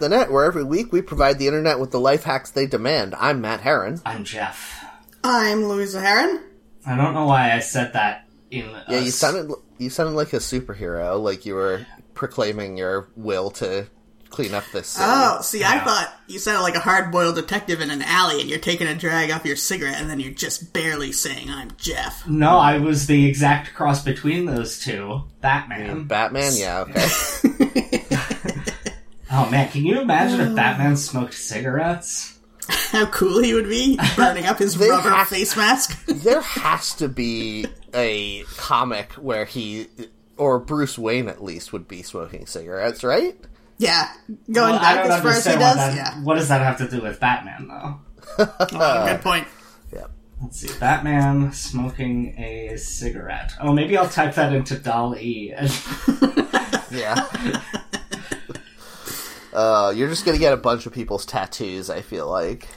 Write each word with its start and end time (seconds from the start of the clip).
welcome 0.00 0.10
to 0.10 0.16
Hack 0.16 0.20
the 0.20 0.26
Net, 0.26 0.32
where 0.32 0.44
every 0.44 0.64
week 0.64 0.92
we 0.92 1.02
provide 1.02 1.38
the 1.38 1.46
internet 1.46 1.80
with 1.80 1.90
the 1.90 2.00
life 2.00 2.24
hacks 2.24 2.50
they 2.50 2.66
demand. 2.66 3.14
I'm 3.16 3.40
Matt 3.40 3.60
Heron. 3.60 4.00
I'm 4.04 4.24
Jeff. 4.24 4.84
I'm 5.24 5.64
Louisa 5.64 6.00
Heron. 6.00 6.42
I 6.86 6.96
don't 6.96 7.14
know 7.14 7.26
why 7.26 7.52
I 7.52 7.60
said 7.60 7.92
that 7.92 8.26
in. 8.50 8.70
Yeah, 8.88 8.98
a 8.98 9.00
you 9.00 9.10
sounded 9.10 9.54
you 9.78 9.90
sounded 9.90 10.14
like 10.14 10.32
a 10.32 10.38
superhero, 10.38 11.20
like 11.20 11.46
you 11.46 11.54
were 11.54 11.86
proclaiming 12.14 12.76
your 12.76 13.08
will 13.16 13.50
to 13.52 13.86
clean 14.30 14.54
up 14.54 14.64
this 14.72 14.88
city. 14.88 15.04
Oh, 15.06 15.40
see, 15.40 15.64
I 15.64 15.78
thought 15.80 16.14
you 16.26 16.38
sounded 16.38 16.62
like 16.62 16.74
a 16.74 16.80
hard-boiled 16.80 17.34
detective 17.34 17.80
in 17.80 17.90
an 17.90 18.02
alley, 18.02 18.40
and 18.40 18.50
you're 18.50 18.58
taking 18.58 18.86
a 18.86 18.94
drag 18.94 19.30
off 19.30 19.46
your 19.46 19.56
cigarette, 19.56 20.00
and 20.00 20.10
then 20.10 20.20
you're 20.20 20.32
just 20.32 20.72
barely 20.72 21.12
saying, 21.12 21.50
"I'm 21.50 21.72
Jeff." 21.76 22.26
No, 22.26 22.58
I 22.58 22.78
was 22.78 23.06
the 23.06 23.26
exact 23.26 23.74
cross 23.74 24.04
between 24.04 24.46
those 24.46 24.78
two. 24.78 25.22
Batman. 25.40 26.04
Batman, 26.04 26.52
yeah, 26.54 26.80
okay. 26.80 27.97
Oh 29.30 29.48
man, 29.50 29.68
can 29.70 29.84
you 29.84 30.00
imagine 30.00 30.40
if 30.40 30.54
Batman 30.56 30.96
smoked 30.96 31.34
cigarettes? 31.34 32.38
How 32.68 33.06
cool 33.06 33.42
he 33.42 33.54
would 33.54 33.68
be 33.68 33.98
burning 34.16 34.46
up 34.46 34.58
his 34.58 34.74
They 34.78 34.88
rubber 34.90 35.10
have- 35.10 35.28
face 35.28 35.56
mask. 35.56 36.04
there 36.06 36.40
has 36.40 36.94
to 36.94 37.08
be 37.08 37.66
a 37.94 38.42
comic 38.56 39.12
where 39.12 39.44
he 39.44 39.86
or 40.36 40.58
Bruce 40.58 40.98
Wayne 40.98 41.28
at 41.28 41.42
least 41.42 41.72
would 41.72 41.88
be 41.88 42.02
smoking 42.02 42.46
cigarettes, 42.46 43.02
right? 43.04 43.36
yeah, 43.78 44.08
going 44.50 44.70
Well, 44.72 44.78
I 44.80 44.94
back 44.94 45.04
don't 45.04 45.12
as 45.12 45.22
far 45.22 45.30
as 45.32 45.44
he 45.44 45.52
understand 45.52 45.60
does. 45.60 45.76
what 45.76 45.86
that. 45.86 45.96
Yeah, 45.96 46.22
What 46.24 46.34
does 46.36 46.48
that 46.48 46.60
have 46.62 46.78
to 46.78 46.88
do 46.96 47.02
with 47.02 47.20
Batman, 47.20 47.68
though? 47.68 48.46
oh, 48.72 49.06
good 49.06 49.20
point. 49.22 49.46
Yeah. 49.92 50.06
Let's 50.42 50.60
see. 50.60 50.78
Batman 50.78 51.52
smoking 51.52 52.36
a 52.38 52.76
cigarette. 52.76 53.52
Oh, 53.60 53.72
maybe 53.72 53.96
I'll 53.96 54.08
type 54.08 54.34
that 54.34 54.52
into 54.52 54.76
DALL-E. 54.78 55.54
Yeah. 56.90 57.26
Uh, 59.58 59.90
you're 59.94 60.08
just 60.08 60.24
gonna 60.24 60.38
get 60.38 60.52
a 60.52 60.56
bunch 60.56 60.86
of 60.86 60.92
people's 60.92 61.26
tattoos, 61.26 61.90
I 61.90 62.00
feel 62.02 62.28
like. 62.28 62.68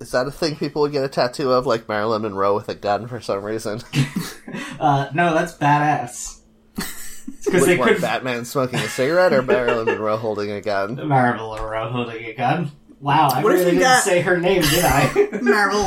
Is 0.00 0.12
that 0.12 0.26
a 0.28 0.30
thing 0.30 0.54
people 0.56 0.82
would 0.82 0.92
get 0.92 1.02
a 1.04 1.08
tattoo 1.08 1.50
of, 1.52 1.66
like 1.66 1.88
Marilyn 1.88 2.22
Monroe 2.22 2.54
with 2.54 2.68
a 2.68 2.74
gun 2.76 3.08
for 3.08 3.20
some 3.20 3.42
reason? 3.44 3.80
uh, 4.80 5.08
no, 5.12 5.34
that's 5.34 5.54
badass. 5.56 6.36
Because 7.44 7.66
they 7.66 7.72
Which 7.72 7.78
one, 7.80 7.88
could 7.94 8.02
Batman 8.02 8.44
smoking 8.44 8.78
a 8.78 8.88
cigarette 8.88 9.32
or 9.32 9.42
Marilyn 9.42 9.86
Monroe 9.86 10.16
holding 10.16 10.50
a 10.52 10.60
gun? 10.60 10.94
Marilyn 11.08 11.60
Monroe 11.60 11.90
holding 11.90 12.24
a 12.26 12.32
gun. 12.34 12.70
Wow, 13.00 13.28
I 13.32 13.42
What 13.42 13.52
if 13.54 13.58
really 13.60 13.72
you 13.72 13.78
didn't 13.78 13.92
got- 13.92 14.02
say 14.04 14.20
her 14.20 14.38
name, 14.38 14.62
did 14.62 14.84
I? 14.84 15.28
Marvel, 15.42 15.82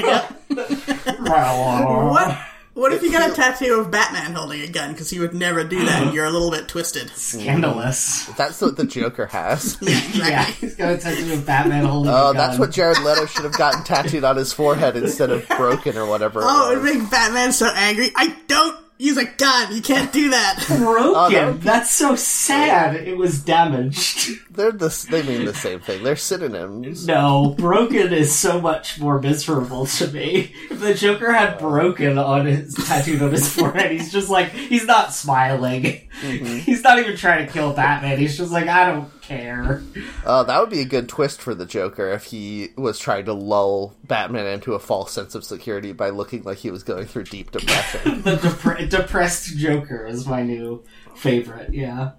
yeah. 0.00 0.30
What? 2.10 2.38
What 2.74 2.92
if 2.92 3.02
you 3.04 3.12
got 3.12 3.30
a 3.30 3.32
tattoo 3.32 3.78
of 3.80 3.90
Batman 3.92 4.32
holding 4.34 4.60
a 4.60 4.66
gun? 4.68 4.90
Because 4.92 5.08
he 5.08 5.20
would 5.20 5.32
never 5.32 5.62
do 5.62 5.84
that. 5.84 6.02
and 6.02 6.12
You're 6.14 6.24
a 6.24 6.30
little 6.30 6.50
bit 6.50 6.66
twisted. 6.66 7.08
Scandalous. 7.10 8.26
That's 8.36 8.60
what 8.60 8.76
the 8.76 8.84
Joker 8.84 9.26
has. 9.26 9.78
Yeah, 9.82 9.90
exactly. 9.98 10.30
Yeah, 10.30 10.44
he's 10.44 10.74
got 10.74 10.92
a 10.92 10.98
tattoo 10.98 11.32
of 11.34 11.46
Batman 11.46 11.84
holding 11.84 12.10
Oh, 12.12 12.30
a 12.30 12.32
gun. 12.32 12.36
that's 12.36 12.58
what 12.58 12.72
Jared 12.72 12.98
Leto 13.00 13.26
should 13.26 13.44
have 13.44 13.56
gotten 13.56 13.84
tattooed 13.84 14.24
on 14.24 14.36
his 14.36 14.52
forehead 14.52 14.96
instead 14.96 15.30
of 15.30 15.46
broken 15.48 15.96
or 15.96 16.06
whatever. 16.06 16.40
Oh, 16.42 16.72
it 16.72 16.82
would 16.82 16.84
make 17.00 17.10
Batman 17.10 17.52
so 17.52 17.70
angry. 17.74 18.10
I 18.16 18.36
don't 18.48 18.76
use 18.98 19.16
a 19.16 19.24
gun. 19.24 19.74
You 19.74 19.82
can't 19.82 20.12
do 20.12 20.30
that. 20.30 20.64
broken. 20.78 21.12
Oh, 21.16 21.30
that 21.30 21.46
would 21.46 21.60
be- 21.60 21.64
That's 21.64 21.90
so 21.90 22.16
sad. 22.16 22.96
It 22.96 23.16
was 23.16 23.42
damaged. 23.42 24.30
They're 24.50 24.72
the, 24.72 25.06
they 25.10 25.22
mean 25.22 25.44
the 25.46 25.54
same 25.54 25.80
thing. 25.80 26.04
They're 26.04 26.16
synonyms. 26.16 27.06
No, 27.06 27.54
broken 27.58 28.12
is 28.12 28.34
so 28.34 28.60
much 28.60 29.00
more 29.00 29.20
miserable 29.20 29.86
to 29.86 30.08
me. 30.08 30.54
If 30.70 30.80
the 30.80 30.94
Joker 30.94 31.32
had 31.32 31.54
uh. 31.54 31.58
broken 31.58 32.18
on 32.18 32.46
his 32.46 32.74
tattooed 32.74 33.22
on 33.22 33.32
his 33.32 33.52
forehead, 33.52 33.90
he's 33.90 34.12
just 34.12 34.30
like 34.30 34.50
he's 34.50 34.86
not 34.86 35.12
smiling. 35.12 36.02
Mm-hmm. 36.20 36.58
He's 36.64 36.82
not 36.84 37.00
even 37.00 37.16
trying 37.16 37.44
to 37.44 37.52
kill 37.52 37.72
Batman. 37.72 38.18
He's 38.18 38.38
just 38.38 38.52
like 38.52 38.68
I 38.68 38.86
don't 38.86 39.23
care. 39.26 39.82
Uh, 40.24 40.42
that 40.44 40.60
would 40.60 40.70
be 40.70 40.80
a 40.80 40.84
good 40.84 41.08
twist 41.08 41.40
for 41.40 41.54
the 41.54 41.66
Joker 41.66 42.08
if 42.12 42.24
he 42.24 42.68
was 42.76 42.98
trying 42.98 43.24
to 43.26 43.32
lull 43.32 43.94
Batman 44.04 44.46
into 44.46 44.74
a 44.74 44.78
false 44.78 45.12
sense 45.12 45.34
of 45.34 45.44
security 45.44 45.92
by 45.92 46.10
looking 46.10 46.42
like 46.42 46.58
he 46.58 46.70
was 46.70 46.82
going 46.82 47.06
through 47.06 47.24
deep 47.24 47.50
depression. 47.50 48.22
The 48.22 48.36
depre- 48.36 48.88
depressed 48.88 49.56
Joker 49.56 50.06
is 50.06 50.26
my 50.26 50.42
new 50.42 50.82
favorite. 51.16 51.72
Yeah. 51.74 52.12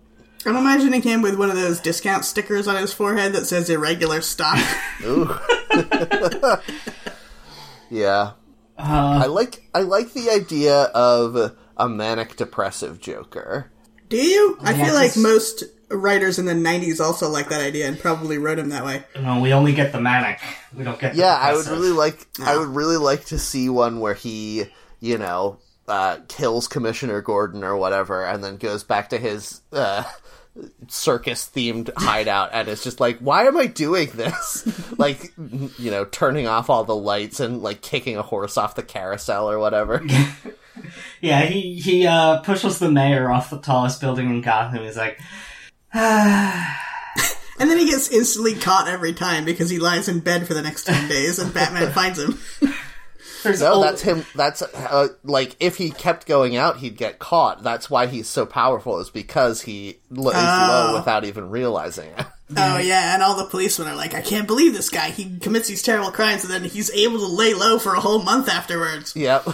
I'm 0.45 0.55
imagining 0.55 1.01
him 1.01 1.21
with 1.23 1.39
one 1.39 1.49
of 1.49 1.55
those 1.55 1.79
discount 1.79 2.23
stickers 2.25 2.67
on 2.67 2.75
his 2.75 2.93
forehead 2.93 3.33
that 3.33 3.45
says 3.45 3.69
irregular 3.69 4.21
stock. 4.21 4.59
Ooh. 5.03 5.33
yeah. 7.89 8.31
Uh, 8.77 9.21
I 9.23 9.25
like 9.27 9.67
I 9.73 9.79
like 9.81 10.13
the 10.13 10.29
idea 10.29 10.83
of 10.93 11.55
a 11.77 11.89
manic 11.89 12.35
depressive 12.35 12.99
Joker. 12.99 13.71
Do 14.09 14.17
you? 14.17 14.57
I 14.61 14.73
Yeah, 14.73 14.85
feel 14.85 14.93
like 14.93 15.13
'cause- 15.13 15.23
most 15.23 15.63
writers 15.97 16.39
in 16.39 16.45
the 16.45 16.53
90s 16.53 16.99
also 16.99 17.29
like 17.29 17.49
that 17.49 17.61
idea 17.61 17.87
and 17.87 17.99
probably 17.99 18.37
wrote 18.37 18.59
him 18.59 18.69
that 18.69 18.85
way. 18.85 19.03
no, 19.19 19.39
we 19.39 19.53
only 19.53 19.73
get 19.73 19.91
the 19.91 20.01
manic. 20.01 20.39
We 20.75 20.83
don't 20.83 20.99
get. 20.99 21.13
The 21.13 21.19
Yeah, 21.19 21.35
I 21.35 21.53
would 21.53 21.67
really 21.67 21.91
like 21.91 22.27
I 22.41 22.57
would 22.57 22.69
really 22.69 22.97
like 22.97 23.25
to 23.25 23.39
see 23.39 23.69
one 23.69 23.99
where 23.99 24.13
he, 24.13 24.65
you 24.99 25.17
know, 25.17 25.59
uh, 25.87 26.17
kills 26.27 26.67
Commissioner 26.67 27.21
Gordon 27.21 27.63
or 27.63 27.77
whatever, 27.77 28.25
and 28.25 28.43
then 28.43 28.57
goes 28.57 28.83
back 28.83 29.09
to 29.09 29.17
his 29.17 29.61
uh, 29.71 30.03
circus 30.87 31.49
themed 31.53 31.91
hideout, 31.97 32.49
and 32.53 32.67
it's 32.67 32.83
just 32.83 32.99
like, 32.99 33.19
why 33.19 33.45
am 33.45 33.57
I 33.57 33.67
doing 33.67 34.09
this? 34.13 34.67
like, 34.97 35.33
you 35.37 35.91
know, 35.91 36.05
turning 36.05 36.47
off 36.47 36.69
all 36.69 36.83
the 36.83 36.95
lights 36.95 37.39
and 37.39 37.61
like 37.61 37.81
kicking 37.81 38.17
a 38.17 38.21
horse 38.21 38.57
off 38.57 38.75
the 38.75 38.83
carousel 38.83 39.49
or 39.49 39.59
whatever. 39.59 40.05
Yeah, 41.21 41.43
he 41.45 41.79
he 41.79 42.05
uh, 42.05 42.39
pushes 42.39 42.79
the 42.79 42.91
mayor 42.91 43.31
off 43.31 43.49
the 43.49 43.59
tallest 43.59 44.01
building 44.01 44.29
in 44.29 44.41
Gotham. 44.41 44.83
He's 44.83 44.97
like. 44.97 45.19
And 47.57 47.69
then 47.69 47.77
he 47.77 47.89
gets 47.89 48.09
instantly 48.11 48.53
caught 48.55 48.89
every 48.89 49.13
time 49.13 49.45
because 49.45 49.69
he 49.69 49.79
lies 49.79 50.09
in 50.09 50.19
bed 50.19 50.45
for 50.45 50.53
the 50.53 50.61
next 50.61 50.83
10 50.87 51.07
days 51.07 51.39
and 51.39 51.53
Batman 51.53 51.89
finds 51.93 52.19
him. 52.19 52.37
There's 53.43 53.61
No, 53.61 53.67
al- 53.75 53.81
that's 53.81 54.01
him. 54.01 54.25
That's 54.35 54.61
uh, 54.61 55.07
like 55.23 55.55
if 55.61 55.77
he 55.77 55.91
kept 55.91 56.27
going 56.27 56.57
out, 56.57 56.79
he'd 56.79 56.97
get 56.97 57.17
caught. 57.17 57.63
That's 57.63 57.89
why 57.89 58.07
he's 58.07 58.27
so 58.27 58.45
powerful. 58.45 58.99
Is 58.99 59.09
because 59.09 59.61
he 59.61 59.99
l- 60.13 60.29
is 60.31 60.35
Oh. 60.37 60.89
low 60.91 60.99
without 60.99 61.23
even 61.23 61.49
realizing 61.49 62.09
it. 62.17 62.25
Oh, 62.57 62.77
yeah, 62.77 63.15
and 63.15 63.23
all 63.23 63.37
the 63.37 63.49
policemen 63.49 63.87
are 63.87 63.95
like, 63.95 64.13
I 64.13 64.21
can't 64.21 64.45
believe 64.45 64.73
this 64.75 64.89
guy. 64.89 65.09
He 65.09 65.39
commits 65.39 65.67
these 65.67 65.81
terrible 65.81 66.11
crimes 66.11 66.43
and 66.43 66.53
then 66.53 66.63
he's 66.63 66.91
able 66.91 67.17
to 67.17 67.25
lay 67.25 67.55
low 67.55 67.79
for 67.79 67.95
a 67.95 67.99
whole 67.99 68.21
month 68.21 68.49
afterwards. 68.49 69.15
Yep. 69.15 69.47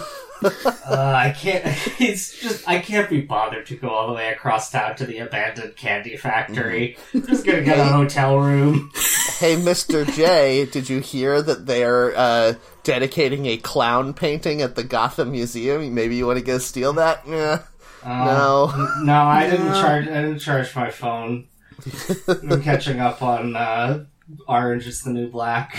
Uh, 0.44 1.12
I 1.16 1.34
can't. 1.36 1.64
It's 2.02 2.40
just 2.40 2.68
I 2.68 2.80
can't 2.80 3.08
be 3.08 3.20
bothered 3.20 3.66
to 3.66 3.76
go 3.76 3.88
all 3.88 4.08
the 4.08 4.14
way 4.14 4.32
across 4.32 4.70
town 4.70 4.96
to 4.96 5.06
the 5.06 5.18
abandoned 5.18 5.76
candy 5.76 6.16
factory. 6.16 6.96
I'm 7.14 7.26
just 7.26 7.46
gonna 7.46 7.62
get 7.62 7.78
a 7.78 7.84
hotel 7.84 8.38
room. 8.38 8.90
Hey, 9.38 9.56
Mr. 9.56 10.10
J, 10.16 10.66
did 10.66 10.88
you 10.88 10.98
hear 11.00 11.40
that 11.42 11.66
they're 11.66 12.16
uh, 12.16 12.54
dedicating 12.82 13.46
a 13.46 13.56
clown 13.56 14.14
painting 14.14 14.62
at 14.62 14.74
the 14.74 14.82
Gotham 14.82 15.30
Museum? 15.30 15.94
Maybe 15.94 16.16
you 16.16 16.26
want 16.26 16.38
to 16.38 16.44
go 16.44 16.58
steal 16.58 16.92
that? 16.94 17.22
Yeah. 17.26 17.62
no. 18.04 18.72
No, 19.04 19.22
I 19.22 19.48
didn't 19.48 19.74
charge. 19.74 20.08
I 20.08 20.22
didn't 20.22 20.40
charge 20.40 20.74
my 20.74 20.90
phone. 20.90 21.46
I'm 22.28 22.62
catching 22.62 23.00
up 23.00 23.22
on 23.22 23.54
uh, 23.56 24.04
Orange 24.46 24.86
is 24.86 25.02
the 25.02 25.10
New 25.10 25.28
Black. 25.28 25.78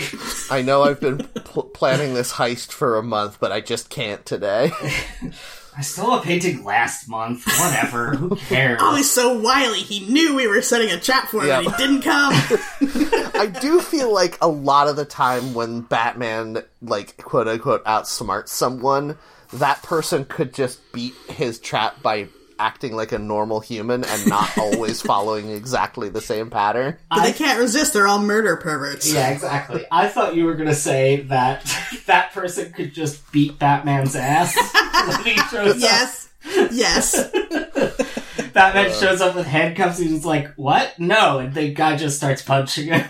I 0.50 0.62
know 0.62 0.82
I've 0.82 1.00
been 1.00 1.18
pl- 1.18 1.64
planning 1.64 2.14
this 2.14 2.32
heist 2.34 2.72
for 2.72 2.96
a 2.96 3.02
month, 3.02 3.38
but 3.40 3.52
I 3.52 3.60
just 3.60 3.88
can't 3.90 4.24
today. 4.26 4.70
I 5.76 5.80
stole 5.80 6.18
a 6.18 6.22
painting 6.22 6.62
last 6.62 7.08
month. 7.08 7.44
Whatever. 7.58 8.14
Who 8.14 8.36
cares? 8.48 8.78
Oh, 8.80 8.94
he's 8.94 9.10
so 9.10 9.36
wily. 9.38 9.80
He 9.80 10.06
knew 10.06 10.36
we 10.36 10.46
were 10.46 10.62
setting 10.62 10.90
a 10.92 11.00
trap 11.00 11.28
for 11.28 11.40
him 11.40 11.48
Yeah. 11.48 11.58
and 11.60 11.68
he 11.68 11.76
didn't 11.76 12.02
come. 12.02 12.32
I 13.34 13.46
do 13.60 13.80
feel 13.80 14.12
like 14.14 14.38
a 14.40 14.46
lot 14.48 14.86
of 14.88 14.94
the 14.94 15.04
time 15.04 15.52
when 15.54 15.80
Batman, 15.80 16.62
like, 16.80 17.16
quote 17.16 17.48
unquote, 17.48 17.84
outsmarts 17.86 18.48
someone, 18.50 19.18
that 19.52 19.82
person 19.82 20.24
could 20.26 20.54
just 20.54 20.80
beat 20.92 21.14
his 21.28 21.58
trap 21.58 22.00
by 22.02 22.28
acting 22.58 22.94
like 22.94 23.12
a 23.12 23.18
normal 23.18 23.60
human 23.60 24.04
and 24.04 24.26
not 24.28 24.56
always 24.58 25.00
following 25.02 25.50
exactly 25.50 26.08
the 26.08 26.20
same 26.20 26.50
pattern. 26.50 26.96
But 27.10 27.22
they 27.24 27.32
can't 27.32 27.58
resist. 27.58 27.92
They're 27.92 28.06
all 28.06 28.18
murder 28.20 28.56
perverts. 28.56 29.12
Yeah, 29.12 29.30
exactly. 29.30 29.84
I 29.90 30.08
thought 30.08 30.34
you 30.36 30.44
were 30.44 30.54
gonna 30.54 30.74
say 30.74 31.22
that 31.22 31.64
that 32.06 32.32
person 32.32 32.72
could 32.72 32.92
just 32.94 33.30
beat 33.32 33.58
Batman's 33.58 34.16
ass 34.16 34.54
when 35.08 35.24
he 35.24 35.36
shows 35.50 35.80
Yes. 35.80 36.28
Yes. 36.72 37.14
up. 37.18 38.52
Batman 38.52 38.92
shows 38.92 39.20
up 39.20 39.34
with 39.34 39.46
handcuffs. 39.46 39.98
And 39.98 40.10
he's 40.10 40.24
like, 40.24 40.54
"What? 40.54 40.98
No!" 40.98 41.38
And 41.38 41.54
the 41.54 41.72
guy 41.72 41.96
just 41.96 42.16
starts 42.18 42.42
punching 42.42 42.88
him. 42.88 43.08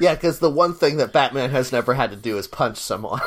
Yeah, 0.00 0.14
because 0.14 0.38
the 0.38 0.50
one 0.50 0.74
thing 0.74 0.96
that 0.96 1.12
Batman 1.12 1.50
has 1.50 1.70
never 1.72 1.94
had 1.94 2.10
to 2.10 2.16
do 2.16 2.38
is 2.38 2.46
punch 2.48 2.78
someone. 2.78 3.20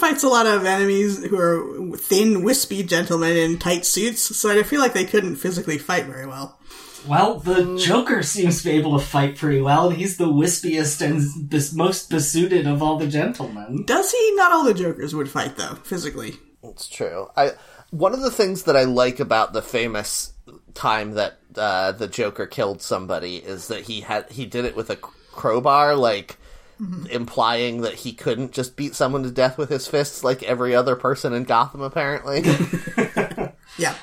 Batman 0.00 0.12
fights 0.14 0.24
a 0.24 0.28
lot 0.28 0.46
of 0.46 0.64
enemies 0.64 1.24
who 1.24 1.38
are 1.38 1.96
thin, 1.96 2.42
wispy 2.42 2.82
gentlemen 2.82 3.36
in 3.36 3.58
tight 3.58 3.84
suits, 3.84 4.36
so 4.36 4.50
I 4.50 4.62
feel 4.62 4.80
like 4.80 4.94
they 4.94 5.04
couldn't 5.04 5.36
physically 5.36 5.78
fight 5.78 6.06
very 6.06 6.26
well. 6.26 6.58
Well, 7.06 7.38
the 7.38 7.78
Joker 7.78 8.22
seems 8.22 8.58
to 8.58 8.68
be 8.68 8.76
able 8.76 8.98
to 8.98 9.04
fight 9.04 9.36
pretty 9.36 9.60
well, 9.60 9.88
and 9.88 9.96
he's 9.96 10.16
the 10.16 10.26
wispiest 10.26 11.00
and 11.00 11.48
bes- 11.48 11.72
most 11.72 12.10
besuited 12.10 12.66
of 12.66 12.82
all 12.82 12.98
the 12.98 13.06
gentlemen. 13.06 13.84
Does 13.86 14.12
he? 14.12 14.34
Not 14.34 14.52
all 14.52 14.64
the 14.64 14.74
Jokers 14.74 15.14
would 15.14 15.30
fight, 15.30 15.56
though, 15.56 15.76
physically. 15.76 16.34
It's 16.62 16.86
true. 16.86 17.28
I 17.36 17.52
one 17.90 18.12
of 18.12 18.20
the 18.20 18.30
things 18.30 18.64
that 18.64 18.76
I 18.76 18.84
like 18.84 19.18
about 19.18 19.52
the 19.52 19.62
famous 19.62 20.34
time 20.74 21.12
that 21.12 21.38
uh, 21.56 21.92
the 21.92 22.06
Joker 22.06 22.46
killed 22.46 22.82
somebody 22.82 23.36
is 23.36 23.68
that 23.68 23.82
he 23.82 24.02
had 24.02 24.30
he 24.30 24.44
did 24.44 24.66
it 24.66 24.76
with 24.76 24.90
a 24.90 24.96
crowbar, 24.96 25.96
like 25.96 26.36
Mm-hmm. 26.80 27.06
implying 27.08 27.82
that 27.82 27.92
he 27.92 28.14
couldn't 28.14 28.52
just 28.52 28.74
beat 28.74 28.94
someone 28.94 29.22
to 29.24 29.30
death 29.30 29.58
with 29.58 29.68
his 29.68 29.86
fists 29.86 30.24
like 30.24 30.42
every 30.42 30.74
other 30.74 30.96
person 30.96 31.34
in 31.34 31.44
Gotham. 31.44 31.82
Apparently, 31.82 32.40
Yeah. 33.78 33.94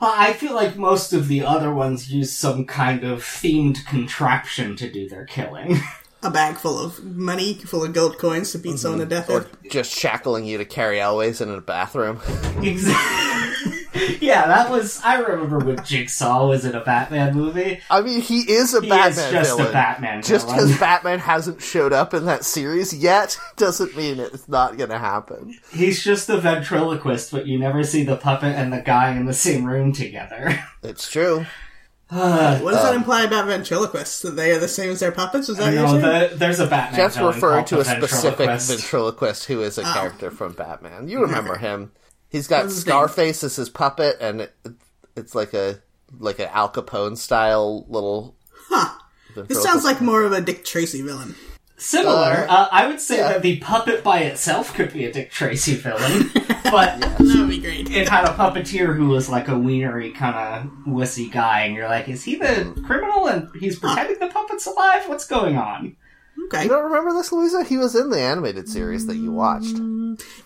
Well, 0.00 0.12
I 0.14 0.34
feel 0.34 0.54
like 0.54 0.76
most 0.76 1.12
of 1.14 1.28
the 1.28 1.42
other 1.42 1.72
ones 1.72 2.12
use 2.12 2.32
some 2.36 2.66
kind 2.66 3.04
of 3.04 3.20
themed 3.22 3.84
contraption 3.86 4.76
to 4.76 4.90
do 4.90 5.08
their 5.08 5.24
killing. 5.24 5.78
A 6.22 6.30
bag 6.30 6.56
full 6.56 6.78
of 6.78 7.02
money, 7.04 7.54
full 7.54 7.84
of 7.84 7.92
gold 7.92 8.18
coins 8.18 8.52
to 8.52 8.58
beat 8.58 8.78
someone 8.78 9.00
to 9.00 9.06
mm-hmm. 9.06 9.10
death 9.10 9.30
or 9.30 9.38
with. 9.40 9.70
just 9.70 9.90
shackling 9.90 10.44
you 10.44 10.58
to 10.58 10.64
carry 10.64 10.98
Elways 10.98 11.40
in 11.40 11.48
a 11.48 11.60
bathroom. 11.60 12.20
exactly. 12.62 13.45
Yeah, 14.20 14.46
that 14.46 14.70
was. 14.70 15.00
I 15.04 15.18
remember 15.20 15.58
when 15.58 15.84
Jigsaw 15.84 16.48
was 16.48 16.64
in 16.64 16.74
a 16.74 16.84
Batman 16.84 17.34
movie. 17.34 17.80
I 17.90 18.00
mean, 18.00 18.20
he 18.20 18.40
is 18.40 18.74
a 18.74 18.80
He 18.80 18.88
Batman 18.88 19.08
is 19.10 19.30
just 19.32 19.50
villain. 19.56 19.66
a 19.66 19.72
Batman 19.72 20.22
Just 20.22 20.46
because 20.46 20.78
Batman 20.78 21.18
hasn't 21.18 21.62
showed 21.62 21.92
up 21.92 22.14
in 22.14 22.26
that 22.26 22.44
series 22.44 22.94
yet 22.94 23.38
doesn't 23.56 23.96
mean 23.96 24.20
it's 24.20 24.48
not 24.48 24.76
going 24.76 24.90
to 24.90 24.98
happen. 24.98 25.58
He's 25.72 26.02
just 26.02 26.28
a 26.28 26.38
ventriloquist, 26.38 27.30
but 27.30 27.46
you 27.46 27.58
never 27.58 27.82
see 27.84 28.04
the 28.04 28.16
puppet 28.16 28.54
and 28.54 28.72
the 28.72 28.80
guy 28.80 29.12
in 29.16 29.26
the 29.26 29.34
same 29.34 29.64
room 29.64 29.92
together. 29.92 30.58
It's 30.82 31.10
true. 31.10 31.44
Uh, 32.08 32.58
What 32.60 32.72
does 32.74 32.82
that 32.84 32.94
imply 32.94 33.24
about 33.24 33.46
ventriloquists? 33.46 34.22
That 34.22 34.36
they 34.36 34.52
are 34.52 34.60
the 34.60 34.68
same 34.68 34.90
as 34.90 35.00
their 35.00 35.10
puppets? 35.10 35.48
Is 35.48 35.56
that 35.56 35.74
what 35.74 36.00
no, 36.00 36.28
the, 36.28 36.36
there's 36.36 36.60
a 36.60 36.66
Batman. 36.68 36.94
Jeff's 37.00 37.18
referring 37.18 37.64
to 37.66 37.76
a 37.76 37.78
the 37.78 37.84
specific 37.84 38.38
ventriloquist. 38.46 38.68
ventriloquist 38.70 39.44
who 39.46 39.62
is 39.62 39.78
a 39.78 39.82
character 39.82 40.30
from 40.30 40.52
Batman. 40.52 41.08
You 41.08 41.22
remember 41.22 41.56
him? 41.58 41.90
He's 42.28 42.46
got 42.46 42.64
What's 42.64 42.74
his 42.76 42.86
name? 42.86 42.92
Scarface 42.92 43.44
as 43.44 43.56
his 43.56 43.68
puppet, 43.68 44.16
and 44.20 44.42
it, 44.42 44.54
it's 45.16 45.34
like 45.34 45.54
a 45.54 45.80
like 46.18 46.38
an 46.38 46.48
Al 46.52 46.70
Capone 46.70 47.16
style 47.16 47.86
little. 47.88 48.36
Huh. 48.68 48.98
This 49.48 49.62
sounds 49.62 49.84
like 49.84 50.00
more 50.00 50.22
of 50.22 50.32
a 50.32 50.40
Dick 50.40 50.64
Tracy 50.64 51.02
villain. 51.02 51.34
Similar. 51.76 52.46
Uh, 52.48 52.52
Uh, 52.54 52.68
I 52.72 52.86
would 52.86 53.00
say 53.00 53.18
yeah. 53.18 53.28
that 53.34 53.42
the 53.42 53.58
puppet 53.58 54.02
by 54.02 54.20
itself 54.20 54.72
could 54.74 54.92
be 54.94 55.04
a 55.04 55.12
Dick 55.12 55.30
Tracy 55.30 55.74
villain, 55.74 56.30
but 56.64 57.00
That 57.00 57.18
would 57.20 57.50
be 57.50 57.58
great. 57.58 57.90
it 57.90 58.08
had 58.08 58.24
a 58.24 58.32
puppeteer 58.32 58.96
who 58.96 59.08
was 59.08 59.28
like 59.28 59.48
a 59.48 59.58
wienery 59.58 60.10
kind 60.12 60.34
of 60.36 60.70
wussy 60.86 61.30
guy, 61.30 61.64
and 61.64 61.74
you're 61.74 61.86
like, 61.88 62.08
is 62.08 62.24
he 62.24 62.36
the 62.36 62.72
criminal 62.86 63.26
and 63.28 63.50
he's 63.60 63.78
pretending 63.78 64.18
the 64.18 64.28
puppet's 64.28 64.66
alive? 64.66 65.06
What's 65.06 65.26
going 65.26 65.58
on? 65.58 65.96
Okay. 66.46 66.64
You 66.64 66.68
don't 66.68 66.84
remember 66.84 67.12
this, 67.12 67.32
Louisa? 67.32 67.64
He 67.64 67.76
was 67.76 67.96
in 67.96 68.10
the 68.10 68.20
animated 68.20 68.68
series 68.68 69.06
that 69.06 69.16
you 69.16 69.32
watched. 69.32 69.76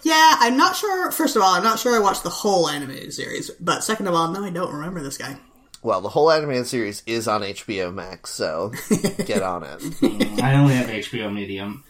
Yeah, 0.02 0.36
I'm 0.38 0.56
not 0.56 0.76
sure. 0.76 1.10
First 1.10 1.36
of 1.36 1.42
all, 1.42 1.54
I'm 1.54 1.62
not 1.62 1.78
sure 1.78 1.94
I 1.94 1.98
watched 2.00 2.22
the 2.22 2.30
whole 2.30 2.68
animated 2.68 3.12
series. 3.12 3.50
But 3.60 3.84
second 3.84 4.06
of 4.06 4.14
all, 4.14 4.28
no, 4.30 4.44
I 4.44 4.50
don't 4.50 4.72
remember 4.72 5.02
this 5.02 5.18
guy. 5.18 5.36
Well, 5.82 6.00
the 6.00 6.08
whole 6.08 6.30
animated 6.30 6.66
series 6.66 7.02
is 7.06 7.26
on 7.26 7.42
HBO 7.42 7.92
Max, 7.92 8.30
so 8.30 8.72
get 9.24 9.42
on 9.42 9.64
it. 9.64 10.42
I 10.42 10.54
only 10.54 10.74
have 10.74 10.88
HBO 10.88 11.32
Medium. 11.32 11.84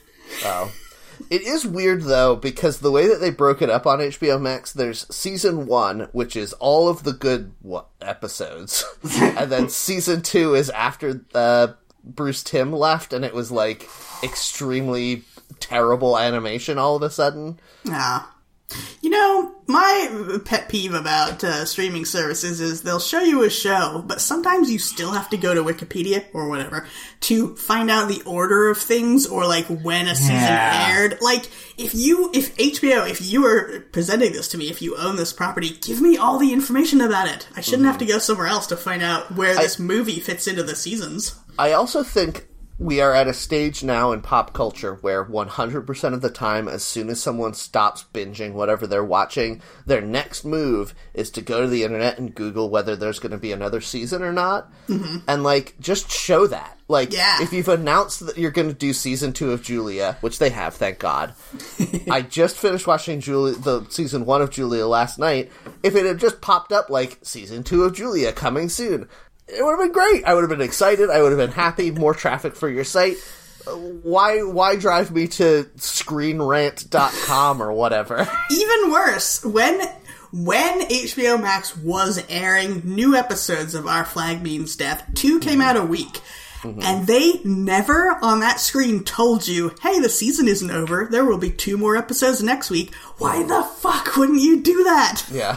Oh. 0.45 0.73
It 1.29 1.43
is 1.43 1.67
weird 1.67 2.03
though 2.03 2.35
because 2.37 2.79
the 2.79 2.91
way 2.91 3.07
that 3.09 3.21
they 3.21 3.31
broke 3.31 3.61
it 3.61 3.69
up 3.69 3.87
on 3.87 3.99
HBO 3.99 4.41
Max, 4.41 4.73
there's 4.73 5.07
season 5.15 5.67
one, 5.67 6.09
which 6.13 6.35
is 6.35 6.53
all 6.55 6.89
of 6.89 7.03
the 7.03 7.13
good 7.13 7.53
wa- 7.63 7.85
episodes, 8.01 8.85
and 9.21 9.53
then 9.53 9.69
season 9.69 10.23
two 10.23 10.55
is 10.55 10.71
after 10.71 11.25
uh, 11.35 11.69
Bruce 12.05 12.43
Timm 12.43 12.73
left, 12.73 13.13
and 13.13 13.25
it 13.25 13.35
was 13.35 13.51
like 13.51 13.89
extremely 14.23 15.23
terrible 15.59 16.19
animation 16.19 16.79
all 16.79 16.97
of 16.97 17.03
a 17.03 17.11
sudden. 17.11 17.59
Ah. 17.89 18.35
You 19.03 19.11
know, 19.11 19.53
my 19.67 20.39
pet 20.45 20.69
peeve 20.69 20.95
about 20.95 21.43
uh, 21.43 21.65
streaming 21.65 22.05
services 22.05 22.61
is 22.61 22.83
they'll 22.83 23.01
show 23.01 23.19
you 23.19 23.43
a 23.43 23.51
show, 23.51 24.05
but 24.07 24.21
sometimes 24.21 24.71
you 24.71 24.79
still 24.79 25.11
have 25.11 25.29
to 25.31 25.37
go 25.37 25.53
to 25.53 25.65
Wikipedia 25.65 26.25
or 26.33 26.49
whatever 26.49 26.87
to 27.23 27.57
find 27.57 27.91
out 27.91 28.07
the 28.07 28.23
order 28.25 28.71
of 28.71 28.79
things 28.79 29.27
or 29.27 29.45
like 29.45 29.67
when 29.67 30.07
a 30.07 30.15
season 30.15 30.37
Yeah. 30.37 30.89
aired. 30.95 31.19
Like, 31.21 31.47
if 31.79 31.97
you, 31.97 32.31
if 32.33 32.57
HBO, 32.59 33.11
if 33.11 33.21
you 33.21 33.45
are 33.45 33.81
presenting 33.91 34.31
this 34.33 34.47
to 34.49 34.59
me, 34.59 34.71
if 34.71 34.81
you 34.81 34.97
own 34.97 35.17
this 35.17 35.33
property, 35.33 35.71
give 35.71 36.01
me 36.01 36.17
all 36.17 36.39
the 36.39 36.53
information 36.53 37.01
about 37.01 37.27
it. 37.27 37.49
I 37.57 37.63
shouldn't 37.63 37.87
have 37.89 37.99
to 37.99 38.07
go 38.07 38.19
somewhere 38.19 38.47
else 38.47 38.69
to 38.69 38.77
find 38.77 39.03
out 39.03 39.35
where 39.35 39.57
this 39.57 39.81
movie 39.81 40.21
fits 40.21 40.47
into 40.47 40.63
the 40.63 40.77
seasons. 40.77 41.40
I 41.59 41.73
also 41.73 42.03
think 42.03 42.47
we 42.79 42.99
are 43.03 43.13
at 43.15 43.29
a 43.29 43.35
stage 43.35 43.85
now 43.85 44.11
in 44.11 44.23
pop 44.23 44.55
culture 44.55 44.95
where 45.03 45.23
100% 45.23 46.15
of 46.15 46.23
the 46.23 46.31
time, 46.31 46.67
as 46.67 46.83
soon 46.83 47.11
as 47.11 47.21
someone 47.21 47.53
stops 47.53 48.07
binging 48.15 48.55
whatever 48.55 48.87
they're 48.87 49.05
watching, 49.05 49.61
their 49.85 50.01
next 50.01 50.47
move 50.47 50.95
is 51.13 51.31
to 51.33 51.43
go 51.43 51.61
to 51.61 51.67
the 51.69 51.85
internet 51.85 52.19
and 52.19 52.35
Google 52.35 52.71
whether 52.71 52.97
there's 52.97 53.19
going 53.19 53.33
to 53.33 53.39
be 53.39 53.53
another 53.53 53.83
season 53.83 54.23
or 54.23 54.33
not. 54.33 54.73
Mm-hmm. 54.89 55.19
And, 55.29 55.43
like, 55.45 55.75
just 55.79 56.11
show 56.11 56.47
that. 56.47 56.79
Like, 56.89 57.13
Yeah. 57.13 57.43
if 57.43 57.53
you've 57.53 57.69
announced 57.69 58.25
that 58.27 58.39
you're 58.39 58.51
going 58.51 58.69
to 58.69 58.75
do 58.75 58.95
season 58.95 59.35
two 59.35 59.53
of 59.53 59.63
Julia, 59.63 60.17
which 60.23 60.39
they 60.39 60.49
have, 60.49 60.75
thank 60.75 60.99
God. 60.99 61.35
I 62.11 62.23
just 62.23 62.57
finished 62.57 62.87
watching 62.87 63.21
Julia, 63.21 63.57
the 63.57 63.85
season 63.91 64.25
one 64.25 64.41
of 64.41 64.49
Julia 64.49 64.87
last 64.87 65.19
night. 65.19 65.53
If 65.83 65.97
it 65.97 66.07
had 66.07 66.19
just 66.19 66.41
popped 66.41 66.73
up 66.73 66.89
like 66.89 67.19
season 67.23 67.63
two 67.63 67.83
of 67.85 67.95
Julia 67.95 68.33
coming 68.33 68.71
soon, 68.71 69.07
it 69.53 69.65
would 69.65 69.71
have 69.73 69.81
been 69.81 69.93
great. 69.93 70.25
I 70.25 70.35
would 70.35 70.43
have 70.43 70.51
been 70.51 70.61
excited. 70.61 71.11
I 71.11 71.23
would 71.23 71.33
have 71.33 71.39
been 71.39 71.53
happy. 71.53 71.91
More 71.91 72.15
traffic 72.15 72.57
for 72.57 72.69
your 72.69 72.85
site. 72.85 73.17
Uh, 73.67 73.73
Why? 73.73 74.43
Why 74.43 74.77
drive 74.77 75.11
me 75.11 75.29
to 75.29 75.65
ScreenRant.com 75.77 77.63
or 77.63 77.73
whatever? 77.73 78.29
Even 78.51 78.91
worse, 78.91 79.45
when 79.45 79.81
when 80.33 80.83
HBO 80.83 81.41
Max 81.41 81.77
was 81.77 82.25
airing 82.29 82.83
new 82.85 83.17
episodes 83.17 83.75
of 83.75 83.87
Our 83.87 84.05
Flag 84.05 84.43
Means 84.43 84.77
Death, 84.77 85.05
two 85.15 85.41
came 85.41 85.59
mm-hmm. 85.59 85.63
out 85.63 85.77
a 85.77 85.85
week. 85.85 86.21
Mm-hmm. 86.63 86.83
And 86.83 87.07
they 87.07 87.41
never 87.43 88.19
on 88.21 88.41
that 88.41 88.61
screen 88.61 89.03
told 89.03 89.49
you, 89.49 89.75
hey, 89.81 89.99
the 89.99 90.11
season 90.11 90.47
isn't 90.47 90.71
over. 90.71 91.09
There 91.11 91.25
will 91.25 91.39
be 91.39 91.51
two 91.51 91.79
more 91.79 91.97
episodes 91.97 92.43
next 92.43 92.69
week. 92.69 92.95
Why 93.17 93.37
mm-hmm. 93.37 93.49
the 93.49 93.63
fuck 93.63 94.15
wouldn't 94.17 94.41
you 94.41 94.63
do 94.63 94.85
that? 94.85 95.25
yeah. 95.31 95.57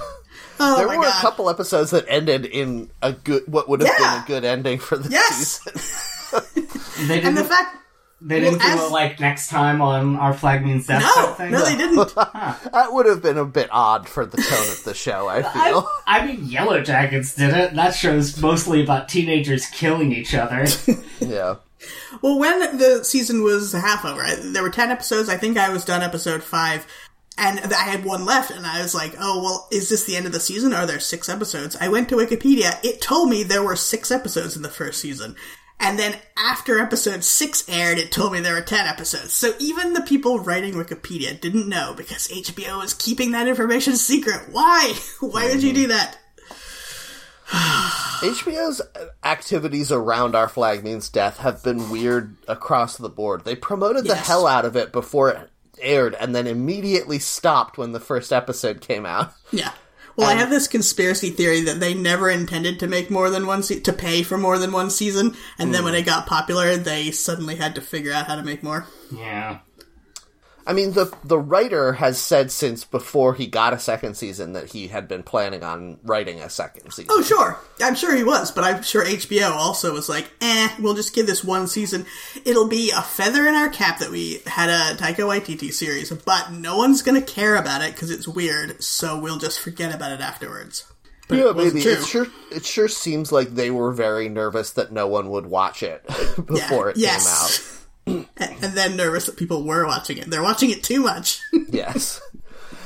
Oh 0.59 0.77
There 0.77 0.87
were 0.87 0.95
god. 1.03 1.07
a 1.17 1.21
couple 1.21 1.49
episodes 1.49 1.91
that 1.91 2.05
ended 2.07 2.45
in 2.45 2.91
a 3.01 3.11
good, 3.13 3.43
what 3.47 3.67
would 3.69 3.81
have 3.81 3.89
Yeah. 3.99 4.13
been 4.15 4.23
a 4.23 4.27
good 4.27 4.45
ending 4.45 4.79
for 4.79 4.97
the 4.97 5.09
Yes. 5.09 5.59
season. 5.63 6.43
They 7.07 7.15
and 7.15 7.23
didn't, 7.23 7.35
the 7.35 7.43
fact 7.43 7.77
they 8.21 8.39
didn't 8.39 8.59
well, 8.59 8.67
do 8.77 8.83
as- 8.83 8.89
it 8.89 8.91
like 8.93 9.19
next 9.19 9.49
time 9.49 9.81
on 9.81 10.15
Our 10.15 10.33
Flag 10.33 10.63
Means 10.65 10.87
Death 10.87 11.01
no, 11.03 11.33
thing? 11.33 11.51
no, 11.51 11.63
they 11.65 11.75
didn't. 11.75 12.15
That 12.15 12.87
would 12.91 13.05
have 13.07 13.21
been 13.21 13.37
a 13.37 13.45
bit 13.45 13.67
odd 13.71 14.07
for 14.07 14.25
the 14.25 14.37
tone 14.37 14.69
of 14.71 14.83
the 14.85 14.93
show. 14.93 15.27
I 15.27 15.41
feel. 15.41 15.87
I, 16.07 16.19
I 16.19 16.25
mean, 16.25 16.45
Yellowjackets 16.47 17.35
did 17.35 17.49
it. 17.53 17.73
That 17.75 17.93
show's 17.95 18.39
mostly 18.39 18.83
about 18.83 19.09
teenagers 19.09 19.65
killing 19.67 20.11
each 20.13 20.33
other. 20.33 20.65
yeah. 21.19 21.55
Well, 22.21 22.39
when 22.39 22.77
the 22.77 23.03
season 23.03 23.43
was 23.43 23.73
half 23.73 24.05
over, 24.05 24.21
I- 24.21 24.35
there 24.41 24.63
were 24.63 24.69
10 24.69 24.91
episodes. 24.91 25.27
I 25.29 25.35
think 25.37 25.57
I 25.57 25.69
was 25.69 25.83
done 25.83 26.01
episode 26.01 26.41
5. 26.41 26.87
And 27.37 27.59
I 27.73 27.83
had 27.85 28.05
one 28.05 28.25
left, 28.25 28.51
and 28.51 28.65
I 28.65 28.81
was 28.81 28.93
like, 28.93 29.15
oh, 29.19 29.41
well, 29.41 29.67
is 29.71 29.89
this 29.89 30.03
the 30.03 30.15
end 30.15 30.27
of 30.27 30.31
the 30.33 30.39
season? 30.39 30.71
Are 30.73 30.85
there 30.85 30.99
six 30.99 31.27
episodes? 31.29 31.75
I 31.79 31.87
went 31.89 32.09
to 32.09 32.15
Wikipedia. 32.15 32.77
It 32.83 33.01
told 33.01 33.29
me 33.29 33.41
there 33.43 33.63
were 33.63 33.75
six 33.75 34.11
episodes 34.11 34.55
in 34.55 34.61
the 34.61 34.69
first 34.69 34.99
season. 35.01 35.35
And 35.79 35.97
then 35.97 36.15
after 36.37 36.79
episode 36.79 37.23
six 37.23 37.67
aired, 37.67 37.97
it 37.97 38.11
told 38.11 38.31
me 38.33 38.39
there 38.39 38.53
were 38.53 38.61
10 38.61 38.85
episodes. 38.85 39.33
So 39.33 39.53
even 39.59 39.93
the 39.93 40.01
people 40.01 40.39
writing 40.39 40.75
Wikipedia 40.75 41.37
didn't 41.41 41.67
know 41.67 41.93
because 41.97 42.27
HBO 42.29 42.79
was 42.79 42.93
keeping 42.93 43.31
that 43.31 43.47
information 43.47 43.95
secret. 43.97 44.43
Why? 44.51 44.93
Why 45.19 45.49
would 45.49 45.63
you 45.63 45.73
do 45.73 45.87
that? 45.87 46.17
HBO's 47.51 48.81
activities 49.23 49.91
around 49.91 50.35
Our 50.35 50.47
Flag 50.47 50.83
Means 50.83 51.09
Death 51.09 51.37
have 51.39 51.61
been 51.63 51.89
weird 51.89 52.35
across 52.47 52.97
the 52.97 53.09
board. 53.09 53.43
They 53.43 53.55
promoted 53.55 54.05
the 54.05 54.09
Yes. 54.09 54.27
hell 54.27 54.47
out 54.47 54.65
of 54.65 54.75
it 54.77 54.91
before 54.93 55.29
it 55.31 55.49
aired 55.79 56.15
and 56.15 56.35
then 56.35 56.47
immediately 56.47 57.19
stopped 57.19 57.77
when 57.77 57.91
the 57.91 57.99
first 57.99 58.31
episode 58.31 58.81
came 58.81 59.05
out. 59.05 59.33
Yeah. 59.51 59.71
Well, 60.15 60.29
I 60.29 60.35
have 60.35 60.51
this 60.51 60.67
conspiracy 60.67 61.31
theory 61.31 61.61
that 61.61 61.79
they 61.79 61.95
never 61.95 62.29
intended 62.29 62.79
to 62.79 62.87
make 62.87 63.09
more 63.09 63.31
than 63.31 63.47
one 63.47 63.63
se- 63.63 63.79
to 63.81 63.93
pay 63.93 64.21
for 64.21 64.37
more 64.37 64.59
than 64.59 64.71
one 64.71 64.91
season, 64.91 65.35
and 65.57 65.73
then 65.73 65.83
when 65.83 65.93
hmm. 65.93 65.99
it 65.99 66.05
got 66.05 66.27
popular, 66.27 66.77
they 66.77 67.09
suddenly 67.09 67.55
had 67.55 67.73
to 67.75 67.81
figure 67.81 68.13
out 68.13 68.27
how 68.27 68.35
to 68.35 68.43
make 68.43 68.61
more. 68.61 68.85
yeah. 69.11 69.59
I 70.65 70.73
mean, 70.73 70.93
the 70.93 71.13
the 71.23 71.37
writer 71.37 71.93
has 71.93 72.19
said 72.19 72.51
since 72.51 72.85
before 72.85 73.33
he 73.33 73.47
got 73.47 73.73
a 73.73 73.79
second 73.79 74.15
season 74.15 74.53
that 74.53 74.71
he 74.71 74.87
had 74.87 75.07
been 75.07 75.23
planning 75.23 75.63
on 75.63 75.97
writing 76.03 76.39
a 76.39 76.49
second 76.49 76.91
season. 76.91 77.09
Oh, 77.11 77.21
sure, 77.21 77.59
I'm 77.81 77.95
sure 77.95 78.15
he 78.15 78.23
was, 78.23 78.51
but 78.51 78.63
I'm 78.63 78.81
sure 78.81 79.03
HBO 79.03 79.51
also 79.51 79.93
was 79.93 80.07
like, 80.07 80.29
"Eh, 80.41 80.69
we'll 80.79 80.93
just 80.93 81.13
give 81.13 81.27
this 81.27 81.43
one 81.43 81.67
season. 81.67 82.05
It'll 82.45 82.67
be 82.67 82.91
a 82.91 83.01
feather 83.01 83.47
in 83.47 83.55
our 83.55 83.69
cap 83.69 83.99
that 83.99 84.09
we 84.09 84.41
had 84.45 84.69
a 84.69 84.95
Taika 84.95 85.17
Waititi 85.17 85.73
series, 85.73 86.11
but 86.11 86.51
no 86.51 86.77
one's 86.77 87.01
gonna 87.01 87.21
care 87.21 87.55
about 87.55 87.81
it 87.81 87.93
because 87.93 88.09
it's 88.09 88.27
weird, 88.27 88.81
so 88.81 89.19
we'll 89.19 89.39
just 89.39 89.59
forget 89.59 89.93
about 89.93 90.11
it 90.11 90.21
afterwards." 90.21 90.85
But 91.27 91.37
yeah, 91.37 91.49
it 91.49 91.55
maybe 91.57 91.81
true. 91.81 91.91
it 91.91 92.05
sure 92.05 92.27
it 92.51 92.65
sure 92.65 92.87
seems 92.87 93.31
like 93.31 93.49
they 93.49 93.71
were 93.71 93.91
very 93.91 94.29
nervous 94.29 94.71
that 94.71 94.91
no 94.91 95.07
one 95.07 95.29
would 95.29 95.45
watch 95.45 95.83
it 95.83 96.05
before 96.45 96.89
it 96.89 96.97
yes. 96.97 97.23
came 97.23 97.33
out. 97.33 97.69
and 98.51 98.63
and 98.63 98.73
then 98.73 98.95
nervous 98.95 99.25
that 99.25 99.37
people 99.37 99.63
were 99.63 99.85
watching 99.85 100.17
it. 100.17 100.29
They're 100.29 100.43
watching 100.43 100.69
it 100.69 100.83
too 100.83 101.01
much. 101.01 101.39
Yes. 101.69 102.21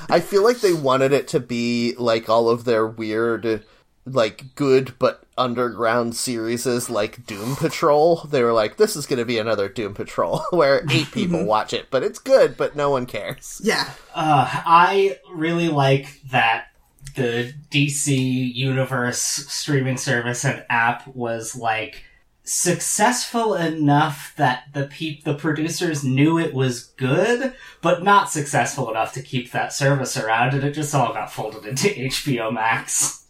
I 0.10 0.22
feel 0.22 0.44
like 0.44 0.62
they 0.62 0.72
wanted 0.72 1.12
it 1.12 1.28
to 1.30 1.42
be 1.42 1.94
like 1.98 2.30
all 2.30 2.48
of 2.48 2.64
their 2.64 2.88
weird, 2.88 3.66
like 4.06 4.56
good 4.56 4.94
but 4.98 5.24
underground 5.38 6.16
series 6.16 6.66
like 6.90 7.26
Doom 7.26 7.58
Patrol. 7.58 8.24
They 8.30 8.44
were 8.44 8.54
like, 8.54 8.78
this 8.78 8.96
is 8.96 9.06
going 9.06 9.20
to 9.20 9.26
be 9.26 9.38
another 9.38 9.68
Doom 9.68 9.94
Patrol 9.94 10.40
where 10.52 10.86
eight 10.90 11.12
people 11.12 11.44
watch 11.44 11.74
it, 11.74 11.88
but 11.92 12.04
it's 12.04 12.20
good, 12.20 12.56
but 12.56 12.78
no 12.78 12.90
one 12.90 13.06
cares. 13.06 13.60
Yeah. 13.64 13.90
Uh, 14.16 14.48
I 14.50 15.18
really 15.34 15.68
like 15.68 16.22
that 16.32 16.68
the 17.16 17.54
DC 17.72 18.56
Universe 18.56 19.20
streaming 19.20 19.98
service 19.98 20.46
and 20.46 20.64
app 20.70 21.08
was 21.16 21.56
like 21.56 22.04
successful 22.48 23.54
enough 23.56 24.34
that 24.38 24.64
the 24.74 24.86
peop- 24.86 25.26
the 25.26 25.34
producers 25.34 26.04
knew 26.04 26.40
it 26.40 26.54
was 26.54 26.86
good, 26.98 27.54
but 27.82 28.04
not 28.04 28.32
successful 28.32 28.90
enough 28.90 29.14
to 29.14 29.22
keep 29.22 29.52
that 29.52 29.74
service 29.74 30.16
around, 30.16 30.54
and 30.54 30.64
it 30.64 30.72
just 30.72 30.96
all 30.96 31.14
got 31.14 31.32
folded 31.32 31.66
into 31.66 31.88
HBO 31.90 32.52
Max. 32.52 33.26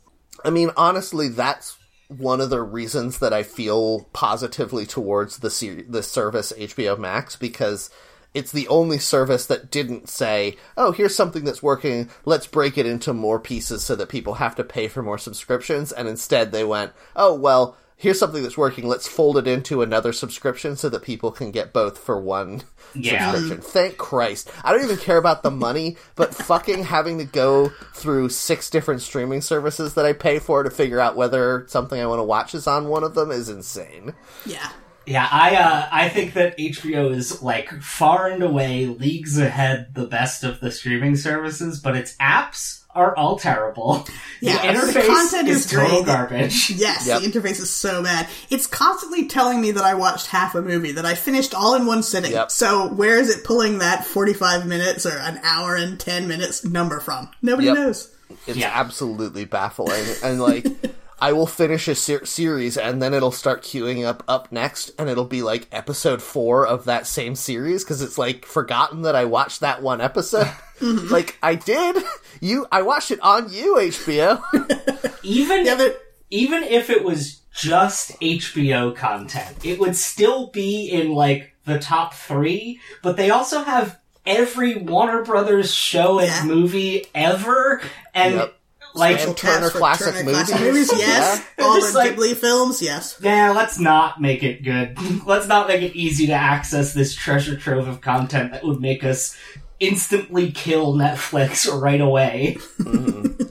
I 0.45 0.51
mean, 0.51 0.69
honestly, 0.77 1.29
that's 1.29 1.77
one 2.09 2.39
of 2.39 2.51
the 2.51 2.61
reasons 2.61 3.19
that 3.19 3.33
I 3.33 3.43
feel 3.43 4.07
positively 4.13 4.85
towards 4.85 5.39
the 5.39 5.49
ser- 5.49 5.83
the 5.87 6.03
service 6.03 6.53
HBO 6.55 6.97
Max 6.97 7.35
because 7.35 7.89
it's 8.33 8.51
the 8.51 8.67
only 8.67 8.99
service 8.99 9.47
that 9.47 9.71
didn't 9.71 10.09
say, 10.09 10.57
"Oh, 10.77 10.91
here's 10.91 11.15
something 11.15 11.43
that's 11.43 11.63
working. 11.63 12.11
Let's 12.23 12.45
break 12.45 12.77
it 12.77 12.85
into 12.85 13.13
more 13.13 13.39
pieces 13.39 13.83
so 13.83 13.95
that 13.95 14.09
people 14.09 14.35
have 14.35 14.55
to 14.57 14.63
pay 14.63 14.87
for 14.87 15.01
more 15.01 15.17
subscriptions." 15.17 15.91
And 15.91 16.07
instead, 16.07 16.51
they 16.51 16.63
went, 16.63 16.93
"Oh, 17.15 17.33
well, 17.33 17.75
here's 17.97 18.19
something 18.19 18.43
that's 18.43 18.57
working. 18.57 18.87
Let's 18.87 19.07
fold 19.07 19.37
it 19.37 19.47
into 19.47 19.81
another 19.81 20.13
subscription 20.13 20.75
so 20.77 20.87
that 20.89 21.01
people 21.01 21.31
can 21.31 21.51
get 21.51 21.73
both 21.73 21.97
for 21.97 22.19
one 22.21 22.61
Yeah. 22.93 23.33
subscription." 23.33 23.61
Thank 23.61 23.97
Christ. 23.97 24.49
I 24.63 24.71
don't 24.71 24.83
even 24.83 24.97
care 24.97 25.17
about 25.17 25.43
the 25.43 25.51
money, 25.51 25.97
but 26.15 26.33
fucking 26.33 26.85
having 26.85 27.17
to 27.17 27.25
go 27.25 27.71
through 27.93 28.29
six 28.29 28.69
different 28.69 29.01
streaming 29.01 29.41
services 29.41 29.95
that 29.95 30.05
I 30.05 30.13
pay 30.13 30.39
for 30.39 30.63
to 30.63 30.69
figure 30.69 30.99
out 30.99 31.17
whether 31.17 31.65
something 31.67 31.99
I 31.99 32.05
want 32.05 32.19
to 32.19 32.23
watch 32.23 32.55
is 32.55 32.67
on 32.67 32.87
one 32.87 33.03
of 33.03 33.15
them 33.15 33.31
is 33.31 33.49
insane. 33.49 34.13
Yeah. 34.45 34.69
Yeah, 35.05 35.25
I 35.31 35.55
uh, 35.55 35.87
I 35.89 36.09
think 36.09 36.33
that 36.33 36.57
HBO 36.57 37.13
is 37.15 37.41
like 37.41 37.71
far 37.81 38.27
and 38.27 38.43
away 38.43 38.87
leagues 38.87 39.39
ahead 39.39 39.93
the 39.93 40.05
best 40.05 40.43
of 40.43 40.59
the 40.59 40.69
streaming 40.69 41.15
services, 41.15 41.79
but 41.79 41.95
its 41.95 42.13
apps 42.17 42.81
are 42.97 43.15
all 43.15 43.37
terrible. 43.37 44.05
Yeah, 44.41 44.73
the 44.73 44.79
the 44.91 44.99
interface 44.99 45.07
content 45.07 45.47
is, 45.47 45.65
is 45.65 45.71
total 45.71 46.03
great. 46.03 46.05
garbage. 46.05 46.69
Yes, 46.75 47.07
Yep. 47.07 47.21
the 47.21 47.27
interface 47.29 47.59
is 47.61 47.69
so 47.69 48.03
bad. 48.03 48.27
It's 48.49 48.67
constantly 48.67 49.27
telling 49.27 49.61
me 49.61 49.71
that 49.71 49.83
I 49.83 49.93
watched 49.93 50.27
half 50.27 50.55
a 50.55 50.61
movie, 50.61 50.91
that 50.93 51.05
I 51.05 51.13
finished 51.15 51.53
all 51.53 51.75
in 51.75 51.85
one 51.85 52.03
sitting. 52.03 52.31
Yep. 52.31 52.51
So 52.51 52.87
where 52.89 53.17
is 53.17 53.29
it 53.29 53.43
pulling 53.43 53.77
that 53.79 54.05
45 54.05 54.65
minutes 54.65 55.05
or 55.05 55.17
an 55.17 55.39
hour 55.43 55.75
and 55.75 55.99
10 55.99 56.27
minutes 56.27 56.65
number 56.65 56.99
from? 56.99 57.29
Nobody 57.41 57.67
Yep. 57.67 57.75
knows. 57.75 58.09
It's 58.45 58.57
Yeah. 58.57 58.71
absolutely 58.73 59.45
baffling. 59.45 60.03
And 60.23 60.41
like, 60.41 60.65
I 61.19 61.33
will 61.33 61.47
finish 61.47 61.87
a 61.87 61.95
ser- 61.95 62.25
series 62.25 62.77
and 62.77 63.01
then 63.01 63.13
it'll 63.13 63.31
start 63.31 63.63
queuing 63.63 64.05
up 64.05 64.23
up 64.27 64.51
next, 64.51 64.91
and 64.99 65.09
it'll 65.09 65.25
be 65.25 65.41
like 65.41 65.67
episode 65.71 66.21
four 66.21 66.65
of 66.67 66.85
that 66.85 67.07
same 67.07 67.35
series 67.35 67.83
because 67.83 68.01
it's 68.01 68.17
like 68.17 68.45
forgotten 68.45 69.01
that 69.01 69.15
I 69.15 69.25
watched 69.25 69.61
that 69.61 69.81
one 69.81 69.99
episode. 70.01 70.49
like 70.81 71.37
I 71.41 71.55
did. 71.55 72.03
You, 72.39 72.67
I 72.71 72.83
watched 72.83 73.09
it 73.11 73.19
on 73.21 73.51
you, 73.51 73.75
HBO. 73.77 74.41
Even 75.23 75.65
Yeah, 75.65 75.75
but 75.75 76.01
even 76.29 76.63
if 76.63 76.89
it 76.91 77.03
was 77.03 77.41
just 77.53 78.11
HBO 78.19 78.95
content, 78.95 79.65
it 79.65 79.79
would 79.79 79.95
still 79.95 80.47
be 80.51 80.87
in 80.91 81.11
like 81.13 81.55
the 81.65 81.79
top 81.79 82.13
three. 82.13 82.79
But 83.01 83.17
they 83.17 83.31
also 83.31 83.63
have 83.63 83.97
every 84.25 84.75
Warner 84.75 85.23
Brothers 85.23 85.73
show 85.73 86.19
and 86.19 86.27
Yeah. 86.29 86.43
movie 86.45 87.05
ever, 87.15 87.81
and 88.13 88.35
Yep. 88.35 88.56
Like 88.97 89.17
Special 89.19 89.33
cast 89.33 89.55
Turner 89.59 89.69
classic 89.69 90.07
Turner 90.13 90.23
movies. 90.25 90.47
classic 90.47 90.59
movies, 90.67 90.91
yes. 90.97 91.45
Yeah. 91.57 91.65
All 91.65 91.81
the 91.81 91.91
like- 91.97 92.15
Ghibli 92.15 92.35
films, 92.35 92.81
yes. 92.81 93.17
Yeah, 93.21 93.51
let's 93.51 93.79
not 93.79 94.19
make 94.21 94.43
it 94.43 94.63
good. 94.63 94.97
let's 95.25 95.47
not 95.47 95.67
make 95.67 95.81
it 95.81 95.95
easy 95.95 96.27
to 96.27 96.33
access 96.33 96.93
this 96.93 97.13
treasure 97.15 97.55
trove 97.57 97.87
of 97.87 98.01
content 98.01 98.51
that 98.51 98.63
would 98.63 98.81
make 98.81 99.03
us 99.03 99.37
instantly 99.79 100.51
kill 100.51 100.93
Netflix 100.95 101.71
right 101.81 102.01
away. 102.01 102.57
Mm-hmm. 102.79 103.43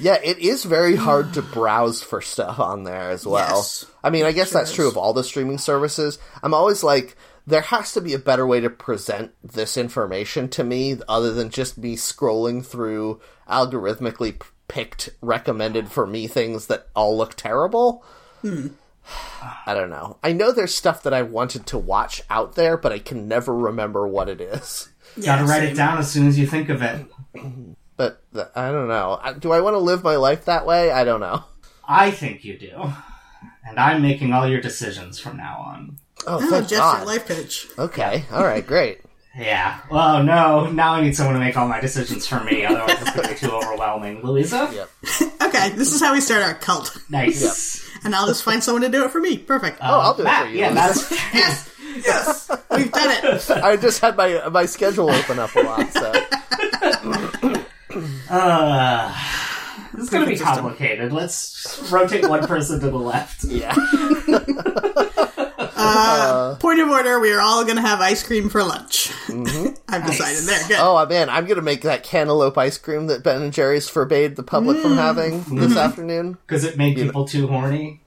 Yeah, 0.00 0.18
it 0.22 0.38
is 0.38 0.62
very 0.62 0.94
hard 0.94 1.34
to 1.34 1.42
browse 1.42 2.02
for 2.02 2.20
stuff 2.20 2.60
on 2.60 2.84
there 2.84 3.10
as 3.10 3.26
well. 3.26 3.56
Yes. 3.56 3.84
I 4.04 4.10
mean, 4.10 4.26
I 4.26 4.30
guess 4.32 4.50
that's 4.52 4.70
is. 4.70 4.76
true 4.76 4.86
of 4.86 4.96
all 4.96 5.12
the 5.12 5.24
streaming 5.24 5.58
services. 5.58 6.20
I'm 6.40 6.54
always 6.54 6.84
like, 6.84 7.16
there 7.48 7.62
has 7.62 7.94
to 7.94 8.00
be 8.00 8.14
a 8.14 8.18
better 8.20 8.46
way 8.46 8.60
to 8.60 8.70
present 8.70 9.32
this 9.42 9.76
information 9.76 10.48
to 10.50 10.62
me 10.62 10.98
other 11.08 11.32
than 11.32 11.50
just 11.50 11.78
me 11.78 11.96
scrolling 11.96 12.64
through 12.64 13.20
algorithmically 13.50 14.38
p- 14.38 14.46
picked 14.68 15.10
recommended 15.20 15.90
for 15.90 16.06
me 16.06 16.26
things 16.26 16.66
that 16.68 16.86
all 16.94 17.16
look 17.16 17.34
terrible. 17.34 18.04
I 18.44 19.74
don't 19.74 19.90
know. 19.90 20.18
I 20.22 20.32
know 20.32 20.52
there's 20.52 20.74
stuff 20.74 21.02
that 21.02 21.14
I 21.14 21.22
wanted 21.22 21.66
to 21.68 21.78
watch 21.78 22.22
out 22.28 22.54
there, 22.54 22.76
but 22.76 22.92
I 22.92 22.98
can 22.98 23.26
never 23.26 23.54
remember 23.54 24.06
what 24.06 24.28
it 24.28 24.40
is. 24.40 24.90
Gotta 25.24 25.44
write 25.44 25.62
same. 25.62 25.72
it 25.72 25.76
down 25.76 25.98
as 25.98 26.10
soon 26.10 26.28
as 26.28 26.38
you 26.38 26.46
think 26.46 26.68
of 26.68 26.82
it. 26.82 27.06
But 27.96 28.22
th- 28.32 28.46
I 28.54 28.70
don't 28.70 28.88
know. 28.88 29.18
Do 29.40 29.52
I 29.52 29.60
want 29.60 29.74
to 29.74 29.78
live 29.78 30.04
my 30.04 30.16
life 30.16 30.44
that 30.44 30.66
way? 30.66 30.90
I 30.92 31.04
don't 31.04 31.20
know. 31.20 31.44
I 31.88 32.10
think 32.10 32.44
you 32.44 32.58
do. 32.58 32.92
And 33.66 33.78
I'm 33.78 34.02
making 34.02 34.32
all 34.32 34.46
your 34.46 34.60
decisions 34.60 35.18
from 35.18 35.36
now 35.38 35.58
on. 35.66 35.98
Oh, 36.26 36.36
Oh, 36.42 36.50
thank 36.50 36.68
Jeff's 36.68 36.80
God. 36.80 36.98
your 36.98 37.06
life 37.06 37.26
coach. 37.26 37.66
Okay. 37.78 38.24
All 38.30 38.44
right. 38.44 38.64
Great. 38.66 39.00
Yeah. 39.38 39.80
Well, 39.90 40.22
no. 40.24 40.68
Now 40.70 40.94
I 40.94 41.00
need 41.02 41.14
someone 41.16 41.34
to 41.34 41.40
make 41.40 41.56
all 41.56 41.68
my 41.68 41.80
decisions 41.80 42.26
for 42.26 42.40
me. 42.42 42.64
Otherwise, 42.64 42.96
it's 43.00 43.10
gonna 43.14 43.28
be 43.28 43.34
too 43.36 43.50
overwhelming. 43.52 44.22
Louisa. 44.22 44.68
Yep. 44.72 44.90
Okay, 45.48 45.70
this 45.70 45.94
is 45.94 46.00
how 46.02 46.12
we 46.12 46.20
start 46.20 46.42
our 46.42 46.52
cult. 46.54 46.94
Nice. 47.08 47.82
And 48.04 48.14
I'll 48.14 48.26
just 48.26 48.42
find 48.42 48.62
someone 48.62 48.82
to 48.82 48.90
do 48.90 49.04
it 49.04 49.10
for 49.10 49.18
me. 49.18 49.38
Perfect. 49.38 49.78
Oh, 49.80 50.00
I'll 50.00 50.14
do 50.14 50.24
it 50.26 50.28
for 50.30 50.44
you. 50.46 50.58
Yeah, 50.58 50.74
that's 50.74 51.10
yes! 51.32 51.70
Yes! 52.04 52.50
We've 52.70 52.92
done 52.92 53.10
it! 53.24 53.50
I 53.50 53.76
just 53.76 54.00
had 54.02 54.14
my 54.16 54.46
my 54.50 54.66
schedule 54.66 55.08
open 55.10 55.38
up 55.38 55.54
a 55.56 55.60
lot. 55.60 55.90
So 55.94 56.12
Uh, 58.30 59.14
this 59.94 60.04
is 60.04 60.10
gonna 60.10 60.26
be 60.26 60.36
complicated. 60.36 61.12
Let's 61.14 61.88
rotate 61.90 62.28
one 62.28 62.46
person 62.46 62.78
to 62.80 62.90
the 62.90 62.98
left. 62.98 63.44
yeah. 63.44 63.74
Uh, 65.88 66.56
Point 66.56 66.80
of 66.80 66.88
order, 66.88 67.20
we 67.20 67.32
are 67.32 67.40
all 67.40 67.64
gonna 67.64 67.80
have 67.80 68.00
ice 68.00 68.26
cream 68.26 68.48
for 68.48 68.62
lunch. 68.62 69.10
Mm-hmm. 69.26 69.74
I've 69.88 70.06
decided 70.06 70.44
there. 70.44 70.68
Good. 70.68 70.78
Oh 70.80 70.96
uh, 70.96 71.06
man, 71.06 71.28
I'm 71.28 71.46
gonna 71.46 71.62
make 71.62 71.82
that 71.82 72.02
cantaloupe 72.02 72.58
ice 72.58 72.78
cream 72.78 73.06
that 73.06 73.22
Ben 73.22 73.42
and 73.42 73.52
Jerry's 73.52 73.88
forbade 73.88 74.36
the 74.36 74.42
public 74.42 74.78
from 74.78 74.92
mm. 74.92 74.96
having 74.96 75.38
this 75.38 75.70
mm-hmm. 75.70 75.78
afternoon. 75.78 76.38
Because 76.46 76.64
it 76.64 76.76
made 76.76 76.96
people 76.96 77.26
too 77.26 77.46
horny. 77.46 78.00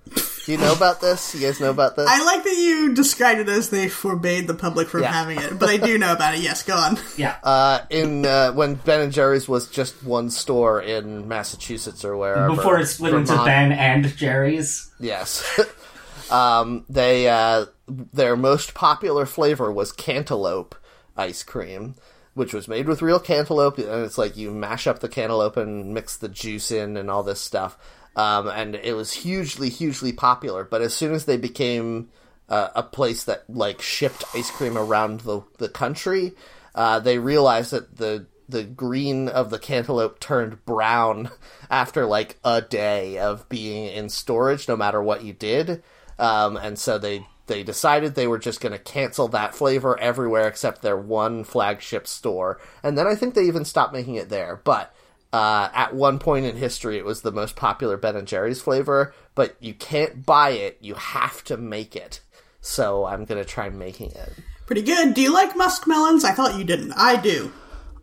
Do 0.45 0.51
you 0.51 0.57
know 0.57 0.73
about 0.73 1.01
this? 1.01 1.35
You 1.35 1.41
guys 1.41 1.59
know 1.59 1.69
about 1.69 1.95
this? 1.95 2.07
I 2.09 2.23
like 2.25 2.43
that 2.43 2.57
you 2.57 2.95
described 2.95 3.41
it 3.41 3.49
as 3.49 3.69
they 3.69 3.87
forbade 3.87 4.47
the 4.47 4.55
public 4.55 4.87
from 4.87 5.03
Yeah. 5.03 5.11
having 5.11 5.39
it, 5.39 5.59
but 5.59 5.69
I 5.69 5.77
do 5.77 5.99
know 5.99 6.11
about 6.13 6.33
it. 6.33 6.41
Yes, 6.41 6.63
go 6.63 6.75
on. 6.75 6.97
Yeah. 7.15 7.35
Uh, 7.43 7.81
in 7.91 8.25
uh, 8.25 8.51
when 8.53 8.75
Ben 8.75 9.01
and 9.01 9.13
Jerry's 9.13 9.47
was 9.47 9.69
just 9.69 10.03
one 10.03 10.31
store 10.31 10.81
in 10.81 11.27
Massachusetts 11.27 12.03
or 12.03 12.17
wherever. 12.17 12.55
Before 12.55 12.79
it 12.79 12.87
split 12.87 13.13
into 13.13 13.35
Ben 13.45 13.71
and 13.71 14.15
Jerry's. 14.17 14.89
Yes. 14.99 15.59
um, 16.31 16.85
they 16.89 17.29
uh, 17.29 17.65
their 17.87 18.35
most 18.35 18.73
popular 18.73 19.25
flavor 19.25 19.71
was 19.71 19.91
cantaloupe 19.91 20.75
ice 21.17 21.43
cream, 21.43 21.95
which 22.33 22.53
was 22.53 22.67
made 22.67 22.87
with 22.87 23.01
real 23.01 23.19
cantaloupe, 23.19 23.77
and 23.77 24.05
it's 24.05 24.17
like 24.17 24.37
you 24.37 24.51
mash 24.51 24.87
up 24.87 24.99
the 24.99 25.09
cantaloupe 25.09 25.57
and 25.57 25.93
mix 25.93 26.17
the 26.17 26.29
juice 26.29 26.71
in 26.71 26.97
and 26.97 27.09
all 27.11 27.23
this 27.23 27.41
stuff. 27.41 27.77
Um, 28.15 28.47
and 28.47 28.75
it 28.75 28.93
was 28.93 29.13
hugely, 29.13 29.69
hugely 29.69 30.11
popular. 30.11 30.63
But 30.63 30.81
as 30.81 30.93
soon 30.93 31.13
as 31.13 31.25
they 31.25 31.37
became 31.37 32.09
uh, 32.49 32.69
a 32.75 32.83
place 32.83 33.23
that 33.25 33.49
like 33.49 33.81
shipped 33.81 34.23
ice 34.33 34.51
cream 34.51 34.77
around 34.77 35.21
the 35.21 35.41
the 35.57 35.69
country, 35.69 36.33
uh, 36.75 36.99
they 36.99 37.19
realized 37.19 37.71
that 37.71 37.97
the 37.97 38.27
the 38.49 38.63
green 38.63 39.29
of 39.29 39.49
the 39.49 39.59
cantaloupe 39.59 40.19
turned 40.19 40.63
brown 40.65 41.31
after 41.69 42.05
like 42.05 42.37
a 42.43 42.61
day 42.61 43.17
of 43.17 43.47
being 43.49 43.87
in 43.87 44.09
storage, 44.09 44.67
no 44.67 44.75
matter 44.75 45.01
what 45.01 45.23
you 45.23 45.33
did. 45.33 45.83
Um, 46.21 46.55
and 46.55 46.77
so 46.77 46.99
they 46.99 47.25
they 47.47 47.63
decided 47.63 48.13
they 48.13 48.27
were 48.27 48.37
just 48.37 48.61
going 48.61 48.71
to 48.71 48.77
cancel 48.77 49.27
that 49.29 49.55
flavor 49.55 49.99
everywhere 49.99 50.47
except 50.47 50.81
their 50.81 50.95
one 50.95 51.43
flagship 51.43 52.07
store. 52.07 52.61
And 52.83 52.97
then 52.97 53.07
I 53.07 53.15
think 53.15 53.33
they 53.33 53.45
even 53.45 53.65
stopped 53.65 53.91
making 53.91 54.15
it 54.15 54.29
there. 54.29 54.61
But 54.63 54.95
uh, 55.33 55.69
at 55.73 55.95
one 55.95 56.19
point 56.19 56.45
in 56.45 56.55
history, 56.55 56.97
it 56.97 57.05
was 57.05 57.23
the 57.23 57.31
most 57.31 57.55
popular 57.55 57.97
Ben 57.97 58.15
and 58.15 58.27
Jerry's 58.27 58.61
flavor. 58.61 59.13
But 59.33 59.55
you 59.59 59.73
can't 59.73 60.23
buy 60.25 60.51
it; 60.51 60.77
you 60.79 60.93
have 60.93 61.43
to 61.45 61.57
make 61.57 61.95
it. 61.95 62.21
So 62.61 63.05
I'm 63.05 63.25
going 63.25 63.43
to 63.43 63.49
try 63.49 63.69
making 63.69 64.11
it. 64.11 64.33
Pretty 64.67 64.83
good. 64.83 65.15
Do 65.15 65.21
you 65.21 65.33
like 65.33 65.55
muskmelons? 65.55 66.23
I 66.23 66.33
thought 66.33 66.57
you 66.57 66.63
didn't. 66.63 66.93
I 66.93 67.19
do. 67.19 67.51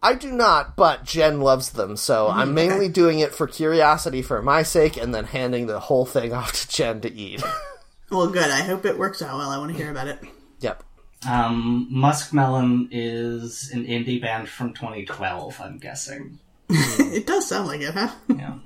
I 0.02 0.14
do 0.14 0.32
not, 0.32 0.76
but 0.76 1.04
Jen 1.04 1.40
loves 1.40 1.70
them, 1.70 1.96
so 1.96 2.28
I'm 2.28 2.54
mainly 2.54 2.88
doing 2.88 3.18
it 3.18 3.34
for 3.34 3.48
curiosity 3.48 4.22
for 4.22 4.40
my 4.42 4.62
sake, 4.62 4.96
and 4.96 5.12
then 5.12 5.24
handing 5.24 5.66
the 5.66 5.80
whole 5.80 6.06
thing 6.06 6.32
off 6.34 6.52
to 6.52 6.68
Jen 6.68 7.00
to 7.02 7.12
eat. 7.12 7.42
Well, 8.10 8.28
good. 8.28 8.50
I 8.50 8.60
hope 8.60 8.84
it 8.84 8.98
works 8.98 9.22
out 9.22 9.36
well. 9.36 9.50
I 9.50 9.58
want 9.58 9.70
to 9.72 9.76
hear 9.76 9.90
about 9.90 10.08
it. 10.08 10.18
yep. 10.60 10.82
Um, 11.28 11.88
Muskmelon 11.92 12.88
is 12.92 13.70
an 13.72 13.84
indie 13.86 14.20
band 14.20 14.48
from 14.48 14.72
2012, 14.72 15.60
I'm 15.60 15.78
guessing. 15.78 16.38
It 17.00 17.26
does 17.26 17.48
sound 17.48 17.66
like 17.68 17.80
it, 17.80 17.94
huh? 17.94 18.10
Yeah. 18.28 18.58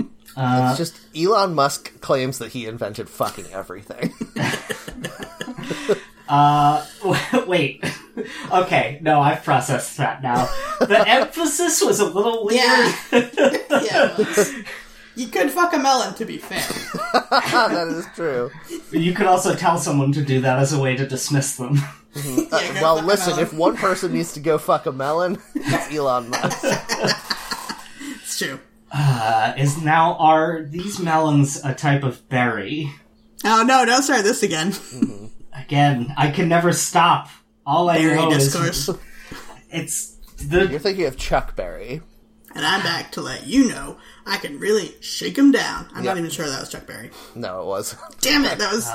it's 0.69 0.77
just 0.79 1.01
Elon 1.17 1.55
Musk 1.55 2.01
claims 2.01 2.39
that 2.39 2.51
he 2.53 2.67
invented 2.67 3.09
fucking 3.09 3.47
everything. 3.53 4.13
Uh, 6.29 6.87
wait. 7.47 7.85
okay, 8.51 8.99
no, 9.03 9.21
I've 9.21 9.45
processed 9.45 9.99
that 9.99 10.23
now. 10.23 10.49
The 10.81 11.05
emphasis 11.07 11.83
was 11.83 12.01
a 12.01 12.07
little 12.07 12.47
weird. 12.47 12.59
Yeah. 13.13 13.59
yeah. 13.83 14.17
Well, 15.17 15.25
You 15.25 15.29
could 15.29 15.51
fuck 15.51 15.73
a 15.75 15.79
melon, 15.79 16.15
to 16.15 16.25
be 16.25 16.39
fair. 16.39 16.61
that 17.31 17.89
is 17.89 18.07
true. 18.15 18.51
you 18.91 19.13
could 19.15 19.27
also 19.27 19.55
tell 19.55 19.79
someone 19.79 20.13
to 20.13 20.23
do 20.23 20.41
that 20.43 20.59
as 20.59 20.73
a 20.73 20.81
way 20.81 20.97
to 20.97 21.07
dismiss 21.07 21.57
them. 21.57 21.77
Yeah, 22.15 22.45
go 22.51 22.81
Well, 22.83 22.97
fuck 22.97 23.05
a 23.05 23.07
listen, 23.07 23.39
if 23.39 23.53
one 23.53 23.77
person 23.77 24.13
needs 24.13 24.35
to 24.35 24.41
go 24.41 24.59
fuck 24.59 24.87
a 24.87 24.93
melon, 24.93 25.39
it's 25.55 25.95
Elon 25.95 26.29
Musk. 26.31 26.65
It's 28.23 28.39
true. 28.39 28.61
Uh, 28.93 29.55
is 29.57 29.81
now 29.83 30.15
are 30.17 30.63
these 30.63 30.99
melons 30.99 31.65
a 31.65 31.75
type 31.75 32.03
of 32.03 32.29
berry? 32.29 32.93
Oh 33.45 33.63
no! 33.67 33.85
Don't 33.87 34.03
start 34.03 34.25
this 34.25 34.43
again. 34.43 34.75
Again, 35.55 36.13
I 36.17 36.31
can 36.31 36.49
never 36.49 36.73
stop. 36.73 37.29
All 37.67 37.89
I 37.89 37.99
Berry 37.99 38.17
know 38.17 38.31
discourse. 38.31 38.89
is 38.89 38.97
it's 39.71 40.11
the 40.45 40.67
You're 40.67 40.79
thinking 40.81 41.07
of 41.07 41.17
Chuck 41.17 41.57
Berry. 41.57 42.03
And 42.55 42.67
I'm 42.67 42.83
back 42.83 43.13
to 43.13 43.21
let 43.23 43.47
you 43.47 43.69
know 43.69 43.97
I 44.27 44.37
can 44.37 44.59
really 44.59 44.95
shake 45.01 45.37
him 45.37 45.53
down. 45.53 45.89
I'm 45.95 46.05
not 46.05 46.19
even 46.19 46.31
sure 46.31 46.49
that 46.49 46.61
was 46.61 46.69
Chuck 46.71 46.87
Berry. 46.87 47.11
No, 47.35 47.63
it 47.63 47.67
was. 47.67 47.97
Damn 48.21 48.45
it! 48.45 48.59
That 48.59 48.73
was 48.73 48.89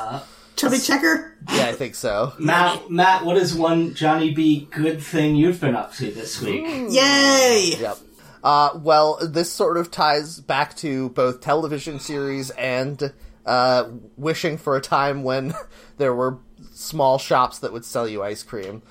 Chubby 0.55 0.79
Checker. 0.79 1.35
Yeah, 1.53 1.67
I 1.67 1.73
think 1.73 1.95
so. 1.95 2.33
Matt. 2.39 2.89
Matt, 2.89 3.25
what 3.25 3.37
is 3.37 3.53
one 3.53 3.93
Johnny 3.93 4.33
B 4.33 4.67
good 4.71 5.01
thing 5.01 5.35
you've 5.35 5.61
been 5.61 5.75
up 5.75 5.93
to 5.95 6.11
this 6.11 6.41
week? 6.41 6.65
Yay! 6.65 7.75
Yep. 7.79 7.97
Uh, 8.43 8.79
well, 8.81 9.19
this 9.21 9.51
sort 9.51 9.77
of 9.77 9.91
ties 9.91 10.39
back 10.39 10.75
to 10.77 11.09
both 11.09 11.41
television 11.41 11.99
series 11.99 12.49
and 12.51 13.13
uh, 13.45 13.89
wishing 14.15 14.57
for 14.57 14.75
a 14.75 14.81
time 14.81 15.23
when 15.23 15.53
there 15.97 16.13
were 16.13 16.37
small 16.73 17.17
shops 17.17 17.59
that 17.59 17.73
would 17.73 17.85
sell 17.85 18.07
you 18.07 18.23
ice 18.23 18.43
cream. 18.43 18.81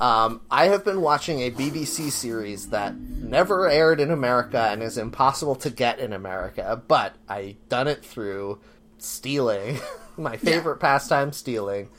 Um, 0.00 0.40
I 0.50 0.66
have 0.66 0.84
been 0.84 1.02
watching 1.02 1.40
a 1.40 1.50
BBC 1.50 2.10
series 2.10 2.70
that 2.70 2.96
never 2.96 3.68
aired 3.68 4.00
in 4.00 4.10
America 4.10 4.68
and 4.70 4.82
is 4.82 4.96
impossible 4.96 5.54
to 5.56 5.70
get 5.70 5.98
in 5.98 6.12
America, 6.12 6.82
but 6.88 7.16
I 7.28 7.56
done 7.68 7.86
it 7.86 8.04
through 8.04 8.60
stealing. 8.98 9.78
My 10.16 10.36
favorite 10.36 10.78
pastime, 10.78 11.32
stealing. 11.32 11.90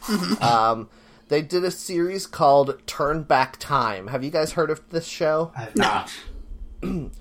Um, 0.41 0.89
they 1.29 1.41
did 1.41 1.63
a 1.63 1.71
series 1.71 2.27
called 2.27 2.85
Turn 2.87 3.23
Back 3.23 3.57
Time. 3.57 4.07
Have 4.07 4.23
you 4.23 4.31
guys 4.31 4.51
heard 4.51 4.69
of 4.69 4.81
this 4.89 5.07
show? 5.07 5.51
I've 5.55 5.75
not. 5.75 6.13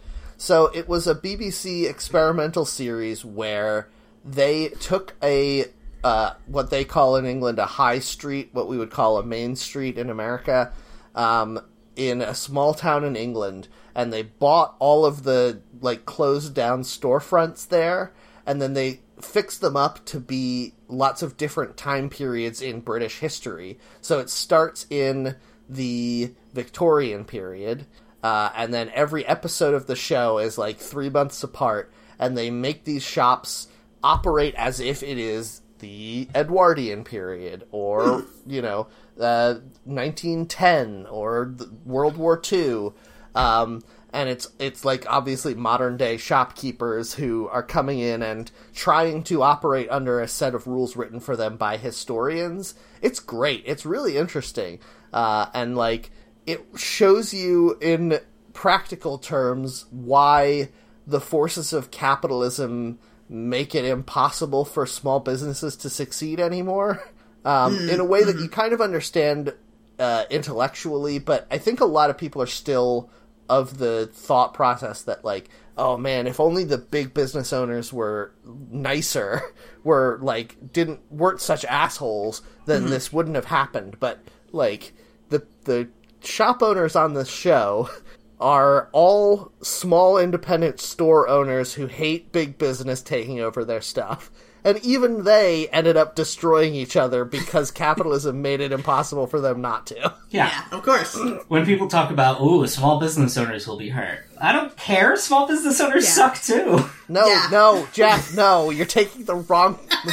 So 0.40 0.68
it 0.68 0.88
was 0.88 1.06
a 1.06 1.14
BBC 1.14 1.86
experimental 1.86 2.64
series 2.64 3.26
where 3.26 3.90
they 4.24 4.68
took 4.68 5.14
a 5.22 5.66
uh, 6.02 6.32
what 6.46 6.70
they 6.70 6.84
call 6.84 7.16
in 7.16 7.26
England 7.26 7.58
a 7.58 7.66
high 7.66 7.98
street, 7.98 8.50
what 8.52 8.68
we 8.68 8.78
would 8.78 8.90
call 8.90 9.18
a 9.18 9.22
main 9.22 9.56
street 9.56 9.98
in 9.98 10.10
America, 10.10 10.72
um, 11.14 11.60
in 11.96 12.22
a 12.22 12.34
small 12.34 12.72
town 12.72 13.04
in 13.04 13.16
England, 13.16 13.68
and 13.94 14.12
they 14.12 14.22
bought 14.22 14.76
all 14.78 15.04
of 15.04 15.24
the 15.24 15.60
like 15.80 16.06
closed 16.06 16.54
down 16.54 16.82
storefronts 16.82 17.68
there, 17.68 18.12
and 18.46 18.62
then 18.62 18.74
they 18.74 19.00
fixed 19.20 19.60
them 19.60 19.76
up 19.76 20.04
to 20.06 20.18
be 20.18 20.72
lots 20.88 21.22
of 21.22 21.36
different 21.36 21.76
time 21.76 22.08
periods 22.08 22.62
in 22.62 22.80
British 22.80 23.18
history. 23.18 23.78
So 24.00 24.18
it 24.18 24.30
starts 24.30 24.86
in 24.88 25.36
the 25.68 26.32
Victorian 26.54 27.24
period, 27.24 27.86
uh, 28.22 28.50
and 28.56 28.72
then 28.72 28.90
every 28.94 29.26
episode 29.26 29.74
of 29.74 29.86
the 29.86 29.96
show 29.96 30.38
is 30.38 30.56
like 30.56 30.78
three 30.78 31.10
months 31.10 31.42
apart, 31.42 31.92
and 32.18 32.36
they 32.36 32.50
make 32.50 32.84
these 32.84 33.02
shops 33.02 33.68
operate 34.02 34.54
as 34.54 34.80
if 34.80 35.02
it 35.02 35.18
is 35.18 35.60
the 35.80 36.28
Edwardian 36.34 37.04
period, 37.04 37.66
or 37.70 38.24
you 38.46 38.62
know, 38.62 38.86
uh, 39.18 39.54
1910, 39.84 41.06
or 41.10 41.54
World 41.84 42.16
War 42.16 42.40
II. 42.50 42.90
Um, 43.34 43.82
and 44.12 44.28
it's 44.28 44.48
it's 44.58 44.84
like 44.84 45.06
obviously 45.08 45.54
modern 45.54 45.96
day 45.96 46.16
shopkeepers 46.16 47.14
who 47.14 47.48
are 47.48 47.62
coming 47.62 48.00
in 48.00 48.22
and 48.22 48.50
trying 48.74 49.22
to 49.24 49.42
operate 49.42 49.88
under 49.90 50.20
a 50.20 50.28
set 50.28 50.54
of 50.54 50.66
rules 50.66 50.96
written 50.96 51.20
for 51.20 51.36
them 51.36 51.56
by 51.56 51.76
historians. 51.76 52.74
It's 53.02 53.20
great. 53.20 53.62
It's 53.66 53.86
really 53.86 54.16
interesting, 54.16 54.80
uh, 55.12 55.46
and 55.54 55.76
like 55.76 56.10
it 56.46 56.66
shows 56.76 57.32
you 57.32 57.78
in 57.80 58.18
practical 58.52 59.18
terms 59.18 59.86
why 59.90 60.70
the 61.06 61.20
forces 61.20 61.72
of 61.72 61.90
capitalism 61.90 62.98
make 63.30 63.76
it 63.76 63.84
impossible 63.84 64.64
for 64.64 64.84
small 64.84 65.20
businesses 65.20 65.76
to 65.76 65.88
succeed 65.88 66.40
anymore. 66.40 67.02
Um, 67.42 67.88
in 67.88 68.00
a 68.00 68.04
way 68.04 68.22
that 68.22 68.36
you 68.38 68.50
kind 68.50 68.74
of 68.74 68.82
understand 68.82 69.54
uh, 69.98 70.24
intellectually, 70.28 71.18
but 71.18 71.46
I 71.50 71.56
think 71.56 71.80
a 71.80 71.86
lot 71.86 72.10
of 72.10 72.18
people 72.18 72.42
are 72.42 72.46
still 72.46 73.08
of 73.48 73.78
the 73.78 74.10
thought 74.12 74.52
process 74.52 75.04
that 75.04 75.24
like, 75.24 75.48
oh 75.78 75.96
man, 75.96 76.26
if 76.26 76.38
only 76.38 76.64
the 76.64 76.76
big 76.76 77.14
business 77.14 77.54
owners 77.54 77.94
were 77.94 78.34
nicer, 78.44 79.40
were 79.84 80.18
like 80.20 80.70
didn't 80.70 81.00
weren't 81.10 81.40
such 81.40 81.64
assholes, 81.64 82.42
then 82.66 82.90
this 82.90 83.10
wouldn't 83.10 83.36
have 83.36 83.46
happened. 83.46 83.96
But 83.98 84.20
like 84.52 84.92
the 85.30 85.46
the 85.64 85.88
shop 86.22 86.62
owners 86.62 86.94
on 86.94 87.14
this 87.14 87.30
show 87.30 87.88
are 88.40 88.88
all 88.92 89.52
small 89.62 90.18
independent 90.18 90.80
store 90.80 91.28
owners 91.28 91.74
who 91.74 91.86
hate 91.86 92.32
big 92.32 92.56
business 92.58 93.02
taking 93.02 93.38
over 93.40 93.64
their 93.64 93.80
stuff. 93.82 94.30
And 94.62 94.76
even 94.84 95.24
they 95.24 95.68
ended 95.68 95.96
up 95.96 96.14
destroying 96.14 96.74
each 96.74 96.94
other 96.94 97.24
because 97.24 97.70
capitalism 97.70 98.42
made 98.42 98.60
it 98.60 98.72
impossible 98.72 99.26
for 99.26 99.40
them 99.40 99.62
not 99.62 99.86
to. 99.86 99.94
Yeah. 99.98 100.10
Yeah, 100.30 100.64
of 100.72 100.82
course. 100.82 101.18
When 101.48 101.64
people 101.64 101.88
talk 101.88 102.10
about, 102.10 102.42
ooh, 102.42 102.66
small 102.66 103.00
business 103.00 103.36
owners 103.38 103.66
will 103.66 103.78
be 103.78 103.88
hurt. 103.88 104.26
I 104.40 104.52
don't 104.52 104.76
care. 104.76 105.16
Small 105.16 105.46
business 105.48 105.80
owners 105.80 106.04
Yeah. 106.04 106.10
suck 106.10 106.42
too. 106.42 106.84
No, 107.08 107.26
Yeah. 107.26 107.48
no, 107.50 107.88
Jeff, 107.92 108.36
no, 108.36 108.70
you're 108.70 108.86
taking 108.86 109.24
the 109.24 109.34
wrong 109.34 109.78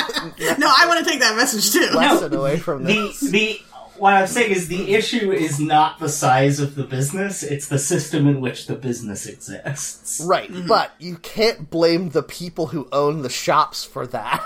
No, 0.57 0.73
I 0.75 0.85
want 0.87 1.05
to 1.05 1.05
take 1.05 1.19
that 1.19 1.35
message 1.35 1.71
too. 1.71 1.95
lesson 1.95 2.33
away 2.33 2.57
from 2.57 2.85
The 2.85 2.93
this. 2.93 3.19
the 3.19 3.61
what 3.99 4.13
I'm 4.13 4.27
saying 4.27 4.51
is 4.51 4.67
the 4.67 4.93
issue 4.93 5.31
is 5.31 5.59
not 5.59 5.99
the 5.99 6.09
size 6.09 6.59
of 6.59 6.75
the 6.75 6.83
business; 6.83 7.43
it's 7.43 7.67
the 7.67 7.79
system 7.79 8.27
in 8.27 8.41
which 8.41 8.67
the 8.67 8.75
business 8.75 9.25
exists. 9.25 10.21
Right, 10.25 10.49
but 10.67 10.91
you 10.99 11.17
can't 11.17 11.69
blame 11.69 12.09
the 12.09 12.23
people 12.23 12.67
who 12.67 12.87
own 12.91 13.21
the 13.21 13.29
shops 13.29 13.83
for 13.83 14.05
that. 14.07 14.43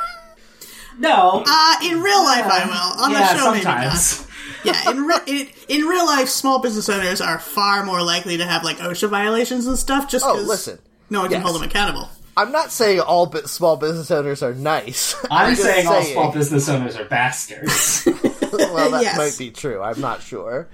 No, 1.00 1.44
Uh, 1.48 1.76
in 1.84 2.02
real 2.02 2.24
life, 2.24 2.46
I 2.46 2.66
will. 2.66 3.04
On 3.04 3.12
yeah, 3.12 3.34
the 3.34 3.40
show, 3.40 3.52
maybe 3.52 3.64
sometimes. 3.64 4.20
not. 4.22 4.28
Yeah, 4.64 4.92
in, 4.92 5.06
re- 5.08 5.16
in 5.26 5.48
in 5.70 5.82
real 5.86 6.06
life, 6.06 6.28
small 6.28 6.60
business 6.60 6.90
owners 6.90 7.22
are 7.22 7.40
far 7.40 7.84
more 7.86 8.04
likely 8.04 8.38
to 8.38 8.46
have 8.46 8.64
like 8.64 8.78
OSHA 8.78 9.10
violations 9.10 9.66
and 9.68 9.78
stuff. 9.80 10.10
Just 10.10 10.26
Oh, 10.26 10.34
'cause 10.36 10.48
listen. 10.48 10.80
no 11.10 11.22
one 11.22 11.30
can 11.30 11.40
Yes. 11.40 11.44
hold 11.50 11.56
them 11.56 11.64
accountable. 11.68 12.10
I'm 12.38 12.52
not 12.52 12.72
saying 12.72 13.00
all 13.00 13.26
bu- 13.26 13.48
small 13.48 13.76
business 13.78 14.12
owners 14.12 14.44
are 14.44 14.54
nice. 14.54 15.16
I'm 15.32 15.52
just 15.56 15.64
saying 15.64 15.88
all 15.88 16.04
small 16.04 16.32
business 16.32 16.70
owners 16.70 16.96
are 16.98 17.06
bastards. 17.06 18.08
well, 18.54 18.92
that 18.92 19.02
Yes. 19.04 19.18
might 19.18 19.38
be 19.38 19.52
true. 19.52 19.82
I'm 19.82 20.00
not 20.02 20.22
sure. 20.22 20.68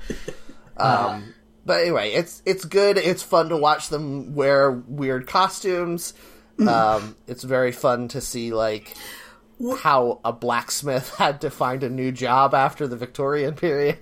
Um, 0.77 1.33
but 1.65 1.81
anyway, 1.81 2.11
it's 2.13 2.41
it's 2.45 2.65
good. 2.65 2.97
It's 2.97 3.23
fun 3.23 3.49
to 3.49 3.57
watch 3.57 3.89
them 3.89 4.35
wear 4.35 4.71
weird 4.71 5.27
costumes. 5.27 6.13
Um, 6.65 7.15
it's 7.27 7.43
very 7.43 7.71
fun 7.71 8.07
to 8.09 8.21
see 8.21 8.51
like 8.53 8.95
how 9.79 10.19
a 10.25 10.31
blacksmith 10.33 11.13
had 11.17 11.41
to 11.41 11.49
find 11.49 11.83
a 11.83 11.89
new 11.89 12.11
job 12.11 12.53
after 12.53 12.87
the 12.87 12.95
Victorian 12.95 13.53
period. 13.55 13.97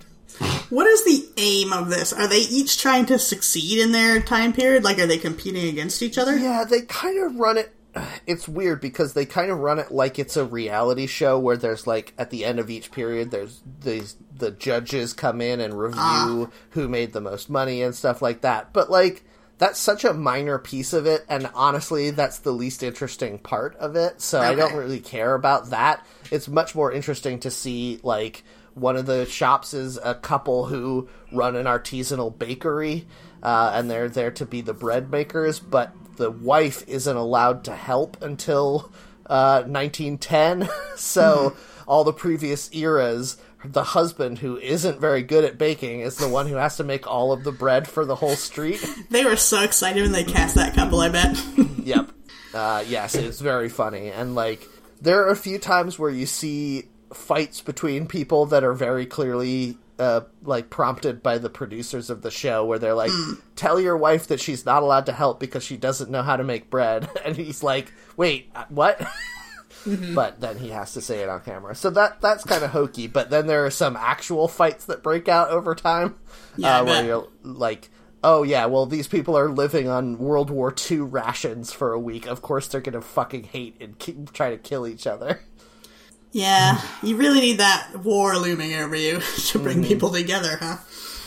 What 0.70 0.86
is 0.86 1.04
the 1.04 1.28
aim 1.38 1.72
of 1.72 1.88
this? 1.88 2.12
Are 2.12 2.26
they 2.28 2.40
each 2.40 2.80
trying 2.80 3.06
to 3.06 3.18
succeed 3.18 3.78
in 3.78 3.92
their 3.92 4.20
time 4.20 4.52
period? 4.52 4.84
Like, 4.84 4.98
are 4.98 5.06
they 5.06 5.16
competing 5.18 5.68
against 5.68 6.02
each 6.02 6.18
other? 6.18 6.36
Yeah, 6.36 6.64
they 6.64 6.82
kind 6.82 7.18
of 7.24 7.36
run 7.36 7.56
it. 7.56 7.72
It's 8.26 8.48
weird 8.48 8.80
because 8.80 9.14
they 9.14 9.26
kind 9.26 9.50
of 9.50 9.58
run 9.58 9.78
it 9.78 9.90
like 9.90 10.18
it's 10.18 10.36
a 10.36 10.44
reality 10.44 11.06
show 11.06 11.38
where 11.38 11.56
there's 11.56 11.86
like 11.86 12.12
at 12.18 12.30
the 12.30 12.44
end 12.44 12.58
of 12.58 12.70
each 12.70 12.90
period, 12.90 13.30
there's 13.30 13.62
these 13.80 14.16
the 14.36 14.50
judges 14.50 15.12
come 15.12 15.40
in 15.40 15.60
and 15.60 15.78
review 15.78 16.50
who 16.70 16.88
made 16.88 17.12
the 17.12 17.20
most 17.20 17.48
money 17.48 17.82
and 17.82 17.94
stuff 17.94 18.20
like 18.20 18.42
that. 18.42 18.72
But 18.72 18.90
like 18.90 19.24
that's 19.58 19.78
such 19.78 20.04
a 20.04 20.12
minor 20.12 20.58
piece 20.58 20.92
of 20.92 21.06
it, 21.06 21.24
and 21.28 21.48
honestly, 21.54 22.10
that's 22.10 22.40
the 22.40 22.52
least 22.52 22.82
interesting 22.82 23.38
part 23.38 23.74
of 23.76 23.96
it. 23.96 24.20
So 24.20 24.40
I 24.40 24.54
don't 24.54 24.74
really 24.74 25.00
care 25.00 25.34
about 25.34 25.70
that. 25.70 26.04
It's 26.30 26.48
much 26.48 26.74
more 26.74 26.92
interesting 26.92 27.40
to 27.40 27.50
see 27.50 27.98
like 28.02 28.44
one 28.74 28.96
of 28.96 29.06
the 29.06 29.24
shops 29.24 29.72
is 29.72 29.98
a 30.02 30.14
couple 30.14 30.66
who 30.66 31.08
run 31.32 31.56
an 31.56 31.64
artisanal 31.64 32.38
bakery, 32.38 33.06
uh, 33.42 33.72
and 33.74 33.90
they're 33.90 34.10
there 34.10 34.30
to 34.32 34.44
be 34.44 34.60
the 34.60 34.74
bread 34.74 35.10
makers, 35.10 35.58
but 35.58 35.92
the 36.16 36.30
wife 36.30 36.86
isn't 36.88 37.16
allowed 37.16 37.64
to 37.64 37.74
help 37.74 38.22
until 38.22 38.92
uh, 39.26 39.62
1910. 39.62 40.68
so 40.96 41.56
all 41.86 42.04
the 42.04 42.12
previous 42.12 42.72
eras, 42.74 43.36
the 43.64 43.82
husband 43.82 44.38
who 44.38 44.56
isn't 44.58 45.00
very 45.00 45.22
good 45.22 45.44
at 45.44 45.58
baking 45.58 46.00
is 46.00 46.16
the 46.16 46.28
one 46.28 46.46
who 46.46 46.56
has 46.56 46.76
to 46.76 46.84
make 46.84 47.06
all 47.06 47.32
of 47.32 47.44
the 47.44 47.52
bread 47.52 47.88
for 47.88 48.04
the 48.04 48.16
whole 48.16 48.36
street. 48.36 48.84
They 49.10 49.24
were 49.24 49.36
so 49.36 49.62
excited 49.62 50.02
when 50.02 50.12
they 50.12 50.24
cast 50.24 50.56
that 50.56 50.74
couple. 50.74 51.00
I 51.00 51.08
bet. 51.08 51.40
yep. 51.78 52.10
Uh, 52.52 52.84
yes, 52.86 53.14
it's 53.14 53.40
very 53.40 53.68
funny, 53.68 54.08
and 54.08 54.34
like 54.34 54.66
there 55.00 55.22
are 55.22 55.30
a 55.30 55.36
few 55.36 55.58
times 55.58 55.98
where 55.98 56.10
you 56.10 56.26
see 56.26 56.88
fights 57.12 57.60
between 57.60 58.06
people 58.06 58.46
that 58.46 58.64
are 58.64 58.72
very 58.72 59.06
clearly 59.06 59.78
uh, 59.98 60.20
like 60.42 60.70
prompted 60.70 61.22
by 61.22 61.38
the 61.38 61.50
producers 61.50 62.10
of 62.10 62.22
the 62.22 62.30
show, 62.30 62.64
where 62.64 62.78
they're 62.78 62.94
like, 62.94 63.10
"Tell 63.54 63.80
your 63.80 63.96
wife 63.96 64.26
that 64.28 64.40
she's 64.40 64.66
not 64.66 64.82
allowed 64.82 65.06
to 65.06 65.12
help 65.12 65.40
because 65.40 65.62
she 65.64 65.76
doesn't 65.76 66.10
know 66.10 66.22
how 66.22 66.36
to 66.36 66.44
make 66.44 66.70
bread," 66.70 67.08
and 67.24 67.36
he's 67.36 67.62
like, 67.62 67.92
"Wait, 68.16 68.50
uh, 68.54 68.64
what?" 68.68 69.00
But 70.14 70.40
then 70.40 70.58
he 70.58 70.70
has 70.70 70.94
to 70.94 71.00
say 71.00 71.20
it 71.20 71.28
on 71.28 71.42
camera, 71.42 71.74
so 71.76 71.90
that 71.90 72.20
that's 72.20 72.42
kind 72.44 72.64
of 72.64 72.70
hokey. 72.70 73.06
But 73.06 73.30
then 73.30 73.46
there 73.46 73.64
are 73.66 73.70
some 73.70 73.96
actual 73.96 74.48
fights 74.48 74.86
that 74.86 75.02
break 75.02 75.28
out 75.28 75.50
over 75.50 75.74
time, 75.76 76.16
Yeah, 76.56 76.80
uh, 76.80 76.84
where 76.84 77.04
you're 77.04 77.28
like, 77.44 77.88
"Oh 78.24 78.42
yeah, 78.42 78.66
well 78.66 78.86
these 78.86 79.06
people 79.06 79.38
are 79.38 79.48
living 79.48 79.86
on 79.88 80.18
World 80.18 80.50
War 80.50 80.74
II 80.90 80.98
rations 81.02 81.72
for 81.72 81.92
a 81.92 82.00
week. 82.00 82.26
Of 82.26 82.42
course 82.42 82.66
they're 82.66 82.80
gonna 82.80 83.00
fucking 83.00 83.44
hate 83.44 83.76
and 83.80 83.96
try 84.34 84.50
to 84.50 84.58
kill 84.58 84.86
each 84.88 85.06
other." 85.06 85.40
Yeah, 86.36 86.80
you 87.02 87.16
really 87.16 87.40
need 87.40 87.58
that 87.58 87.88
war 88.04 88.36
looming 88.36 88.74
over 88.74 88.94
you 88.94 89.20
to 89.48 89.58
bring 89.58 89.82
people 89.82 90.10
together, 90.10 90.58
huh? 90.60 90.76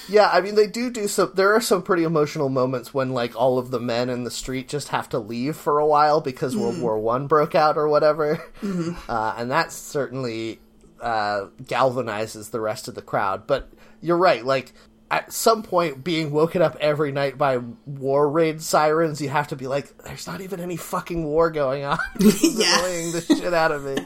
Yeah, 0.08 0.30
I 0.32 0.42
mean 0.42 0.56
they 0.56 0.68
do 0.68 0.90
do 0.92 1.08
some. 1.08 1.32
There 1.36 1.54
are 1.56 1.62
some 1.62 1.82
pretty 1.84 2.04
emotional 2.04 2.50
moments 2.50 2.94
when 2.94 3.12
like 3.12 3.36
all 3.36 3.58
of 3.60 3.70
the 3.72 3.80
men 3.80 4.10
in 4.10 4.24
the 4.24 4.32
street 4.32 4.68
just 4.68 4.88
have 4.90 5.10
to 5.10 5.20
leave 5.20 5.56
for 5.56 5.78
a 5.80 5.86
while 5.86 6.20
because 6.22 6.56
World 6.58 6.80
War 6.82 6.98
One 7.00 7.28
broke 7.28 7.54
out 7.56 7.78
or 7.78 7.88
whatever, 7.88 8.44
uh, 9.10 9.36
and 9.38 9.52
that 9.52 9.72
certainly 9.72 10.60
uh, 11.00 11.46
galvanizes 11.64 12.50
the 12.52 12.60
rest 12.60 12.88
of 12.88 12.96
the 12.96 13.02
crowd. 13.04 13.48
But 13.48 13.70
you're 14.02 14.18
right, 14.18 14.46
like. 14.46 14.74
At 15.12 15.34
some 15.34 15.64
point, 15.64 16.04
being 16.04 16.30
woken 16.30 16.62
up 16.62 16.78
every 16.80 17.12
night 17.12 17.36
by 17.36 17.58
war 17.88 18.30
raid 18.30 18.62
sirens, 18.62 19.20
you 19.20 19.28
have 19.30 19.48
to 19.48 19.56
be 19.56 19.66
like, 19.66 19.98
"There's 20.04 20.28
not 20.28 20.40
even 20.42 20.60
any 20.60 20.78
fucking 20.78 21.26
war 21.26 21.50
going 21.50 21.84
on." 21.84 21.98
this 22.20 22.44
is 22.44 22.60
Yeah. 22.60 22.78
annoying 22.78 23.12
the 23.14 23.22
shit 23.22 23.52
out 23.52 23.72
of 23.72 23.84
me. 23.86 23.98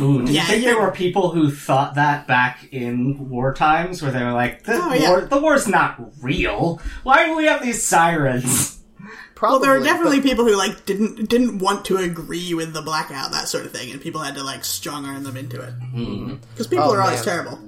Ooh, 0.00 0.24
do 0.24 0.32
you 0.32 0.36
Yeah, 0.38 0.46
think 0.46 0.62
you're- 0.64 0.74
there 0.74 0.82
were 0.82 0.90
people 0.92 1.30
who 1.30 1.50
thought 1.50 1.94
that 1.96 2.26
back 2.26 2.66
in 2.72 3.28
war 3.28 3.52
times, 3.54 4.02
where 4.02 4.10
they 4.10 4.22
were 4.24 4.32
like, 4.32 4.64
"The 4.64 4.74
Oh, 4.74 4.94
yeah. 4.94 5.10
war, 5.10 5.20
the 5.22 5.38
war's 5.38 5.68
not 5.68 5.96
real. 6.22 6.80
Why 7.02 7.26
do 7.26 7.36
we 7.36 7.44
have 7.46 7.62
these 7.62 7.82
sirens?" 7.82 8.78
Probably, 9.34 9.54
Well, 9.54 9.60
there 9.60 9.72
were 9.72 9.78
but- 9.80 9.84
definitely 9.86 10.20
people 10.20 10.44
who 10.44 10.54
like 10.54 10.84
didn't 10.84 11.28
didn't 11.30 11.58
want 11.60 11.86
to 11.86 11.96
agree 11.96 12.52
with 12.52 12.74
the 12.74 12.82
blackout, 12.82 13.32
that 13.32 13.48
sort 13.48 13.64
of 13.64 13.72
thing, 13.72 13.90
and 13.90 13.98
people 14.00 14.20
had 14.20 14.34
to 14.34 14.42
like 14.42 14.64
strong 14.66 15.06
arm 15.06 15.22
them 15.24 15.36
into 15.36 15.58
it. 15.60 15.72
Because 16.52 16.66
people 16.66 16.84
Oh, 16.90 16.92
are 16.94 17.00
always 17.00 17.24
man. 17.24 17.44
terrible. 17.44 17.58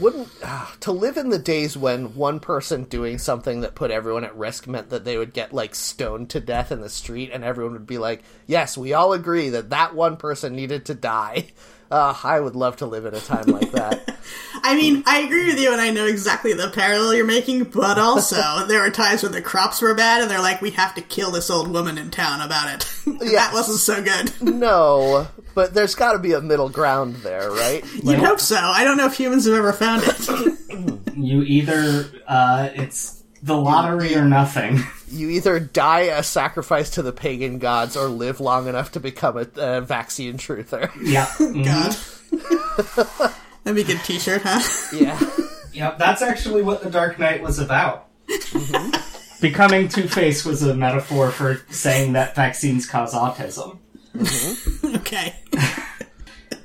wouldn't 0.00 0.28
ah, 0.42 0.72
to 0.80 0.90
live 0.92 1.16
in 1.18 1.28
the 1.28 1.38
days 1.38 1.76
when 1.76 2.14
one 2.16 2.40
person 2.40 2.84
doing 2.84 3.18
something 3.18 3.60
that 3.60 3.74
put 3.74 3.90
everyone 3.90 4.24
at 4.24 4.34
risk 4.34 4.66
meant 4.66 4.88
that 4.88 5.04
they 5.04 5.18
would 5.18 5.34
get 5.34 5.52
like 5.52 5.74
stoned 5.74 6.30
to 6.30 6.40
death 6.40 6.72
in 6.72 6.80
the 6.80 6.88
street 6.88 7.30
and 7.32 7.44
everyone 7.44 7.74
would 7.74 7.86
be 7.86 7.98
like 7.98 8.22
yes 8.46 8.78
we 8.78 8.94
all 8.94 9.12
agree 9.12 9.50
that 9.50 9.68
that 9.68 9.94
one 9.94 10.16
person 10.16 10.56
needed 10.56 10.86
to 10.86 10.94
die 10.94 11.46
uh, 11.90 12.14
i 12.24 12.38
would 12.38 12.56
love 12.56 12.76
to 12.76 12.86
live 12.86 13.04
in 13.04 13.14
a 13.14 13.20
time 13.20 13.46
like 13.46 13.70
that 13.72 14.16
I 14.62 14.74
mean, 14.74 15.02
I 15.06 15.20
agree 15.20 15.46
with 15.46 15.58
you, 15.58 15.72
and 15.72 15.80
I 15.80 15.90
know 15.90 16.06
exactly 16.06 16.52
the 16.52 16.68
parallel 16.68 17.14
you're 17.14 17.24
making, 17.24 17.64
but 17.64 17.98
also 17.98 18.36
there 18.68 18.82
were 18.82 18.90
times 18.90 19.22
when 19.22 19.32
the 19.32 19.42
crops 19.42 19.80
were 19.80 19.94
bad, 19.94 20.22
and 20.22 20.30
they're 20.30 20.40
like, 20.40 20.60
we 20.60 20.70
have 20.72 20.94
to 20.96 21.00
kill 21.00 21.30
this 21.30 21.50
old 21.50 21.68
woman 21.72 21.98
in 21.98 22.10
town 22.10 22.40
about 22.40 22.74
it. 22.74 22.94
yeah. 23.06 23.30
that 23.32 23.52
wasn't 23.52 23.78
so 23.78 24.02
good. 24.02 24.32
no 24.42 25.26
but 25.54 25.74
there's 25.74 25.94
got 25.96 26.12
to 26.12 26.18
be 26.18 26.32
a 26.32 26.40
middle 26.40 26.68
ground 26.68 27.16
there 27.16 27.50
right 27.50 27.84
You'd 28.04 28.20
hope 28.20 28.38
so. 28.38 28.56
I 28.56 28.84
don't 28.84 28.96
know 28.96 29.06
if 29.06 29.16
humans 29.16 29.46
have 29.46 29.54
ever 29.54 29.72
found 29.72 30.04
it. 30.06 31.16
You 31.16 31.42
either 31.42 32.06
uh, 32.26 32.70
it's 32.74 33.19
the 33.42 33.56
lottery 33.56 34.14
or 34.14 34.24
nothing. 34.24 34.80
you 35.08 35.30
either 35.30 35.58
die 35.58 36.02
a 36.02 36.22
sacrifice 36.22 36.90
to 36.90 37.02
the 37.02 37.12
pagan 37.12 37.58
gods 37.58 37.96
or 37.96 38.06
live 38.08 38.40
long 38.40 38.68
enough 38.68 38.92
to 38.92 39.00
become 39.00 39.36
a, 39.36 39.46
a 39.56 39.80
vaccine 39.80 40.36
truther 40.36 40.90
yeah, 41.02 41.26
Mhm. 41.38 41.64
God. 41.64 41.96
That'd 43.64 43.76
be 43.76 43.82
a 43.82 43.94
good 43.96 44.04
t-shirt, 44.04 44.42
huh? 44.44 44.60
yeah 44.96 45.18
Yep, 45.72 45.98
that's 45.98 46.20
actually 46.22 46.62
what 46.62 46.82
the 46.82 46.90
Dark 46.90 47.18
Knight 47.18 47.42
was 47.42 47.58
about. 47.60 48.08
Becoming 49.40 49.88
Two 49.88 50.08
Face 50.08 50.44
was 50.44 50.62
a 50.62 50.74
metaphor 50.74 51.30
for 51.30 51.62
saying 51.70 52.12
that 52.14 52.34
vaccines 52.34 52.86
cause 52.86 53.14
autism. 53.14 53.78
okay. 54.96 55.36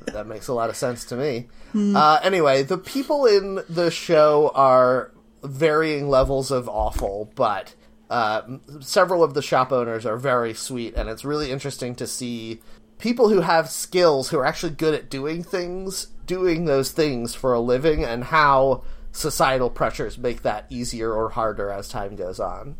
That 0.08 0.26
makes 0.28 0.48
a 0.48 0.54
lot 0.54 0.70
of 0.70 0.76
sense 0.76 1.06
to 1.06 1.16
me. 1.16 1.48
Uh, 1.76 2.20
anyway, 2.24 2.64
the 2.64 2.78
people 2.78 3.26
in 3.26 3.60
the 3.70 3.92
show 3.92 4.52
are 4.56 5.12
varying 5.48 6.10
levels 6.10 6.52
of 6.52 6.70
awful, 6.70 7.32
but 7.36 7.76
uh, 8.10 8.42
several 8.80 9.24
of 9.24 9.34
the 9.34 9.42
shop 9.42 9.72
owners 9.72 10.06
are 10.06 10.18
very 10.18 10.54
sweet, 10.54 10.96
and 10.96 11.10
it's 11.10 11.26
really 11.26 11.52
interesting 11.52 11.96
to 11.96 12.08
see 12.08 12.62
people 12.98 13.30
who 13.30 13.42
have 13.42 13.70
skills 13.70 14.30
who 14.30 14.38
are 14.38 14.46
actually 14.46 14.74
good 14.74 14.94
at 14.94 15.10
doing 15.10 15.44
things 15.44 16.08
doing 16.26 16.66
those 16.66 16.92
things 16.92 17.36
for 17.36 17.54
a 17.54 17.60
living 17.60 18.04
and 18.04 18.26
how 18.26 18.84
societal 19.12 19.70
pressures 19.70 20.18
make 20.18 20.42
that 20.42 20.66
easier 20.70 21.14
or 21.14 21.30
harder 21.30 21.70
as 21.70 21.88
time 21.88 22.16
goes 22.16 22.40
on. 22.40 22.76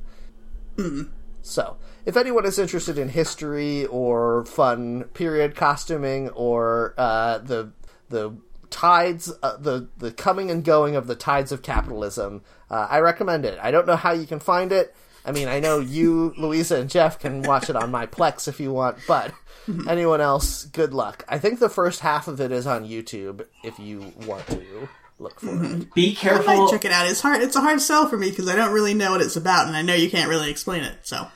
So, 1.42 1.78
if 2.06 2.18
anyone 2.18 2.46
is 2.46 2.58
interested 2.58 2.98
in 2.98 3.10
history 3.10 3.86
or 3.86 4.46
fun 4.46 5.04
period 5.14 5.56
costuming 5.56 6.30
or 6.30 6.96
uh, 6.98 7.38
the 7.38 7.72
the 8.10 8.36
tides, 8.70 9.32
uh, 9.44 9.58
the 9.58 9.88
the 9.98 10.12
coming 10.12 10.52
and 10.52 10.64
going 10.64 10.96
of 10.96 11.08
the 11.08 11.16
tides 11.16 11.52
of 11.52 11.62
capitalism, 11.62 12.42
uh, 12.70 12.88
I 12.90 13.00
recommend 13.00 13.46
it. 13.46 13.58
I 13.62 13.72
don't 13.72 13.88
know 13.88 13.96
how 13.96 14.12
you 14.12 14.26
can 14.26 14.40
find 14.40 14.72
it. 14.72 14.96
I 15.26 15.32
mean, 15.32 15.48
I 15.48 15.60
know 15.60 15.80
you, 15.80 16.34
Louisa, 16.38 16.78
and 16.78 16.90
Jeff 16.90 17.20
can 17.20 17.42
watch 17.42 17.70
it 17.70 17.76
on 17.76 17.92
my 17.92 18.06
Plex 18.06 18.48
if 18.48 18.60
you 18.60 18.72
want, 18.72 18.98
but 19.08 19.34
anyone 19.88 20.22
else, 20.22 20.66
good 20.66 20.94
luck. 20.94 21.26
I 21.28 21.40
think 21.40 21.60
the 21.60 21.70
first 21.70 22.02
half 22.02 22.28
of 22.28 22.40
it 22.40 22.52
is 22.52 22.68
on 22.68 22.88
YouTube 22.88 23.46
if 23.64 23.80
you 23.80 24.14
want 24.28 24.46
to 24.48 24.88
look 25.20 25.40
for 25.40 25.64
it. 25.64 25.94
Be 25.94 26.08
I 26.08 26.10
might 26.10 26.18
careful. 26.18 26.70
check 26.70 26.86
it 26.86 26.92
out. 26.92 27.08
It's 27.08 27.22
hard. 27.22 27.42
It's 27.42 27.56
a 27.56 27.62
hard 27.62 27.82
sell 27.82 28.08
for 28.08 28.18
me 28.18 28.30
because 28.30 28.48
I 28.50 28.56
don't 28.56 28.74
really 28.74 28.94
know 28.94 29.12
what 29.12 29.22
it's 29.22 29.36
about, 29.36 29.68
and 29.68 29.76
I 29.76 29.82
know 29.82 29.96
you 29.96 30.10
can't 30.10 30.30
really 30.30 30.52
explain 30.52 30.84
it. 30.84 30.98
So, 31.04 31.28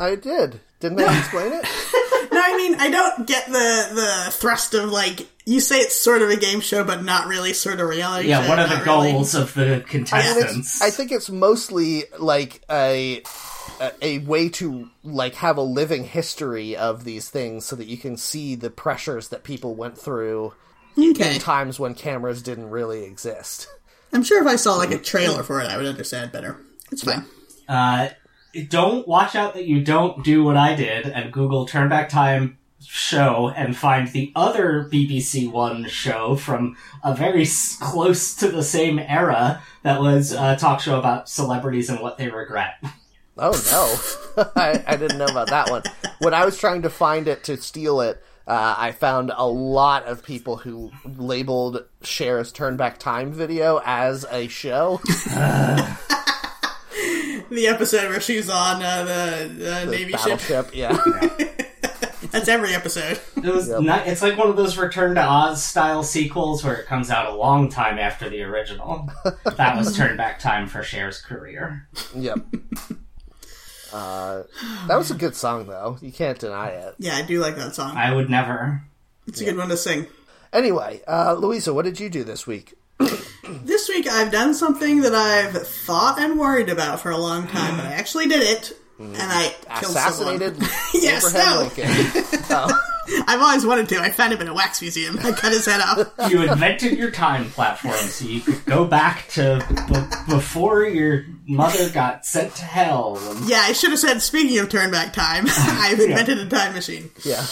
I 0.00 0.14
did. 0.14 0.60
Didn't 0.80 1.00
I 1.00 1.18
explain 1.18 1.52
it? 1.52 1.64
no, 2.32 2.40
I 2.40 2.56
mean, 2.56 2.76
I 2.76 2.88
don't 2.90 3.26
get 3.26 3.46
the 3.46 3.88
the 3.94 4.30
thrust 4.30 4.74
of 4.74 4.90
like 4.90 5.26
you 5.48 5.60
say 5.60 5.78
it's 5.78 5.94
sort 5.94 6.20
of 6.20 6.28
a 6.28 6.36
game 6.36 6.60
show, 6.60 6.84
but 6.84 7.02
not 7.02 7.26
really 7.26 7.54
sort 7.54 7.80
of 7.80 7.88
reality. 7.88 8.28
Yeah, 8.28 8.42
show, 8.42 8.50
what 8.50 8.58
are 8.58 8.68
the 8.68 8.76
not 8.76 8.86
really. 8.86 9.12
goals 9.12 9.34
of 9.34 9.54
the 9.54 9.76
I, 9.76 9.80
contestants? 9.80 10.58
it's, 10.58 10.82
I 10.82 10.90
think 10.90 11.10
it's 11.10 11.30
mostly 11.30 12.04
like 12.18 12.60
a, 12.70 13.22
a 13.80 13.92
a 14.02 14.18
way 14.18 14.50
to 14.50 14.90
like 15.02 15.36
have 15.36 15.56
a 15.56 15.62
living 15.62 16.04
history 16.04 16.76
of 16.76 17.04
these 17.04 17.30
things, 17.30 17.64
so 17.64 17.76
that 17.76 17.86
you 17.86 17.96
can 17.96 18.18
see 18.18 18.56
the 18.56 18.68
pressures 18.68 19.28
that 19.30 19.42
people 19.42 19.74
went 19.74 19.96
through 19.96 20.52
Okay, 20.98 21.36
in 21.36 21.40
times 21.40 21.80
when 21.80 21.94
cameras 21.94 22.42
didn't 22.42 22.68
really 22.68 23.04
exist. 23.04 23.68
I'm 24.12 24.24
sure 24.24 24.42
if 24.42 24.46
I 24.46 24.56
saw 24.56 24.74
like 24.74 24.90
a 24.90 24.98
trailer 24.98 25.42
for 25.42 25.62
it, 25.62 25.66
I 25.70 25.78
would 25.78 25.86
understand 25.86 26.30
better. 26.30 26.60
It's 26.92 27.04
fine. 27.04 27.24
Uh, 27.66 28.10
don't 28.68 29.08
watch 29.08 29.34
out 29.34 29.54
that 29.54 29.64
you 29.64 29.82
don't 29.82 30.22
do 30.24 30.44
what 30.44 30.58
I 30.58 30.74
did 30.74 31.06
and 31.06 31.32
Google 31.32 31.64
Turn 31.66 31.88
Back 31.88 32.10
Time 32.10 32.57
show 32.90 33.52
and 33.54 33.76
find 33.76 34.08
the 34.08 34.32
other 34.34 34.88
BBC 34.90 35.50
One 35.50 35.86
show 35.88 36.36
from 36.36 36.76
a 37.04 37.14
very 37.14 37.46
close 37.80 38.34
to 38.36 38.48
the 38.48 38.62
same 38.62 38.98
era 38.98 39.62
that 39.82 40.00
was 40.00 40.32
a 40.32 40.56
talk 40.56 40.80
show 40.80 40.98
about 40.98 41.28
celebrities 41.28 41.90
and 41.90 42.00
what 42.00 42.18
they 42.18 42.28
regret. 42.28 42.82
Oh 43.40 43.52
no, 44.36 44.50
I, 44.56 44.82
I 44.84 44.96
didn't 44.96 45.16
know 45.16 45.26
about 45.26 45.50
that 45.50 45.70
one. 45.70 45.84
When 46.18 46.34
I 46.34 46.44
was 46.44 46.58
trying 46.58 46.82
to 46.82 46.90
find 46.90 47.28
it 47.28 47.44
to 47.44 47.56
steal 47.56 48.00
it, 48.00 48.20
uh, 48.48 48.74
I 48.76 48.90
found 48.90 49.30
a 49.32 49.46
lot 49.46 50.06
of 50.06 50.24
people 50.24 50.56
who 50.56 50.90
labeled 51.04 51.84
Cher's 52.02 52.50
Turn 52.50 52.76
Back 52.76 52.98
Time 52.98 53.32
video 53.32 53.80
as 53.84 54.26
a 54.32 54.48
show. 54.48 55.00
The 57.50 57.66
episode 57.66 58.10
where 58.10 58.20
she's 58.20 58.50
on 58.50 58.82
uh, 58.82 59.04
the 59.56 59.82
uh, 59.82 59.84
Navy 59.86 60.12
ship. 60.12 60.38
Battleship, 60.38 60.70
yeah. 60.74 60.98
That's 62.32 62.48
every 62.48 62.74
episode. 62.74 63.18
It 63.36 63.44
was 63.44 63.68
not, 63.68 64.06
it's 64.06 64.20
like 64.20 64.36
one 64.36 64.50
of 64.50 64.56
those 64.56 64.76
Return 64.76 65.14
to 65.14 65.22
Oz 65.22 65.64
style 65.64 66.02
sequels 66.02 66.62
where 66.62 66.74
it 66.76 66.86
comes 66.86 67.10
out 67.10 67.32
a 67.32 67.34
long 67.34 67.70
time 67.70 67.98
after 67.98 68.28
the 68.28 68.42
original. 68.42 69.08
that 69.44 69.76
was 69.76 69.96
Turn 69.96 70.16
Back 70.16 70.38
Time 70.38 70.66
for 70.66 70.82
Cher's 70.82 71.22
career. 71.22 71.88
Yep. 72.14 72.38
Uh, 73.92 74.42
that 74.86 74.96
was 74.96 75.10
a 75.10 75.14
good 75.14 75.34
song, 75.34 75.66
though. 75.66 75.96
You 76.02 76.12
can't 76.12 76.38
deny 76.38 76.68
it. 76.68 76.96
Yeah, 76.98 77.16
I 77.16 77.22
do 77.22 77.40
like 77.40 77.56
that 77.56 77.74
song. 77.74 77.96
I 77.96 78.14
would 78.14 78.28
never. 78.28 78.82
It's 79.26 79.40
a 79.40 79.44
good 79.46 79.56
one 79.56 79.70
to 79.70 79.76
sing. 79.78 80.06
Anyway, 80.52 81.00
uh, 81.08 81.34
Louisa, 81.38 81.72
what 81.72 81.86
did 81.86 81.98
you 81.98 82.10
do 82.10 82.24
this 82.24 82.46
week? 82.46 82.74
This 83.62 83.88
week 83.88 84.06
I've 84.06 84.30
done 84.30 84.52
something 84.52 85.00
that 85.00 85.14
I've 85.14 85.66
thought 85.66 86.20
and 86.20 86.38
worried 86.38 86.68
about 86.68 87.00
for 87.00 87.10
a 87.10 87.16
long 87.16 87.46
time, 87.46 87.78
but 87.78 87.86
I 87.86 87.92
actually 87.92 88.26
did 88.28 88.42
it, 88.42 88.76
and 88.98 89.16
I. 89.16 89.54
Assassinated 89.70 90.56
Yes, 90.94 91.26
Abraham 91.34 91.54
no. 91.54 91.60
Lincoln. 91.62 92.44
oh. 92.50 92.84
I've 93.26 93.40
always 93.40 93.64
wanted 93.64 93.88
to. 93.88 94.00
I 94.02 94.10
found 94.10 94.34
him 94.34 94.40
in 94.42 94.48
a 94.48 94.54
wax 94.54 94.82
museum. 94.82 95.18
I 95.20 95.32
cut 95.32 95.50
his 95.52 95.64
head 95.64 95.80
off. 95.80 96.30
You 96.30 96.42
invented 96.42 96.98
your 96.98 97.10
time 97.10 97.48
platform 97.50 97.94
so 97.94 98.26
you 98.26 98.42
could 98.42 98.62
go 98.66 98.84
back 98.84 99.28
to 99.28 99.64
b- 99.88 100.34
before 100.34 100.82
your 100.84 101.24
mother 101.46 101.88
got 101.88 102.26
sent 102.26 102.54
to 102.56 102.64
hell. 102.66 103.18
And 103.18 103.48
Yeah, 103.48 103.62
I 103.64 103.72
should 103.72 103.90
have 103.92 103.98
said, 103.98 104.20
speaking 104.20 104.58
of 104.58 104.68
turn 104.68 104.90
back 104.90 105.14
time, 105.14 105.46
I've 105.48 105.98
invented 105.98 106.36
a 106.38 106.48
time 106.50 106.74
machine. 106.74 107.10
Yeah. 107.24 107.46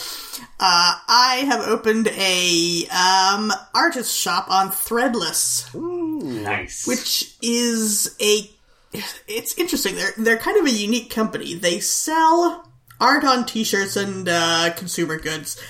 Uh, 0.60 0.92
I 1.08 1.44
have 1.48 1.66
opened 1.66 2.08
a 2.08 2.86
um, 2.88 3.50
artist 3.74 4.14
shop 4.14 4.50
on 4.50 4.68
Threadless, 4.70 5.74
nice. 5.74 6.86
which 6.86 7.34
is 7.40 8.14
a. 8.20 8.50
It's 8.92 9.58
interesting. 9.58 9.94
They're 9.94 10.12
they're 10.16 10.38
kind 10.38 10.58
of 10.58 10.66
a 10.66 10.70
unique 10.70 11.10
company. 11.10 11.54
They 11.54 11.80
sell 11.80 12.70
art 13.00 13.24
on 13.24 13.44
T-shirts 13.44 13.96
and 13.96 14.28
uh, 14.28 14.72
consumer 14.76 15.18
goods 15.18 15.60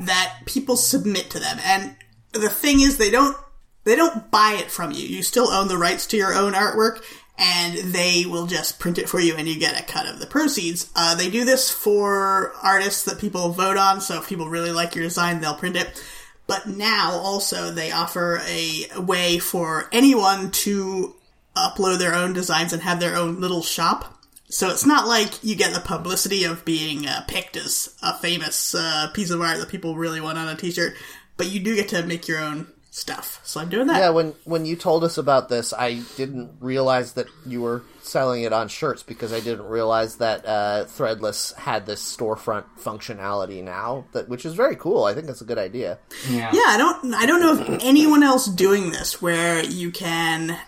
that 0.00 0.38
people 0.46 0.76
submit 0.76 1.30
to 1.30 1.38
them, 1.38 1.58
and 1.64 1.96
the 2.32 2.48
thing 2.48 2.80
is, 2.80 2.96
they 2.96 3.10
don't 3.10 3.36
they 3.84 3.96
don't 3.96 4.30
buy 4.30 4.56
it 4.58 4.70
from 4.70 4.92
you. 4.92 5.06
You 5.06 5.22
still 5.22 5.48
own 5.48 5.68
the 5.68 5.78
rights 5.78 6.06
to 6.08 6.16
your 6.16 6.34
own 6.34 6.52
artwork, 6.52 7.02
and 7.38 7.76
they 7.92 8.24
will 8.26 8.46
just 8.46 8.78
print 8.78 8.98
it 8.98 9.08
for 9.08 9.20
you, 9.20 9.34
and 9.36 9.48
you 9.48 9.58
get 9.58 9.78
a 9.78 9.84
cut 9.84 10.06
of 10.06 10.18
the 10.18 10.26
proceeds. 10.26 10.90
Uh, 10.94 11.14
they 11.14 11.30
do 11.30 11.44
this 11.44 11.70
for 11.70 12.52
artists 12.62 13.04
that 13.04 13.18
people 13.18 13.50
vote 13.50 13.76
on. 13.76 14.00
So 14.00 14.18
if 14.18 14.28
people 14.28 14.48
really 14.48 14.72
like 14.72 14.94
your 14.94 15.04
design, 15.04 15.40
they'll 15.40 15.54
print 15.54 15.76
it. 15.76 16.02
But 16.46 16.66
now 16.66 17.12
also 17.12 17.70
they 17.70 17.92
offer 17.92 18.40
a 18.46 18.86
way 18.98 19.38
for 19.38 19.88
anyone 19.92 20.50
to 20.50 21.14
upload 21.56 21.98
their 21.98 22.14
own 22.14 22.32
designs 22.32 22.72
and 22.72 22.82
have 22.82 23.00
their 23.00 23.16
own 23.16 23.40
little 23.40 23.62
shop. 23.62 24.18
So 24.48 24.68
it's 24.68 24.84
not 24.84 25.06
like 25.06 25.42
you 25.42 25.54
get 25.54 25.72
the 25.72 25.80
publicity 25.80 26.44
of 26.44 26.64
being 26.64 27.06
uh, 27.06 27.24
picked 27.26 27.56
as 27.56 27.96
a 28.02 28.16
famous 28.18 28.74
uh, 28.74 29.08
piece 29.14 29.30
of 29.30 29.40
art 29.40 29.58
that 29.58 29.68
people 29.68 29.96
really 29.96 30.20
want 30.20 30.36
on 30.36 30.48
a 30.48 30.54
t-shirt, 30.56 30.94
but 31.38 31.50
you 31.50 31.60
do 31.60 31.74
get 31.74 31.88
to 31.88 32.02
make 32.02 32.28
your 32.28 32.38
own 32.38 32.66
stuff. 32.90 33.40
So 33.44 33.60
I'm 33.60 33.70
doing 33.70 33.86
that. 33.86 33.98
Yeah, 33.98 34.10
when 34.10 34.34
when 34.44 34.66
you 34.66 34.76
told 34.76 35.02
us 35.04 35.16
about 35.16 35.48
this, 35.48 35.72
I 35.72 36.02
didn't 36.16 36.52
realize 36.60 37.14
that 37.14 37.26
you 37.46 37.62
were 37.62 37.82
selling 38.02 38.42
it 38.42 38.52
on 38.52 38.68
shirts 38.68 39.02
because 39.02 39.32
I 39.32 39.40
didn't 39.40 39.64
realize 39.64 40.16
that 40.16 40.44
uh, 40.44 40.84
Threadless 40.86 41.54
had 41.54 41.86
this 41.86 42.02
storefront 42.02 42.64
functionality 42.78 43.64
now, 43.64 44.04
that 44.12 44.28
which 44.28 44.44
is 44.44 44.52
very 44.52 44.76
cool. 44.76 45.04
I 45.04 45.14
think 45.14 45.26
that's 45.26 45.40
a 45.40 45.46
good 45.46 45.58
idea. 45.58 45.98
yeah. 46.28 46.50
Yeah, 46.52 46.60
I 46.66 46.76
don't 46.76 47.14
I 47.14 47.24
don't 47.24 47.40
know 47.40 47.52
of 47.52 47.80
anyone 47.82 48.22
else 48.22 48.46
doing 48.46 48.90
this 48.90 49.22
where 49.22 49.64
you 49.64 49.90
can 49.90 50.58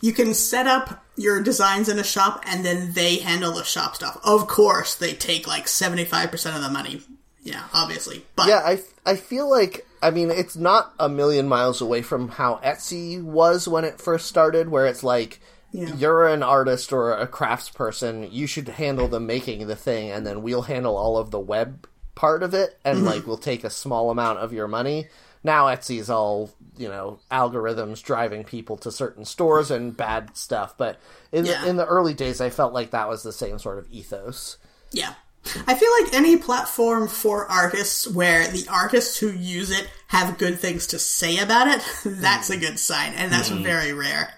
you 0.00 0.12
can 0.12 0.34
set 0.34 0.66
up 0.66 1.04
your 1.16 1.42
designs 1.42 1.88
in 1.88 1.98
a 1.98 2.04
shop 2.04 2.42
and 2.46 2.64
then 2.64 2.92
they 2.92 3.16
handle 3.16 3.52
the 3.52 3.64
shop 3.64 3.94
stuff. 3.96 4.18
Of 4.24 4.46
course, 4.46 4.94
they 4.94 5.12
take 5.12 5.46
like 5.46 5.66
75% 5.66 6.56
of 6.56 6.62
the 6.62 6.68
money. 6.70 7.02
Yeah, 7.42 7.62
obviously. 7.72 8.24
But 8.34 8.48
Yeah, 8.48 8.60
I 8.64 8.80
I 9.04 9.16
feel 9.16 9.48
like 9.48 9.86
I 10.02 10.10
mean 10.10 10.30
it's 10.30 10.56
not 10.56 10.92
a 10.98 11.08
million 11.08 11.48
miles 11.48 11.80
away 11.80 12.02
from 12.02 12.28
how 12.28 12.56
Etsy 12.64 13.22
was 13.22 13.66
when 13.68 13.84
it 13.84 14.00
first 14.00 14.26
started, 14.26 14.68
where 14.68 14.86
it's 14.86 15.02
like. 15.02 15.40
Yeah. 15.72 15.94
You're 15.96 16.26
an 16.28 16.42
artist 16.42 16.90
or 16.90 17.12
a 17.12 17.26
craftsperson. 17.26 18.32
You 18.32 18.46
should 18.46 18.68
handle 18.68 19.08
the 19.08 19.20
making 19.20 19.60
of 19.62 19.68
the 19.68 19.76
thing, 19.76 20.10
and 20.10 20.26
then 20.26 20.40
we'll 20.42 20.62
handle 20.62 20.96
all 20.96 21.18
of 21.18 21.30
the 21.32 21.40
web 21.40 21.86
part 22.14 22.42
of 22.42 22.54
it, 22.54 22.78
and 22.82 22.98
Mm-hmm. 22.98 23.06
like 23.06 23.26
we'll 23.26 23.36
take 23.36 23.62
a 23.62 23.68
small 23.68 24.10
amount 24.10 24.38
of 24.38 24.54
your 24.54 24.68
money. 24.68 25.08
Now 25.46 25.66
Etsy's 25.66 26.10
all 26.10 26.50
you 26.76 26.88
know 26.88 27.20
algorithms 27.30 28.02
driving 28.02 28.44
people 28.44 28.76
to 28.78 28.90
certain 28.90 29.24
stores 29.24 29.70
and 29.70 29.96
bad 29.96 30.36
stuff, 30.36 30.76
but 30.76 31.00
in 31.32 31.46
Yeah. 31.46 31.62
the, 31.62 31.68
in 31.70 31.76
the 31.76 31.86
early 31.86 32.12
days, 32.12 32.40
I 32.40 32.50
felt 32.50 32.74
like 32.74 32.90
that 32.90 33.08
was 33.08 33.22
the 33.22 33.32
same 33.32 33.58
sort 33.58 33.78
of 33.78 33.86
ethos. 33.90 34.58
Yeah. 34.90 35.14
I 35.66 35.74
feel 35.76 35.90
like 36.02 36.12
any 36.12 36.36
platform 36.36 37.06
for 37.06 37.46
artists 37.46 38.08
where 38.08 38.48
the 38.48 38.66
artists 38.68 39.16
who 39.18 39.30
use 39.30 39.70
it 39.70 39.88
have 40.08 40.38
good 40.38 40.58
things 40.58 40.88
to 40.88 40.98
say 40.98 41.38
about 41.38 41.68
it, 41.68 41.82
that's 42.04 42.50
a 42.50 42.54
hmm. 42.54 42.60
good 42.60 42.78
sign, 42.80 43.14
and 43.14 43.32
that's 43.32 43.48
hmm. 43.48 43.62
very 43.62 43.92
rare. 43.92 44.34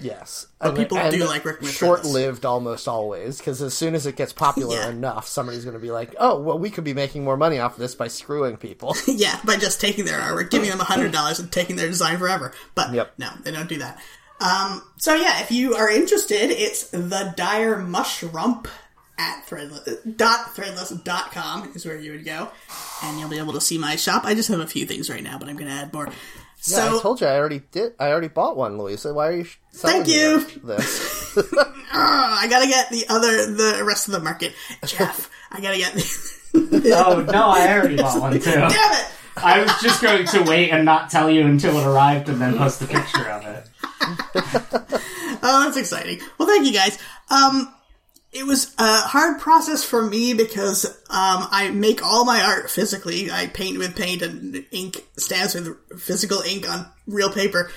Yes, 0.00 0.46
But 0.58 0.76
people 0.76 0.98
do 1.10 1.26
like 1.26 1.44
Rick 1.44 1.62
short-lived 1.64 2.44
almost 2.46 2.88
always 2.88 3.38
because 3.38 3.60
as 3.62 3.74
soon 3.74 3.94
as 3.94 4.06
it 4.06 4.16
gets 4.16 4.32
popular 4.32 4.76
Yeah. 4.80 4.88
enough, 4.90 5.26
somebody's 5.26 5.64
going 5.64 5.74
to 5.76 5.80
be 5.80 5.90
like, 5.90 6.14
"Oh, 6.18 6.40
well, 6.40 6.58
we 6.58 6.70
could 6.70 6.84
be 6.84 6.94
making 6.94 7.24
more 7.24 7.36
money 7.36 7.58
off 7.58 7.76
this 7.76 7.94
by 7.94 8.08
screwing 8.08 8.56
people." 8.56 8.96
yeah, 9.06 9.38
by 9.44 9.56
just 9.56 9.80
taking 9.80 10.04
their 10.04 10.18
artwork, 10.20 10.50
giving 10.50 10.70
them 10.70 10.80
a 10.80 10.84
hundred 10.84 11.12
dollars 11.18 11.38
and 11.38 11.50
taking 11.52 11.76
their 11.76 11.88
design 11.88 12.18
forever. 12.18 12.52
But 12.74 12.92
Yep. 12.94 13.12
no, 13.18 13.28
they 13.42 13.50
don't 13.52 13.68
do 13.68 13.78
that. 13.78 14.00
Um, 14.40 14.82
so 14.96 15.14
yeah, 15.14 15.42
if 15.42 15.50
you 15.50 15.74
are 15.74 15.90
interested, 15.90 16.50
it's 16.50 16.88
the 16.88 17.34
dire 17.36 17.76
mushroom 17.78 18.62
at 19.18 19.44
threadless 19.46 20.16
dot 20.16 20.54
threadless 20.56 21.04
dot 21.04 21.30
com 21.30 21.70
is 21.74 21.84
where 21.84 21.98
you 21.98 22.12
would 22.12 22.24
go, 22.24 22.48
and 23.02 23.20
you'll 23.20 23.28
be 23.28 23.36
able 23.36 23.52
to 23.52 23.60
see 23.60 23.76
my 23.76 23.96
shop. 23.96 24.24
I 24.24 24.32
just 24.34 24.48
have 24.48 24.60
a 24.60 24.66
few 24.66 24.86
things 24.86 25.10
right 25.10 25.22
now, 25.22 25.36
but 25.38 25.48
I'm 25.50 25.56
going 25.56 25.68
to 25.68 25.74
add 25.74 25.92
more. 25.92 26.08
Yeah, 26.66 26.76
So 26.76 26.98
I 26.98 27.02
told 27.02 27.20
you 27.20 27.26
I 27.26 27.36
already 27.36 27.62
did. 27.72 27.92
I 27.98 28.08
already 28.10 28.28
bought 28.28 28.56
one, 28.56 28.78
Louisa. 28.78 29.12
Why 29.14 29.28
are 29.28 29.32
you? 29.36 29.46
Selling 29.72 30.04
Thank 30.04 30.08
me 30.08 30.20
you. 30.20 30.40
This. 30.64 31.38
Ah, 31.92 32.40
I 32.40 32.46
gotta 32.48 32.68
get 32.68 32.88
the 32.90 33.04
other, 33.08 33.46
the 33.52 33.82
rest 33.84 34.06
of 34.06 34.12
the 34.12 34.20
market. 34.20 34.52
Jeff, 34.86 35.28
I 35.50 35.60
gotta 35.60 35.76
get 35.78 35.92
the. 35.94 36.30
Oh 36.96 37.20
no, 37.22 37.48
I 37.48 37.68
already 37.72 37.96
bought 37.96 38.20
one 38.20 38.32
too. 38.34 38.40
Damn 38.40 38.68
it! 38.70 39.06
I 39.36 39.60
was 39.60 39.72
just 39.82 40.00
going 40.02 40.24
to 40.26 40.42
wait 40.42 40.70
and 40.70 40.84
not 40.84 41.10
tell 41.10 41.28
you 41.30 41.46
until 41.46 41.76
it 41.78 41.86
arrived 41.86 42.28
and 42.28 42.40
then 42.40 42.56
post 42.56 42.82
a 42.82 42.86
picture 42.86 43.28
of 43.28 43.44
it. 43.44 43.66
Oh, 45.42 45.64
that's 45.64 45.76
exciting. 45.76 46.20
Well, 46.38 46.46
thank 46.48 46.66
you 46.66 46.72
guys. 46.72 46.98
Um, 47.30 47.72
it 48.32 48.46
was 48.46 48.74
a 48.78 48.98
hard 48.98 49.40
process 49.40 49.82
for 49.82 50.02
me 50.02 50.34
because 50.34 50.84
um, 50.84 51.48
I 51.50 51.70
make 51.72 52.04
all 52.04 52.24
my 52.24 52.42
art 52.42 52.70
physically. 52.70 53.30
I 53.30 53.48
paint 53.48 53.78
with 53.78 53.96
paint 53.96 54.22
and 54.22 54.64
ink 54.70 55.04
stamps 55.16 55.54
with 55.54 56.00
physical 56.00 56.40
ink 56.42 56.70
on 56.70 56.86
real 57.06 57.30
paper. 57.30 57.70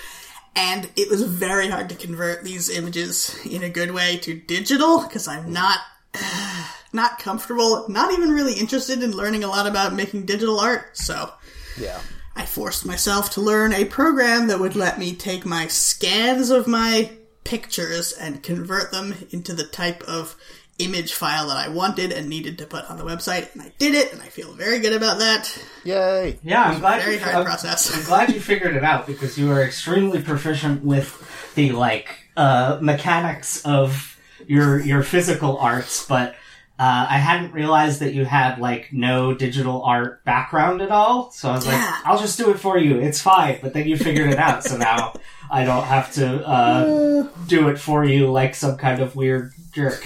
And 0.56 0.88
it 0.96 1.10
was 1.10 1.24
very 1.24 1.68
hard 1.70 1.89
to 1.89 1.96
convert 1.96 2.44
these 2.44 2.70
images 2.70 3.36
in 3.46 3.63
a 3.63 3.70
good 3.70 3.92
way 3.92 4.18
to 4.18 4.36
digital 4.36 5.02
because 5.02 5.28
I'm 5.28 5.52
not 5.52 5.80
not 6.94 7.18
comfortable, 7.18 7.89
not 7.89 8.13
even 8.13 8.30
really 8.30 8.54
interested 8.54 9.02
in 9.02 9.18
learning 9.18 9.44
a 9.44 9.48
lot 9.48 9.66
about 9.66 9.96
making 9.96 10.28
digital 10.28 10.60
art. 10.60 10.96
So 10.96 11.34
yeah. 11.80 12.00
I 12.36 12.46
forced 12.46 12.86
myself 12.86 13.32
to 13.32 13.42
learn 13.42 13.74
a 13.74 13.86
program 13.86 14.48
that 14.48 14.60
would 14.60 14.76
let 14.76 15.00
me 15.00 15.16
take 15.16 15.48
my 15.48 15.66
scans 15.66 16.52
of 16.52 16.68
my 16.68 17.12
pictures 17.43 18.12
and 18.13 18.41
convert 18.43 18.91
them 18.91 19.15
into 19.32 19.53
the 19.53 19.63
type 19.65 20.03
of 20.03 20.36
image 20.79 21.13
file 21.13 21.47
that 21.47 21.58
I 21.58 21.67
wanted 21.69 22.12
and 22.12 22.27
needed 22.27 22.58
to 22.58 22.65
put 22.65 22.89
on 22.89 22.97
the 22.97 23.03
website. 23.03 23.53
And 23.53 23.62
I 23.62 23.71
did 23.77 23.93
it, 23.93 24.12
and 24.12 24.21
I 24.21 24.27
feel 24.27 24.51
very 24.53 24.79
good 24.79 24.93
about 24.93 25.19
that. 25.19 25.56
Yay! 25.84 26.39
Yeah, 26.43 26.63
I'm 26.63 26.79
glad. 26.79 27.01
Very 27.03 27.15
you, 27.15 27.21
hard 27.21 27.36
I'm- 27.36 27.45
process. 27.45 27.95
I'm 27.95 28.03
glad 28.06 28.34
you 28.34 28.39
figured 28.39 28.75
it 28.75 28.84
out 28.84 29.06
because 29.06 29.38
you 29.38 29.51
are 29.51 29.62
extremely 29.63 30.21
proficient 30.21 30.84
with 30.84 31.51
the 31.56 31.71
like 31.73 32.10
uh, 32.36 32.79
mechanics 32.82 33.62
of 33.65 34.19
your 34.47 34.79
your 34.79 35.03
physical 35.03 35.58
arts, 35.58 36.06
but. 36.06 36.36
Uh, 36.79 37.06
I 37.08 37.17
hadn't 37.19 37.53
realized 37.53 37.99
that 37.99 38.15
you 38.15 38.25
had 38.25 38.58
like 38.58 38.91
no 38.91 39.36
digital 39.36 39.84
art 39.84 40.25
background 40.25 40.82
at 40.82 40.89
all, 40.89 41.29
so 41.29 41.51
I 41.51 41.56
was 41.56 41.67
Yeah. 41.67 41.73
like, 41.73 42.06
"I'll 42.08 42.17
just 42.17 42.36
do 42.36 42.49
it 42.49 42.60
for 42.60 42.79
you. 42.79 42.99
It's 42.99 43.21
fine." 43.21 43.60
But 43.62 43.73
then 43.73 43.88
you 43.88 43.95
figured 43.95 44.32
it 44.32 44.39
out, 44.39 44.63
so 44.63 44.75
now 44.75 45.13
I 45.49 45.63
don't 45.65 45.86
have 45.86 46.13
to 46.13 46.47
uh, 46.47 47.27
do 47.47 47.69
it 47.69 47.77
for 47.77 48.03
you 48.03 48.32
like 48.32 48.56
some 48.56 48.77
kind 48.77 49.01
of 49.01 49.15
weird 49.15 49.53
jerk. 49.71 50.03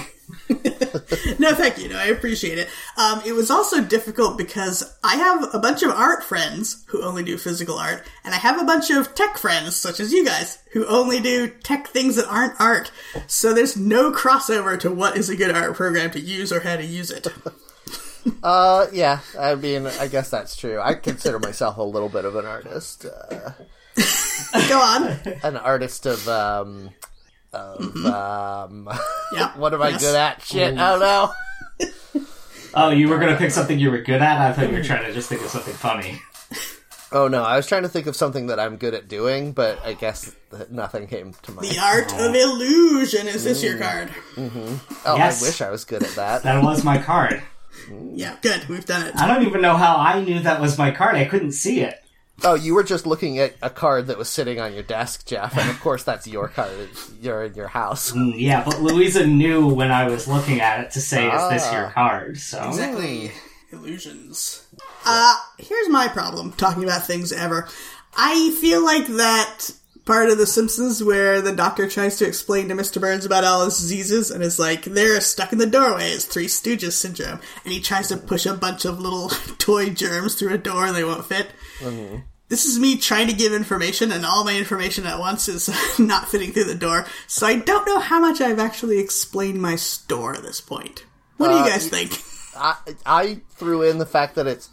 No, 1.40 1.54
thank 1.54 1.78
you. 1.78 1.90
No, 1.90 1.98
I 1.98 2.06
appreciate 2.06 2.58
it. 2.58 2.68
Um, 2.98 3.22
it 3.26 3.34
was 3.34 3.52
also 3.52 3.82
difficult 3.82 4.38
because 4.38 4.98
I 5.04 5.16
have 5.16 5.54
a 5.54 5.60
bunch 5.60 5.84
of 5.84 5.92
art 5.92 6.24
friends 6.24 6.84
who 6.88 7.04
only 7.04 7.24
do 7.24 7.38
physical 7.38 7.78
art, 7.78 8.04
and 8.24 8.34
I 8.34 8.38
have 8.38 8.60
a 8.60 8.66
bunch 8.66 8.90
of 8.90 9.14
tech 9.14 9.38
friends, 9.38 9.76
such 9.76 10.00
as 10.00 10.12
you 10.12 10.26
guys, 10.26 10.58
who 10.72 10.86
only 10.88 11.20
do 11.20 11.48
tech 11.48 11.88
things 11.88 12.16
that 12.16 12.28
aren't 12.28 12.60
art. 12.60 12.92
So 13.28 13.54
there's 13.54 13.78
no 13.78 14.12
crossover 14.12 14.80
to 14.80 14.92
what 14.92 15.18
is 15.18 15.30
a 15.30 15.36
good 15.36 15.56
art 15.56 15.76
program 15.76 16.12
to 16.12 16.20
use 16.20 16.52
or 16.52 16.62
how 16.62 16.76
to 16.76 16.86
use 16.86 17.12
it. 17.12 17.28
Uh, 18.44 18.88
yeah. 18.92 19.20
I 19.40 19.56
mean, 19.56 19.88
I 19.88 20.10
guess 20.10 20.30
that's 20.30 20.58
true. 20.58 20.82
I 20.82 20.96
consider 20.96 21.40
myself 21.40 21.78
a 21.78 21.82
little 21.84 22.10
bit 22.10 22.26
of 22.26 22.36
an 22.36 22.46
artist. 22.46 23.06
Uh, 23.06 23.52
Go 24.70 24.80
on. 24.80 25.20
an 25.44 25.58
artist 25.58 26.06
of 26.06 26.28
um, 26.28 26.90
of 27.54 27.96
um. 28.06 28.90
Yeah. 29.34 29.58
what 29.58 29.74
am 29.74 29.82
I 29.82 29.90
Yes. 29.90 30.02
good 30.02 30.16
at? 30.16 30.42
Shit. 30.44 30.76
Oh 30.78 30.98
no. 31.00 31.34
Oh, 32.74 32.90
you 32.90 33.08
were 33.10 33.18
gonna 33.18 33.38
pick 33.38 33.50
something 33.52 33.80
you 33.80 33.90
were 33.90 34.02
good 34.02 34.22
at? 34.22 34.40
I 34.40 34.54
thought 34.54 34.70
you 34.70 34.76
were 34.78 34.84
trying 34.84 35.06
to 35.06 35.14
just 35.14 35.30
think 35.30 35.42
of 35.42 35.48
something 35.50 35.74
funny. 35.74 36.22
Oh 37.12 37.28
no, 37.28 37.42
I 37.42 37.56
was 37.56 37.66
trying 37.66 37.84
to 37.84 37.90
think 37.90 38.06
of 38.06 38.16
something 38.16 38.48
that 38.48 38.60
I'm 38.60 38.76
good 38.78 38.94
at 38.94 39.08
doing, 39.08 39.54
but 39.54 39.84
I 39.84 39.94
guess 39.94 40.36
that 40.52 40.72
nothing 40.72 41.08
came 41.08 41.34
to 41.44 41.52
mind. 41.54 41.68
The 41.70 41.80
art 41.80 42.14
of 42.14 42.36
illusion. 42.36 43.28
Is 43.28 43.46
this 43.46 43.64
your 43.64 43.78
card? 43.80 44.10
Mm-hmm. 44.36 44.76
Oh, 45.06 45.16
Yes. 45.16 45.42
I 45.42 45.48
wish 45.48 45.62
I 45.62 45.72
was 45.72 45.86
good 45.86 46.04
at 46.04 46.10
that. 46.16 46.44
That 46.44 46.62
was 46.64 46.84
my 46.84 46.98
card. 47.00 47.42
Yeah, 48.14 48.36
good. 48.42 48.68
We've 48.68 48.86
done 48.86 49.08
it. 49.08 49.16
I 49.16 49.28
don't 49.28 49.48
even 49.48 49.62
know 49.62 49.76
how 49.78 49.96
I 49.96 50.22
knew 50.22 50.40
that 50.42 50.60
was 50.62 50.78
my 50.78 50.92
card. 50.92 51.16
I 51.16 51.26
couldn't 51.26 51.54
see 51.54 51.80
it. 51.82 52.04
Oh, 52.44 52.54
you 52.54 52.76
were 52.76 52.84
just 52.84 53.08
looking 53.08 53.40
at 53.40 53.56
a 53.64 53.70
card 53.70 54.08
that 54.08 54.18
was 54.18 54.30
sitting 54.30 54.60
on 54.60 54.74
your 54.74 54.84
desk, 54.84 55.26
Jeff, 55.26 55.58
and 55.58 55.70
of 55.70 55.80
course 55.82 56.04
that's 56.04 56.28
your 56.28 56.48
card. 56.50 56.90
You're 57.20 57.46
in 57.46 57.56
your 57.56 57.68
house. 57.68 58.12
Mm, 58.12 58.34
Yeah, 58.36 58.64
but 58.64 58.80
Louisa 58.82 59.26
knew 59.26 59.68
when 59.68 59.92
I 59.92 60.08
was 60.08 60.28
looking 60.28 60.62
at 60.62 60.80
it 60.82 60.92
to 60.92 61.02
say, 61.02 61.28
"Is 61.28 61.50
this 61.50 61.64
Ah. 61.66 61.74
your 61.82 61.90
card?" 61.92 62.38
So 62.38 62.68
Exactly. 62.70 63.32
illusions. 63.72 64.62
Uh, 65.06 65.36
here's 65.58 65.90
my 65.90 66.08
problem 66.08 66.52
talking 66.54 66.84
about 66.84 67.06
things 67.08 67.32
ever. 67.32 67.68
I 68.16 68.56
feel 68.62 68.84
like 68.86 69.08
that 69.08 69.72
part 70.08 70.30
of 70.30 70.38
The 70.38 70.48
Simpsons 70.48 71.04
where 71.04 71.42
the 71.42 71.52
doctor 71.52 71.88
tries 71.88 72.16
to 72.18 72.28
explain 72.28 72.70
to 72.70 72.76
Mr. 72.76 73.00
Burns 73.00 73.26
about 73.26 73.44
all 73.44 73.66
his 73.66 73.78
diseases 73.78 74.32
and 74.32 74.42
is 74.42 74.58
like, 74.58 74.86
they're 74.86 75.22
stuck 75.22 75.52
in 75.52 75.60
the 75.60 75.68
doorway. 75.68 76.10
It's 76.12 76.26
Three 76.26 76.48
Stooges 76.48 76.94
syndrome. 76.94 77.42
And 77.64 77.74
he 77.74 77.82
tries 77.82 78.08
to 78.08 78.18
push 78.18 78.46
a 78.46 78.54
bunch 78.54 78.86
of 78.86 79.00
little 79.00 79.30
toy 79.58 79.90
germs 79.90 80.36
through 80.36 80.54
a 80.54 80.58
door 80.58 80.88
and 80.88 80.96
they 80.96 81.04
won't 81.04 81.26
fit. 81.26 81.48
This 82.50 82.66
is 82.66 82.80
me 82.80 82.98
trying 82.98 83.28
to 83.28 83.34
give 83.34 83.52
information, 83.52 84.10
and 84.10 84.26
all 84.26 84.46
my 84.46 84.56
information 84.58 85.06
at 85.06 85.20
once 85.20 85.50
is 85.50 85.70
not 86.00 86.30
fitting 86.30 86.54
through 86.54 86.64
the 86.64 86.76
door. 86.76 87.06
So 87.28 87.46
I 87.46 87.58
don't 87.58 87.86
know 87.86 88.00
how 88.00 88.22
much 88.22 88.40
I've 88.40 88.60
actually 88.60 89.00
explained 89.00 89.62
my 89.62 89.76
store 89.76 90.34
at 90.34 90.44
this 90.44 90.62
point. 90.62 91.04
What 91.36 91.50
do 91.50 91.56
you 91.56 91.60
uh, 91.60 91.68
guys 91.68 91.90
think? 91.90 92.18
I 92.56 92.78
I 93.06 93.42
threw 93.50 93.82
in 93.82 93.98
the 93.98 94.06
fact 94.06 94.36
that 94.36 94.48
it's 94.48 94.68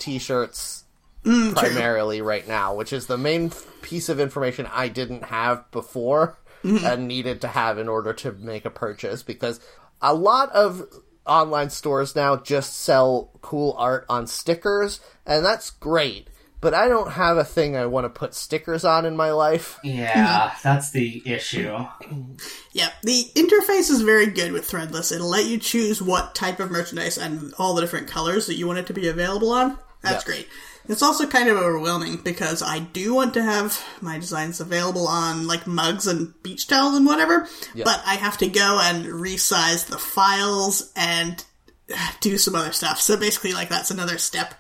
Mm, 1.24 1.54
t-shirts 1.54 1.60
primarily 1.60 2.20
right 2.20 2.46
now, 2.46 2.74
which 2.74 2.92
is 2.92 3.06
the 3.06 3.18
main 3.18 3.50
piece 3.82 4.08
of 4.08 4.20
information 4.20 4.66
I 4.72 4.88
didn't 4.88 5.24
have 5.24 5.70
before 5.70 6.38
mm-hmm. 6.62 6.84
and 6.84 7.08
needed 7.08 7.40
to 7.42 7.48
have 7.48 7.78
in 7.78 7.88
order 7.88 8.12
to 8.12 8.32
make 8.32 8.64
a 8.64 8.70
purchase 8.70 9.22
because 9.22 9.60
a 10.00 10.14
lot 10.14 10.50
of 10.52 10.86
online 11.26 11.70
stores 11.70 12.14
now 12.14 12.36
just 12.36 12.76
sell 12.76 13.30
cool 13.40 13.74
art 13.78 14.04
on 14.08 14.26
stickers 14.26 15.00
and 15.26 15.44
that's 15.44 15.70
great. 15.70 16.28
But 16.60 16.72
I 16.72 16.88
don't 16.88 17.12
have 17.12 17.36
a 17.36 17.44
thing 17.44 17.76
I 17.76 17.84
want 17.84 18.06
to 18.06 18.08
put 18.08 18.34
stickers 18.34 18.86
on 18.86 19.04
in 19.04 19.18
my 19.18 19.32
life. 19.32 19.78
Yeah, 19.84 20.48
mm-hmm. 20.48 20.58
that's 20.62 20.92
the 20.92 21.22
issue. 21.26 21.76
Yeah, 22.72 22.90
the 23.04 23.30
interface 23.36 23.88
is 23.88 24.00
very 24.00 24.26
good 24.26 24.50
with 24.50 24.68
Threadless. 24.68 25.12
It'll 25.12 25.28
let 25.28 25.44
you 25.46 25.58
choose 25.58 26.02
what 26.02 26.34
type 26.34 26.58
of 26.58 26.72
merchandise 26.72 27.16
and 27.16 27.54
all 27.56 27.74
the 27.74 27.82
different 27.82 28.08
colors 28.08 28.48
that 28.48 28.56
you 28.56 28.66
want 28.66 28.80
it 28.80 28.86
to 28.88 28.92
be 28.92 29.06
available 29.06 29.52
on. 29.52 29.78
That's 30.02 30.24
Yeah. 30.24 30.32
great. 30.32 30.48
It's 30.88 31.02
also 31.02 31.26
kind 31.26 31.48
of 31.48 31.56
overwhelming 31.56 32.18
because 32.18 32.62
I 32.62 32.78
do 32.80 33.14
want 33.14 33.34
to 33.34 33.42
have 33.42 33.82
my 34.02 34.18
designs 34.18 34.60
available 34.60 35.08
on 35.08 35.46
like 35.46 35.66
mugs 35.66 36.06
and 36.06 36.34
beach 36.42 36.66
towels 36.68 36.94
and 36.96 37.06
whatever, 37.06 37.48
but 37.84 38.02
I 38.06 38.16
have 38.16 38.36
to 38.38 38.48
go 38.48 38.78
and 38.82 39.06
resize 39.06 39.86
the 39.86 39.98
files 39.98 40.92
and 40.94 41.42
do 42.20 42.36
some 42.38 42.54
other 42.54 42.72
stuff. 42.72 43.00
So 43.00 43.16
basically, 43.16 43.54
like 43.54 43.68
that's 43.70 43.90
another 43.90 44.18
step 44.18 44.54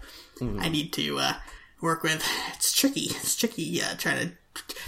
I 0.60 0.68
need 0.68 0.92
to 0.94 1.18
uh, 1.18 1.32
work 1.80 2.02
with. 2.02 2.26
It's 2.54 2.72
tricky. 2.72 3.02
It's 3.10 3.36
tricky 3.36 3.80
uh, 3.82 3.94
trying 3.98 4.28
to 4.28 4.32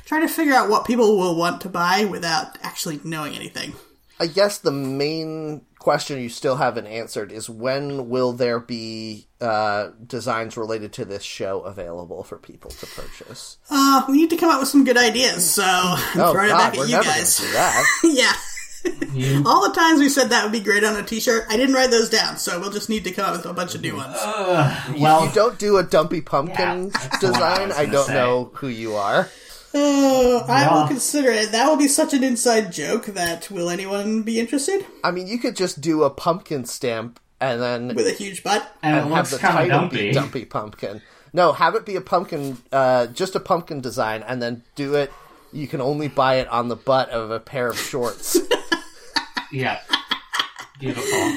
trying 0.04 0.22
to 0.26 0.32
figure 0.32 0.54
out 0.54 0.70
what 0.70 0.86
people 0.86 1.18
will 1.18 1.36
want 1.36 1.60
to 1.62 1.68
buy 1.68 2.04
without 2.04 2.56
actually 2.62 3.00
knowing 3.04 3.34
anything. 3.34 3.74
I 4.18 4.26
guess 4.26 4.58
the 4.58 4.70
main 4.72 5.62
question 5.78 6.18
you 6.20 6.28
still 6.28 6.56
haven't 6.56 6.86
answered 6.86 7.30
is 7.30 7.48
when 7.50 8.08
will 8.08 8.32
there 8.32 8.58
be 8.58 9.28
uh, 9.40 9.90
designs 10.06 10.56
related 10.56 10.92
to 10.94 11.04
this 11.04 11.22
show 11.22 11.60
available 11.60 12.24
for 12.24 12.38
people 12.38 12.70
to 12.70 12.86
purchase? 12.86 13.58
Uh, 13.70 14.02
we 14.08 14.16
need 14.16 14.30
to 14.30 14.36
come 14.36 14.50
up 14.50 14.58
with 14.60 14.68
some 14.68 14.84
good 14.84 14.96
ideas. 14.96 15.48
So 15.48 15.62
I'm 15.64 16.20
Oh 16.20 16.32
throwing 16.32 16.46
it 16.48 16.50
God, 16.52 16.58
back 16.58 16.76
we're 16.76 16.84
at 16.84 16.88
you 16.88 16.94
never 16.96 17.08
guys. 17.08 17.38
gonna 17.38 17.48
do 17.50 17.54
that. 17.54 17.84
yeah. 18.04 18.32
You, 19.12 19.42
All 19.44 19.68
the 19.68 19.74
times 19.74 19.98
we 19.98 20.08
said 20.08 20.30
that 20.30 20.44
would 20.44 20.52
be 20.52 20.60
great 20.60 20.84
on 20.84 20.94
a 20.96 21.02
t-shirt, 21.02 21.44
I 21.48 21.56
didn't 21.56 21.74
write 21.74 21.90
those 21.90 22.08
down, 22.08 22.36
so 22.36 22.60
we'll 22.60 22.70
just 22.70 22.88
need 22.88 23.02
to 23.04 23.10
come 23.10 23.24
up 23.26 23.36
with 23.36 23.44
a 23.44 23.52
bunch 23.52 23.74
of 23.74 23.80
new 23.82 23.96
ones. 23.96 24.16
well, 24.98 25.26
you 25.26 25.32
don't 25.32 25.58
do 25.58 25.78
a 25.78 25.82
dumpy 25.82 26.20
pumpkin 26.20 26.84
Yeah, 26.94 27.08
that's 27.08 27.18
the 27.18 27.32
one 27.32 27.42
I 27.42 27.66
design. 27.66 27.72
I, 27.72 27.86
don't 27.90 28.06
say. 28.06 28.14
know 28.14 28.50
who 28.54 28.68
you 28.68 28.94
are. 28.94 29.28
Oh, 29.78 30.44
I 30.48 30.72
will 30.74 30.88
consider 30.88 31.30
it. 31.30 31.52
That 31.52 31.68
will 31.68 31.76
be 31.76 31.88
such 31.88 32.14
an 32.14 32.24
inside 32.24 32.72
joke 32.72 33.06
that 33.06 33.50
will 33.50 33.68
anyone 33.70 34.22
be 34.22 34.40
interested? 34.40 34.84
I 35.04 35.10
mean, 35.10 35.26
you 35.26 35.38
could 35.38 35.54
just 35.56 35.80
do 35.80 36.02
a 36.02 36.10
pumpkin 36.10 36.64
stamp 36.64 37.20
and 37.40 37.60
then 37.60 37.94
With 37.94 38.06
a 38.06 38.12
huge 38.12 38.42
butt? 38.42 38.66
and 38.82 38.96
and 38.96 39.12
have 39.14 39.30
the 39.30 39.38
title 39.38 39.80
dumpy. 39.80 40.08
be 40.08 40.12
dumpy 40.12 40.44
pumpkin. 40.44 41.02
No, 41.32 41.52
have 41.52 41.74
it 41.74 41.84
be 41.84 41.96
a 41.96 42.00
pumpkin, 42.00 42.56
uh, 42.72 43.08
just 43.08 43.34
a 43.34 43.40
pumpkin 43.40 43.80
design, 43.82 44.24
and 44.26 44.40
then 44.40 44.62
do 44.74 44.94
it. 44.94 45.12
You 45.52 45.68
can 45.68 45.80
only 45.82 46.08
buy 46.08 46.36
it 46.36 46.48
on 46.48 46.68
the 46.68 46.76
butt 46.76 47.10
of 47.10 47.30
a 47.30 47.38
pair 47.40 47.68
of 47.68 47.78
shorts. 47.78 48.38
Yeah, 49.52 49.78
beautiful. 50.80 51.32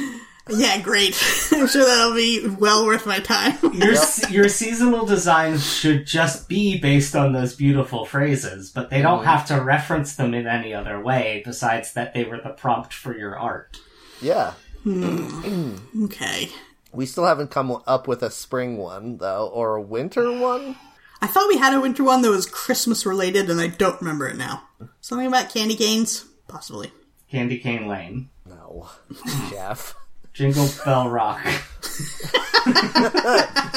Yeah, 0.50 0.82
great. 0.82 1.16
I'm 1.52 1.68
sure 1.68 1.86
that'll 1.86 2.16
be 2.16 2.48
well 2.48 2.86
worth 2.86 3.06
my 3.06 3.20
time. 3.20 3.58
Your 3.74 3.96
se- 3.96 4.34
your 4.34 4.50
seasonal 4.50 5.06
designs 5.06 5.66
should 5.66 6.06
just 6.06 6.50
be 6.50 6.80
based 6.80 7.16
on 7.16 7.34
those 7.34 7.56
beautiful 7.56 8.06
phrases, 8.06 8.72
but 8.72 8.90
they 8.90 9.02
don't 9.02 9.20
mm-hmm. 9.20 9.28
have 9.28 9.48
to 9.48 9.62
reference 9.62 10.16
them 10.16 10.34
in 10.34 10.48
any 10.48 10.74
other 10.74 11.02
way 11.02 11.42
besides 11.46 11.94
that 11.94 12.14
they 12.14 12.24
were 12.24 12.40
the 12.42 12.50
prompt 12.50 12.94
for 12.94 13.18
your 13.18 13.38
art. 13.38 13.80
yeah, 14.22 14.54
hmm. 14.84 15.76
okay. 16.06 16.50
we 16.92 17.06
still 17.06 17.26
haven't 17.26 17.52
come 17.52 17.82
up 17.86 18.08
with 18.08 18.24
a 18.24 18.32
spring 18.32 18.78
one 18.78 19.18
though, 19.18 19.48
or 19.48 19.76
a 19.76 19.82
winter 19.82 20.32
one. 20.40 20.76
I 21.22 21.28
thought 21.28 21.50
we 21.50 21.58
had 21.58 21.74
a 21.74 21.82
winter 21.82 22.04
one 22.04 22.22
that 22.22 22.30
was 22.30 22.46
Christmas 22.46 23.06
related, 23.06 23.50
and 23.50 23.60
I 23.60 23.68
don't 23.68 24.00
remember 24.00 24.28
it 24.28 24.38
now. 24.38 24.64
Something 25.02 25.28
about 25.28 25.50
candy 25.50 25.76
canes? 25.76 26.26
Possibly. 26.48 26.92
Candy 27.30 27.60
Cane 27.60 27.88
Lane, 27.88 28.30
No, 28.46 28.90
Jeff. 29.50 29.96
Jingle 30.40 30.70
Bell 30.86 31.10
Rock. 31.10 31.42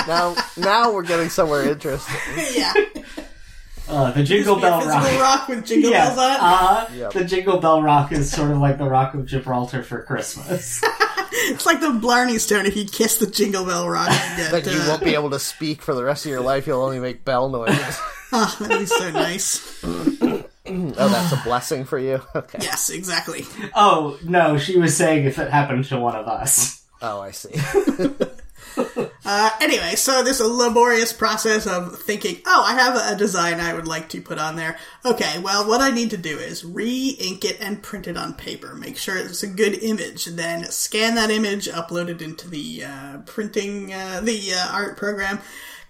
Now, 0.09 0.35
now 0.57 0.93
we're 0.93 1.03
getting 1.05 1.29
somewhere 1.29 1.69
interesting. 1.69 2.15
yeah. 2.57 2.73
Uh, 3.89 4.11
the 4.13 4.23
Jingle 4.25 4.57
Bell 4.61 4.85
Rock. 4.87 5.21
rock 5.21 5.49
with 5.49 5.65
jingle 5.65 5.91
Yeah, 5.93 6.07
bells 6.15 6.19
on 6.19 6.33
it. 6.33 6.39
uh, 6.41 6.87
Yep. 6.95 7.13
the 7.13 7.25
Jingle 7.25 7.59
Bell 7.59 7.83
Rock 7.83 8.11
is 8.13 8.31
sort 8.31 8.51
of 8.51 8.59
like 8.59 8.79
the 8.79 8.89
Rock 8.89 9.15
of 9.15 9.25
Gibraltar 9.27 9.83
for 9.83 10.03
Christmas. 10.03 10.83
It's 11.35 11.65
like 11.65 11.81
the 11.81 11.89
Blarney 11.93 12.39
Stone 12.39 12.67
if 12.67 12.77
you 12.77 12.85
kiss 12.85 13.17
the 13.17 13.27
jingle 13.27 13.65
bell 13.65 13.89
rock. 13.89 14.09
You 14.11 14.37
get, 14.37 14.51
That 14.53 14.67
you 14.67 14.79
uh, 14.79 14.89
won't 14.89 15.03
be 15.03 15.15
able 15.15 15.31
to 15.31 15.39
speak 15.39 15.81
for 15.81 15.95
the 15.95 16.05
rest 16.05 16.27
of 16.27 16.31
your 16.31 16.43
life. 16.43 16.67
You'll 16.67 16.83
only 16.83 17.01
make 17.01 17.25
bell 17.25 17.49
noises. 17.49 17.99
oh, 18.33 18.55
that'd 18.61 18.79
be 18.79 18.85
so 18.87 19.11
nice. 19.11 19.83
Oh, 20.99 21.09
that's 21.09 21.33
a 21.33 21.43
blessing 21.45 21.85
for 21.85 21.99
you. 21.99 22.21
Okay. 22.35 22.59
Yes, 22.63 22.91
exactly. 22.91 23.45
oh, 23.75 24.19
no, 24.25 24.59
she 24.59 24.79
was 24.79 24.97
saying 24.97 25.27
if 25.27 25.39
it 25.39 25.51
happened 25.51 25.85
to 25.87 25.99
one 25.99 26.17
of 26.17 26.27
us. 26.27 26.83
Oh, 27.01 27.21
I 27.21 27.31
see. 27.31 27.51
Uh, 29.25 29.51
anyway, 29.61 29.95
so 29.95 30.23
there's 30.25 30.41
a 30.41 30.49
laborious 30.49 31.13
process 31.13 31.67
of 31.67 31.99
thinking, 32.01 32.39
oh, 32.45 32.65
I 32.67 32.75
have 32.75 33.15
a 33.15 33.17
design 33.17 33.61
I 33.61 33.73
would 33.73 33.87
like 33.87 34.09
to 34.11 34.21
put 34.21 34.39
on 34.39 34.57
there. 34.57 34.77
Okay, 35.05 35.39
well, 35.39 35.69
what 35.69 35.81
I 35.81 35.91
need 35.91 36.11
to 36.11 36.17
do 36.17 36.39
is 36.39 36.65
re-ink 36.65 37.45
it 37.45 37.61
and 37.61 37.83
print 37.83 38.09
it 38.09 38.17
on 38.17 38.35
paper. 38.35 38.75
Make 38.75 38.97
sure 38.97 39.17
it's 39.17 39.45
a 39.45 39.47
good 39.47 39.75
image. 39.83 40.25
Then 40.25 40.65
scan 40.65 41.15
that 41.15 41.31
image, 41.31 41.69
upload 41.69 42.09
it 42.09 42.21
into 42.21 42.51
the 42.51 42.85
uh, 42.85 43.19
printing, 43.25 43.93
uh, 43.93 44.21
the 44.23 44.55
uh, 44.55 44.73
art 44.73 44.97
program, 44.97 45.39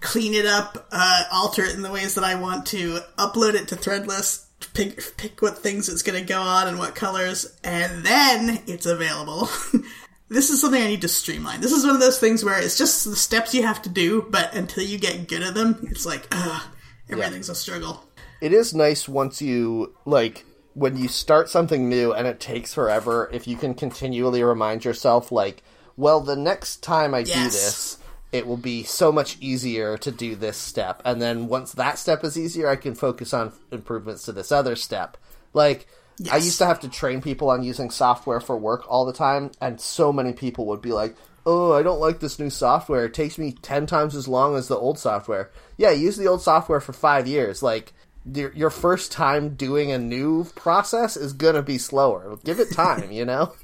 clean 0.00 0.34
it 0.34 0.46
up, 0.46 0.86
uh, 0.92 1.24
alter 1.32 1.64
it 1.64 1.74
in 1.74 1.82
the 1.82 1.90
ways 1.90 2.14
that 2.16 2.24
I 2.24 2.34
want 2.34 2.66
to, 2.66 2.98
upload 3.16 3.54
it 3.54 3.68
to 3.68 3.76
Threadless, 3.76 4.44
pick, 4.74 5.16
pick 5.16 5.42
what 5.42 5.58
things 5.58 5.88
it's 5.88 6.02
going 6.02 6.20
to 6.20 6.26
go 6.26 6.40
on 6.40 6.68
and 6.68 6.78
what 6.78 6.94
colors, 6.94 7.56
and 7.64 8.04
then 8.04 8.60
it's 8.66 8.86
available. 8.86 9.48
This 10.28 10.48
is 10.48 10.62
something 10.62 10.82
I 10.82 10.86
need 10.86 11.02
to 11.02 11.08
streamline. 11.08 11.60
This 11.60 11.72
is 11.72 11.84
one 11.84 11.94
of 11.94 12.00
those 12.00 12.18
things 12.18 12.42
where 12.42 12.58
it's 12.58 12.78
just 12.78 13.04
the 13.04 13.14
steps 13.16 13.54
you 13.54 13.64
have 13.64 13.82
to 13.82 13.90
do, 13.90 14.22
but 14.30 14.54
until 14.54 14.82
you 14.82 14.96
get 14.98 15.28
good 15.28 15.42
at 15.42 15.52
them, 15.52 15.86
it's 15.90 16.06
like, 16.06 16.26
ugh, 16.32 16.62
everything's 17.10 17.50
a 17.50 17.54
struggle. 17.54 18.02
it 18.40 18.50
is 18.54 18.72
nice 18.72 19.06
once 19.06 19.42
you 19.42 19.94
like 20.06 20.46
when 20.72 20.96
you 20.96 21.06
start 21.06 21.50
something 21.50 21.86
new 21.90 22.14
and 22.14 22.26
it 22.26 22.40
takes 22.40 22.72
forever 22.72 23.28
if 23.30 23.46
you 23.46 23.56
can 23.56 23.74
continually 23.74 24.42
remind 24.42 24.86
yourself 24.86 25.30
like 25.30 25.62
well 25.98 26.20
the 26.20 26.34
next 26.34 26.82
time 26.82 27.12
i 27.12 27.22
do 27.22 27.30
this 27.32 27.98
it 28.32 28.46
will 28.46 28.56
be 28.56 28.82
so 28.82 29.12
much 29.12 29.36
easier 29.40 29.98
to 29.98 30.10
do 30.10 30.34
this 30.34 30.56
step. 30.56 31.02
And 31.04 31.20
then 31.20 31.48
once 31.48 31.72
that 31.72 31.98
step 31.98 32.24
is 32.24 32.38
easier 32.38 32.68
i 32.68 32.76
can 32.76 32.94
focus 32.94 33.32
on 33.34 33.52
improvements 33.70 34.24
to 34.24 34.32
this 34.32 34.50
other 34.50 34.74
step. 34.74 35.16
Like 35.52 35.86
i 36.30 36.36
used 36.36 36.58
to 36.58 36.66
have 36.66 36.80
to 36.80 36.88
train 36.88 37.20
people 37.20 37.50
on 37.50 37.62
using 37.62 37.90
software 37.90 38.40
for 38.40 38.56
work 38.56 38.84
all 38.88 39.04
the 39.04 39.12
time 39.12 39.50
and 39.60 39.80
so 39.80 40.12
many 40.12 40.32
people 40.32 40.66
would 40.66 40.82
be 40.82 40.92
like 40.92 41.16
oh 41.46 41.72
i 41.72 41.82
don't 41.82 42.00
like 42.00 42.20
this 42.20 42.38
new 42.38 42.50
software. 42.50 43.04
It 43.04 43.14
takes 43.14 43.38
me 43.38 43.52
10 43.52 43.86
times 43.86 44.14
as 44.14 44.28
long 44.28 44.56
as 44.56 44.68
the 44.68 44.76
old 44.76 44.98
software. 44.98 45.50
Yeah 45.76 45.90
use 45.90 46.16
the 46.16 46.28
old 46.28 46.42
software 46.42 46.80
for 46.80 46.92
five 46.92 47.28
years. 47.28 47.62
Like 47.62 47.92
your, 48.24 48.52
your 48.52 48.70
first 48.70 49.10
time 49.10 49.54
doing 49.54 49.90
a 49.90 49.98
new 49.98 50.44
process 50.54 51.16
is 51.16 51.32
gonna 51.32 51.62
be 51.62 51.78
slower 51.78 52.38
give 52.44 52.60
it 52.60 52.72
time 52.72 53.10
you 53.10 53.24
know 53.24 53.52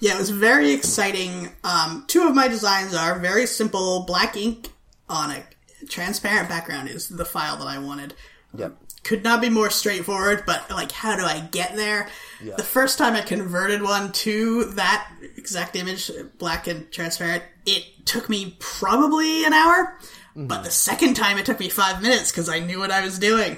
Yeah, 0.00 0.14
it 0.14 0.18
was 0.18 0.30
very 0.30 0.72
exciting. 0.72 1.48
Um, 1.64 2.04
two 2.06 2.26
of 2.26 2.34
my 2.34 2.48
designs 2.48 2.94
are 2.94 3.18
very 3.18 3.46
simple 3.46 4.04
black 4.04 4.36
ink 4.36 4.70
on 5.08 5.30
a 5.30 5.44
transparent 5.88 6.48
background 6.48 6.88
is 6.88 7.08
the 7.08 7.24
file 7.24 7.56
that 7.56 7.66
I 7.66 7.78
wanted. 7.78 8.14
yep 8.54 8.76
Could 9.02 9.24
not 9.24 9.40
be 9.40 9.48
more 9.48 9.70
straightforward, 9.70 10.44
but 10.46 10.70
like, 10.70 10.92
how 10.92 11.16
do 11.16 11.24
I 11.24 11.40
get 11.40 11.74
there? 11.76 12.08
The 12.56 12.62
first 12.62 12.98
time 12.98 13.14
I 13.14 13.22
converted 13.22 13.82
one 13.82 14.12
to 14.12 14.64
that 14.72 15.10
exact 15.36 15.74
image, 15.76 16.10
black 16.38 16.66
and 16.66 16.90
transparent, 16.92 17.42
it 17.66 17.84
took 18.06 18.28
me 18.28 18.56
probably 18.58 19.44
an 19.44 19.52
hour. 19.52 19.98
But 20.40 20.62
the 20.62 20.70
second 20.70 21.14
time 21.14 21.36
it 21.38 21.46
took 21.46 21.58
me 21.58 21.68
five 21.68 22.00
minutes 22.00 22.30
because 22.30 22.48
I 22.48 22.60
knew 22.60 22.78
what 22.78 22.92
I 22.92 23.02
was 23.04 23.18
doing. 23.18 23.56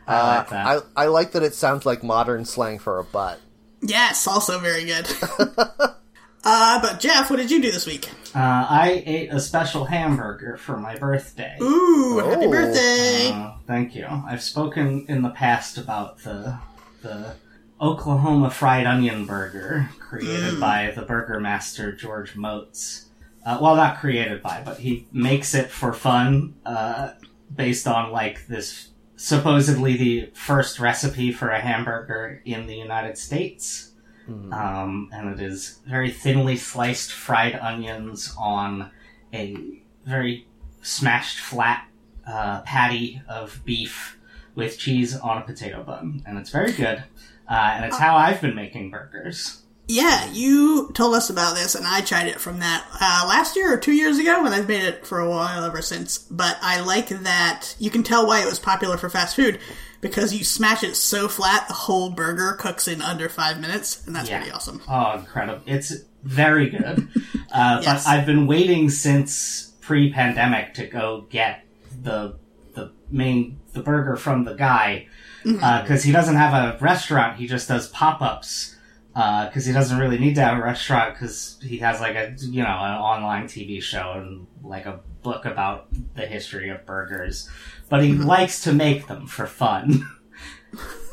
I 0.08 0.36
like 0.36 0.46
uh, 0.48 0.50
that. 0.50 0.66
I, 0.96 1.04
I 1.04 1.06
like 1.06 1.32
that 1.32 1.44
it 1.44 1.54
sounds 1.54 1.86
like 1.86 2.02
modern 2.02 2.44
slang 2.44 2.80
for 2.80 2.98
a 2.98 3.04
butt. 3.04 3.40
Yes, 3.82 4.26
also 4.26 4.58
very 4.58 4.84
good. 4.84 5.06
uh, 6.44 6.80
but 6.80 7.00
Jeff, 7.00 7.30
what 7.30 7.36
did 7.36 7.50
you 7.50 7.60
do 7.60 7.70
this 7.70 7.86
week? 7.86 8.08
Uh, 8.34 8.38
I 8.68 9.02
ate 9.06 9.32
a 9.32 9.40
special 9.40 9.84
hamburger 9.84 10.56
for 10.56 10.76
my 10.76 10.96
birthday. 10.96 11.56
Ooh, 11.60 12.18
happy 12.24 12.46
Oh. 12.46 12.50
birthday! 12.50 13.30
Uh, 13.32 13.52
thank 13.66 13.94
you. 13.94 14.06
I've 14.08 14.42
spoken 14.42 15.04
in 15.08 15.22
the 15.22 15.30
past 15.30 15.76
about 15.78 16.18
the 16.22 16.58
the 17.02 17.34
Oklahoma 17.80 18.50
fried 18.50 18.86
onion 18.86 19.24
burger 19.26 19.88
created 19.98 20.60
by 20.60 20.92
the 20.94 21.02
burger 21.02 21.40
master 21.40 21.92
George 21.92 22.34
Motz. 22.34 23.06
Uh, 23.44 23.58
well, 23.60 23.74
not 23.74 23.98
created 23.98 24.42
by, 24.42 24.62
but 24.62 24.78
he 24.78 25.06
makes 25.12 25.54
it 25.54 25.70
for 25.70 25.94
fun, 25.94 26.54
uh, 26.66 27.12
based 27.54 27.86
on 27.86 28.12
like 28.12 28.46
this 28.48 28.88
supposedly 29.16 29.96
the 29.96 30.30
first 30.34 30.78
recipe 30.78 31.32
for 31.32 31.48
a 31.50 31.60
hamburger 31.60 32.42
in 32.44 32.66
the 32.66 32.74
United 32.76 33.16
States. 33.18 33.89
Um, 34.30 35.08
and 35.12 35.28
it 35.28 35.44
is 35.44 35.80
very 35.86 36.10
thinly 36.10 36.56
sliced 36.56 37.12
fried 37.12 37.54
onions 37.56 38.34
on 38.38 38.90
a 39.32 39.56
very 40.04 40.46
smashed 40.82 41.38
flat 41.38 41.86
uh, 42.26 42.60
patty 42.62 43.22
of 43.28 43.60
beef 43.64 44.18
with 44.54 44.78
cheese 44.78 45.16
on 45.16 45.38
a 45.38 45.40
potato 45.42 45.82
bun, 45.82 46.22
and 46.26 46.38
it's 46.38 46.50
very 46.50 46.72
good. 46.72 47.04
Uh, 47.48 47.72
and 47.74 47.84
it's 47.84 47.98
how 47.98 48.16
I've 48.16 48.40
been 48.40 48.54
making 48.54 48.90
burgers. 48.90 49.59
Yeah, 49.92 50.30
you 50.30 50.92
told 50.94 51.14
us 51.16 51.30
about 51.30 51.56
this, 51.56 51.74
and 51.74 51.84
I 51.84 52.00
tried 52.00 52.28
it 52.28 52.40
from 52.40 52.60
that 52.60 52.86
uh, 53.00 53.24
last 53.28 53.56
year 53.56 53.74
or 53.74 53.76
two 53.76 53.90
years 53.92 54.18
ago, 54.18 54.44
and 54.46 54.54
I've 54.54 54.68
made 54.68 54.84
it 54.84 55.04
for 55.04 55.18
a 55.18 55.28
while 55.28 55.64
ever 55.64 55.82
since. 55.82 56.16
But 56.18 56.56
I 56.62 56.80
like 56.80 57.08
that 57.08 57.74
you 57.80 57.90
can 57.90 58.04
tell 58.04 58.24
why 58.24 58.40
it 58.40 58.46
was 58.46 58.60
popular 58.60 58.96
for 58.96 59.10
fast 59.10 59.34
food 59.34 59.58
because 60.00 60.32
you 60.32 60.44
smash 60.44 60.84
it 60.84 60.94
so 60.94 61.26
flat, 61.28 61.66
the 61.66 61.74
whole 61.74 62.10
burger 62.10 62.52
cooks 62.52 62.86
in 62.86 63.02
under 63.02 63.28
five 63.28 63.60
minutes, 63.60 64.06
and 64.06 64.14
that's 64.14 64.28
Yeah. 64.30 64.38
pretty 64.38 64.52
awesome. 64.52 64.80
Oh, 64.88 65.18
incredible! 65.18 65.62
It's 65.66 65.92
very 66.22 66.70
good. 66.70 67.08
Uh, 67.52 67.80
Yes. 67.82 68.04
But 68.04 68.10
I've 68.10 68.26
been 68.26 68.46
waiting 68.46 68.90
since 68.90 69.72
pre-pandemic 69.80 70.74
to 70.74 70.86
go 70.86 71.26
get 71.30 71.64
the 72.02 72.36
the 72.74 72.92
main 73.10 73.58
the 73.72 73.80
burger 73.82 74.14
from 74.16 74.44
the 74.44 74.54
guy 74.54 75.08
because 75.42 76.04
he 76.04 76.12
doesn't 76.12 76.36
have 76.36 76.54
a 76.54 76.78
restaurant. 76.80 77.38
He 77.38 77.48
just 77.48 77.66
does 77.66 77.88
pop-ups 77.88 78.76
Uh, 79.20 79.44
because 79.44 79.66
he 79.66 79.72
doesn't 79.74 79.98
really 79.98 80.18
need 80.18 80.34
to 80.34 80.40
have 80.40 80.56
a 80.56 80.62
restaurant 80.62 81.12
because 81.12 81.58
he 81.60 81.76
has 81.76 82.00
like 82.00 82.16
a 82.16 82.34
you 82.38 82.62
know 82.62 82.70
an 82.70 82.94
online 82.94 83.44
TV 83.44 83.82
show 83.82 84.12
and 84.12 84.46
like 84.62 84.86
a 84.86 84.98
book 85.22 85.44
about 85.44 85.88
the 86.14 86.26
history 86.26 86.70
of 86.70 86.86
burgers. 86.86 87.46
But 87.90 88.02
he 88.02 88.12
mm-hmm. 88.12 88.22
likes 88.22 88.62
to 88.62 88.72
make 88.72 89.08
them 89.08 89.26
for 89.26 89.46
fun. 89.46 90.10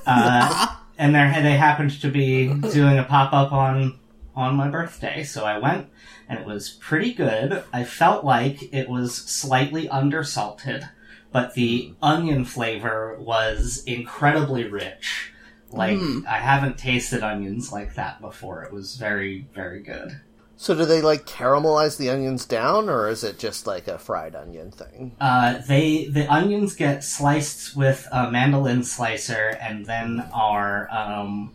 Uh, 0.10 0.74
and 0.98 1.14
there 1.14 1.30
they 1.42 1.58
happened 1.58 1.92
to 2.00 2.10
be 2.10 2.48
doing 2.72 2.98
a 2.98 3.04
pop 3.04 3.34
up 3.34 3.52
on 3.52 4.00
on 4.38 4.56
my 4.56 4.70
birthday, 4.70 5.22
so 5.22 5.44
I 5.44 5.58
went, 5.58 5.90
and 6.30 6.40
it 6.40 6.46
was 6.46 6.70
pretty 6.70 7.12
good. 7.12 7.62
I 7.74 7.84
felt 7.84 8.24
like 8.24 8.74
it 8.74 8.88
was 8.88 9.14
slightly 9.14 9.90
undersalted, 9.90 10.90
but 11.34 11.56
the 11.56 11.90
mm-hmm. 11.90 12.04
onion 12.06 12.46
flavor 12.46 13.18
was 13.20 13.84
incredibly 13.86 14.64
rich. 14.64 15.34
Like 15.72 16.00
I 16.28 16.38
haven't 16.38 16.78
tasted 16.78 17.24
onions 17.24 17.72
like 17.72 17.96
that 17.96 18.22
before. 18.22 18.64
It 18.64 18.72
was 18.74 18.96
very 18.96 19.48
very 19.54 19.82
good. 19.82 20.22
So 20.60 20.74
do 20.74 20.86
they 20.86 21.02
like 21.02 21.26
caramelize 21.28 21.98
the 21.98 22.10
onions 22.10 22.46
down, 22.46 22.90
or 22.90 23.08
is 23.08 23.24
it 23.24 23.38
just 23.38 23.68
like 23.68 23.88
a 23.88 24.00
fried 24.00 24.36
onion 24.36 24.72
thing? 24.72 25.16
Uh, 25.22 25.60
they 25.68 26.06
the 26.06 26.26
onions 26.34 26.74
get 26.74 27.04
sliced 27.04 27.76
with 27.76 28.08
a 28.12 28.32
mandolin 28.32 28.84
slicer 28.84 29.56
and 29.62 29.86
then 29.86 30.28
are 30.34 30.90
um, 30.92 31.54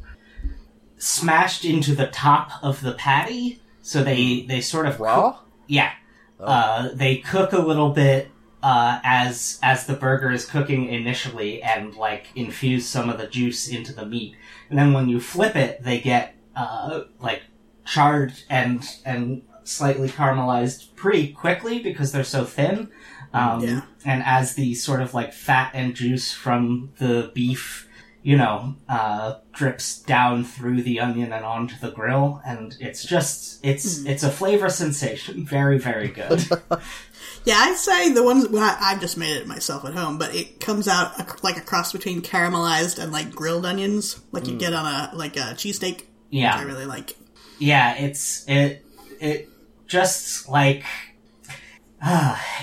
smashed 0.99 1.65
into 1.65 1.95
the 1.97 2.07
top 2.07 2.53
of 2.63 2.81
the 2.81 2.93
patty. 2.93 3.61
So 3.81 4.05
they 4.05 4.43
they 4.43 4.61
sort 4.61 4.87
of 4.87 5.01
Raw? 5.01 5.33
cook- 5.33 5.49
yeah. 5.67 5.93
Uh, 6.39 6.91
they 6.95 7.17
cook 7.17 7.53
a 7.53 7.59
little 7.61 7.91
bit 7.91 8.29
uh, 8.63 9.01
as 9.03 9.59
as 9.63 9.87
the 9.87 9.95
burger 9.95 10.31
is 10.31 10.45
cooking 10.45 10.89
initially, 10.89 11.63
and 11.63 11.95
like 11.97 12.27
infuse 12.35 12.87
some 12.87 13.09
of 13.11 13.19
the 13.19 13.27
juice 13.27 13.69
into 13.69 13.93
the 13.93 14.07
meat. 14.07 14.37
And 14.71 14.79
then 14.79 14.93
when 14.93 15.09
you 15.09 15.21
flip 15.21 15.57
it, 15.57 15.83
they 15.83 16.01
get 16.01 16.35
uh, 16.57 17.03
like 17.21 17.43
charred 17.85 18.33
and 18.49 18.85
and 19.05 19.43
slightly 19.65 20.09
caramelized 20.09 20.95
pretty 20.97 21.29
quickly 21.33 21.79
because 21.81 22.13
they're 22.13 22.25
so 22.25 22.45
thin. 22.45 22.89
Um, 23.33 23.61
Yeah. 23.63 23.81
And 24.05 24.23
as 24.25 24.55
the 24.55 24.75
sort 24.75 25.01
of 25.01 25.15
like 25.15 25.33
fat 25.33 25.71
and 25.75 25.95
juice 25.95 26.33
from 26.33 26.91
the 26.99 27.31
beef, 27.35 27.89
you 28.23 28.37
know, 28.37 28.75
uh, 28.89 29.37
drips 29.53 30.01
down 30.03 30.45
through 30.45 30.83
the 30.83 31.01
onion 31.01 31.33
and 31.33 31.45
onto 31.45 31.77
the 31.81 31.91
grill, 31.91 32.41
and 32.45 32.77
it's 32.81 33.05
just 33.05 33.65
it's 33.65 34.05
it's 34.05 34.23
a 34.23 34.31
flavor 34.31 34.69
sensation. 34.69 35.45
Very 35.59 35.79
very 35.79 36.09
good. 36.09 36.45
Yeah, 37.45 37.57
I'd 37.59 37.77
say 37.77 38.13
the 38.13 38.23
ones 38.23 38.49
well, 38.49 38.63
I, 38.63 38.93
I've 38.93 39.01
just 39.01 39.17
made 39.17 39.37
it 39.37 39.47
myself 39.47 39.85
at 39.85 39.95
home, 39.95 40.19
but 40.19 40.35
it 40.35 40.61
comes 40.61 40.89
out 40.89 41.19
a, 41.19 41.27
like 41.43 41.57
a 41.57 41.61
cross 41.61 41.93
between 41.93 42.23
caramelized 42.23 42.99
and 43.03 43.13
like 43.13 43.33
grilled 43.33 43.67
onions, 43.67 44.21
like 44.33 44.47
you 44.47 44.57
get 44.57 44.73
on 44.73 44.87
a 44.87 45.11
like 45.15 45.37
a 45.37 45.55
cheesesteak. 45.55 46.05
Yeah. 46.31 46.57
I 46.57 46.63
really 46.63 46.87
like. 46.87 47.17
yeah, 47.59 47.95
it's 47.97 48.45
it 48.49 48.85
it 49.21 49.49
just 49.87 50.49
like 50.49 50.85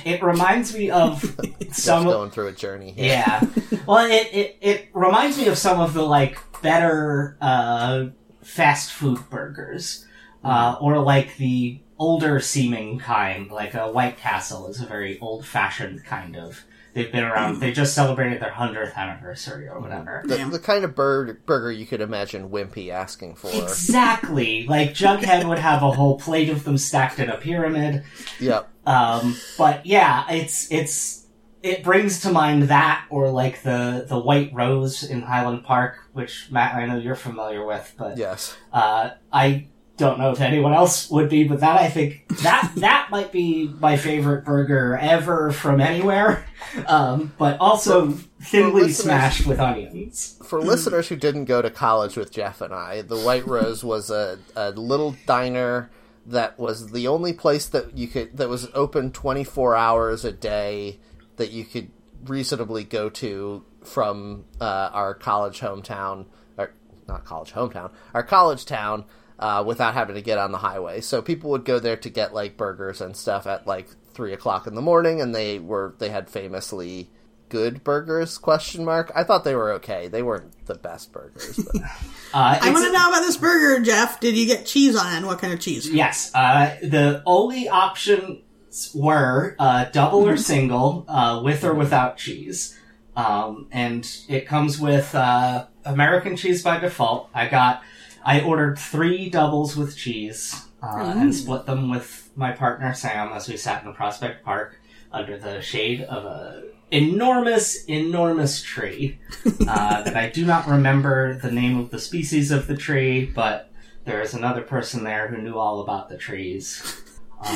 it 0.05 0.21
reminds 0.21 0.73
me 0.73 0.89
of 0.91 1.21
Jeff's 1.61 1.83
some 1.83 2.03
going 2.05 2.31
through 2.31 2.47
a 2.47 2.51
journey 2.51 2.91
here. 2.91 3.05
yeah. 3.05 3.41
Well, 3.85 4.05
it, 4.09 4.27
it 4.33 4.57
it 4.61 4.87
reminds 4.93 5.37
me 5.37 5.47
of 5.47 5.57
some 5.57 5.79
of 5.79 5.93
the 5.93 6.01
like 6.03 6.39
better 6.61 7.37
uh, 7.39 8.07
fast 8.41 8.91
food 8.91 9.19
burgers, 9.29 10.05
uh, 10.43 10.75
or 10.81 10.99
like 10.99 11.37
the 11.37 11.79
older 11.99 12.39
seeming 12.39 12.97
kind, 12.97 13.51
like 13.51 13.73
a 13.73 13.91
White 13.91 14.17
Castle 14.17 14.67
is 14.67 14.79
a 14.81 14.85
very 14.85 15.19
old 15.19 15.45
fashioned 15.45 16.03
kind 16.05 16.35
of. 16.37 16.63
They've 16.95 17.11
been 17.11 17.23
around. 17.23 17.59
They 17.59 17.71
just 17.71 17.93
celebrated 17.93 18.41
their 18.41 18.49
hundredth 18.49 18.97
anniversary 18.97 19.67
or 19.67 19.79
whatever. 19.79 20.23
The, 20.25 20.37
Yeah. 20.39 20.49
the 20.49 20.57
kind 20.59 20.83
of 20.83 20.95
bird, 20.95 21.45
burger 21.45 21.71
you 21.71 21.85
could 21.85 22.01
imagine 22.01 22.49
Wimpy 22.49 22.89
asking 22.89 23.35
for. 23.35 23.49
Exactly. 23.51 24.65
Like 24.65 24.93
Jughead 24.95 25.47
would 25.47 25.59
have 25.59 25.83
a 25.83 25.91
whole 25.91 26.17
plate 26.17 26.49
of 26.49 26.63
them 26.63 26.77
stacked 26.79 27.19
in 27.19 27.29
a 27.29 27.37
pyramid. 27.37 28.03
Yep. 28.39 28.69
Um, 28.87 29.35
but 29.57 29.85
yeah, 29.85 30.25
it's 30.31 30.71
it's 30.71 31.27
it 31.61 31.83
brings 31.83 32.21
to 32.21 32.31
mind 32.31 32.63
that 32.63 33.05
or 33.11 33.29
like 33.29 33.61
the 33.61 34.05
the 34.09 34.17
White 34.17 34.51
Rose 34.53 35.03
in 35.03 35.21
Highland 35.21 35.63
Park, 35.65 35.97
which 36.13 36.47
Matt 36.49 36.73
I 36.73 36.85
know 36.87 36.97
you're 36.97 37.15
familiar 37.15 37.63
with, 37.65 37.93
but 37.97 38.17
Yes. 38.17 38.55
uh, 38.73 39.11
I 39.31 39.67
don't 39.99 40.17
know 40.17 40.31
if 40.31 40.41
anyone 40.41 40.73
else 40.73 41.09
would 41.11 41.29
be, 41.29 41.43
but 41.43 41.59
that 41.59 41.79
I 41.79 41.89
think 41.89 42.27
that 42.41 42.71
that 42.77 43.09
might 43.11 43.31
be 43.31 43.67
my 43.79 43.97
favorite 43.97 44.45
burger 44.45 44.97
ever 44.97 45.51
from 45.51 45.79
anywhere. 45.79 46.45
Um, 46.87 47.33
but 47.37 47.59
also 47.59 48.11
thinly 48.41 48.83
listeners- 48.83 48.97
smashed 49.03 49.45
with 49.47 49.59
onions. 49.59 50.37
For 50.43 50.61
listeners 50.61 51.07
who 51.09 51.15
didn't 51.15 51.45
go 51.45 51.61
to 51.61 51.69
college 51.69 52.17
with 52.17 52.31
Jeff 52.31 52.61
and 52.61 52.73
I, 52.73 53.01
the 53.01 53.17
White 53.17 53.45
Rose 53.47 53.83
was 53.83 54.09
a, 54.09 54.39
a 54.55 54.71
little 54.71 55.15
diner 55.25 55.89
that 56.25 56.59
was 56.59 56.91
the 56.91 57.07
only 57.07 57.33
place 57.33 57.65
that 57.67 57.97
you 57.97 58.07
could 58.07 58.37
that 58.37 58.49
was 58.49 58.69
open 58.73 59.11
24 59.11 59.75
hours 59.75 60.23
a 60.25 60.31
day 60.31 60.99
that 61.37 61.51
you 61.51 61.63
could 61.65 61.89
reasonably 62.25 62.83
go 62.83 63.09
to 63.09 63.63
from 63.83 64.45
uh, 64.59 64.89
our 64.93 65.13
college 65.13 65.59
hometown, 65.61 66.25
or 66.57 66.73
not 67.07 67.25
college 67.25 67.53
hometown, 67.53 67.91
our 68.13 68.23
college 68.23 68.65
town, 68.65 69.05
uh, 69.39 69.63
without 69.65 69.93
having 69.95 70.15
to 70.15 70.21
get 70.21 70.37
on 70.37 70.51
the 70.51 70.57
highway. 70.59 71.01
So 71.01 71.21
people 71.21 71.49
would 71.51 71.65
go 71.65 71.79
there 71.79 71.97
to 71.97 72.09
get 72.09 72.33
like 72.33 72.57
burgers 72.57 73.01
and 73.01 73.15
stuff 73.17 73.47
at 73.47 73.65
like 73.65 73.87
three 74.13 74.33
o'clock 74.33 74.67
in 74.67 74.75
the 74.75 74.81
morning, 74.81 75.21
and 75.21 75.33
they 75.33 75.57
were 75.59 75.95
they 75.97 76.09
had 76.09 76.29
famously 76.29 77.09
good 77.47 77.83
burgers 77.83 78.37
question 78.37 78.85
mark 78.85 79.11
i 79.15 79.23
thought 79.23 79.43
they 79.43 79.55
were 79.55 79.71
okay 79.71 80.07
they 80.07 80.21
weren't 80.21 80.53
the 80.67 80.75
best 80.75 81.11
burgers 81.11 81.59
but 81.73 81.81
Uh, 82.31 82.59
I 82.61 82.69
want 82.71 82.85
to 82.85 82.91
know 82.91 83.09
about 83.09 83.21
this 83.21 83.37
burger, 83.37 83.83
Jeff. 83.83 84.19
Did 84.19 84.37
you 84.37 84.45
get 84.45 84.63
cheese 84.67 84.95
on 84.95 85.11
it? 85.11 85.17
and 85.17 85.25
What 85.25 85.39
kind 85.39 85.51
of 85.51 85.59
cheese? 85.59 85.89
Yes. 85.89 86.29
Uh, 86.35 86.75
the 86.83 87.23
only 87.25 87.67
options 87.67 88.91
were 88.93 89.55
uh, 89.57 89.85
double 89.85 90.27
or 90.27 90.37
single, 90.37 91.05
uh, 91.07 91.41
with 91.43 91.63
or 91.63 91.73
without 91.73 92.17
cheese. 92.17 92.77
Um, 93.15 93.67
and 93.71 94.07
it 94.27 94.45
comes 94.45 94.79
with 94.79 95.15
uh, 95.15 95.65
American 95.85 96.35
cheese 96.35 96.61
by 96.61 96.77
default. 96.79 97.29
I 97.33 97.47
got, 97.47 97.81
I 98.29 98.41
ordered 98.41 98.77
three 98.77 99.27
doubles 99.27 99.75
with 99.75 99.97
cheese 99.97 100.67
uh, 100.83 101.15
and 101.17 101.33
split 101.33 101.65
them 101.65 101.89
with 101.89 102.29
my 102.35 102.51
partner 102.51 102.93
Sam 102.93 103.33
as 103.33 103.49
we 103.49 103.57
sat 103.57 103.83
in 103.83 103.91
Prospect 103.95 104.45
Park 104.45 104.79
under 105.11 105.35
the 105.39 105.63
shade 105.63 106.03
of 106.03 106.25
a 106.25 106.65
enormous, 106.91 107.85
enormous 107.85 108.61
tree 108.61 109.17
uh, 109.67 110.03
that 110.03 110.15
I 110.15 110.29
do 110.29 110.45
not 110.45 110.67
remember 110.67 111.39
the 111.39 111.51
name 111.51 111.79
of 111.79 111.89
the 111.89 111.97
species 111.97 112.51
of 112.51 112.67
the 112.67 112.77
tree, 112.77 113.25
but 113.25 113.71
there 114.05 114.21
is 114.21 114.35
another 114.35 114.61
person 114.61 115.03
there 115.03 115.29
who 115.29 115.41
knew 115.41 115.57
all 115.57 115.81
about 115.81 116.09
the 116.09 116.17
trees. 116.17 117.01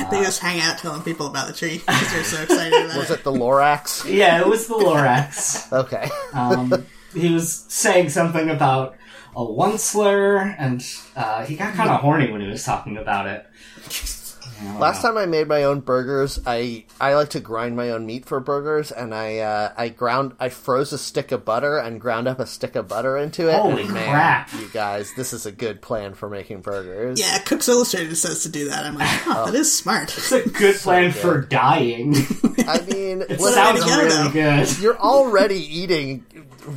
They 0.10 0.22
just 0.22 0.40
hang 0.40 0.62
out 0.62 0.78
telling 0.78 1.02
people 1.02 1.28
about 1.28 1.48
the 1.48 1.54
tree 1.54 1.80
because 1.80 2.14
they're 2.14 2.24
so 2.24 2.42
excited 2.42 2.86
about 2.86 2.98
was 2.98 3.12
it. 3.12 3.20
it 3.20 3.24
the 3.26 3.34
lorax 3.34 4.10
Yeah, 4.10 4.40
it 4.40 4.48
was 4.48 4.66
the 4.66 4.76
Lorax. 4.76 5.74
okay 5.84 6.10
Um, 6.32 6.86
he 7.14 7.34
was 7.34 7.66
saying 7.68 8.08
something 8.08 8.50
about 8.50 8.96
a 9.36 9.46
onceler, 9.46 10.56
and 10.58 10.86
uh, 11.16 11.46
he 11.46 11.56
got 11.56 11.74
kind 11.76 11.90
of 11.90 12.02
horny 12.02 12.32
when 12.32 12.42
he 12.42 12.48
was 12.48 12.64
talking 12.64 12.98
about 12.98 13.28
it. 13.28 13.46
Last 14.80 15.02
time 15.02 15.18
I 15.18 15.26
made 15.26 15.48
my 15.50 15.64
own 15.64 15.82
burgers, 15.82 16.40
I 16.46 16.86
I 17.02 17.16
like 17.16 17.32
to 17.32 17.42
grind 17.42 17.76
my 17.76 17.90
own 17.90 18.06
meat 18.06 18.26
for 18.26 18.40
burgers, 18.40 18.92
and 18.94 19.14
I 19.14 19.40
uh, 19.40 19.74
I 19.76 19.90
ground 19.90 20.36
I 20.40 20.48
froze 20.50 20.94
a 20.94 20.98
stick 20.98 21.34
of 21.34 21.44
butter 21.44 21.78
and 21.80 22.00
ground 22.00 22.30
up 22.30 22.40
a 22.40 22.46
stick 22.46 22.76
of 22.78 22.88
butter 22.88 23.18
into 23.18 23.50
it. 23.50 23.60
Holy 23.60 23.82
and 23.84 23.94
man, 23.94 24.10
crap. 24.10 24.54
You 24.54 24.70
guys, 24.72 25.12
this 25.16 25.34
is 25.34 25.46
a 25.46 25.52
good 25.52 25.82
plan 25.82 26.14
for 26.14 26.30
making 26.30 26.62
burgers. 26.62 27.20
Yeah, 27.20 27.40
Cooks 27.40 27.68
Illustrated 27.68 28.16
says 28.16 28.44
to 28.44 28.50
do 28.50 28.70
that. 28.70 28.86
I'm 28.86 28.96
like, 28.96 29.10
oh, 29.28 29.48
that 29.48 29.56
is 29.56 29.76
smart. 29.76 30.16
It's 30.18 30.32
a 30.32 30.48
good 30.48 30.76
plan 30.78 31.12
for 31.12 31.42
dying. 31.42 32.14
I 32.60 32.80
mean, 32.90 33.24
It 33.28 33.42
sounds 33.42 33.84
to 33.84 33.90
really 33.92 34.10
though. 34.10 34.30
good. 34.32 34.80
you're 34.80 35.00
already 35.00 35.60
eating 35.60 36.26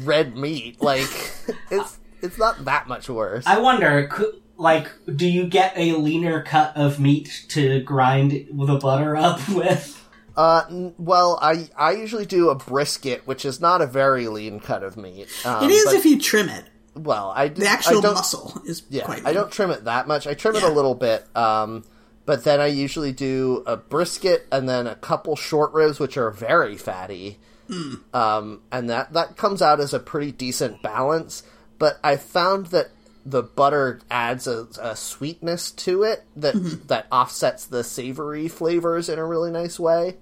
red 0.02 0.36
meat. 0.36 0.82
Like 0.82 1.09
it's 1.70 1.98
it's 2.26 2.38
not 2.38 2.64
that 2.66 2.86
much 2.88 3.08
worse. 3.08 3.46
I 3.46 3.58
wonder, 3.60 4.06
could, 4.08 4.40
like, 4.56 4.88
do 5.14 5.26
you 5.26 5.46
get 5.46 5.72
a 5.76 5.92
leaner 5.94 6.42
cut 6.42 6.76
of 6.76 6.98
meat 7.00 7.44
to 7.48 7.80
grind 7.82 8.32
the 8.52 8.76
butter 8.80 9.16
up 9.16 9.46
with? 9.48 9.92
Uh, 10.36 10.64
n- 10.68 10.94
well, 10.98 11.38
I 11.40 11.68
I 11.78 11.92
usually 11.92 12.26
do 12.26 12.50
a 12.50 12.54
brisket, 12.54 13.26
which 13.26 13.44
is 13.46 13.60
not 13.60 13.80
a 13.80 13.86
very 13.86 14.28
lean 14.28 14.60
cut 14.60 14.82
of 14.82 14.96
meat. 14.96 15.28
Um, 15.46 15.64
It 15.64 15.70
is 15.72 15.84
but- 15.86 15.94
if 15.94 16.04
you 16.04 16.20
trim 16.20 16.48
it. 16.50 16.64
well, 16.94 17.32
I 17.34 17.48
The 17.48 17.66
actual 17.66 17.98
I 17.98 18.02
don't, 18.02 18.14
muscle 18.14 18.60
is 18.66 18.82
Yeah, 18.90 19.04
quite. 19.04 19.26
I 19.26 19.32
don't 19.32 19.50
trim 19.50 19.70
it 19.70 19.84
that 19.84 20.06
much. 20.06 20.26
I 20.26 20.34
trim 20.34 20.56
it 20.56 20.62
a 20.62 20.68
little 20.68 20.94
bit, 20.94 21.24
um, 21.34 21.84
but 22.26 22.44
then 22.44 22.60
I 22.60 22.66
usually 22.66 23.12
do 23.12 23.62
a 23.66 23.76
brisket 23.78 24.46
and 24.52 24.68
then 24.68 24.86
a 24.86 24.94
couple 24.94 25.36
short 25.36 25.72
ribs, 25.72 25.98
which 25.98 26.16
are 26.18 26.30
very 26.30 26.76
fatty, 26.76 27.38
Hmm. 27.70 27.94
um, 28.14 28.60
and 28.70 28.90
that 28.90 29.12
that 29.14 29.36
comes 29.38 29.62
out 29.62 29.80
as 29.80 29.94
a 29.94 29.98
pretty 29.98 30.32
decent 30.32 30.82
balance. 30.82 31.42
But 31.78 31.98
I 32.02 32.16
found 32.16 32.66
that 32.66 32.90
the 33.24 33.42
butter 33.42 34.00
adds 34.10 34.46
a, 34.46 34.68
a 34.80 34.94
sweetness 34.96 35.72
to 35.72 36.04
it 36.04 36.24
that 36.36 36.54
Mm-hmm. 36.54 36.86
that 36.86 37.06
offsets 37.10 37.64
the 37.66 37.82
savory 37.84 38.48
flavors 38.48 39.08
in 39.08 39.18
a 39.18 39.24
really 39.24 39.50
nice 39.50 39.78
way. 39.80 40.16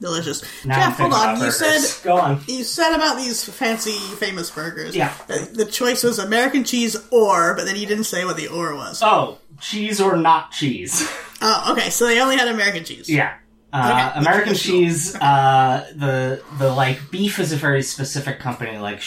delicious. 0.00 0.42
Now 0.64 0.74
Jeff, 0.90 0.98
hold 0.98 1.12
on. 1.14 1.36
You 1.36 1.42
burgers. 1.44 1.90
said 1.92 2.04
Go 2.04 2.16
on. 2.18 2.40
you 2.48 2.64
said 2.64 2.94
about 2.94 3.16
these 3.16 3.44
fancy 3.48 3.92
famous 4.16 4.50
burgers. 4.50 4.94
Yeah. 4.96 5.12
Uh, 5.28 5.38
The 5.52 5.64
choice 5.64 6.02
was 6.02 6.18
American 6.18 6.64
cheese 6.64 6.96
or, 7.10 7.54
but 7.54 7.64
then 7.64 7.76
you 7.76 7.86
didn't 7.86 8.04
say 8.04 8.24
what 8.24 8.36
the 8.36 8.48
or 8.48 8.74
was. 8.74 9.00
Oh, 9.02 9.38
cheese 9.60 10.00
or 10.00 10.16
not 10.16 10.52
cheese? 10.52 11.08
Oh, 11.44 11.72
okay. 11.72 11.90
So 11.90 12.06
they 12.06 12.20
only 12.20 12.36
had 12.36 12.46
American 12.46 12.84
cheese. 12.84 13.08
Yeah. 13.10 13.34
Uh, 13.72 14.10
Okay, 14.14 14.20
American 14.20 14.54
cheese, 14.54 15.16
uh, 15.16 15.90
the 15.96 16.40
the 16.58 16.70
like 16.72 17.10
beef 17.10 17.40
is 17.40 17.50
a 17.52 17.56
very 17.56 17.82
specific 17.82 18.38
company, 18.38 18.78
like 18.78 19.00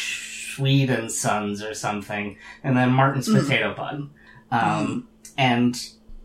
Schweid 0.56 0.90
and 0.90 1.12
Sons 1.12 1.62
or 1.62 1.74
something, 1.74 2.38
and 2.64 2.76
then 2.78 2.92
Martin's 2.92 3.28
Mm. 3.28 3.42
potato 3.42 3.74
bun. 3.74 4.10
Um, 4.52 5.08
and 5.38 5.76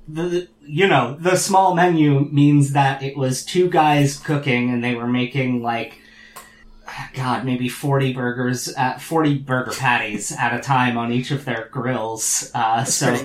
the 0.08 0.48
you 0.62 0.86
know 0.86 1.16
the 1.20 1.36
small 1.36 1.74
menu 1.74 2.28
means 2.32 2.72
that 2.72 3.02
it 3.02 3.16
was 3.16 3.44
two 3.44 3.68
guys 3.68 4.18
cooking, 4.18 4.70
and 4.70 4.82
they 4.84 4.94
were 4.94 5.06
making 5.08 5.62
like. 5.62 5.98
God, 7.14 7.44
maybe 7.44 7.68
forty 7.68 8.12
burgers, 8.12 8.68
at, 8.74 9.00
forty 9.00 9.38
burger 9.38 9.70
patties 9.70 10.32
at 10.36 10.52
a 10.52 10.58
time 10.60 10.98
on 10.98 11.12
each 11.12 11.30
of 11.30 11.44
their 11.44 11.68
grills. 11.70 12.50
Uh, 12.52 12.82
so 12.82 13.16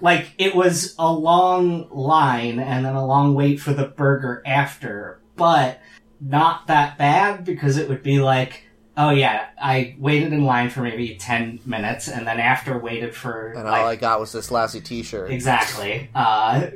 like 0.00 0.32
it 0.38 0.56
was 0.56 0.96
a 0.98 1.10
long 1.10 1.88
line 1.90 2.58
and 2.58 2.84
then 2.84 2.96
a 2.96 3.06
long 3.06 3.34
wait 3.34 3.60
for 3.60 3.72
the 3.72 3.84
burger 3.86 4.42
after, 4.44 5.20
but 5.36 5.80
not 6.20 6.66
that 6.66 6.98
bad 6.98 7.44
because 7.44 7.76
it 7.76 7.88
would 7.88 8.02
be 8.02 8.20
like, 8.20 8.64
oh 8.96 9.10
yeah, 9.10 9.46
I 9.60 9.94
waited 9.98 10.32
in 10.32 10.44
line 10.44 10.68
for 10.70 10.82
maybe 10.82 11.16
ten 11.16 11.60
minutes 11.64 12.08
and 12.08 12.26
then 12.26 12.38
after 12.40 12.78
waited 12.78 13.14
for 13.14 13.52
And 13.52 13.64
like 13.64 13.80
all 13.82 13.88
I 13.88 13.96
got 13.96 14.20
was 14.20 14.32
this 14.32 14.50
lousy 14.50 14.80
T-shirt. 14.80 15.30
exactly 15.30 16.10
uh 16.14 16.66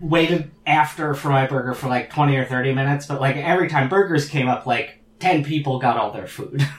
waited 0.00 0.50
after 0.66 1.14
for 1.14 1.28
my 1.30 1.46
burger 1.46 1.74
for 1.74 1.88
like 1.88 2.10
twenty 2.10 2.36
or 2.36 2.44
thirty 2.44 2.72
minutes, 2.72 3.06
but 3.06 3.20
like 3.20 3.36
every 3.36 3.68
time 3.68 3.88
burgers 3.88 4.28
came 4.28 4.48
up, 4.48 4.66
like 4.66 4.98
ten 5.18 5.44
people 5.44 5.78
got 5.78 5.96
all 5.96 6.12
their 6.12 6.26
food. 6.26 6.62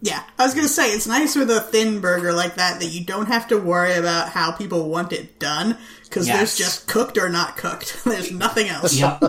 Yeah, 0.00 0.22
I 0.38 0.44
was 0.44 0.54
gonna 0.54 0.68
say 0.68 0.90
it's 0.92 1.08
nice 1.08 1.34
with 1.34 1.50
a 1.50 1.60
thin 1.60 2.00
burger 2.00 2.32
like 2.32 2.54
that 2.54 2.78
that 2.78 2.86
you 2.86 3.04
don't 3.04 3.26
have 3.26 3.48
to 3.48 3.58
worry 3.58 3.94
about 3.94 4.28
how 4.28 4.52
people 4.52 4.88
want 4.88 5.12
it 5.12 5.40
done 5.40 5.76
because 6.04 6.28
Yes. 6.28 6.36
there's 6.36 6.56
just 6.56 6.86
cooked 6.86 7.18
or 7.18 7.28
not 7.28 7.56
cooked. 7.56 8.00
there's 8.04 8.30
nothing 8.30 8.68
else. 8.68 8.94
Yep. 8.94 9.24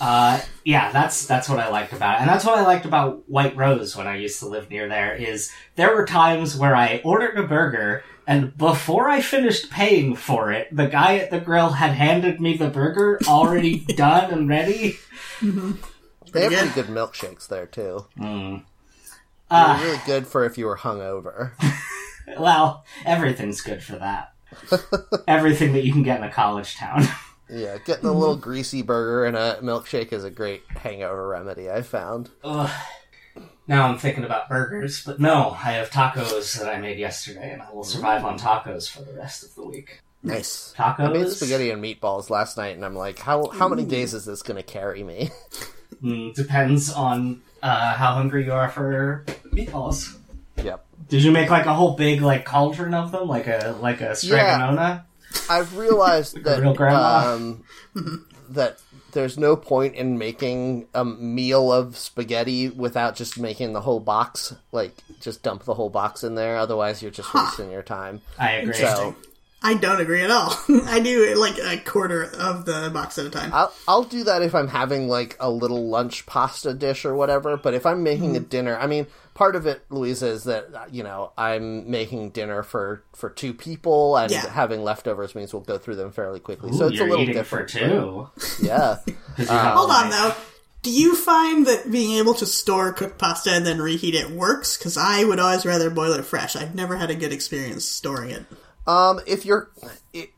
Uh, 0.00 0.40
yeah, 0.64 0.90
that's 0.92 1.26
that's 1.26 1.48
what 1.48 1.58
I 1.58 1.68
liked 1.68 1.92
about 1.92 2.16
it, 2.16 2.20
and 2.22 2.28
that's 2.30 2.44
what 2.44 2.58
I 2.58 2.62
liked 2.62 2.86
about 2.86 3.28
White 3.28 3.56
Rose 3.56 3.94
when 3.96 4.06
I 4.06 4.16
used 4.16 4.38
to 4.40 4.46
live 4.48 4.70
near 4.70 4.88
there. 4.88 5.14
Is 5.14 5.52
there 5.76 5.94
were 5.94 6.06
times 6.06 6.56
where 6.56 6.74
I 6.74 7.00
ordered 7.04 7.38
a 7.38 7.42
burger, 7.46 8.02
and 8.26 8.56
before 8.56 9.08
I 9.10 9.20
finished 9.20 9.70
paying 9.70 10.16
for 10.16 10.52
it, 10.52 10.74
the 10.74 10.86
guy 10.86 11.16
at 11.18 11.30
the 11.30 11.40
grill 11.40 11.70
had 11.70 11.92
handed 11.92 12.40
me 12.40 12.56
the 12.56 12.68
burger 12.70 13.18
already 13.28 13.80
done 13.96 14.30
and 14.30 14.48
ready. 14.48 14.98
They 15.42 16.42
have 16.44 16.52
Yeah. 16.52 16.58
pretty 16.60 16.74
good 16.74 16.86
milkshakes 16.86 17.46
there 17.48 17.66
too. 17.66 18.06
Mm. 18.18 18.62
They're 19.50 19.58
Uh, 19.58 19.80
really 19.82 20.00
good 20.06 20.26
for 20.28 20.44
if 20.44 20.56
you 20.56 20.66
were 20.66 20.76
hungover. 20.78 21.52
well, 22.38 22.84
everything's 23.04 23.60
good 23.60 23.82
for 23.82 23.96
that. 23.96 24.32
Everything 25.28 25.72
that 25.74 25.84
you 25.84 25.92
can 25.92 26.02
get 26.04 26.18
in 26.18 26.24
a 26.24 26.30
college 26.30 26.76
town. 26.76 27.04
Yeah, 27.50 27.78
getting 27.84 28.06
a 28.06 28.12
little 28.12 28.36
greasy 28.36 28.82
burger 28.82 29.24
and 29.24 29.36
a 29.36 29.58
milkshake 29.62 30.12
is 30.12 30.24
a 30.24 30.30
great 30.30 30.62
hangover 30.68 31.28
remedy. 31.28 31.70
I 31.70 31.82
found. 31.82 32.30
Ugh. 32.44 32.70
Now 33.66 33.86
I'm 33.88 33.98
thinking 33.98 34.24
about 34.24 34.48
burgers, 34.48 35.04
but 35.04 35.20
no, 35.20 35.50
I 35.50 35.72
have 35.72 35.90
tacos 35.90 36.58
that 36.58 36.68
I 36.68 36.80
made 36.80 36.98
yesterday, 36.98 37.52
and 37.52 37.62
I 37.62 37.72
will 37.72 37.84
survive 37.84 38.24
on 38.24 38.38
tacos 38.38 38.90
for 38.90 39.02
the 39.02 39.12
rest 39.12 39.44
of 39.44 39.54
the 39.54 39.64
week. 39.64 40.00
Nice. 40.22 40.74
Tacos. 40.76 41.00
I 41.08 41.12
made 41.12 41.28
spaghetti 41.28 41.70
and 41.70 41.82
meatballs 41.82 42.30
last 42.30 42.56
night, 42.56 42.74
and 42.74 42.84
I'm 42.84 42.96
like, 42.96 43.18
how 43.18 43.48
how 43.48 43.68
many 43.68 43.84
days 43.84 44.12
is 44.12 44.24
this 44.24 44.42
going 44.42 44.56
to 44.56 44.62
carry 44.62 45.02
me? 45.02 45.30
Mm, 46.02 46.34
depends 46.34 46.90
on 46.90 47.42
uh, 47.62 47.92
how 47.92 48.14
hungry 48.14 48.46
you 48.46 48.52
are 48.52 48.70
for 48.70 49.22
meatballs. 49.52 50.16
yep. 50.56 50.86
Did 51.08 51.22
you 51.22 51.30
make 51.30 51.50
like 51.50 51.66
a 51.66 51.74
whole 51.74 51.94
big 51.94 52.22
like 52.22 52.46
cauldron 52.46 52.94
of 52.94 53.12
them, 53.12 53.28
like 53.28 53.46
a 53.46 53.76
like 53.82 54.00
a 54.00 54.16
Strega 54.16 54.58
Nona? 54.58 55.04
I've 55.48 55.76
realized 55.76 56.42
that 56.44 56.64
um, 56.64 57.64
that 58.50 58.78
there's 59.12 59.36
no 59.38 59.56
point 59.56 59.94
in 59.96 60.18
making 60.18 60.86
a 60.94 61.04
meal 61.04 61.72
of 61.72 61.96
spaghetti 61.96 62.68
without 62.68 63.16
just 63.16 63.38
making 63.38 63.72
the 63.72 63.80
whole 63.80 64.00
box. 64.00 64.54
Like, 64.72 64.96
just 65.20 65.42
dump 65.42 65.64
the 65.64 65.74
whole 65.74 65.90
box 65.90 66.22
in 66.22 66.34
there. 66.36 66.56
Otherwise, 66.56 67.02
you're 67.02 67.10
just 67.10 67.32
wasting 67.34 67.70
your 67.70 67.82
time. 67.82 68.20
I 68.38 68.52
agree. 68.52 68.74
So 68.74 69.16
I 69.62 69.74
don't 69.74 70.00
agree 70.00 70.22
at 70.22 70.30
all. 70.30 70.56
I 70.86 71.00
do 71.00 71.34
like 71.36 71.58
a 71.58 71.76
quarter 71.84 72.24
of 72.38 72.64
the 72.66 72.90
box 72.92 73.18
at 73.18 73.26
a 73.26 73.30
time. 73.30 73.50
I'll 73.52 73.72
I'll 73.88 74.04
do 74.04 74.24
that 74.24 74.42
if 74.42 74.54
I'm 74.54 74.68
having 74.68 75.08
like 75.08 75.36
a 75.40 75.50
little 75.50 75.88
lunch 75.88 76.24
pasta 76.26 76.72
dish 76.72 77.04
or 77.04 77.14
whatever. 77.14 77.56
But 77.56 77.74
if 77.74 77.84
I'm 77.86 78.02
making 78.02 78.28
Mm-hmm. 78.34 78.36
a 78.36 78.40
dinner, 78.40 78.76
I 78.78 78.86
mean, 78.86 79.06
part 79.40 79.56
of 79.56 79.66
it, 79.66 79.82
Louisa, 79.88 80.26
is 80.28 80.44
that 80.44 80.66
uh, 80.74 80.84
you 80.92 81.02
know 81.02 81.32
I'm 81.38 81.90
making 81.90 82.30
dinner 82.30 82.62
for 82.62 83.02
for 83.14 83.30
two 83.30 83.54
people, 83.54 84.16
and 84.18 84.30
Yeah. 84.30 84.46
having 84.50 84.84
leftovers 84.84 85.34
means 85.34 85.54
we'll 85.54 85.62
go 85.62 85.78
through 85.78 85.96
them 85.96 86.12
fairly 86.12 86.40
quickly. 86.40 86.70
Ooh, 86.70 86.74
so 86.76 86.86
it's 86.88 86.96
you're 86.96 87.06
a 87.06 87.10
little 87.10 87.24
different. 87.26 87.70
for 87.70 87.78
two. 87.78 88.28
Yeah, 88.62 88.98
'Cause 89.06 89.14
you 89.38 89.46
have 89.46 89.76
Hold 89.76 89.90
on 89.90 90.10
though. 90.10 90.34
Do 90.82 90.90
you 90.90 91.14
find 91.16 91.66
that 91.66 91.90
being 91.90 92.18
able 92.18 92.34
to 92.34 92.46
store 92.46 92.92
cooked 92.92 93.18
pasta 93.18 93.50
and 93.50 93.66
then 93.66 93.80
reheat 93.80 94.14
it 94.14 94.30
works? 94.30 94.76
Because 94.78 94.96
I 94.98 95.24
would 95.24 95.38
always 95.40 95.64
rather 95.66 95.88
boil 95.90 96.12
it 96.12 96.24
fresh. 96.24 96.54
I've 96.56 96.74
never 96.74 96.96
had 96.96 97.10
a 97.10 97.14
good 97.14 97.32
experience 97.32 97.84
storing 97.84 98.30
it. 98.30 98.44
Um, 98.86 99.20
if 99.26 99.44
you're 99.46 99.70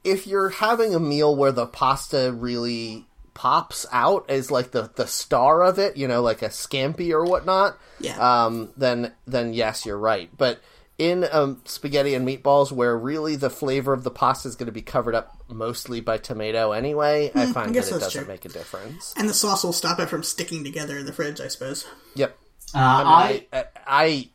if 0.04 0.26
you're 0.26 0.48
having 0.50 0.94
a 0.94 1.00
meal 1.00 1.34
where 1.36 1.52
the 1.52 1.66
pasta 1.66 2.32
really 2.32 3.06
pops 3.34 3.86
out 3.92 4.28
as 4.28 4.50
like 4.50 4.72
the 4.72 4.90
the 4.96 5.06
star 5.06 5.62
of 5.62 5.78
it, 5.78 5.96
you 5.96 6.06
know, 6.08 6.20
like 6.22 6.42
a 6.42 6.48
scampi 6.48 7.12
or 7.12 7.24
whatnot, 7.24 7.78
Yeah. 8.02 8.44
um, 8.46 8.70
then 8.76 9.12
then 9.26 9.52
yes, 9.54 9.86
you're 9.86 9.98
right. 9.98 10.30
But 10.36 10.60
in 10.98 11.26
um, 11.32 11.60
spaghetti 11.64 12.14
and 12.14 12.26
meatballs, 12.26 12.70
where 12.70 12.96
really 12.96 13.34
the 13.36 13.50
flavor 13.50 13.92
of 13.92 14.04
the 14.04 14.10
pasta 14.10 14.48
is 14.48 14.56
going 14.56 14.66
to 14.66 14.72
be 14.72 14.82
covered 14.82 15.14
up 15.14 15.36
mostly 15.48 16.00
by 16.00 16.18
tomato 16.18 16.72
anyway, 16.72 17.32
I 17.34 17.46
find 17.46 17.72
guess 17.72 17.90
that 17.90 17.96
it 17.96 18.00
doesn't 18.00 18.24
true. 18.24 18.32
make 18.32 18.44
a 18.44 18.48
difference. 18.48 19.14
and 19.16 19.28
the 19.28 19.34
sauce 19.34 19.64
will 19.64 19.72
stop 19.72 19.98
it 19.98 20.08
from 20.08 20.22
sticking 20.22 20.64
together 20.64 20.98
in 20.98 21.06
the 21.06 21.12
fridge, 21.12 21.40
I 21.40 21.48
suppose. 21.48 21.86
Yep. 22.14 22.36
Uh, 22.74 22.78
I, 22.78 23.46
I, 23.52 23.64
I 23.86 24.28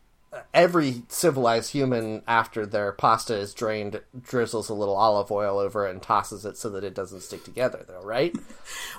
every 0.53 1.03
civilized 1.07 1.71
human 1.71 2.21
after 2.27 2.65
their 2.65 2.91
pasta 2.91 3.35
is 3.35 3.53
drained 3.53 4.01
drizzles 4.23 4.69
a 4.69 4.73
little 4.73 4.95
olive 4.95 5.31
oil 5.31 5.57
over 5.57 5.87
it 5.87 5.91
and 5.91 6.01
tosses 6.01 6.45
it 6.45 6.57
so 6.57 6.69
that 6.69 6.83
it 6.83 6.93
doesn't 6.93 7.21
stick 7.21 7.43
together 7.43 7.83
though 7.87 8.01
right 8.03 8.35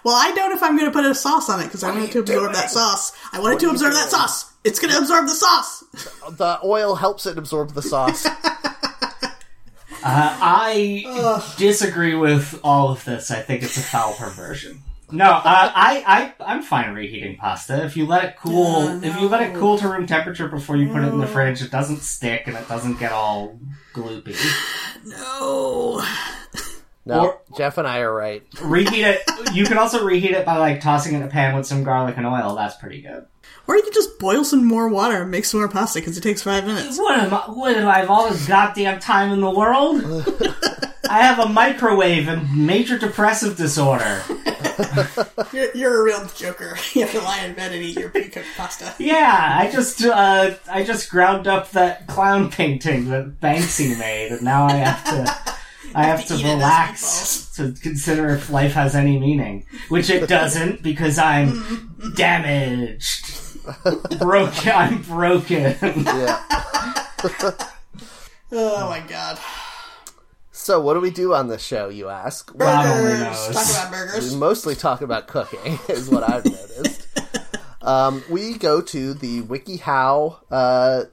Well, 0.05 0.15
I 0.17 0.33
don't 0.33 0.53
if 0.53 0.63
I'm 0.63 0.77
going 0.77 0.91
to 0.91 0.97
put 0.97 1.05
a 1.05 1.15
sauce 1.15 1.51
on 1.51 1.61
it 1.61 1.65
because 1.65 1.83
I 1.83 1.91
want 1.91 2.05
it 2.05 2.13
to 2.13 2.21
absorb 2.21 2.53
that 2.53 2.71
sauce. 2.71 3.13
I 3.33 3.41
want 3.41 3.55
it 3.55 3.61
to 3.61 3.71
absorb 3.71 3.93
that 3.93 4.11
sauce. 4.11 4.53
It's 4.65 4.79
going 4.79 4.93
to 4.93 4.99
absorb 4.99 5.27
the 5.27 5.35
sauce. 5.35 5.81
the 6.31 6.59
oil 6.65 6.95
helps 6.95 7.27
it 7.27 7.37
absorb 7.39 7.73
the 7.75 7.83
sauce 7.83 8.27
uh, 8.27 8.33
I 10.05 11.55
disagree 11.59 12.15
with 12.15 12.59
all 12.63 12.91
of 12.91 13.05
this. 13.05 13.31
I 13.31 13.41
think 13.41 13.63
it's 13.63 13.77
a 13.77 13.83
foul 13.83 14.15
perversion. 14.15 14.83
No, 15.11 15.25
uh, 15.25 15.43
I, 15.45 16.35
I, 16.39 16.53
I'm 16.55 16.63
fine 16.63 16.93
reheating 16.95 17.37
pasta. 17.37 17.85
If 17.85 17.97
you 17.97 18.07
let 18.07 18.25
it 18.25 18.37
cool, 18.37 18.85
Yeah, 18.85 19.01
if 19.03 19.21
you 19.21 19.29
let 19.29 19.41
it 19.41 19.55
cool 19.59 19.79
to 19.79 19.89
room 19.89 20.07
temperature 20.07 20.49
before 20.49 20.77
you 20.77 20.89
put 20.89 21.03
it 21.03 21.09
in 21.09 21.19
the 21.19 21.27
fridge, 21.27 21.63
it 21.63 21.71
doesn't 21.71 22.01
stick 22.03 22.47
and 22.47 22.57
it 22.57 22.69
doesn't 22.69 22.99
get 22.99 23.13
all 23.13 23.59
gloopy. 23.95 24.37
No. 25.07 26.05
no 27.07 27.21
Or- 27.21 27.41
jeff 27.57 27.79
and 27.79 27.89
i 27.89 28.01
are 28.01 28.13
right 28.13 28.43
Reheat 28.61 29.05
it. 29.05 29.23
You 29.55 29.65
can 29.65 29.79
also 29.79 30.05
reheat 30.05 30.33
it 30.33 30.45
by 30.45 30.59
like 30.59 30.81
tossing 30.83 31.15
it 31.15 31.19
in 31.19 31.23
a 31.23 31.29
pan 31.29 31.57
with 31.57 31.67
some 31.67 31.85
garlic 31.85 32.17
and 32.19 32.27
oil. 32.27 32.55
That's 32.55 32.77
pretty 32.77 33.01
good. 33.01 33.27
Or 33.69 33.77
you 33.77 33.83
could 33.83 33.93
just 33.93 34.19
boil 34.19 34.45
some 34.45 34.65
more 34.65 34.89
water 34.89 35.23
and 35.23 35.31
make 35.31 35.45
some 35.45 35.61
more 35.61 35.69
pasta 35.69 36.01
because 36.01 36.17
it 36.17 36.23
takes 36.23 36.43
five 36.43 36.65
minutes. 36.67 36.99
What 36.99 37.21
am 37.21 37.35
I? 37.35 37.37
What 37.51 37.77
am 37.77 37.87
I? 37.87 37.99
Have 37.99 38.11
all 38.11 38.31
this 38.31 38.49
goddamn 38.49 38.99
time 38.99 39.31
in 39.31 39.41
the 39.43 39.51
world? 39.51 40.03
I 41.11 41.23
have 41.23 41.39
a 41.39 41.49
microwave 41.49 42.29
and 42.29 42.67
major 42.67 42.99
depressive 42.99 43.57
disorder. 43.57 44.23
You're, 45.53 45.75
you're 45.75 46.01
a 46.01 46.05
real 46.05 46.27
joker. 46.37 46.77
You 46.95 47.03
have 47.03 47.13
to 47.13 47.21
lie 47.21 47.45
in 47.45 47.55
bed 47.55 47.73
and 47.73 47.83
eat 47.83 47.97
your 47.97 48.11
pre-cooked 48.11 48.47
pasta. 48.57 48.95
Yeah, 48.99 49.57
I 49.59 49.71
just 49.71 50.05
uh, 50.05 50.55
I 50.71 50.85
just 50.85 51.11
ground 51.11 51.47
up 51.47 51.71
that 51.73 52.07
clown 52.07 52.51
painting 52.51 53.09
that 53.09 53.41
Banksy 53.41 53.99
made, 53.99 54.33
and 54.33 54.43
now 54.43 54.67
I 54.67 54.73
have 54.73 55.05
to 55.05 55.55
I 55.95 56.05
have 56.05 56.25
to 56.27 56.35
as 56.35 56.45
relax 56.45 57.51
to 57.57 57.73
consider 57.81 58.31
if 58.31 58.51
life 58.51 58.73
has 58.73 58.95
any 58.95 59.19
meaning, 59.19 59.67
which 59.89 60.11
it 60.11 60.29
doesn't 60.29 60.83
because 60.83 61.19
I'm 61.19 62.13
damaged, 62.15 63.48
broken. 64.19 64.73
I'm 64.73 65.03
broken. 65.03 65.77
yeah 65.81 66.45
Oh 68.53 68.89
my 68.89 69.01
god. 69.07 69.39
so 70.53 70.81
what 70.81 70.95
do 70.95 71.01
we 71.01 71.11
do 71.11 71.35
on 71.35 71.49
this 71.49 71.63
show 71.63 71.89
you 71.89 72.09
ask 72.09 72.57
God 72.57 72.87
only 72.87 73.11
Burgers. 73.13 73.21
knows. 73.21 73.55
Talk 73.55 73.71
about 73.71 73.91
burgers. 73.93 74.13
we 74.15 74.21
burgers. 74.21 74.37
mostly 74.37 74.75
talk 74.75 75.01
about 75.03 75.27
cooking 75.29 75.79
is 75.89 76.09
what 76.09 76.23
i've 76.23 76.45
noticed 76.45 77.07
um, 77.83 78.23
we 78.31 78.55
go 78.59 78.81
to 78.81 79.15
the 79.15 79.43
wikihow 79.43 80.37
uh, 80.51 81.05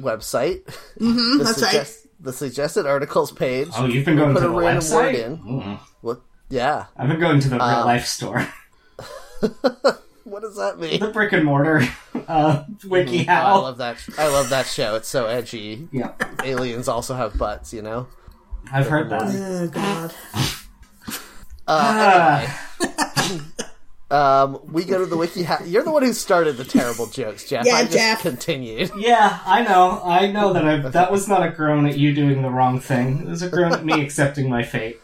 website 0.00 0.64
mm-hmm, 0.98 1.38
the, 1.38 1.44
that's 1.44 1.62
right. 1.62 1.96
the 2.20 2.32
suggested 2.32 2.86
articles 2.86 3.32
page 3.32 3.68
Oh, 3.76 3.86
you've 3.86 4.04
been 4.04 4.16
going 4.16 4.34
put 4.34 4.40
to 4.40 4.46
a 4.46 4.50
the 4.50 4.56
random 4.56 4.82
website. 4.84 4.92
word 4.94 5.14
in. 5.14 5.38
Mm. 5.38 5.78
what 6.00 6.20
yeah 6.48 6.86
I've 6.96 7.08
been 7.08 7.20
going 7.20 7.40
to 7.40 7.48
the 7.48 7.56
real 7.56 7.64
Um, 7.64 7.86
life 7.86 8.06
store, 8.06 8.46
what 10.30 10.42
does 10.42 10.56
that 10.56 10.78
mean 10.78 11.00
the 11.00 11.08
brick 11.08 11.32
and 11.32 11.44
mortar 11.44 11.82
uh, 12.28 12.64
wiki 12.86 13.26
Oh, 13.28 13.32
I 13.32 13.52
love 13.56 13.78
that. 13.78 14.04
I 14.18 14.28
love 14.28 14.48
that 14.50 14.66
show. 14.66 14.96
It's 14.96 15.08
so 15.08 15.26
edgy. 15.26 15.88
Yeah, 15.92 16.12
Aliens 16.42 16.88
also 16.88 17.14
have 17.14 17.36
butts, 17.38 17.72
you 17.72 17.82
know. 17.82 18.06
I've 18.72 18.88
heard 18.88 19.10
that. 19.10 19.22
Oh 19.24 19.68
god. 19.68 20.14
Ah. 21.66 22.60
Um, 24.10 24.60
we 24.70 24.84
go 24.84 24.98
to 24.98 25.06
the 25.06 25.16
wiki. 25.16 25.42
Ha- 25.42 25.62
You're 25.64 25.82
the 25.82 25.90
one 25.90 26.04
who 26.04 26.12
started 26.12 26.56
the 26.56 26.62
terrible 26.64 27.06
jokes, 27.06 27.48
Jeff. 27.48 27.66
Yeah, 27.66 27.74
I 27.76 27.82
just 27.82 27.94
Jeff. 27.94 28.22
continued. 28.22 28.92
Yeah, 28.96 29.40
I 29.44 29.62
know. 29.64 30.00
I 30.04 30.30
know 30.30 30.52
that 30.52 30.64
I 30.64 30.76
that 30.76 31.10
was 31.10 31.26
not 31.26 31.44
a 31.44 31.50
groan 31.50 31.84
at 31.86 31.98
you 31.98 32.14
doing 32.14 32.42
the 32.42 32.50
wrong 32.50 32.78
thing. 32.78 33.22
It 33.22 33.26
was 33.28 33.42
a 33.42 33.48
groan 33.48 33.72
at 33.72 33.84
me 33.84 34.00
accepting 34.02 34.48
my 34.48 34.62
fate. 34.62 35.00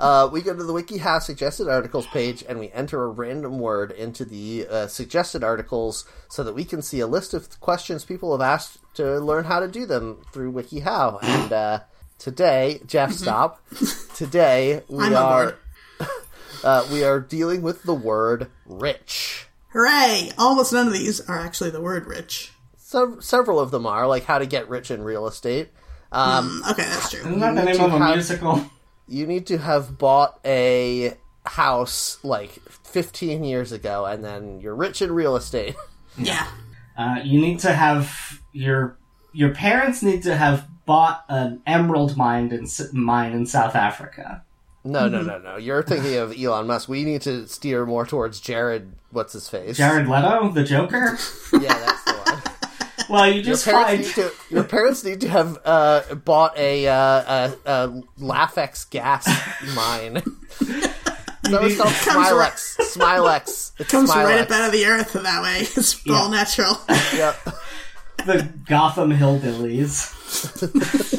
Uh, 0.00 0.26
we 0.32 0.40
go 0.40 0.56
to 0.56 0.64
the 0.64 0.72
WikiHow 0.72 1.20
suggested 1.20 1.68
articles 1.68 2.06
page 2.06 2.42
and 2.48 2.58
we 2.58 2.70
enter 2.72 3.02
a 3.04 3.08
random 3.08 3.58
word 3.58 3.90
into 3.92 4.24
the 4.24 4.66
uh, 4.66 4.86
suggested 4.86 5.44
articles 5.44 6.06
so 6.30 6.42
that 6.42 6.54
we 6.54 6.64
can 6.64 6.80
see 6.80 7.00
a 7.00 7.06
list 7.06 7.34
of 7.34 7.60
questions 7.60 8.02
people 8.06 8.32
have 8.32 8.40
asked 8.40 8.78
to 8.94 9.18
learn 9.20 9.44
how 9.44 9.60
to 9.60 9.68
do 9.68 9.84
them 9.84 10.22
through 10.32 10.52
WikiHow. 10.52 11.18
And 11.22 11.52
uh, 11.52 11.80
today, 12.18 12.80
Jeff, 12.86 13.12
stop. 13.12 13.60
Today 14.16 14.82
we 14.88 15.04
I'm 15.04 15.14
are 15.14 15.58
uh, 16.64 16.88
we 16.90 17.04
are 17.04 17.20
dealing 17.20 17.60
with 17.60 17.82
the 17.82 17.94
word 17.94 18.50
rich. 18.64 19.48
Hooray! 19.74 20.30
Almost 20.38 20.72
none 20.72 20.86
of 20.86 20.94
these 20.94 21.20
are 21.20 21.38
actually 21.38 21.70
the 21.70 21.80
word 21.82 22.06
rich. 22.06 22.52
So, 22.78 23.20
several 23.20 23.60
of 23.60 23.70
them 23.70 23.86
are 23.86 24.08
like 24.08 24.24
how 24.24 24.38
to 24.38 24.46
get 24.46 24.68
rich 24.68 24.90
in 24.90 25.02
real 25.02 25.26
estate. 25.28 25.68
Um, 26.10 26.62
Okay, 26.70 26.82
that's 26.84 27.10
true. 27.10 27.20
Isn't 27.20 27.38
that 27.40 27.54
the 27.54 27.64
name 27.64 27.80
of 27.80 27.92
a 27.92 27.98
have- 27.98 28.14
musical? 28.16 28.64
You 29.10 29.26
need 29.26 29.44
to 29.48 29.58
have 29.58 29.98
bought 29.98 30.38
a 30.44 31.14
house 31.44 32.18
like 32.22 32.52
15 32.84 33.42
years 33.44 33.72
ago 33.72 34.04
and 34.06 34.24
then 34.24 34.60
you're 34.60 34.74
rich 34.74 35.02
in 35.02 35.10
real 35.12 35.36
estate 35.36 35.74
Yeah. 36.18 36.46
Uh, 36.96 37.16
you 37.24 37.40
need 37.40 37.58
to 37.60 37.72
have 37.72 38.40
your 38.52 38.96
your 39.32 39.54
parents 39.54 40.02
need 40.02 40.22
to 40.24 40.36
have 40.36 40.66
bought 40.86 41.24
an 41.28 41.60
emerald 41.66 42.16
mine 42.16 42.50
in 42.52 42.66
mine 42.92 43.32
in 43.32 43.46
South 43.46 43.74
Africa. 43.76 44.42
no 44.84 45.08
no 45.08 45.22
no 45.22 45.38
no 45.38 45.56
you're 45.56 45.82
thinking 45.82 46.16
of 46.16 46.34
elon 46.38 46.66
musk 46.66 46.88
we 46.88 47.04
need 47.04 47.22
to 47.22 47.46
steer 47.46 47.84
more 47.86 48.04
towards 48.06 48.40
jared 48.40 48.92
what's 49.10 49.32
his 49.34 49.48
face 49.48 49.76
Jared 49.76 50.08
Leto, 50.08 50.50
the 50.52 50.64
Joker. 50.64 51.16
yeah 51.60 51.74
that's 51.78 52.04
the 52.04 52.09
one 52.09 52.09
Well, 53.10 53.26
you 53.26 53.34
your 53.34 53.42
just 53.42 53.64
parents, 53.64 54.12
find 54.12 54.26
need 54.26 54.30
to, 54.30 54.54
your 54.54 54.64
parents 54.64 55.04
need 55.04 55.20
to 55.22 55.28
have 55.28 55.58
uh, 55.64 56.14
bought 56.14 56.56
a, 56.56 56.86
uh, 56.86 56.94
a, 56.94 57.56
a 57.64 58.02
Lafex 58.20 58.88
gas 58.88 59.26
mine. 59.74 60.22
No, 61.48 61.62
it's 61.62 61.76
called 61.76 61.92
Smilex. 61.94 62.76
Smilex. 62.78 63.72
It's 63.80 63.90
Comes 63.90 64.10
Smilex. 64.10 64.24
right 64.24 64.40
up 64.40 64.50
out 64.50 64.66
of 64.66 64.72
the 64.72 64.86
earth 64.86 65.12
that 65.14 65.42
way. 65.42 65.60
It's 65.60 66.08
all 66.08 66.30
natural. 66.30 66.76
Yep. 67.14 67.36
the 68.26 68.48
Gotham 68.66 69.10
hillbillies. 69.10 70.16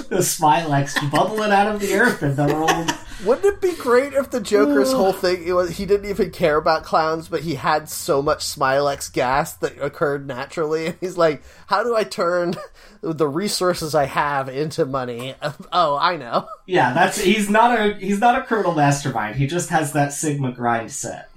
the 0.10 0.18
Smilex 0.18 1.12
bubbling 1.12 1.52
out 1.52 1.74
of 1.74 1.82
the 1.82 1.93
earth 1.95 2.22
and 2.22 2.36
they're 2.36 2.56
all 2.56 2.86
Wouldn't 3.26 3.45
it 3.45 3.62
be 3.62 3.76
great 3.76 4.14
if 4.14 4.32
the 4.32 4.41
Joker's 4.41 4.91
whole 4.91 5.14
thing 5.14 5.54
was 5.54 5.78
he 5.78 5.86
didn't 5.86 6.10
even 6.10 6.32
care 6.32 6.58
about 6.58 6.84
clowns, 6.84 7.28
but 7.28 7.41
he 7.41 7.56
had 7.56 7.88
so 7.88 8.22
much 8.22 8.39
Smilex 8.39 9.12
gas 9.14 9.54
that 9.56 9.80
occurred 9.80 10.26
naturally, 10.28 10.88
and 10.88 10.97
he's 11.02 11.18
like, 11.18 11.43
"How 11.68 11.84
do 11.84 11.95
I 11.95 12.04
turn 12.04 12.56
the 13.02 13.28
resources 13.28 13.93
I 13.93 14.06
have 14.06 14.49
into 14.49 14.86
money?" 14.86 15.36
Oh, 15.74 15.97
I 15.97 16.18
know. 16.18 16.47
Yeah, 16.66 16.93
that's 16.93 17.22
he's 17.22 17.49
not 17.49 17.80
a 17.80 17.93
he's 17.93 18.20
not 18.20 18.39
a 18.39 18.43
criminal 18.43 18.74
mastermind. 18.74 19.36
He 19.36 19.45
just 19.45 19.70
has 19.70 19.93
that 19.93 20.14
Sigma 20.14 20.52
grind 20.52 20.91
set. 20.91 21.30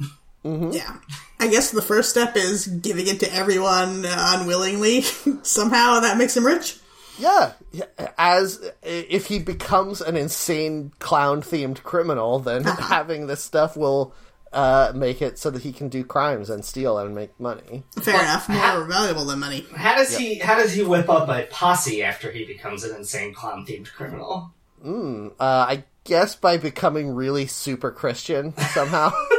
Yeah. 0.45 0.97
I 1.40 1.49
guess 1.49 1.70
the 1.70 1.82
first 1.82 2.11
step 2.11 2.36
is 2.36 2.66
giving 2.66 3.07
it 3.07 3.20
to 3.20 3.34
everyone 3.34 4.05
uh, 4.07 4.36
unwillingly. 4.38 5.03
Somehow 5.42 6.01
that 6.01 6.16
makes 6.16 6.36
him 6.36 6.47
rich. 6.47 6.78
Yeah, 7.18 7.53
as 8.18 8.72
if 8.82 9.26
he 9.26 9.38
becomes 9.38 10.01
an 10.01 10.16
insane 10.16 10.92
clown 10.99 11.42
themed 11.42 11.82
criminal, 11.84 12.40
then 12.40 12.64
having 12.64 13.28
this 13.28 13.42
stuff 13.42 13.76
will 13.76 14.12
uh, 14.53 14.92
make 14.95 15.22
it 15.22 15.38
so 15.38 15.51
that 15.51 15.62
he 15.62 15.72
can 15.72 15.88
do 15.88 16.05
crimes 16.05 16.51
and 16.51 16.64
steal 16.64 16.99
and 16.99 17.14
make 17.14 17.38
money. 17.38 17.84
Fair 18.03 18.20
enough. 18.20 18.49
More 18.49 18.84
valuable 18.84 19.24
than 19.26 19.38
money. 19.38 19.64
How 19.76 19.97
does 19.97 20.16
he 20.16 20.38
how 20.38 20.57
does 20.57 20.72
he 20.72 20.82
whip 20.82 21.09
up 21.09 21.28
a 21.28 21.47
posse 21.51 22.03
after 22.03 22.32
he 22.32 22.45
becomes 22.45 22.82
an 22.84 22.97
insane 22.97 23.32
clown 23.32 23.64
themed 23.64 23.92
criminal? 23.92 24.53
Uh, 24.84 25.28
I 25.40 25.84
guess 26.05 26.36
by 26.36 26.57
becoming 26.59 27.11
really 27.14 27.47
super 27.47 27.90
Christian 27.90 28.57
somehow. 28.72 29.12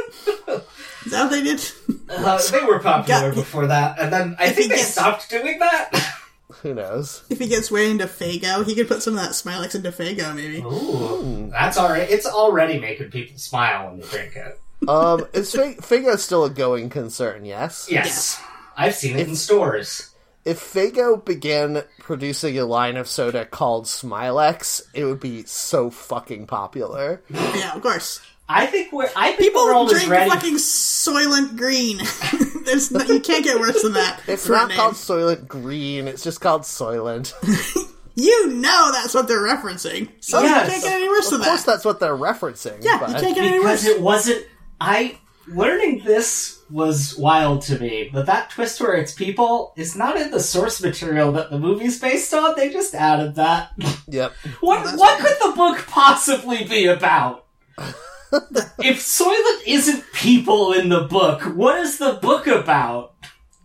Is 1.06 1.12
that 1.12 1.22
what 1.22 1.30
they 1.30 1.42
did? 1.42 1.60
Uh, 2.08 2.40
they 2.52 2.62
were 2.64 2.78
popular 2.78 3.30
Got- 3.30 3.34
before 3.34 3.66
that, 3.66 3.98
and 3.98 4.12
then 4.12 4.36
I 4.38 4.46
If 4.46 4.54
think 4.54 4.62
he 4.64 4.68
they 4.68 4.76
gets- 4.76 4.92
stopped 4.92 5.28
doing 5.28 5.58
that. 5.58 5.90
Who 6.62 6.72
knows? 6.72 7.24
if 7.28 7.40
he 7.40 7.48
gets 7.48 7.68
way 7.68 7.90
into 7.90 8.06
Faygo, 8.06 8.64
he 8.64 8.76
could 8.76 8.86
put 8.86 9.02
some 9.02 9.14
of 9.14 9.20
that 9.20 9.32
Smilex 9.32 9.74
into 9.74 9.90
Faygo, 9.90 10.32
maybe. 10.34 10.58
Ooh, 10.60 11.48
that's 11.50 11.76
already 11.76 12.12
it's 12.12 12.24
already 12.26 12.78
making 12.78 13.10
people 13.10 13.36
smile 13.38 13.88
when 13.88 14.00
they 14.00 14.06
drink 14.06 14.36
it. 14.36 14.60
Um, 14.88 15.26
is 15.32 15.52
F- 15.54 15.78
Faygo 15.78 16.16
still 16.16 16.44
a 16.44 16.50
going 16.50 16.88
concern? 16.90 17.44
Yes. 17.44 17.88
Yes. 17.90 18.40
I've 18.76 18.94
seen 18.94 19.18
it 19.18 19.26
in 19.28 19.34
stores. 19.34 20.10
If 20.44 20.60
Faygo 20.60 21.22
began 21.24 21.82
producing 21.98 22.56
a 22.56 22.64
line 22.66 22.96
of 22.96 23.08
soda 23.08 23.44
called 23.44 23.86
Smilex, 23.86 24.82
it 24.94 25.04
would 25.04 25.18
be 25.20 25.42
so 25.44 25.90
fucking 25.90 26.46
popular. 26.46 27.20
Yeah, 27.30 27.74
of 27.74 27.82
course. 27.82 28.20
I 28.48 28.66
think 28.66 28.92
we're. 28.92 29.08
I 29.16 29.28
think 29.32 29.40
People 29.40 29.62
the 29.66 29.72
world 29.72 29.90
is 29.92 29.98
drink 29.98 30.10
ready. 30.12 30.30
fucking 30.30 30.54
Soylent 30.56 31.56
Green. 31.56 31.98
There's 32.64 32.90
no, 32.92 33.00
you 33.04 33.20
can't 33.20 33.44
get 33.44 33.58
worse 33.58 33.82
than 33.82 33.94
that. 33.94 34.20
It's 34.28 34.48
not 34.48 34.68
name. 34.68 34.76
called 34.76 34.94
Soylent 34.94 35.48
Green. 35.48 36.06
It's 36.08 36.22
just 36.22 36.40
called 36.40 36.62
Soylent. 36.62 37.32
You 38.18 38.48
know 38.48 38.92
that's 38.92 39.12
what 39.12 39.28
they're 39.28 39.42
referencing. 39.42 40.08
So 40.20 40.40
Yes. 40.40 40.64
you 40.68 40.72
can't 40.72 40.84
get 40.84 40.92
any 40.94 41.06
worse 41.10 41.26
of 41.32 41.40
than 41.40 41.48
course, 41.50 41.64
that's 41.64 41.84
what 41.84 42.00
they're 42.00 42.16
referencing. 42.16 42.82
Yeah, 42.82 42.96
but 42.98 43.10
you 43.10 43.14
can't 43.16 43.34
get 43.34 43.44
any 43.44 43.60
worse. 43.60 43.82
because 43.82 43.96
it 43.98 44.00
wasn't. 44.00 44.46
I 44.80 45.18
learning 45.46 46.00
this 46.02 46.58
was 46.70 47.14
wild 47.18 47.60
to 47.64 47.78
me, 47.78 48.08
but 48.10 48.24
that 48.24 48.48
twist 48.48 48.80
where 48.80 48.94
it's 48.94 49.12
people 49.12 49.74
is 49.76 49.96
not 49.96 50.16
in 50.16 50.30
the 50.30 50.40
source 50.40 50.82
material 50.82 51.30
that 51.32 51.50
the 51.50 51.58
movie's 51.58 52.00
based 52.00 52.32
on. 52.32 52.56
They 52.56 52.70
just 52.70 52.94
added 52.94 53.34
that. 53.34 53.72
Yep. 54.08 54.32
What 54.60 54.82
that's 54.84 54.96
what 54.98 55.20
could 55.20 55.36
the 55.50 55.54
book 55.54 55.84
possibly 55.86 56.64
be 56.64 56.86
about? 56.86 57.44
If 58.78 58.98
Soylent 58.98 59.62
isn't 59.66 60.04
people 60.12 60.72
in 60.72 60.88
the 60.88 61.02
book, 61.02 61.42
what 61.42 61.78
is 61.78 61.98
the 61.98 62.14
book 62.14 62.46
about? 62.46 63.14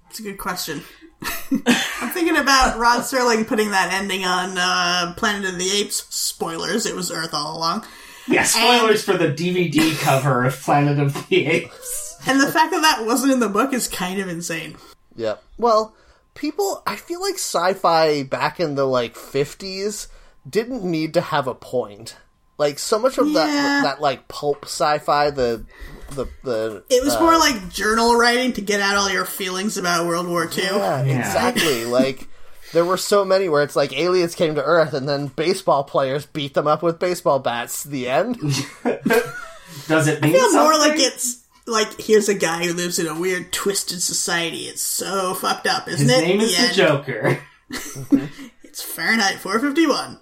It's 0.10 0.20
a 0.20 0.24
good 0.24 0.38
question. 0.38 0.82
I'm 1.52 2.10
thinking 2.10 2.38
about 2.38 2.80
Rod 2.80 3.02
Serling 3.02 3.48
putting 3.48 3.72
that 3.72 3.94
ending 3.94 4.26
on 4.26 4.58
uh, 4.58 5.14
Planet 5.16 5.54
of 5.54 5.60
the 5.60 5.70
Apes. 5.72 6.08
Spoilers, 6.10 6.86
it 6.86 6.96
was 6.96 7.12
Earth 7.12 7.34
all 7.34 7.58
along. 7.58 7.86
Yeah, 8.28 8.44
spoilers 8.44 9.04
for 9.04 9.18
the 9.18 9.28
DVD 9.28 9.98
cover 10.00 10.46
of 10.46 10.60
Planet 10.60 11.00
of 11.00 11.28
the 11.28 11.46
Apes. 11.46 12.18
And 12.28 12.40
the 12.40 12.52
fact 12.52 12.72
that 12.72 12.82
that 12.82 13.06
wasn't 13.06 13.34
in 13.34 13.40
the 13.40 13.50
book 13.50 13.74
is 13.74 13.88
kind 13.88 14.20
of 14.20 14.28
insane. 14.28 14.78
Yep. 15.16 15.44
Well, 15.58 15.96
people, 16.34 16.84
I 16.86 16.96
feel 16.96 17.22
like 17.22 17.36
sci-fi 17.36 18.24
back 18.24 18.60
in 18.60 18.76
the 18.76 18.86
like 18.86 19.16
fifties 19.16 20.08
didn't 20.50 20.84
need 20.84 21.14
to 21.16 21.22
have 21.22 21.48
a 21.48 21.56
point. 21.56 22.18
Like 22.62 22.78
so 22.80 23.00
much 23.00 23.18
of 23.18 23.28
Yeah. 23.28 23.34
that 23.46 23.82
that 23.84 24.02
like 24.02 24.28
pulp 24.28 24.66
sci-fi, 24.66 25.32
the 25.32 25.66
the 26.12 26.28
the 26.44 26.84
It 26.90 27.04
was 27.04 27.16
uh, 27.16 27.20
more 27.20 27.38
like 27.38 27.70
journal 27.70 28.16
writing 28.16 28.54
to 28.54 28.62
get 28.62 28.80
out 28.82 28.96
all 28.96 29.10
your 29.10 29.26
feelings 29.26 29.78
about 29.78 30.06
World 30.08 30.28
War 30.28 30.44
II. 30.46 30.64
Yeah, 30.64 31.04
Yeah. 31.04 31.20
exactly. 31.20 31.86
like 31.86 32.28
there 32.74 32.86
were 32.86 32.98
so 32.98 33.26
many 33.26 33.50
where 33.50 33.64
it's 33.64 33.76
like 33.76 33.92
aliens 33.98 34.36
came 34.36 34.56
to 34.56 34.64
Earth 34.64 34.94
and 34.94 35.10
then 35.10 35.28
baseball 35.28 35.84
players 35.84 36.26
beat 36.26 36.54
them 36.54 36.68
up 36.68 36.82
with 36.84 37.00
baseball 37.00 37.40
bats. 37.40 37.84
The 37.84 38.08
end. 38.08 38.38
Does 39.88 40.08
it 40.08 40.22
mean 40.22 40.36
I 40.36 40.40
feel 40.40 40.54
more 40.54 40.78
like 40.78 41.00
it's 41.00 41.44
like 41.66 42.00
here's 42.00 42.30
a 42.30 42.34
guy 42.34 42.66
who 42.66 42.74
lives 42.74 43.00
in 43.00 43.08
a 43.08 43.20
weird, 43.20 43.52
twisted 43.52 44.02
society. 44.02 44.64
It's 44.68 44.84
so 44.84 45.34
fucked 45.34 45.66
up, 45.68 45.88
isn't 45.88 46.08
His 46.08 46.18
it? 46.18 46.22
name 46.28 46.40
is 46.42 46.56
The 46.58 46.68
the. 46.68 46.74
Joker. 46.74 47.40
It's 48.64 48.82
Fahrenheit 48.82 49.36
451. 49.40 50.18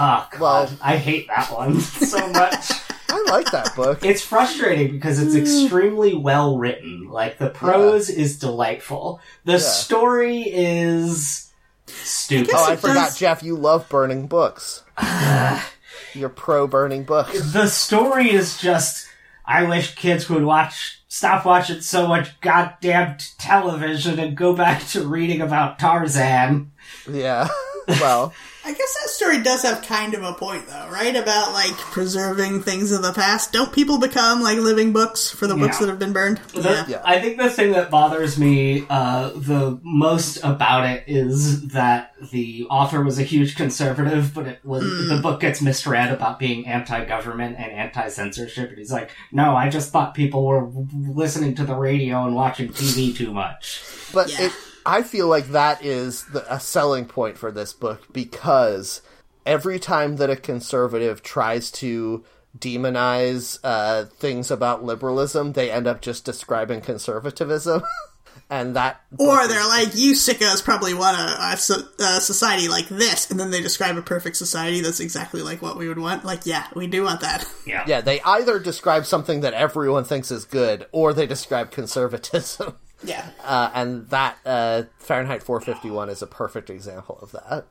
Oh 0.00 0.28
god, 0.30 0.40
Well- 0.40 0.70
I 0.80 0.96
hate 0.96 1.26
that 1.28 1.50
one 1.52 1.80
so 1.80 2.26
much. 2.30 2.70
I 3.10 3.24
like 3.30 3.50
that 3.52 3.74
book. 3.74 4.04
It's 4.04 4.22
frustrating 4.22 4.92
because 4.92 5.20
it's 5.20 5.32
hmm. 5.34 5.40
extremely 5.40 6.14
well 6.14 6.58
written. 6.58 7.08
Like 7.08 7.38
the 7.38 7.50
prose 7.50 8.10
is 8.10 8.38
delightful. 8.38 9.20
The 9.44 9.58
story 9.58 10.42
is 10.42 11.50
stupid. 11.86 12.54
Oh, 12.54 12.70
I 12.70 12.74
it 12.74 12.80
forgot, 12.80 13.08
does- 13.08 13.18
Jeff. 13.18 13.42
You 13.42 13.56
love 13.56 13.88
burning 13.88 14.26
books. 14.26 14.84
You're 16.14 16.28
pro 16.28 16.66
burning 16.66 17.04
books. 17.04 17.52
the 17.52 17.66
story 17.66 18.30
is 18.30 18.58
just 18.58 19.08
I 19.44 19.64
wish 19.64 19.94
kids 19.94 20.28
would 20.28 20.44
watch 20.44 21.02
stop 21.08 21.44
watching 21.46 21.80
so 21.80 22.06
much 22.06 22.38
goddamn 22.40 23.16
television 23.38 24.18
and 24.18 24.36
go 24.36 24.54
back 24.54 24.86
to 24.88 25.06
reading 25.08 25.40
about 25.40 25.78
Tarzan. 25.78 26.70
Yeah. 27.10 27.48
Well, 28.02 28.34
I 28.68 28.72
guess 28.74 28.96
that 29.00 29.08
story 29.08 29.42
does 29.42 29.62
have 29.62 29.80
kind 29.82 30.12
of 30.12 30.22
a 30.22 30.34
point, 30.34 30.66
though, 30.66 30.88
right? 30.92 31.16
About 31.16 31.54
like 31.54 31.72
preserving 31.72 32.62
things 32.62 32.92
of 32.92 33.00
the 33.00 33.14
past. 33.14 33.50
Don't 33.50 33.72
people 33.72 33.98
become 33.98 34.42
like 34.42 34.58
living 34.58 34.92
books 34.92 35.30
for 35.30 35.46
the 35.46 35.56
books 35.56 35.78
that 35.78 35.88
have 35.88 35.98
been 35.98 36.12
burned? 36.12 36.36
The- 36.52 36.84
Yeah. 36.86 37.00
I 37.02 37.18
think 37.18 37.38
the 37.38 37.48
thing 37.48 37.72
that 37.72 37.90
bothers 37.90 38.38
me 38.38 38.84
uh, 38.90 39.30
the 39.30 39.80
most 39.82 40.44
about 40.44 40.84
it 40.84 41.04
is 41.06 41.68
that 41.68 42.12
the 42.30 42.66
author 42.68 43.02
was 43.02 43.18
a 43.18 43.22
huge 43.22 43.56
conservative, 43.56 44.34
but 44.34 44.46
it 44.46 44.62
was 44.66 44.82
the 45.08 45.18
book 45.22 45.40
gets 45.40 45.62
misread 45.62 46.12
about 46.12 46.38
being 46.38 46.66
anti-government 46.66 47.56
and 47.58 47.72
anti-censorship, 47.72 48.68
and 48.68 48.76
he's 48.78 48.92
like, 48.92 49.10
"No, 49.32 49.56
I 49.56 49.70
just 49.70 49.92
thought 49.92 50.12
people 50.14 50.44
were 50.46 50.68
listening 50.92 51.54
to 51.54 51.64
the 51.64 51.74
radio 51.74 52.24
and 52.26 52.34
watching 52.34 52.68
TV 52.68 53.16
too 53.16 53.32
much." 53.32 53.82
but 54.12 54.30
Yeah. 54.30 54.46
it, 54.46 54.52
I 54.88 55.02
feel 55.02 55.28
like 55.28 55.48
that 55.48 55.84
is 55.84 56.24
the, 56.24 56.50
a 56.52 56.58
selling 56.58 57.04
point 57.04 57.36
for 57.36 57.52
this 57.52 57.74
book 57.74 58.10
because 58.10 59.02
every 59.44 59.78
time 59.78 60.16
that 60.16 60.30
a 60.30 60.36
conservative 60.36 61.22
tries 61.22 61.70
to 61.72 62.24
demonize 62.58 63.58
uh, 63.62 64.06
things 64.06 64.50
about 64.50 64.82
liberalism, 64.82 65.52
they 65.52 65.70
end 65.70 65.86
up 65.86 66.00
just 66.00 66.24
describing 66.24 66.80
conservatism, 66.80 67.82
and 68.50 68.74
that 68.76 69.02
Or 69.18 69.46
they're 69.46 69.68
like, 69.68 69.94
you 69.94 70.14
sickos 70.14 70.64
probably 70.64 70.94
want 70.94 71.18
a, 71.18 71.42
a, 71.42 72.16
a 72.16 72.20
society 72.22 72.68
like 72.68 72.88
this, 72.88 73.30
and 73.30 73.38
then 73.38 73.50
they 73.50 73.60
describe 73.60 73.98
a 73.98 74.02
perfect 74.02 74.36
society 74.36 74.80
that's 74.80 75.00
exactly 75.00 75.42
like 75.42 75.60
what 75.60 75.76
we 75.76 75.86
would 75.86 75.98
want. 75.98 76.24
Like, 76.24 76.46
yeah, 76.46 76.66
we 76.74 76.86
do 76.86 77.04
want 77.04 77.20
that. 77.20 77.46
Yeah, 77.66 77.84
Yeah, 77.86 78.00
they 78.00 78.22
either 78.22 78.58
describe 78.58 79.04
something 79.04 79.40
that 79.40 79.52
everyone 79.52 80.04
thinks 80.04 80.30
is 80.30 80.46
good, 80.46 80.86
or 80.92 81.12
they 81.12 81.26
describe 81.26 81.72
conservatism. 81.72 82.76
Yeah. 83.02 83.28
Uh, 83.44 83.70
and 83.74 84.08
that 84.10 84.38
uh, 84.44 84.82
Fahrenheit 84.98 85.42
451 85.42 86.08
is 86.10 86.22
a 86.22 86.26
perfect 86.26 86.70
example 86.70 87.18
of 87.22 87.32
that. 87.32 87.66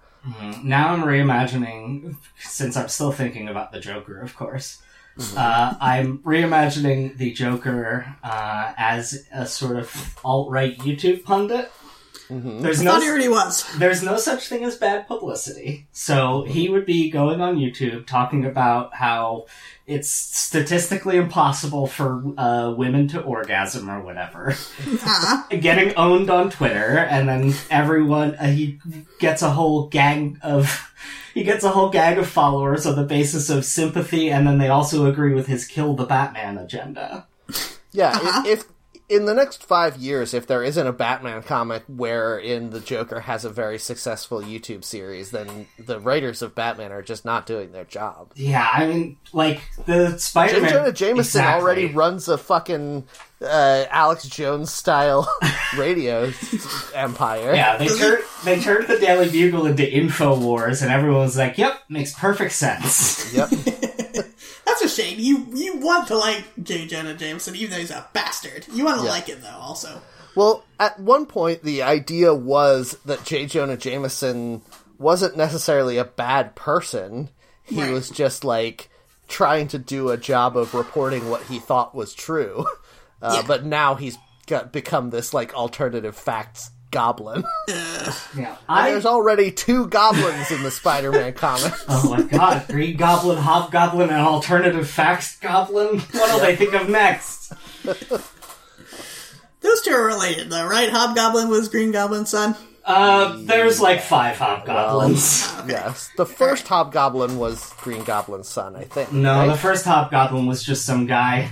now 0.64 0.94
I'm 0.94 1.04
reimagining, 1.04 2.18
since 2.40 2.76
I'm 2.78 2.88
still 2.90 3.12
thinking 3.12 3.48
about 3.48 3.72
the 3.72 3.80
Joker, 3.80 4.20
of 4.20 4.36
course. 4.36 4.82
Uh, 5.36 5.74
I'm 5.82 6.20
reimagining 6.20 7.18
the 7.18 7.32
Joker 7.34 8.16
uh, 8.24 8.74
as 8.78 9.28
a 9.34 9.46
sort 9.48 9.78
of 9.78 10.16
alt 10.24 10.52
right 10.52 10.78
YouTube 10.78 11.24
pundit. 11.24 11.72
There's 12.30 12.82
I 12.82 12.84
no 12.84 13.00
he 13.00 13.08
already 13.10 13.30
was. 13.30 13.66
there's 13.78 14.04
no 14.04 14.18
such 14.18 14.48
thing 14.48 14.64
as 14.66 14.76
bad 14.76 15.08
publicity. 15.08 15.88
So 15.94 16.44
he 16.44 16.68
would 16.70 16.86
be 16.86 17.10
going 17.10 17.40
on 17.42 17.56
YouTube 17.58 18.06
talking 18.06 18.46
about 18.46 18.94
how 18.96 19.46
it's 19.88 20.10
statistically 20.10 21.16
impossible 21.16 21.88
for 21.88 22.22
uh, 22.38 22.74
women 22.78 23.08
to 23.08 23.22
orgasm 23.22 23.90
or 23.90 24.02
whatever. 24.02 24.54
Getting 25.50 25.96
owned 25.96 26.30
on 26.30 26.50
Twitter, 26.52 26.98
and 27.10 27.28
then 27.28 27.54
everyone 27.70 28.36
uh, 28.36 28.48
he 28.52 28.80
gets 29.20 29.42
a 29.42 29.50
whole 29.52 29.88
gang 29.88 30.38
of 30.44 30.94
he 31.34 31.44
gets 31.44 31.64
a 31.64 31.70
whole 31.70 31.90
gang 31.90 32.18
of 32.18 32.28
followers 32.28 32.86
on 32.86 32.96
the 32.98 33.04
basis 33.04 33.50
of 33.50 33.64
sympathy, 33.66 34.30
and 34.30 34.46
then 34.46 34.58
they 34.58 34.68
also 34.68 35.06
agree 35.06 35.34
with 35.34 35.48
his 35.48 35.66
kill 35.66 35.96
the 35.96 36.06
Batman 36.06 36.58
agenda. 36.58 37.26
Yeah, 37.94 38.10
Uh-huh. 38.12 38.44
if, 38.46 38.60
if 38.60 38.66
in 39.10 39.26
the 39.26 39.34
next 39.34 39.64
five 39.64 39.96
years, 39.98 40.34
if 40.34 40.48
there 40.48 40.64
isn't 40.64 40.86
a 40.86 40.92
Batman 40.92 41.42
comic 41.44 41.84
wherein 41.88 42.72
the 42.72 42.80
Joker 42.82 43.22
has 43.22 43.46
a 43.46 43.50
very 43.50 43.80
successful 43.80 44.42
YouTube 44.42 44.84
series, 44.84 45.32
then 45.32 45.68
the 45.80 46.00
writers 46.00 46.42
of 46.42 46.54
Batman 46.56 46.92
are 46.92 47.02
just 47.02 47.24
not 47.24 47.46
doing 47.46 47.72
their 47.72 47.86
job. 47.86 48.32
Yeah, 48.36 48.68
I 48.72 48.86
mean, 48.88 49.18
like 49.32 49.62
the 49.86 50.10
J. 50.12 50.18
Spider-Man. 50.18 50.70
Jonah 50.70 50.92
Jameson 50.92 51.20
Exactly. 51.42 51.62
already 51.64 51.86
runs 51.86 52.28
a 52.28 52.38
fucking 52.38 53.06
uh, 53.42 53.86
Alex 53.90 54.28
Jones 54.28 54.72
style 54.74 55.32
radio 55.78 56.32
empire. 56.94 57.54
Yeah, 57.56 57.78
they 57.78 57.88
turned 57.88 58.24
they 58.44 58.60
turned 58.60 58.88
the 58.88 59.00
Daily 59.00 59.30
Bugle 59.30 59.68
into 59.68 59.84
Infowars, 59.84 60.82
and 60.82 60.92
everyone 60.92 61.22
was 61.22 61.38
like, 61.38 61.58
"Yep, 61.58 61.82
makes 61.90 62.14
perfect 62.14 62.52
sense." 62.54 63.34
Yep. 63.34 63.50
That's 64.68 64.82
a 64.84 64.90
shame. 64.90 65.18
You 65.20 65.48
you 65.54 65.78
want 65.78 66.08
to 66.10 66.18
like 66.18 66.44
J. 66.62 66.86
Jonah 66.86 67.14
Jameson, 67.16 67.56
even 67.56 67.72
though 67.72 67.78
he's 67.80 67.90
a 67.92 68.06
bastard. 68.14 68.66
You 68.72 68.86
want 68.86 69.00
to 69.00 69.06
Yeah. 69.06 69.12
like 69.12 69.28
him, 69.28 69.40
though, 69.42 69.58
also. 69.60 70.02
Well, 70.36 70.64
at 70.80 71.00
one 71.00 71.26
point, 71.26 71.64
the 71.64 71.82
idea 71.82 72.34
was 72.36 72.96
that 73.06 73.24
J. 73.26 73.48
Jonah 73.48 73.78
Jameson 73.78 74.62
wasn't 75.00 75.36
necessarily 75.38 75.98
a 75.98 76.06
bad 76.06 76.54
person. 76.56 77.30
He 77.64 77.82
Right. 77.82 77.92
was 77.92 78.10
just 78.10 78.44
like 78.44 78.90
trying 79.28 79.68
to 79.70 79.80
do 79.80 80.10
a 80.10 80.18
job 80.18 80.56
of 80.56 80.74
reporting 80.74 81.30
what 81.30 81.44
he 81.44 81.60
thought 81.60 81.96
was 81.96 82.14
true. 82.14 82.66
Uh, 83.20 83.38
Yeah. 83.42 83.48
But 83.48 83.66
now 83.66 83.96
he's 83.96 84.16
got 84.46 84.72
become 84.72 85.10
this 85.10 85.34
like 85.34 85.52
alternative 85.56 86.16
facts 86.16 86.70
goblin. 86.92 87.44
Yeah, 87.68 88.56
I. 88.68 88.92
There's 88.92 89.06
already 89.06 89.52
two 89.52 89.88
goblins 89.88 90.52
in 90.52 90.64
the 90.64 90.72
Spider-Man 90.72 91.34
comics. 91.36 91.84
Oh 91.88 92.10
my 92.10 92.24
god, 92.24 92.68
Green 92.68 92.98
Goblin, 92.98 93.38
Hobgoblin, 93.38 94.10
and 94.10 94.20
Alternative 94.20 94.88
Facts 94.88 95.38
Goblin. 95.40 96.00
What'll 96.00 96.40
they 96.40 96.56
think 96.56 96.74
of 96.74 96.90
next? 96.90 97.54
Those 99.62 99.82
two 99.82 99.92
are 99.92 100.06
related, 100.06 100.50
though, 100.50 100.66
right? 100.68 100.90
Hobgoblin 100.90 101.50
was 101.50 101.68
Green 101.70 101.92
Goblin's 101.92 102.30
son. 102.30 102.56
Uh, 102.86 103.38
there's 103.42 103.82
like 103.82 104.00
five 104.00 104.38
Hobgoblins. 104.38 105.46
Yes, 105.68 106.10
the 106.16 106.26
first 106.26 106.68
Hobgoblin 106.68 107.38
was 107.38 107.74
Green 107.80 108.04
Goblin's 108.06 108.48
son, 108.48 108.78
I 108.78 108.84
think. 108.86 109.12
No, 109.12 109.40
right? 109.40 109.48
the 109.48 109.58
first 109.58 109.84
Hobgoblin 109.84 110.46
was 110.46 110.64
just 110.64 110.86
some 110.86 111.06
guy. 111.06 111.52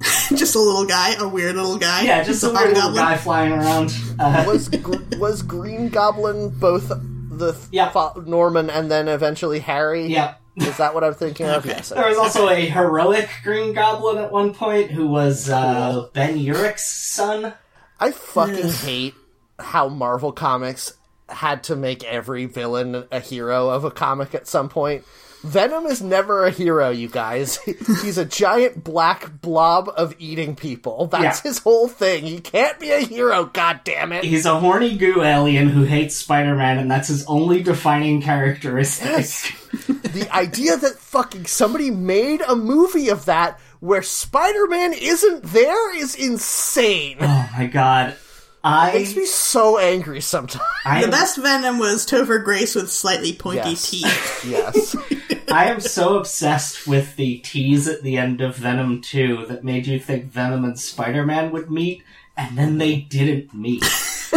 just 0.34 0.54
a 0.54 0.58
little 0.60 0.84
guy, 0.86 1.14
a 1.14 1.26
weird 1.28 1.56
little 1.56 1.78
guy. 1.78 2.02
Yeah, 2.02 2.22
just 2.22 2.42
a 2.44 2.48
weird 2.50 2.68
little 2.74 2.82
hobgoblin. 2.82 3.04
guy 3.04 3.16
flying 3.16 3.52
around. 3.52 3.94
Uh, 4.18 4.44
Was 4.46 4.68
Gr- 4.68 5.16
was 5.18 5.42
Green 5.42 5.88
Goblin 5.88 6.50
both 6.50 6.88
the 6.88 7.52
th- 7.52 7.64
Yeah. 7.72 7.90
fa- 7.90 8.12
Norman 8.26 8.68
and 8.70 8.90
then 8.90 9.08
eventually 9.08 9.60
Harry? 9.60 10.06
yeah. 10.06 10.34
Is 10.56 10.78
that 10.78 10.94
what 10.94 11.04
I'm 11.04 11.12
thinking 11.12 11.46
of? 11.46 11.66
Yes. 11.66 11.90
There 11.90 12.08
was 12.08 12.16
also 12.16 12.48
a 12.48 12.54
heroic 12.66 13.28
Green 13.42 13.74
Goblin 13.74 14.16
at 14.16 14.32
one 14.32 14.54
point 14.54 14.90
who 14.90 15.06
was 15.06 15.50
uh, 15.50 16.08
Ben 16.14 16.38
Urich's 16.38 16.82
son. 16.82 17.52
I 18.00 18.10
fucking 18.10 18.68
hate 18.70 19.14
how 19.58 19.88
Marvel 19.88 20.32
Comics 20.32 20.94
had 21.28 21.62
to 21.64 21.76
make 21.76 22.04
every 22.04 22.46
villain 22.46 23.04
a 23.12 23.20
hero 23.20 23.68
of 23.68 23.84
a 23.84 23.90
comic 23.90 24.34
at 24.34 24.46
some 24.46 24.68
point. 24.70 25.04
Venom 25.46 25.86
is 25.86 26.02
never 26.02 26.44
a 26.44 26.50
hero, 26.50 26.90
you 26.90 27.08
guys. 27.08 27.56
He's 28.02 28.18
a 28.18 28.24
giant 28.24 28.82
black 28.84 29.40
blob 29.40 29.88
of 29.96 30.14
eating 30.18 30.56
people. 30.56 31.06
That's 31.06 31.38
Yeah. 31.44 31.48
his 31.50 31.58
whole 31.58 31.88
thing. 31.88 32.24
He 32.24 32.40
can't 32.40 32.78
be 32.80 32.90
a 32.90 33.00
hero, 33.00 33.44
god 33.46 33.80
damn 33.84 34.12
it. 34.12 34.24
He's 34.24 34.44
a 34.46 34.58
horny 34.58 34.96
goo 34.96 35.22
alien 35.22 35.68
who 35.68 35.84
hates 35.84 36.16
Spider-Man, 36.16 36.78
and 36.78 36.90
that's 36.90 37.08
his 37.08 37.24
only 37.26 37.62
defining 37.62 38.20
characteristic. 38.22 39.06
Yes. 39.08 39.50
the 39.86 40.28
idea 40.34 40.76
that 40.76 40.98
fucking 40.98 41.46
somebody 41.46 41.90
made 41.90 42.40
a 42.42 42.56
movie 42.56 43.08
of 43.08 43.24
that 43.26 43.60
where 43.80 44.02
Spider-Man 44.02 44.94
isn't 44.94 45.42
there 45.44 45.96
is 45.96 46.14
insane. 46.14 47.18
Oh 47.20 47.50
my 47.56 47.66
god. 47.66 48.16
I, 48.64 48.92
makes 48.94 49.14
me 49.14 49.26
so 49.26 49.78
angry 49.78 50.20
sometimes. 50.20 50.64
I, 50.84 51.04
The 51.04 51.10
best 51.10 51.36
Venom 51.38 51.78
was 51.78 52.04
Topher 52.04 52.42
Grace 52.42 52.74
with 52.74 52.90
slightly 52.90 53.32
pointy 53.32 53.70
Yes. 53.70 53.90
teeth. 53.90 54.44
yes. 54.48 54.96
I 55.50 55.66
am 55.66 55.80
so 55.80 56.18
obsessed 56.18 56.86
with 56.86 57.16
the 57.16 57.38
tease 57.38 57.88
at 57.88 58.02
the 58.02 58.16
end 58.16 58.40
of 58.40 58.56
Venom 58.56 59.00
2 59.00 59.46
that 59.46 59.64
made 59.64 59.86
you 59.86 59.98
think 59.98 60.24
Venom 60.26 60.64
and 60.64 60.78
Spider-Man 60.78 61.50
would 61.52 61.70
meet, 61.70 62.02
and 62.36 62.56
then 62.58 62.78
they 62.78 62.96
didn't 63.02 63.54
meet. 63.54 63.82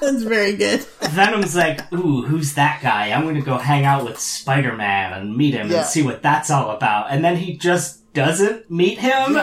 That's 0.00 0.22
very 0.24 0.56
good. 0.56 0.80
Venom's 1.10 1.54
like, 1.54 1.92
ooh, 1.92 2.22
who's 2.22 2.54
that 2.54 2.80
guy? 2.82 3.12
I'm 3.12 3.24
gonna 3.24 3.40
go 3.40 3.56
hang 3.56 3.84
out 3.84 4.04
with 4.04 4.18
Spider 4.18 4.74
Man 4.74 5.12
and 5.12 5.36
meet 5.36 5.54
him 5.54 5.70
Yeah. 5.70 5.78
and 5.78 5.86
see 5.86 6.02
what 6.02 6.22
that's 6.22 6.50
all 6.50 6.70
about. 6.72 7.06
And 7.10 7.24
then 7.24 7.36
he 7.36 7.56
just 7.56 8.12
doesn't 8.12 8.68
meet 8.68 8.98
him. 8.98 9.38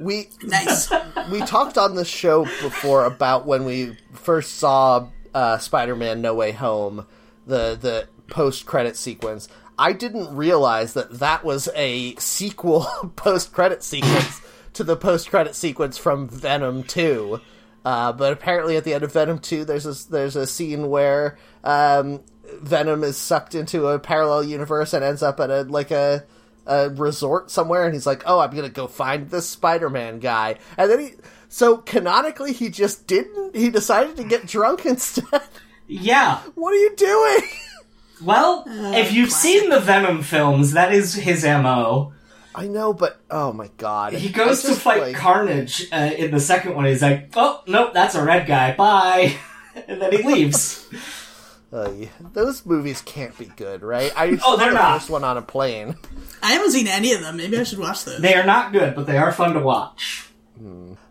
We 0.00 0.28
Nice. 0.42 0.90
we 1.30 1.40
talked 1.42 1.78
on 1.78 1.94
the 1.94 2.04
show 2.04 2.44
before 2.44 3.04
about 3.04 3.46
when 3.46 3.64
we 3.64 3.96
first 4.12 4.56
saw 4.56 5.06
uh, 5.34 5.58
Spider-Man: 5.58 6.20
No 6.20 6.34
Way 6.34 6.50
Home, 6.50 7.06
the 7.46 7.78
the 7.80 8.08
post-credit 8.28 8.96
sequence. 8.96 9.48
I 9.82 9.92
didn't 9.92 10.36
realize 10.36 10.94
that 10.94 11.18
that 11.18 11.44
was 11.44 11.68
a 11.74 12.14
sequel 12.14 12.82
post-credit 13.16 13.82
sequence 13.82 14.40
to 14.74 14.84
the 14.84 14.96
post-credit 14.96 15.56
sequence 15.56 15.98
from 15.98 16.28
Venom 16.28 16.84
Two. 16.84 17.40
Uh, 17.84 18.12
but 18.12 18.32
apparently, 18.32 18.76
at 18.76 18.84
the 18.84 18.94
end 18.94 19.02
of 19.02 19.12
Venom 19.12 19.40
Two, 19.40 19.64
there's 19.64 19.84
a 19.84 20.08
there's 20.08 20.36
a 20.36 20.46
scene 20.46 20.88
where 20.88 21.36
um, 21.64 22.20
Venom 22.60 23.02
is 23.02 23.16
sucked 23.16 23.56
into 23.56 23.88
a 23.88 23.98
parallel 23.98 24.44
universe 24.44 24.94
and 24.94 25.02
ends 25.02 25.20
up 25.20 25.40
at 25.40 25.50
a 25.50 25.62
like 25.62 25.90
a 25.90 26.22
a 26.64 26.90
resort 26.90 27.50
somewhere, 27.50 27.84
and 27.84 27.92
he's 27.92 28.06
like, 28.06 28.22
"Oh, 28.24 28.38
I'm 28.38 28.54
gonna 28.54 28.68
go 28.68 28.86
find 28.86 29.30
this 29.30 29.48
Spider-Man 29.48 30.20
guy," 30.20 30.58
and 30.78 30.88
then 30.88 31.00
he. 31.00 31.10
So 31.48 31.78
canonically, 31.78 32.52
he 32.52 32.68
just 32.68 33.08
didn't. 33.08 33.56
He 33.56 33.68
decided 33.68 34.16
to 34.18 34.22
get 34.22 34.46
drunk 34.46 34.86
instead. 34.86 35.42
Yeah. 35.88 36.38
what 36.54 36.72
are 36.72 36.76
you 36.76 36.94
doing? 36.94 37.48
Well, 38.24 38.64
if 38.66 39.12
you've 39.12 39.28
classic. 39.30 39.60
seen 39.60 39.70
the 39.70 39.80
Venom 39.80 40.22
films, 40.22 40.72
that 40.72 40.92
is 40.92 41.14
his 41.14 41.44
MO. 41.44 42.12
I 42.54 42.66
know, 42.68 42.92
but 42.92 43.18
oh 43.30 43.52
my 43.52 43.70
god, 43.78 44.12
He 44.12 44.28
goes 44.28 44.62
to 44.64 44.74
fight 44.74 45.00
like- 45.02 45.16
Carnage 45.16 45.88
uh, 45.92 46.10
in 46.16 46.30
the 46.30 46.40
second 46.40 46.74
one. 46.74 46.84
He's 46.84 47.00
like, 47.02 47.30
oh, 47.34 47.62
nope, 47.66 47.94
that's 47.94 48.14
a 48.14 48.22
red 48.22 48.46
guy. 48.46 48.74
Bye. 48.76 49.36
and 49.88 50.00
then 50.02 50.12
he 50.12 50.22
leaves. 50.22 50.86
Uh, 51.74 51.90
yeah, 51.96 52.08
those 52.34 52.66
movies 52.66 53.00
can't 53.06 53.38
be 53.38 53.46
good, 53.46 53.80
right? 53.80 54.12
I 54.14 54.38
Oh, 54.44 54.58
they're 54.58 54.68
the 54.68 54.74
not. 54.74 54.98
First 54.98 55.08
one 55.08 55.24
on 55.24 55.38
a 55.38 55.40
plane. 55.42 55.96
I 56.42 56.52
haven't 56.52 56.72
seen 56.72 56.86
any 56.86 57.14
of 57.14 57.22
them. 57.22 57.38
Maybe 57.38 57.56
I 57.58 57.62
should 57.62 57.78
watch 57.78 58.04
those. 58.04 58.20
they 58.20 58.34
are 58.34 58.44
not 58.44 58.72
good, 58.72 58.94
but 58.94 59.06
they 59.06 59.16
are 59.16 59.32
fun 59.32 59.54
to 59.54 59.60
watch. 59.60 60.28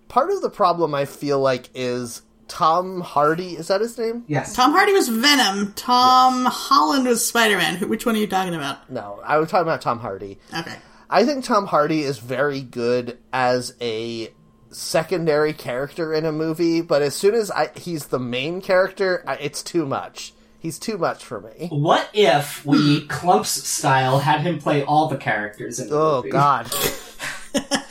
Part 0.07 0.29
of 0.29 0.43
the 0.43 0.51
problem 0.51 0.93
I 0.93 1.05
feel 1.05 1.39
like 1.39 1.71
is 1.73 2.21
Tom 2.51 2.99
Hardy. 2.99 3.55
Is 3.55 3.69
that 3.69 3.79
his 3.79 3.97
name? 3.97 4.25
Yes. 4.27 4.53
Tom 4.53 4.71
Hardy 4.71 4.91
was 4.91 5.07
Venom. 5.07 5.71
Tom 5.73 6.45
Holland 6.45 7.07
was 7.07 7.25
Spider 7.25 7.57
Man. 7.57 7.77
Which 7.87 8.05
one 8.05 8.15
are 8.15 8.19
you 8.19 8.27
talking 8.27 8.53
about? 8.53 8.89
No, 8.89 9.21
I 9.23 9.37
was 9.37 9.49
talking 9.49 9.63
about 9.63 9.81
Tom 9.81 9.99
Hardy. 9.99 10.37
Okay. 10.53 10.75
I 11.09 11.23
think 11.23 11.45
Tom 11.45 11.65
Hardy 11.67 12.01
is 12.01 12.19
very 12.19 12.59
good 12.59 13.17
as 13.31 13.73
a 13.79 14.33
secondary 14.69 15.53
character 15.53 16.13
in 16.13 16.25
a 16.25 16.31
movie, 16.33 16.81
but 16.81 17.01
as 17.01 17.15
soon 17.15 17.35
as 17.35 17.51
I, 17.51 17.69
he's 17.75 18.07
the 18.07 18.19
main 18.19 18.61
character, 18.61 19.23
I, 19.25 19.35
it's 19.35 19.63
too 19.63 19.85
much. 19.85 20.33
He's 20.59 20.77
too 20.77 20.97
much 20.97 21.23
for 21.23 21.39
me. 21.39 21.69
What 21.71 22.09
if 22.13 22.65
we 22.65 22.99
hmm. 22.99 23.07
Klumps 23.07 23.45
style 23.47 24.19
had 24.19 24.41
him 24.41 24.59
play 24.59 24.83
all 24.83 25.07
the 25.07 25.17
characters 25.17 25.79
in 25.79 25.87
the 25.89 25.97
Oh 25.97 26.17
movie? 26.17 26.29
God! 26.31 26.69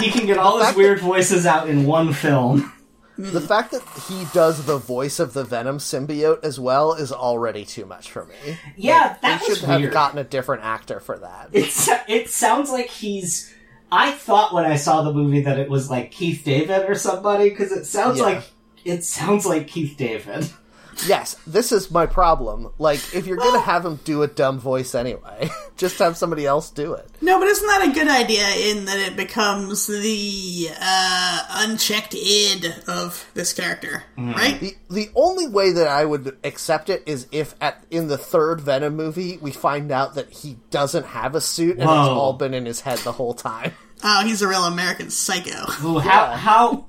He 0.00 0.10
can 0.12 0.26
get 0.26 0.38
all 0.38 0.58
his 0.58 0.66
fact 0.66 0.78
weird 0.78 1.00
voices 1.00 1.44
out 1.44 1.68
in 1.68 1.84
one 1.84 2.12
film. 2.12 2.72
The 3.18 3.40
fact 3.40 3.72
that 3.72 3.82
he 4.08 4.24
does 4.32 4.64
the 4.64 4.78
voice 4.78 5.18
of 5.18 5.32
the 5.32 5.42
Venom 5.42 5.78
symbiote 5.78 6.44
as 6.44 6.60
well 6.60 6.94
is 6.94 7.10
already 7.12 7.64
too 7.64 7.84
much 7.84 8.10
for 8.10 8.24
me. 8.24 8.56
Yeah, 8.76 9.16
that 9.20 9.40
they 9.40 9.48
was 9.48 9.58
should 9.58 9.68
have 9.68 9.90
gotten 9.92 10.18
a 10.18 10.24
different 10.24 10.62
actor 10.62 11.00
for 11.00 11.18
that. 11.18 11.50
It's 11.52 11.88
it 12.08 12.30
sounds 12.30 12.70
like 12.70 12.86
he's. 12.88 13.52
I 13.90 14.12
thought 14.12 14.54
when 14.54 14.64
I 14.66 14.76
saw 14.76 15.02
the 15.02 15.12
movie 15.12 15.40
that 15.42 15.58
it 15.58 15.68
was 15.68 15.90
like 15.90 16.12
Keith 16.12 16.42
David 16.44 16.88
or 16.88 16.94
somebody 16.94 17.50
because 17.50 17.72
it 17.72 17.86
sounds 17.86 18.18
Yeah. 18.18 18.24
like 18.24 18.44
it 18.84 19.04
sounds 19.04 19.44
like 19.44 19.66
Keith 19.66 19.96
David. 19.96 20.48
Yes, 21.06 21.36
this 21.46 21.72
is 21.72 21.90
my 21.90 22.06
problem. 22.06 22.72
Like, 22.78 23.00
if 23.14 23.26
you're 23.26 23.36
gonna 23.36 23.60
have 23.60 23.84
him 23.84 24.00
do 24.04 24.22
a 24.22 24.26
dumb 24.26 24.58
voice 24.58 24.94
anyway, 24.94 25.50
just 25.76 25.98
have 25.98 26.16
somebody 26.16 26.46
else 26.46 26.70
do 26.70 26.94
it. 26.94 27.08
No, 27.20 27.38
but 27.38 27.48
isn't 27.48 27.66
that 27.66 27.88
a 27.88 27.92
good 27.92 28.08
idea 28.08 28.48
in 28.70 28.84
that 28.86 28.98
it 28.98 29.16
becomes 29.16 29.86
the 29.86 30.68
uh, 30.80 31.46
unchecked 31.50 32.14
id 32.14 32.74
of 32.86 33.28
this 33.34 33.52
character, 33.52 34.04
right? 34.16 34.58
The 34.60 34.76
the 34.90 35.10
only 35.14 35.46
way 35.46 35.72
that 35.72 35.88
I 35.88 36.04
would 36.04 36.36
accept 36.44 36.90
it 36.90 37.02
is 37.06 37.26
if 37.32 37.54
at 37.60 37.84
in 37.90 38.08
the 38.08 38.18
third 38.18 38.60
Venom 38.60 38.96
movie 38.96 39.38
we 39.38 39.52
find 39.52 39.92
out 39.92 40.14
that 40.14 40.30
he 40.30 40.58
doesn't 40.70 41.06
have 41.06 41.34
a 41.34 41.40
suit 41.40 41.72
and 41.72 41.82
it's 41.82 41.88
all 41.88 42.32
been 42.32 42.54
in 42.54 42.66
his 42.66 42.80
head 42.80 42.98
the 43.00 43.12
whole 43.12 43.34
time. 43.34 43.72
Oh, 44.02 44.24
he's 44.24 44.42
a 44.42 44.48
real 44.48 44.64
American 44.64 45.10
psycho. 45.10 45.64
Ooh, 45.84 45.98
how 45.98 46.26
how 46.26 46.86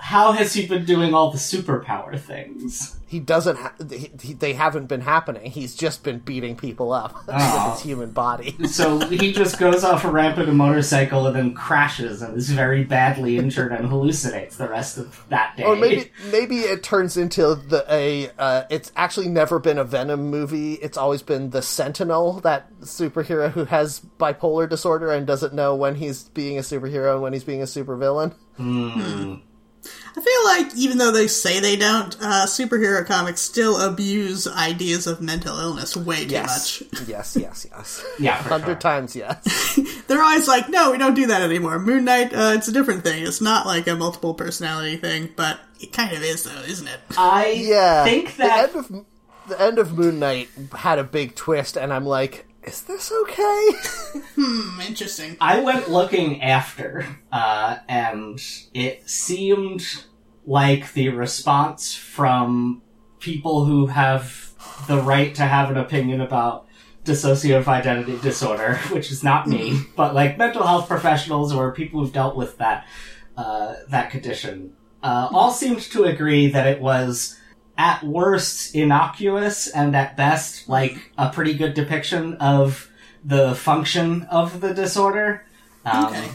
how 0.00 0.32
has 0.32 0.52
he 0.54 0.66
been 0.66 0.84
doing 0.84 1.14
all 1.14 1.30
the 1.30 1.38
superpower 1.38 2.18
things? 2.18 2.96
He 3.06 3.18
doesn't. 3.18 3.56
Ha- 3.56 3.72
he, 3.90 4.10
he, 4.22 4.32
they 4.34 4.52
haven't 4.52 4.86
been 4.86 5.00
happening. 5.00 5.50
He's 5.50 5.74
just 5.74 6.04
been 6.04 6.20
beating 6.20 6.54
people 6.56 6.92
up 6.92 7.12
Oh. 7.26 7.66
with 7.68 7.74
his 7.74 7.82
human 7.84 8.12
body. 8.12 8.56
So 8.68 9.00
he 9.00 9.32
just 9.32 9.58
goes 9.58 9.82
off 9.82 10.04
a 10.04 10.10
ramp 10.10 10.38
in 10.38 10.48
a 10.48 10.52
motorcycle 10.52 11.26
and 11.26 11.34
then 11.34 11.54
crashes 11.54 12.22
and 12.22 12.36
is 12.36 12.50
very 12.50 12.84
badly 12.84 13.36
injured 13.36 13.72
and 13.72 13.88
hallucinates 13.88 14.56
the 14.58 14.68
rest 14.68 14.96
of 14.96 15.24
that 15.28 15.56
day. 15.56 15.64
Or 15.64 15.74
maybe 15.74 16.12
maybe 16.30 16.58
it 16.60 16.84
turns 16.84 17.16
into 17.16 17.56
the 17.56 17.84
a. 17.90 18.30
Uh, 18.38 18.62
it's 18.70 18.92
actually 18.94 19.28
never 19.28 19.58
been 19.58 19.78
a 19.78 19.84
Venom 19.84 20.30
movie. 20.30 20.74
It's 20.74 20.96
always 20.96 21.22
been 21.22 21.50
the 21.50 21.62
Sentinel, 21.62 22.34
that 22.42 22.72
superhero 22.82 23.50
who 23.50 23.64
has 23.64 24.00
bipolar 24.20 24.68
disorder 24.68 25.10
and 25.10 25.26
doesn't 25.26 25.52
know 25.52 25.74
when 25.74 25.96
he's 25.96 26.24
being 26.28 26.58
a 26.58 26.62
superhero 26.62 27.14
and 27.14 27.22
when 27.22 27.32
he's 27.32 27.42
being 27.44 27.60
a 27.60 27.64
supervillain. 27.66 28.34
I 30.16 30.20
feel 30.20 30.44
like 30.66 30.76
even 30.76 30.98
though 30.98 31.12
they 31.12 31.26
say 31.28 31.60
they 31.60 31.76
don't, 31.76 32.14
uh, 32.20 32.46
superhero 32.46 33.06
comics 33.06 33.40
still 33.40 33.80
abuse 33.80 34.46
ideas 34.48 35.06
of 35.06 35.20
mental 35.20 35.58
illness 35.58 35.96
way 35.96 36.24
too 36.26 36.32
Yes, 36.32 36.82
much. 36.82 37.00
yes, 37.08 37.36
yes, 37.40 37.66
yes. 37.70 38.04
yeah, 38.18 38.42
for 38.42 38.48
Hundred 38.50 38.66
sure. 38.66 38.74
times, 38.76 39.16
yes. 39.16 39.78
They're 40.06 40.22
always 40.22 40.48
like, 40.48 40.68
no, 40.68 40.90
we 40.90 40.98
don't 40.98 41.14
do 41.14 41.26
that 41.28 41.42
anymore. 41.42 41.78
Moon 41.78 42.04
Knight, 42.04 42.34
uh, 42.34 42.52
it's 42.56 42.68
a 42.68 42.72
different 42.72 43.04
thing. 43.04 43.22
It's 43.24 43.40
not 43.40 43.66
like 43.66 43.86
a 43.86 43.96
multiple 43.96 44.34
personality 44.34 44.96
thing, 44.96 45.30
but 45.36 45.60
it 45.80 45.92
kind 45.92 46.14
of 46.14 46.22
is, 46.22 46.42
though, 46.44 46.60
isn't 46.62 46.88
it? 46.88 47.00
I 47.16 47.50
Yeah, 47.50 48.04
think 48.04 48.36
that 48.36 48.72
the 48.72 48.78
end 48.78 48.84
of 48.90 49.04
the 49.48 49.60
end 49.60 49.78
of 49.78 49.96
Moon 49.96 50.18
Knight 50.18 50.48
had 50.74 50.98
a 50.98 51.04
big 51.04 51.34
twist, 51.36 51.76
and 51.76 51.92
I'm 51.92 52.04
like, 52.04 52.46
is 52.64 52.82
this 52.82 53.12
okay? 53.22 53.70
Hmm, 54.34 54.80
interesting. 54.80 55.36
I 55.40 55.60
went 55.60 55.90
looking 55.90 56.42
after, 56.42 57.06
uh, 57.30 57.78
and 57.88 58.40
it 58.74 59.08
seemed 59.08 59.84
like 60.46 60.92
the 60.94 61.10
response 61.10 61.94
from 61.94 62.82
people 63.18 63.64
who 63.66 63.86
have 63.86 64.50
the 64.88 65.00
right 65.00 65.34
to 65.34 65.42
have 65.42 65.70
an 65.70 65.76
opinion 65.76 66.20
about 66.20 66.66
dissociative 67.04 67.66
identity 67.66 68.18
disorder, 68.18 68.76
which 68.90 69.10
is 69.10 69.22
not 69.22 69.46
me, 69.46 69.80
but 69.96 70.14
like 70.14 70.38
mental 70.38 70.66
health 70.66 70.88
professionals 70.88 71.52
or 71.52 71.72
people 71.72 72.00
who've 72.00 72.12
dealt 72.12 72.36
with 72.36 72.58
that 72.58 72.86
uh, 73.36 73.74
that 73.88 74.10
condition, 74.10 74.72
uh, 75.02 75.28
all 75.32 75.50
seemed 75.50 75.80
to 75.80 76.04
agree 76.04 76.48
that 76.48 76.66
it 76.66 76.80
was 76.80 77.38
at 77.80 78.04
worst 78.04 78.74
innocuous 78.74 79.66
and 79.66 79.96
at 79.96 80.14
best 80.14 80.68
like 80.68 81.10
a 81.16 81.30
pretty 81.30 81.54
good 81.54 81.72
depiction 81.72 82.34
of 82.34 82.90
the 83.24 83.54
function 83.54 84.22
of 84.24 84.60
the 84.60 84.74
disorder. 84.74 85.46
Um, 85.86 86.04
Okay. 86.06 86.28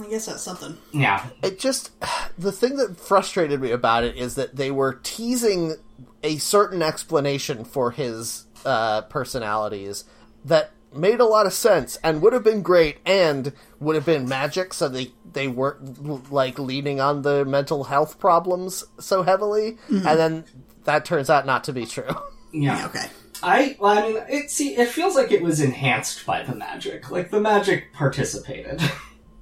I 0.00 0.06
guess 0.08 0.26
that's 0.26 0.42
something. 0.42 0.76
Yeah. 0.92 1.26
it 1.42 1.58
just 1.58 1.90
the 2.38 2.52
thing 2.52 2.76
that 2.76 2.96
frustrated 2.98 3.60
me 3.60 3.72
about 3.72 4.04
it 4.04 4.16
is 4.16 4.36
that 4.36 4.54
they 4.54 4.70
were 4.70 5.00
teasing 5.02 5.74
a 6.22 6.36
certain 6.38 6.80
explanation 6.80 7.64
for 7.64 7.90
his 7.90 8.46
uh, 8.64 9.02
personalities 9.02 10.04
that 10.44 10.70
made 10.92 11.18
a 11.18 11.24
lot 11.24 11.44
of 11.46 11.52
sense 11.52 11.96
and 12.04 12.22
would 12.22 12.32
have 12.32 12.44
been 12.44 12.62
great 12.62 12.98
and 13.04 13.52
would 13.80 13.96
have 13.96 14.06
been 14.06 14.28
magic 14.28 14.72
so 14.72 14.88
they 14.88 15.10
they 15.32 15.48
weren't 15.48 16.30
like 16.32 16.56
leaning 16.58 17.00
on 17.00 17.22
the 17.22 17.44
mental 17.44 17.82
health 17.84 18.20
problems 18.20 18.84
so 19.00 19.24
heavily 19.24 19.76
and 19.88 20.04
then 20.04 20.44
that 20.84 21.04
turns 21.04 21.30
out 21.30 21.46
not 21.46 21.64
to 21.64 21.72
be 21.72 21.86
true 21.86 22.14
Yeah. 22.52 22.86
Okay. 22.86 23.06
I 23.42 23.76
well, 23.78 23.98
I 23.98 24.08
mean, 24.08 24.22
it 24.28 24.50
see, 24.50 24.76
it 24.76 24.88
feels 24.88 25.16
like 25.16 25.32
it 25.32 25.42
was 25.42 25.60
enhanced 25.60 26.24
by 26.24 26.42
the 26.44 26.54
magic. 26.54 27.10
Like 27.10 27.30
the 27.30 27.40
magic 27.40 27.92
participated. 27.92 28.80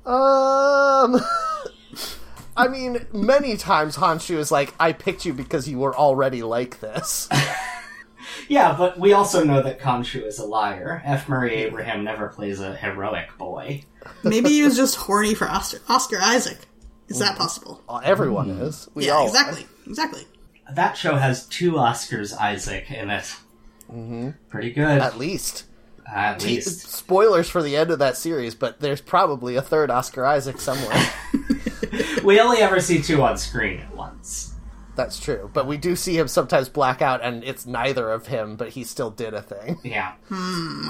Um, 0.04 1.20
I 2.56 2.66
mean, 2.68 3.06
many 3.12 3.56
times 3.56 3.96
Khonshu 3.96 4.36
is 4.36 4.50
like, 4.50 4.74
"I 4.80 4.92
picked 4.92 5.24
you 5.24 5.32
because 5.32 5.68
you 5.68 5.78
were 5.78 5.94
already 5.94 6.42
like 6.42 6.80
this." 6.80 7.28
yeah, 8.48 8.74
but 8.76 8.98
we 8.98 9.12
also 9.12 9.44
know 9.44 9.62
that 9.62 9.78
Khonshu 9.78 10.26
is 10.26 10.40
a 10.40 10.44
liar. 10.44 11.02
F. 11.04 11.28
Murray 11.28 11.54
Abraham 11.54 12.02
never 12.02 12.26
plays 12.26 12.58
a 12.58 12.74
heroic 12.74 13.38
boy. 13.38 13.84
Maybe 14.24 14.48
he 14.48 14.64
was 14.64 14.74
just 14.74 14.96
horny 14.96 15.36
for 15.36 15.48
Oscar, 15.48 15.78
Oscar 15.88 16.18
Isaac. 16.20 16.58
Is 17.06 17.20
that 17.20 17.36
mm. 17.36 17.38
possible? 17.38 17.80
Uh, 17.88 18.00
everyone 18.02 18.48
mm. 18.48 18.62
is. 18.62 18.88
We 18.94 19.06
Yeah, 19.06 19.12
all 19.12 19.26
are. 19.26 19.28
exactly. 19.28 19.66
Exactly. 19.86 20.26
That 20.74 20.96
show 20.96 21.16
has 21.16 21.46
two 21.46 21.72
Oscars 21.72 22.36
Isaac 22.38 22.90
in 22.90 23.10
it. 23.10 23.24
Mm-hmm. 23.90 24.30
Pretty 24.48 24.72
good, 24.72 25.00
At 25.00 25.18
least. 25.18 25.64
at 26.10 26.42
least. 26.44 26.88
Spoilers 26.90 27.48
for 27.50 27.62
the 27.62 27.76
end 27.76 27.90
of 27.90 27.98
that 27.98 28.16
series, 28.16 28.54
but 28.54 28.80
there's 28.80 29.00
probably 29.00 29.56
a 29.56 29.62
third 29.62 29.90
Oscar 29.90 30.24
Isaac 30.24 30.58
somewhere. 30.60 31.10
We 32.24 32.40
only 32.40 32.58
ever 32.58 32.80
see 32.80 33.02
two 33.02 33.20
on 33.22 33.36
screen 33.36 33.80
at 33.80 33.94
once. 33.94 34.54
That's 34.94 35.18
true. 35.18 35.50
But 35.52 35.66
we 35.66 35.76
do 35.76 35.96
see 35.96 36.16
him 36.16 36.28
sometimes 36.28 36.68
black 36.68 37.02
out, 37.02 37.20
and 37.22 37.42
it's 37.44 37.66
neither 37.66 38.10
of 38.10 38.28
him, 38.28 38.56
but 38.56 38.70
he 38.70 38.84
still 38.84 39.10
did 39.10 39.34
a 39.34 39.42
thing. 39.42 39.78
Yeah, 39.84 40.12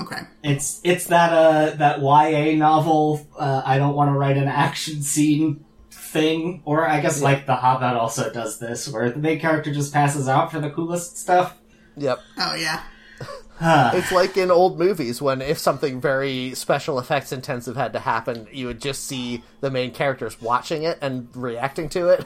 Okay. 0.01 0.21
it's 0.45 0.81
it's 0.85 1.07
that 1.07 1.33
uh 1.33 1.75
that 1.77 2.01
YA 2.03 2.57
novel. 2.57 3.27
Uh, 3.37 3.63
I 3.65 3.79
don't 3.79 3.95
want 3.95 4.09
to 4.13 4.19
write 4.19 4.37
an 4.37 4.47
action 4.49 5.03
scene 5.03 5.65
thing, 6.13 6.63
or 6.65 6.87
I 6.87 7.01
guess 7.01 7.23
like 7.23 7.47
The 7.47 7.57
Hobbit 7.57 7.97
also 7.97 8.33
does 8.33 8.59
this, 8.59 8.89
where 8.89 9.11
the 9.11 9.19
main 9.19 9.41
character 9.41 9.73
just 9.73 9.93
passes 9.93 10.29
out 10.29 10.53
for 10.53 10.61
the 10.61 10.71
coolest 10.71 11.19
stuff. 11.19 11.57
Yep. 11.97 12.21
Oh 12.39 12.55
yeah. 12.55 12.83
It's 13.95 14.11
like 14.11 14.37
in 14.37 14.51
old 14.51 14.77
movies 14.77 15.23
when 15.23 15.41
if 15.41 15.57
something 15.57 16.01
very 16.01 16.53
special 16.55 16.99
effects 16.99 17.31
intensive 17.31 17.77
had 17.77 17.93
to 17.93 18.01
happen, 18.01 18.49
you 18.51 18.67
would 18.67 18.81
just 18.81 19.05
see 19.05 19.45
the 19.61 19.71
main 19.71 19.93
characters 19.93 20.41
watching 20.41 20.83
it 20.83 20.99
and 21.01 21.29
reacting 21.37 21.89
to 21.91 22.09
it. 22.09 22.25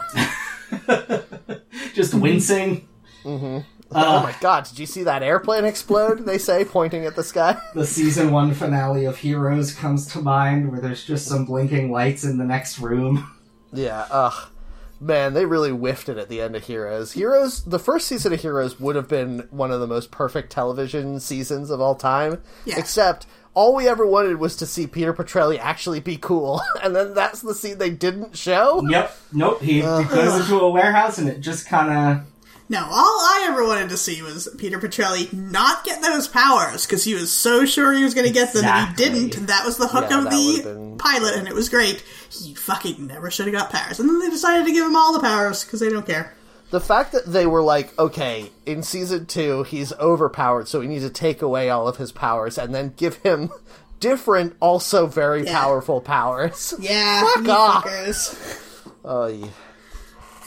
Just 1.95 2.13
mm-hmm. 2.13 2.21
wincing. 2.21 2.89
Mm-hmm. 3.23 3.59
Uh, 3.91 4.05
oh 4.05 4.23
my 4.23 4.35
god, 4.41 4.65
did 4.65 4.79
you 4.79 4.87
see 4.87 5.05
that 5.05 5.23
airplane 5.23 5.65
explode? 5.65 6.27
They 6.27 6.39
say, 6.39 6.65
pointing 6.65 7.07
at 7.07 7.17
the 7.17 7.23
sky. 7.23 7.61
The 7.75 7.87
season 7.87 8.33
one 8.33 8.53
finale 8.53 9.05
of 9.05 9.19
Heroes 9.19 9.75
comes 9.75 10.07
to 10.13 10.21
mind, 10.21 10.71
where 10.71 10.81
there's 10.81 11.05
just 11.05 11.27
some 11.27 11.45
blinking 11.45 11.93
lights 11.93 12.25
in 12.25 12.39
the 12.39 12.45
next 12.45 12.79
room. 12.79 13.31
Yeah, 13.77 14.07
ugh. 14.11 14.51
Man, 14.99 15.35
they 15.35 15.45
really 15.45 15.71
whiffed 15.71 16.09
it 16.09 16.17
at 16.17 16.31
the 16.31 16.41
end 16.41 16.57
of 16.57 16.65
Heroes. 16.65 17.13
Heroes, 17.13 17.63
the 17.65 17.79
first 17.79 18.09
season 18.09 18.33
of 18.33 18.41
Heroes 18.41 18.81
would 18.81 18.97
have 18.97 19.09
been 19.09 19.47
one 19.51 19.71
of 19.71 19.81
the 19.81 19.87
most 19.87 20.11
perfect 20.11 20.51
television 20.51 21.21
seasons 21.21 21.69
of 21.71 21.83
all 21.83 21.95
time. 21.95 22.43
Yeah. 22.65 22.79
Except, 22.79 23.27
all 23.53 23.75
we 23.75 23.89
ever 23.89 24.07
wanted 24.07 24.39
was 24.39 24.57
to 24.57 24.67
see 24.67 24.87
Peter 24.87 25.13
Petrelli 25.13 25.59
actually 25.59 26.01
be 26.01 26.17
cool. 26.17 26.61
And 26.83 26.95
then 26.95 27.15
that's 27.15 27.41
the 27.41 27.55
scene 27.55 27.79
they 27.79 27.91
didn't 27.91 28.37
show? 28.37 28.83
Yep. 28.89 29.17
Nope. 29.33 29.61
He, 29.61 29.75
he 29.75 29.81
goes 29.81 30.41
into 30.41 30.61
a 30.61 30.71
warehouse 30.71 31.19
and 31.19 31.29
it 31.29 31.41
just 31.41 31.67
kind 31.67 31.91
of. 31.91 32.27
No, 32.69 32.81
all 32.81 32.91
I 32.91 33.47
ever 33.51 33.65
wanted 33.65 33.91
to 33.91 33.97
see 33.97 34.23
was 34.23 34.49
Peter 34.59 34.79
Petrelli 34.81 35.33
not 35.33 35.85
get 35.85 36.03
those 36.03 36.27
powers 36.27 36.85
because 36.85 37.05
he 37.05 37.15
was 37.15 37.31
so 37.31 37.65
sure 37.65 37.93
he 37.93 38.03
was 38.03 38.13
going 38.15 38.27
to 38.27 38.33
get 38.33 38.53
them 38.53 38.65
and 38.65 38.89
he 38.89 38.95
didn't. 38.97 39.37
And 39.37 39.47
that 39.49 39.65
was 39.65 39.77
the 39.79 39.87
hook 39.87 40.07
Yeah, 40.11 40.19
of 40.19 40.25
the 40.25 40.63
been- 40.65 40.99
pilot, 40.99 41.37
and 41.37 41.47
it 41.47 41.55
was 41.55 41.69
great. 41.69 42.03
He 42.31 42.55
fucking 42.55 43.07
never 43.07 43.31
should 43.31 43.47
have 43.47 43.55
got 43.55 43.71
powers, 43.71 44.01
and 44.01 44.09
then 44.09 44.19
they 44.19 44.31
decided 44.31 44.67
to 44.67 44.73
give 44.73 44.85
him 44.85 44.97
all 44.97 45.13
the 45.13 45.21
powers 45.21 45.63
because 45.65 45.79
they 45.81 45.89
don't 45.91 46.07
care. 46.07 46.35
The 46.71 46.81
fact 46.81 47.13
that 47.13 47.27
they 47.27 47.47
were 47.47 47.63
like, 47.63 47.97
okay, 47.97 48.51
in 48.67 48.83
season 48.83 49.27
two, 49.27 49.63
he's 49.63 49.93
overpowered, 49.93 50.67
so 50.67 50.81
we 50.81 50.89
need 50.89 51.03
to 51.03 51.11
take 51.11 51.43
away 51.43 51.71
all 51.71 51.87
of 51.87 51.99
his 51.99 52.11
powers 52.11 52.59
and 52.59 52.75
then 52.75 52.95
give 52.97 53.19
him 53.19 53.51
different, 54.01 54.57
also 54.59 55.07
very 55.07 55.45
Yeah. 55.45 55.61
powerful 55.61 56.01
powers. 56.01 56.75
Yeah, 56.81 57.23
Fuck 57.35 57.49
off. 57.49 57.85
fuckers. 57.85 58.91
Oh, 59.05 59.27
yeah. 59.29 59.47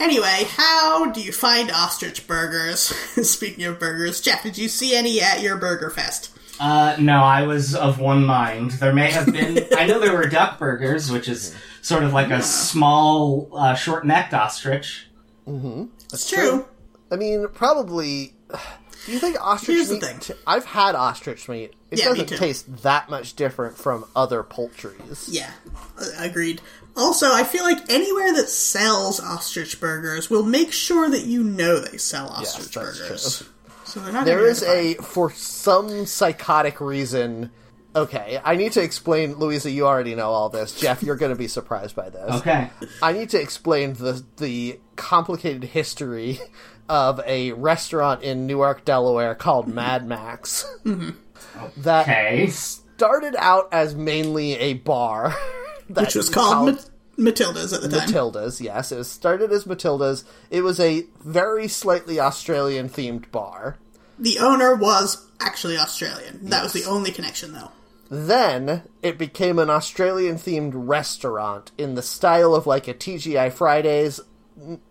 Anyway, 0.00 0.44
how 0.56 1.10
do 1.10 1.20
you 1.20 1.30
find 1.30 1.70
ostrich 1.70 2.26
burgers? 2.26 2.80
Speaking 3.28 3.64
of 3.64 3.78
burgers, 3.78 4.20
Jeff, 4.20 4.42
did 4.42 4.56
you 4.58 4.68
see 4.68 4.96
any 4.96 5.20
at 5.20 5.42
your 5.42 5.56
burger 5.58 5.90
fest? 5.90 6.36
Uh, 6.58 6.96
no, 6.98 7.22
I 7.22 7.42
was 7.46 7.74
of 7.74 8.00
one 8.00 8.24
mind. 8.24 8.72
There 8.72 8.92
may 8.94 9.10
have 9.10 9.26
been. 9.32 9.66
I 9.78 9.86
know 9.86 9.98
there 10.00 10.14
were 10.16 10.26
duck 10.26 10.58
burgers, 10.58 11.10
which 11.12 11.28
is 11.28 11.54
sort 11.82 12.02
of 12.02 12.12
like 12.12 12.30
a 12.30 12.42
small, 12.42 13.50
uh, 13.54 13.74
short 13.74 14.06
necked 14.06 14.32
ostrich. 14.34 15.06
That's 15.46 16.28
true. 16.28 16.66
I 17.10 17.16
mean, 17.16 17.46
probably. 17.52 18.34
Do 19.06 19.12
you 19.12 19.18
think 19.18 19.40
ostrich 19.40 19.76
Here's 19.78 19.88
the 19.88 19.94
meat? 19.94 20.02
thing. 20.04 20.18
t- 20.20 20.34
I've 20.46 20.66
had 20.66 20.94
ostrich 20.94 21.48
meat. 21.48 21.72
It 21.90 22.00
Yeah, 22.00 22.04
doesn't 22.04 22.26
too. 22.28 22.36
taste 22.36 22.82
that 22.82 23.08
much 23.08 23.34
different 23.34 23.78
from 23.78 24.04
other 24.14 24.42
poultries. 24.42 25.26
Yeah, 25.32 25.50
agreed. 26.18 26.60
Also, 27.00 27.32
I 27.32 27.44
feel 27.44 27.64
like 27.64 27.90
anywhere 27.90 28.32
that 28.34 28.48
sells 28.48 29.20
ostrich 29.20 29.80
burgers 29.80 30.28
will 30.30 30.42
make 30.44 30.72
sure 30.72 31.08
that 31.10 31.24
you 31.24 31.42
know 31.42 31.80
they 31.80 31.98
sell 31.98 32.28
ostrich 32.28 32.74
that's 32.74 32.98
burgers. 32.98 33.38
true. 33.38 33.46
So 33.84 34.00
they're 34.00 34.12
not. 34.12 34.24
There 34.24 34.38
gonna 34.38 34.50
is 34.50 34.60
be 34.60 34.66
a 34.66 34.94
for 34.96 35.30
some 35.32 36.06
psychotic 36.06 36.80
reason. 36.80 37.50
Okay, 37.96 38.40
I 38.44 38.54
need 38.54 38.72
to 38.72 38.82
explain. 38.82 39.34
Louisa, 39.34 39.68
you 39.70 39.86
already 39.86 40.14
know 40.14 40.30
all 40.30 40.48
this. 40.48 40.78
Jeff, 40.78 41.02
you're 41.02 41.16
going 41.16 41.32
to 41.32 41.38
be 41.38 41.48
surprised 41.48 41.96
by 41.96 42.08
this. 42.08 42.36
Okay. 42.36 42.70
I 43.02 43.12
need 43.12 43.30
to 43.30 43.40
explain 43.40 43.94
the 43.94 44.24
the 44.36 44.78
complicated 44.94 45.64
history 45.64 46.38
of 46.88 47.20
a 47.26 47.50
restaurant 47.52 48.22
in 48.22 48.46
Newark, 48.46 48.84
Delaware 48.84 49.34
called 49.34 49.66
mm-hmm. 49.66 49.74
Mad 49.76 50.06
Max. 50.06 50.64
That 51.78 52.06
Okay. 52.08 52.46
started 52.48 53.34
out 53.36 53.68
as 53.72 53.94
mainly 53.94 54.52
a 54.56 54.74
bar, 54.74 55.34
that 55.90 56.02
which 56.02 56.14
was 56.14 56.28
called 56.30 56.74
Ma- 56.76 56.80
Matilda's 57.20 57.72
at 57.72 57.82
the 57.82 57.88
time. 57.88 58.06
Matilda's. 58.06 58.60
Yes, 58.60 58.90
it 58.92 58.98
was 58.98 59.10
started 59.10 59.52
as 59.52 59.66
Matilda's. 59.66 60.24
It 60.50 60.62
was 60.62 60.80
a 60.80 61.06
very 61.20 61.68
slightly 61.68 62.18
Australian 62.18 62.88
themed 62.88 63.30
bar. 63.30 63.76
the 64.18 64.38
owner 64.38 64.74
was 64.74 65.26
actually 65.40 65.76
Australian. 65.76 66.48
That 66.50 66.62
was 66.62 66.72
the 66.72 66.84
only 66.84 67.10
connection, 67.10 67.52
though. 67.52 67.70
Then 68.10 68.82
it 69.02 69.18
became 69.18 69.58
an 69.58 69.70
Australian 69.70 70.36
themed 70.36 70.72
restaurant 70.74 71.70
in 71.78 71.94
the 71.94 72.02
style 72.02 72.54
of 72.54 72.66
like 72.66 72.88
a 72.88 72.94
TGI 72.94 73.52
Fridays, 73.52 74.20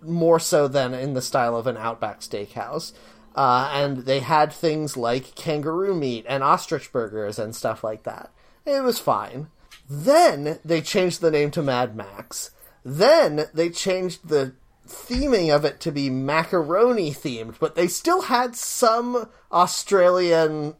more 0.01 0.39
so 0.39 0.67
than 0.67 0.93
in 0.93 1.13
the 1.13 1.21
style 1.21 1.55
of 1.55 1.67
an 1.67 1.77
Outback 1.77 2.21
Steakhouse. 2.21 2.93
Uh, 3.35 3.69
and 3.73 3.97
they 4.05 4.19
had 4.19 4.51
things 4.51 4.97
like 4.97 5.35
kangaroo 5.35 5.93
meat 5.93 6.25
and 6.27 6.43
ostrich 6.43 6.91
burgers 6.91 7.37
and 7.37 7.55
stuff 7.55 7.83
like 7.83 8.03
that. 8.03 8.31
It 8.65 8.83
was 8.83 8.99
fine. 8.99 9.47
Then 9.89 10.59
they 10.63 10.81
changed 10.81 11.21
the 11.21 11.31
name 11.31 11.51
to 11.51 11.61
Mad 11.63 11.95
Max. 11.95 12.51
Then 12.85 13.45
they 13.53 13.69
changed 13.69 14.29
the 14.29 14.53
theming 14.87 15.53
of 15.55 15.65
it 15.65 15.79
to 15.81 15.91
be 15.91 16.09
macaroni 16.09 17.11
themed, 17.11 17.55
but 17.59 17.75
they 17.75 17.87
still 17.87 18.21
had 18.23 18.55
some 18.55 19.27
Australian 19.51 20.75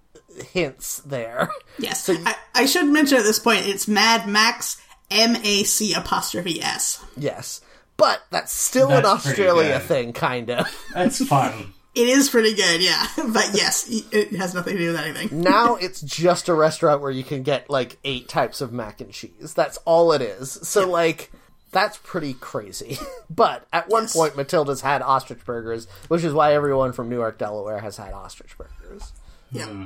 hints 0.52 1.00
there. 1.06 1.50
Yes, 1.78 2.04
So 2.04 2.12
you- 2.14 2.24
I, 2.26 2.36
I 2.56 2.66
should 2.66 2.88
mention 2.88 3.18
at 3.18 3.24
this 3.24 3.40
point 3.40 3.66
it's 3.68 3.88
Mad 3.88 4.28
Max 4.28 4.82
M 5.10 5.36
A 5.38 5.64
C 5.64 5.94
apostrophe 5.94 6.62
S. 6.62 7.04
Yes. 7.18 7.62
But 7.98 8.22
that's 8.30 8.54
still 8.54 8.90
an 8.92 9.04
That's 9.04 9.24
pretty 9.26 9.42
Australia 9.42 9.80
thing, 9.80 10.14
kind 10.14 10.50
of. 10.52 10.68
That's 10.94 11.26
fun. 11.26 11.74
It 12.00 12.08
is 12.08 12.30
pretty 12.30 12.54
good, 12.54 12.82
yeah. 12.82 13.06
But 13.18 13.50
yes, 13.54 13.88
it 14.12 14.32
has 14.38 14.54
nothing 14.56 14.74
to 14.78 14.80
do 14.80 14.92
with 14.92 15.00
anything. 15.02 15.42
now 15.42 15.76
it's 15.82 16.00
just 16.02 16.48
a 16.48 16.54
restaurant 16.54 17.02
where 17.02 17.12
you 17.12 17.24
can 17.24 17.44
get 17.44 17.70
like 17.70 17.98
eight 18.06 18.30
types 18.30 18.62
of 18.62 18.72
mac 18.72 19.02
and 19.02 19.12
cheese. 19.12 19.54
That's 19.54 19.78
all 19.86 20.12
it 20.14 20.22
is. 20.22 20.52
So, 20.64 20.88
like, 20.90 21.30
that's 21.72 21.98
pretty 21.98 22.34
crazy. 22.36 22.98
but 23.30 23.68
at 23.74 23.90
one 23.90 24.04
Yes. 24.04 24.16
point, 24.16 24.38
Matilda's 24.38 24.82
had 24.82 25.02
ostrich 25.02 25.44
burgers, 25.44 25.88
which 26.08 26.24
is 26.24 26.34
why 26.34 26.54
everyone 26.54 26.94
from 26.94 27.10
Newark, 27.10 27.38
Delaware 27.38 27.80
has 27.80 27.98
had 27.98 28.14
ostrich 28.14 28.58
burgers. 28.58 29.12
Yep. 29.52 29.68
Hmm. 29.68 29.86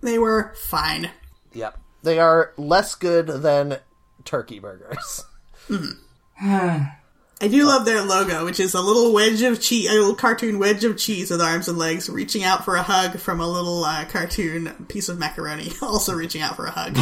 They 0.00 0.18
were 0.18 0.54
fine. 0.56 1.10
Yep. 1.52 1.78
They 2.02 2.18
are 2.18 2.52
less 2.56 2.94
good 2.94 3.26
than 3.26 3.76
turkey 4.24 4.58
burgers. 4.60 5.24
Mm-hmm. 5.68 6.84
I 7.42 7.48
do 7.48 7.64
love 7.64 7.86
their 7.86 8.02
logo, 8.02 8.44
which 8.44 8.60
is 8.60 8.74
a 8.74 8.80
little 8.82 9.14
wedge 9.14 9.40
of 9.42 9.62
cheese, 9.62 9.88
a 9.88 9.94
little 9.94 10.14
cartoon 10.14 10.58
wedge 10.58 10.84
of 10.84 10.98
cheese 10.98 11.30
with 11.30 11.40
arms 11.40 11.68
and 11.68 11.78
legs, 11.78 12.10
reaching 12.10 12.44
out 12.44 12.66
for 12.66 12.76
a 12.76 12.82
hug 12.82 13.18
from 13.18 13.40
a 13.40 13.48
little 13.48 13.82
uh, 13.82 14.04
cartoon 14.04 14.86
piece 14.88 15.08
of 15.08 15.18
macaroni, 15.18 15.70
also 15.82 16.14
reaching 16.14 16.42
out 16.42 16.56
for 16.56 16.66
a 16.66 16.70
hug. 16.70 16.96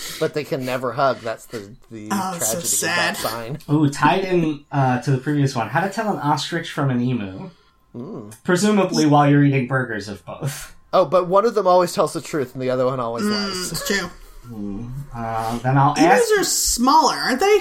but 0.20 0.32
they 0.32 0.44
can 0.44 0.64
never 0.64 0.92
hug. 0.92 1.18
That's 1.18 1.44
the 1.46 1.74
the 1.90 2.08
Oh, 2.10 2.32
it's 2.36 2.46
so 2.46 2.52
tragedy 2.60 2.76
of 2.76 2.80
that 2.96 3.16
sign. 3.18 3.58
Ooh, 3.70 3.90
tied 3.90 4.24
in 4.24 4.64
uh, 4.72 5.02
to 5.02 5.10
the 5.10 5.18
previous 5.18 5.54
one. 5.54 5.68
How 5.68 5.80
to 5.80 5.90
tell 5.90 6.10
an 6.10 6.18
ostrich 6.18 6.70
from 6.72 6.88
an 6.90 7.02
emu? 7.02 7.50
Presumably 8.42 9.04
while 9.04 9.28
you're 9.28 9.44
eating 9.44 9.66
burgers 9.66 10.08
of 10.08 10.24
both. 10.24 10.74
Oh, 10.94 11.04
but 11.04 11.28
one 11.28 11.44
of 11.44 11.54
them 11.54 11.66
always 11.66 11.92
tells 11.92 12.14
the 12.14 12.22
truth, 12.22 12.54
and 12.54 12.62
the 12.62 12.70
other 12.70 12.86
one 12.86 13.00
always 13.00 13.24
lies. 13.24 13.72
It's 13.72 13.86
true. 13.86 14.08
Uh, 15.14 15.58
then 15.58 15.76
I'll 15.76 15.94
Emus 15.94 16.30
ask. 16.30 16.40
are 16.40 16.44
smaller, 16.44 17.14
aren't 17.14 17.40
they? 17.40 17.60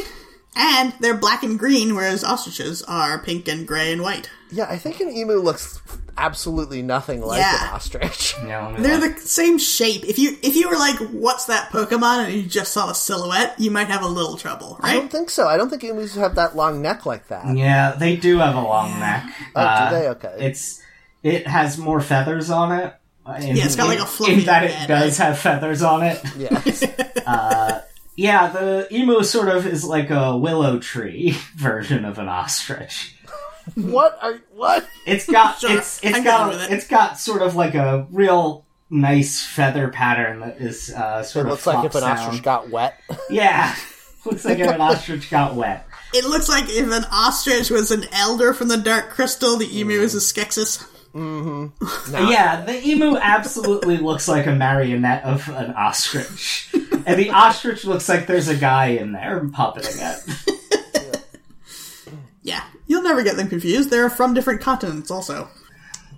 And 0.56 0.94
they're 1.00 1.16
black 1.16 1.44
and 1.44 1.58
green, 1.58 1.96
whereas 1.96 2.24
ostriches 2.26 2.82
are 2.84 3.20
pink 3.20 3.48
and 3.48 3.66
gray 3.68 3.92
and 3.94 4.02
white. 4.02 4.30
Yeah, 4.52 4.66
I 4.70 4.78
think 4.78 5.00
an 5.00 5.10
emu 5.10 5.36
looks 5.40 5.80
absolutely 6.18 6.82
nothing 6.82 7.22
like 7.22 7.40
Yeah. 7.40 7.70
an 7.70 7.74
ostrich. 7.76 8.36
Yeah, 8.46 8.76
They're 8.78 8.98
look. 8.98 9.16
the 9.16 9.22
same 9.22 9.58
shape. 9.58 10.04
If 10.04 10.20
you 10.20 10.36
if 10.44 10.58
you 10.58 10.68
were 10.68 10.76
like, 10.76 10.98
"What's 11.12 11.46
that 11.46 11.70
Pokemon?" 11.70 12.26
and 12.26 12.34
you 12.34 12.44
just 12.44 12.74
saw 12.74 12.90
a 12.90 12.96
silhouette, 12.96 13.56
you 13.60 13.72
might 13.72 13.88
have 13.88 14.02
a 14.04 14.08
little 14.08 14.36
trouble, 14.36 14.78
I 14.82 14.94
don't 14.94 15.10
think 15.10 15.30
so. 15.30 15.48
I 15.48 15.56
don't 15.56 15.70
think 15.70 15.86
emus 15.86 16.16
have 16.16 16.36
that 16.36 16.58
long 16.58 16.82
neck 16.82 17.06
like 17.06 17.30
that. 17.30 17.56
Yeah, 17.56 17.92
they 17.94 18.18
do 18.18 18.40
have 18.40 18.56
a 18.56 18.62
long 18.62 19.00
neck. 19.00 19.24
Oh, 19.56 19.62
Uh, 19.62 19.90
do 19.90 19.96
they? 19.96 20.08
Okay. 20.10 20.36
It's 20.40 20.82
it 21.24 21.48
has 21.48 21.78
more 21.78 22.02
feathers 22.02 22.50
on 22.50 22.74
it. 22.74 22.94
uh, 23.26 23.38
In, 23.40 23.56
Yeah, 23.56 23.64
it's 23.66 23.78
got 23.78 23.88
like 23.88 24.00
a 24.00 24.06
fluffy 24.06 24.34
in 24.34 24.46
that 24.48 24.66
it 24.66 24.72
head, 24.72 24.88
does 24.90 25.18
have 25.18 25.40
feathers 25.40 25.82
on 25.82 26.04
it. 26.04 26.20
Yes. 26.38 26.84
Yeah, 28.16 28.50
the 28.50 28.88
emu 28.92 29.24
sort 29.24 29.48
of 29.48 29.66
is 29.66 29.84
like 29.84 30.10
a 30.10 30.38
willow 30.38 30.80
tree 30.80 31.32
version 31.56 32.06
of 32.06 32.20
an 32.20 32.28
ostrich. 32.28 33.16
what 33.76 34.18
are 34.22 34.42
what? 34.54 34.88
It's 35.06 35.26
got 35.26 35.60
Sure, 35.60 35.72
it's 35.72 36.04
it's 36.04 36.18
I'm 36.18 36.24
got 36.24 36.54
it. 36.56 36.72
it's 36.72 36.88
got 36.88 37.20
sort 37.20 37.42
of 37.42 37.56
like 37.56 37.76
a 37.76 38.08
real 38.12 38.66
nice 38.90 39.46
feather 39.46 39.88
pattern 39.88 40.42
that 40.42 40.60
is 40.60 40.94
uh, 40.94 41.22
It 41.24 41.28
sort 41.28 41.46
of 41.46 41.52
looks 41.52 41.66
like 41.66 41.86
if 41.86 41.96
an 41.96 42.02
flops 42.02 42.22
ostrich 42.22 42.44
got 42.44 42.70
wet. 42.70 43.00
Yeah, 43.30 43.74
looks 44.26 44.44
like 44.46 44.60
if 44.60 44.68
an 44.68 44.82
ostrich 44.82 45.30
got 45.30 45.56
wet. 45.56 45.88
It 46.14 46.26
looks 46.26 46.50
like 46.50 46.66
if 46.68 46.92
an 46.92 47.06
ostrich 47.10 47.70
was 47.70 47.90
an 47.92 48.04
elder 48.12 48.54
from 48.54 48.68
the 48.68 48.78
Dark 48.78 49.10
Crystal, 49.10 49.56
the 49.58 49.80
emu 49.80 50.02
is 50.02 50.14
a 50.14 50.20
Skeksis. 51.14 52.30
Yeah, 52.32 52.62
the 52.66 52.86
emu 52.88 53.18
absolutely 53.18 53.98
looks 53.98 54.28
like 54.28 54.48
a 54.48 54.56
marionette 54.56 55.24
of 55.24 55.48
an 55.50 55.72
ostrich. 55.74 56.70
And 57.06 57.18
the 57.20 57.32
ostrich 57.32 57.84
looks 57.86 58.08
like 58.08 58.28
there's 58.28 58.48
a 58.48 58.56
guy 58.56 58.88
in 58.88 59.12
there 59.12 59.42
puppeting 59.46 59.98
it. 60.00 60.58
Yeah, 62.44 62.64
you'll 62.88 63.04
never 63.04 63.22
get 63.24 63.38
them 63.38 63.50
confused. 63.50 63.92
They're 63.92 64.10
from 64.10 64.34
different 64.34 64.62
continents, 64.62 65.12
also. 65.12 65.48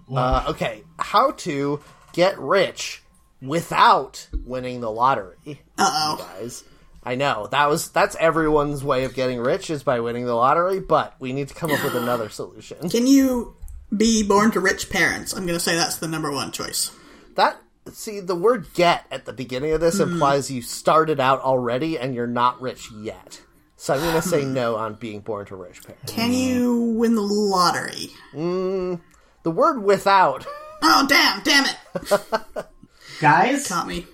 Uh, 0.09 0.45
okay, 0.47 0.83
how 0.97 1.31
to 1.31 1.81
get 2.13 2.39
rich 2.39 3.01
without 3.41 4.27
winning 4.45 4.79
the 4.79 4.89
lottery, 4.89 5.35
Uh 5.77 6.15
oh. 6.17 6.17
guys? 6.17 6.63
I 7.03 7.15
know 7.15 7.47
that 7.51 7.69
was 7.69 7.89
that's 7.89 8.15
everyone's 8.17 8.85
way 8.85 9.03
of 9.03 9.13
getting 9.13 9.39
rich 9.41 9.69
is 9.69 9.83
by 9.83 9.99
winning 9.99 10.23
the 10.25 10.33
lottery, 10.33 10.79
but 10.79 11.13
we 11.19 11.33
need 11.33 11.49
to 11.49 11.53
come 11.53 11.71
up 11.71 11.83
with 11.83 11.95
another 11.95 12.29
solution. 12.29 12.89
Can 12.89 13.05
you 13.05 13.53
be 13.95 14.23
born 14.23 14.51
to 14.51 14.59
rich 14.59 14.89
parents? 14.89 15.33
I'm 15.33 15.45
going 15.45 15.57
to 15.57 15.63
say 15.63 15.75
that's 15.75 15.97
the 15.97 16.07
number 16.07 16.31
one 16.31 16.51
choice. 16.51 16.91
That 17.35 17.57
see 17.91 18.19
the 18.19 18.35
word 18.35 18.67
"get" 18.73 19.05
at 19.11 19.25
the 19.25 19.33
beginning 19.33 19.71
of 19.73 19.81
this 19.81 19.99
mm-hmm. 19.99 20.13
implies 20.13 20.49
you 20.51 20.61
started 20.61 21.19
out 21.19 21.41
already 21.41 21.97
and 21.97 22.15
you're 22.15 22.27
not 22.27 22.61
rich 22.61 22.89
yet. 22.91 23.41
So 23.75 23.93
I'm 23.93 23.99
going 23.99 24.13
to 24.15 24.21
say 24.21 24.45
no 24.45 24.75
on 24.77 24.93
being 24.95 25.19
born 25.19 25.45
to 25.47 25.55
rich 25.55 25.83
parents. 25.83 26.11
Can 26.13 26.31
you 26.31 26.95
win 26.97 27.15
the 27.15 27.21
lottery? 27.21 28.09
Mm, 28.33 29.01
the 29.43 29.51
word 29.51 29.83
"without." 29.83 30.45
Oh, 30.81 31.05
damn, 31.07 31.41
damn 31.43 31.65
it. 31.65 32.65
Guys, 33.21 33.67
Caught 33.67 33.87
me. 33.87 34.05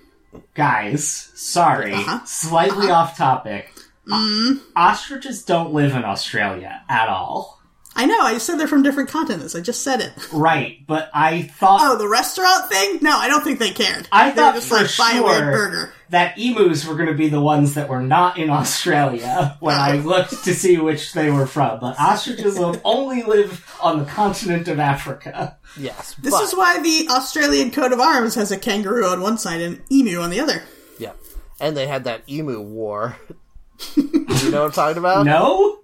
guys, 0.53 1.31
sorry, 1.35 1.93
Uh-huh. 1.93 2.23
slightly 2.25 2.85
uh-huh. 2.91 2.93
off 3.01 3.17
topic. 3.17 3.71
O- 4.11 4.59
Ostriches 4.75 5.43
don't 5.43 5.73
live 5.73 5.95
in 5.95 6.03
Australia 6.03 6.83
at 6.89 7.09
all. 7.09 7.58
I 7.95 8.05
know, 8.05 8.21
I 8.21 8.37
said 8.37 8.57
they're 8.57 8.67
from 8.67 8.83
different 8.83 9.09
continents. 9.09 9.55
I 9.55 9.61
just 9.61 9.83
said 9.83 9.99
it. 9.99 10.13
Right, 10.31 10.85
but 10.87 11.09
I 11.13 11.41
thought 11.43 11.79
Oh, 11.83 11.97
the 11.97 12.07
restaurant 12.07 12.69
thing? 12.69 12.99
No, 13.01 13.17
I 13.17 13.27
don't 13.27 13.43
think 13.43 13.59
they 13.59 13.71
cared. 13.71 14.07
I 14.11 14.29
they 14.29 14.35
thought 14.37 14.53
just 14.55 14.69
for 14.69 14.75
like, 14.75 14.97
buy 14.97 15.11
a 15.11 15.21
sure 15.21 15.51
burger. 15.51 15.93
that 16.09 16.37
emus 16.37 16.85
were 16.85 16.95
going 16.95 17.09
to 17.09 17.15
be 17.15 17.27
the 17.29 17.41
ones 17.41 17.73
that 17.73 17.89
were 17.89 18.01
not 18.01 18.37
in 18.37 18.49
Australia 18.49 19.57
when 19.59 19.75
I 19.75 19.97
looked 20.05 20.43
to 20.45 20.53
see 20.53 20.77
which 20.77 21.13
they 21.13 21.29
were 21.31 21.47
from. 21.47 21.79
But 21.81 21.99
ostriches 21.99 22.57
will 22.57 22.79
only 22.85 23.23
live 23.23 23.69
on 23.81 23.99
the 23.99 24.05
continent 24.05 24.67
of 24.69 24.79
Africa. 24.79 25.57
Yes, 25.77 26.13
This 26.15 26.33
but, 26.33 26.43
is 26.43 26.53
why 26.55 26.79
the 26.81 27.07
Australian 27.09 27.71
coat 27.71 27.91
of 27.91 27.99
arms 27.99 28.35
has 28.35 28.51
a 28.51 28.57
kangaroo 28.57 29.05
on 29.07 29.19
one 29.21 29.37
side 29.37 29.61
and 29.61 29.81
emu 29.91 30.19
on 30.19 30.29
the 30.29 30.39
other. 30.39 30.63
yeah, 30.99 31.13
and 31.59 31.75
they 31.75 31.87
had 31.87 32.05
that 32.05 32.21
emu 32.29 32.61
war. 32.61 33.17
you 33.95 34.51
know 34.51 34.61
what 34.61 34.65
I'm 34.67 34.71
talking 34.71 34.97
about? 34.97 35.25
No? 35.25 35.79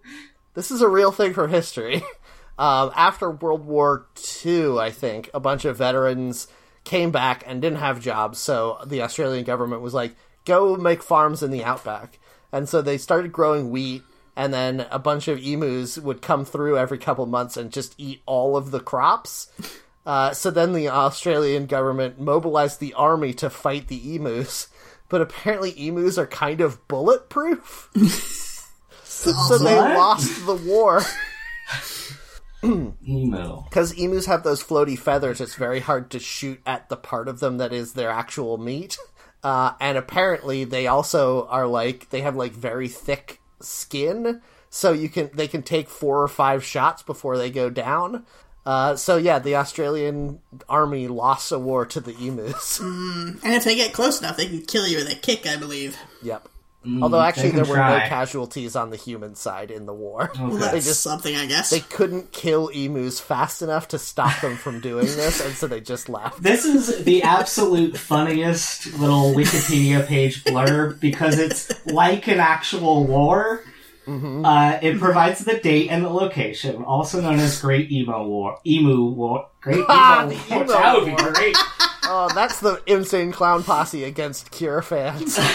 This 0.55 0.71
is 0.71 0.81
a 0.81 0.89
real 0.89 1.11
thing 1.11 1.33
from 1.33 1.51
history. 1.51 2.01
Um, 2.57 2.91
after 2.95 3.29
World 3.29 3.65
War 3.65 4.07
II, 4.45 4.77
I 4.77 4.89
think, 4.89 5.29
a 5.33 5.41
bunch 5.41 5.65
of 5.65 5.75
veterans 5.75 6.47
came 6.85 7.11
back 7.11 7.43
and 7.45 7.61
didn't 7.61 7.79
have 7.79 7.99
jobs, 7.99 8.39
so 8.39 8.77
the 8.85 9.01
Australian 9.01 9.43
government 9.43 9.81
was 9.81 9.93
like, 9.93 10.15
go 10.45 10.77
make 10.77 11.03
farms 11.03 11.43
in 11.43 11.51
the 11.51 11.65
outback. 11.65 12.17
And 12.53 12.69
so 12.69 12.81
they 12.81 12.97
started 12.97 13.33
growing 13.33 13.71
wheat, 13.71 14.03
and 14.37 14.53
then 14.53 14.87
a 14.89 14.99
bunch 14.99 15.27
of 15.27 15.43
emus 15.43 15.97
would 15.97 16.21
come 16.21 16.45
through 16.45 16.77
every 16.77 16.97
couple 16.97 17.25
months 17.25 17.57
and 17.57 17.73
just 17.73 17.93
eat 17.97 18.21
all 18.25 18.55
of 18.55 18.71
the 18.71 18.79
crops. 18.79 19.51
Uh, 20.05 20.31
so 20.31 20.51
then 20.51 20.73
the 20.73 20.87
Australian 20.87 21.65
government 21.65 22.19
mobilized 22.19 22.79
the 22.79 22.93
army 22.93 23.33
to 23.33 23.49
fight 23.49 23.87
the 23.87 24.15
emus. 24.15 24.67
But 25.09 25.21
apparently, 25.21 25.71
emus 25.71 26.19
are 26.19 26.27
kind 26.27 26.61
of 26.61 26.87
bulletproof. 26.87 27.89
so, 29.15 29.31
so 29.31 29.57
they 29.57 29.75
lost 29.75 30.45
the 30.45 30.55
war. 30.55 31.01
Emu. 32.63 33.63
Because 33.63 33.91
emus 33.93 34.25
have 34.25 34.43
those 34.43 34.63
floaty 34.63 34.97
feathers, 34.97 35.39
it's 35.39 35.55
very 35.55 35.79
hard 35.79 36.09
to 36.11 36.19
shoot 36.19 36.59
at 36.65 36.89
the 36.89 36.97
part 36.97 37.27
of 37.27 37.39
them 37.39 37.57
that 37.57 37.73
is 37.73 37.93
their 37.93 38.09
actual 38.09 38.57
meat. 38.57 38.97
Uh, 39.43 39.73
and 39.79 39.97
apparently, 39.97 40.63
they 40.63 40.87
also 40.87 41.47
are 41.47 41.67
like 41.67 42.09
they 42.09 42.21
have 42.21 42.35
like 42.35 42.51
very 42.51 42.87
thick 42.87 43.39
skin, 43.61 44.41
so 44.69 44.91
you 44.91 45.07
can 45.07 45.29
they 45.33 45.47
can 45.47 45.61
take 45.61 45.87
four 45.87 46.21
or 46.23 46.27
five 46.27 46.63
shots 46.63 47.03
before 47.03 47.37
they 47.37 47.51
go 47.51 47.69
down. 47.69 48.25
Uh, 48.65 48.95
so 48.95 49.17
yeah, 49.17 49.37
the 49.37 49.55
Australian 49.55 50.39
army 50.67 51.07
lost 51.07 51.51
a 51.51 51.59
war 51.59 51.85
to 51.85 51.99
the 51.99 52.15
emus. 52.17 52.79
And 52.79 53.39
if 53.43 53.63
they 53.63 53.75
get 53.75 53.93
close 53.93 54.19
enough, 54.19 54.37
they 54.37 54.47
can 54.47 54.63
kill 54.63 54.87
you 54.87 54.97
with 54.97 55.11
a 55.11 55.15
kick, 55.15 55.45
I 55.45 55.55
believe. 55.55 55.95
yep. 56.23 56.49
Although 57.01 57.19
actually, 57.21 57.51
there 57.51 57.65
were 57.65 57.77
no 57.77 57.99
casualties 58.07 58.75
on 58.75 58.89
the 58.91 58.95
human 58.97 59.35
side 59.35 59.71
in 59.71 59.85
the 59.85 59.93
war. 59.93 60.31
Well, 60.39 60.47
Okay. 60.49 60.57
that's 60.59 60.71
They 60.73 60.79
just 60.81 61.01
something, 61.01 61.35
I 61.35 61.45
guess. 61.47 61.69
they 61.71 61.79
couldn't 61.79 62.31
kill 62.31 62.67
emus 62.69 63.19
fast 63.19 63.61
enough 63.61 63.87
to 63.89 63.97
stop 63.99 64.39
them 64.41 64.55
from 64.57 64.79
doing 64.81 65.05
this, 65.07 65.41
and 65.43 65.53
so 65.55 65.67
they 65.67 65.81
just 65.81 66.09
left. 66.09 66.43
This 66.43 66.65
is 66.65 67.03
the 67.03 67.23
absolute 67.23 67.97
funniest 67.97 68.93
little 68.99 69.33
Wikipedia 69.33 70.05
page 70.05 70.43
blurb 70.43 70.99
because 70.99 71.39
it's 71.39 71.71
like 71.87 72.27
an 72.27 72.39
actual 72.39 73.05
war. 73.05 73.63
Uh, 74.07 74.77
it 74.83 74.99
provides 74.99 75.43
the 75.45 75.55
date 75.57 75.89
and 75.89 76.05
the 76.05 76.09
location, 76.09 76.83
also 76.83 77.19
known 77.21 77.39
as 77.39 77.59
Great 77.59 77.91
Emo 77.91 78.27
War. 78.27 78.59
Emu 78.63 79.05
War. 79.09 79.47
Great 79.61 79.77
Emo 79.79 79.85
Ah, 79.89 80.25
War. 80.25 80.57
Emo 80.61 80.67
that 80.67 80.95
would 80.95 81.05
be 81.07 81.15
great. 81.15 81.55
Oh, 82.03 82.29
that's 82.35 82.59
the 82.59 82.79
insane 82.85 83.31
clown 83.31 83.63
posse 83.63 84.03
against 84.03 84.51
Cure 84.51 84.83
fans. 84.83 85.39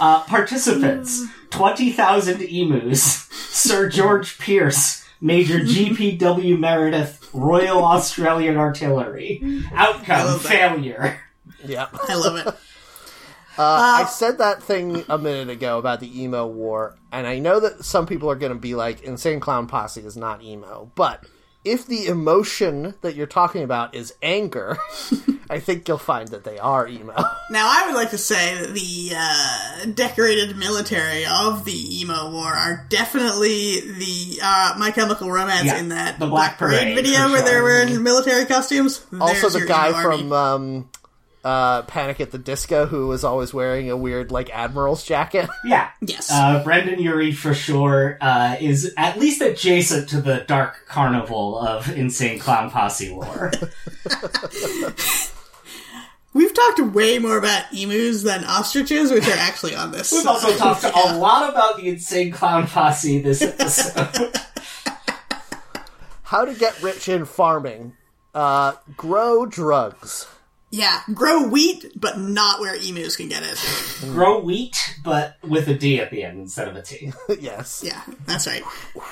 Uh, 0.00 0.22
participants 0.24 1.24
hmm. 1.24 1.48
20,000 1.50 2.42
emus. 2.42 3.02
Sir 3.30 3.88
George 3.88 4.38
Pearce. 4.38 5.04
Major 5.20 5.58
GPW 5.60 6.58
Meredith, 6.58 7.28
Royal 7.32 7.84
Australian 7.84 8.56
Artillery. 8.56 9.38
Hmm. 9.42 9.60
Outcome 9.72 10.38
failure. 10.40 11.20
yep. 11.64 11.90
I 12.08 12.14
love 12.14 12.46
it. 12.46 12.54
Uh, 13.58 13.62
uh, 13.62 14.04
I 14.04 14.04
said 14.04 14.38
that 14.38 14.62
thing 14.62 15.04
a 15.08 15.18
minute 15.18 15.50
ago 15.50 15.78
about 15.78 15.98
the 15.98 16.22
emo 16.22 16.46
war, 16.46 16.94
and 17.10 17.26
I 17.26 17.40
know 17.40 17.58
that 17.58 17.84
some 17.84 18.06
people 18.06 18.30
are 18.30 18.36
going 18.36 18.52
to 18.52 18.58
be 18.58 18.76
like, 18.76 19.02
Insane 19.02 19.40
Clown 19.40 19.66
Posse 19.66 20.00
is 20.00 20.16
not 20.16 20.44
emo, 20.44 20.92
but 20.94 21.24
if 21.64 21.86
the 21.86 22.06
emotion 22.06 22.94
that 23.00 23.14
you're 23.14 23.26
talking 23.26 23.62
about 23.62 23.94
is 23.94 24.14
anger, 24.22 24.78
I 25.50 25.60
think 25.60 25.88
you'll 25.88 25.98
find 25.98 26.28
that 26.28 26.44
they 26.44 26.58
are 26.58 26.86
emo. 26.86 27.14
Now, 27.50 27.68
I 27.70 27.84
would 27.86 27.94
like 27.94 28.10
to 28.10 28.18
say 28.18 28.54
that 28.60 28.74
the 28.74 29.12
uh, 29.16 29.86
decorated 29.94 30.56
military 30.56 31.24
of 31.26 31.64
the 31.64 32.00
emo 32.00 32.30
war 32.30 32.48
are 32.48 32.86
definitely 32.88 33.80
the 33.80 34.40
uh, 34.42 34.74
My 34.78 34.90
Chemical 34.90 35.30
Romance 35.30 35.66
Yeah, 35.66 35.78
in 35.78 35.88
that 35.88 36.18
the 36.18 36.26
Black 36.26 36.58
Parade, 36.58 36.94
video 36.94 37.24
for 37.24 37.32
where 37.32 37.42
they're 37.42 37.52
sure. 37.54 37.62
wearing 37.64 38.02
military 38.02 38.44
costumes. 38.44 39.04
also, 39.20 39.48
There's 39.48 39.54
the 39.54 39.66
guy 39.66 40.00
from 40.02 40.32
um, 40.32 40.90
uh, 41.44 41.82
Panic 41.82 42.20
at 42.20 42.30
the 42.30 42.38
Disco 42.38 42.86
who 42.86 43.06
was 43.06 43.24
always 43.24 43.52
wearing 43.54 43.90
a 43.90 43.96
weird, 43.96 44.30
like, 44.30 44.50
Admiral's 44.50 45.04
jacket. 45.04 45.48
Yeah. 45.64 45.90
Yes. 46.00 46.30
Uh, 46.30 46.62
Brendon 46.64 46.98
Urie 47.00 47.32
for 47.32 47.52
sure 47.52 48.16
uh, 48.20 48.56
is 48.60 48.94
at 48.96 49.18
least 49.18 49.40
adjacent 49.42 50.08
to 50.10 50.20
the 50.20 50.44
dark 50.46 50.86
carnival 50.86 51.58
of 51.58 51.88
insane 51.94 52.38
clown 52.38 52.70
posse 52.70 53.10
lore. 53.10 53.50
We've 56.32 56.54
talked 56.54 56.80
way 56.94 57.18
more 57.18 57.36
about 57.38 57.64
emus 57.72 58.22
than 58.22 58.44
ostriches, 58.44 59.10
which 59.10 59.26
are 59.26 59.36
actually 59.38 59.74
on 59.74 59.90
this. 59.90 60.12
We've 60.12 60.26
also 60.26 60.56
talked 60.56 60.84
a 60.84 60.88
lot 61.18 61.50
about 61.50 61.76
the 61.78 61.88
insane 61.88 62.30
clown 62.30 62.66
posse 62.66 63.20
this 63.20 63.42
episode. 63.42 64.34
How 66.22 66.44
to 66.44 66.54
get 66.54 66.80
rich 66.82 67.08
in 67.08 67.24
farming. 67.24 67.94
Uh, 68.34 68.74
grow 68.96 69.46
drugs. 69.46 70.26
Yeah, 70.70 71.00
grow 71.14 71.48
wheat, 71.48 71.92
but 71.98 72.18
not 72.18 72.60
where 72.60 72.74
emus 72.74 73.16
can 73.16 73.28
get 73.28 73.42
it. 73.42 73.58
Grow 74.12 74.40
wheat, 74.40 74.96
but 75.02 75.36
with 75.42 75.66
a 75.68 75.74
D 75.74 75.98
at 76.00 76.10
the 76.10 76.22
end 76.22 76.38
instead 76.40 76.68
of 76.68 76.76
a 76.76 76.82
T. 76.82 77.12
yes. 77.40 77.82
Yeah, 77.84 78.02
that's 78.26 78.46
right. 78.46 78.62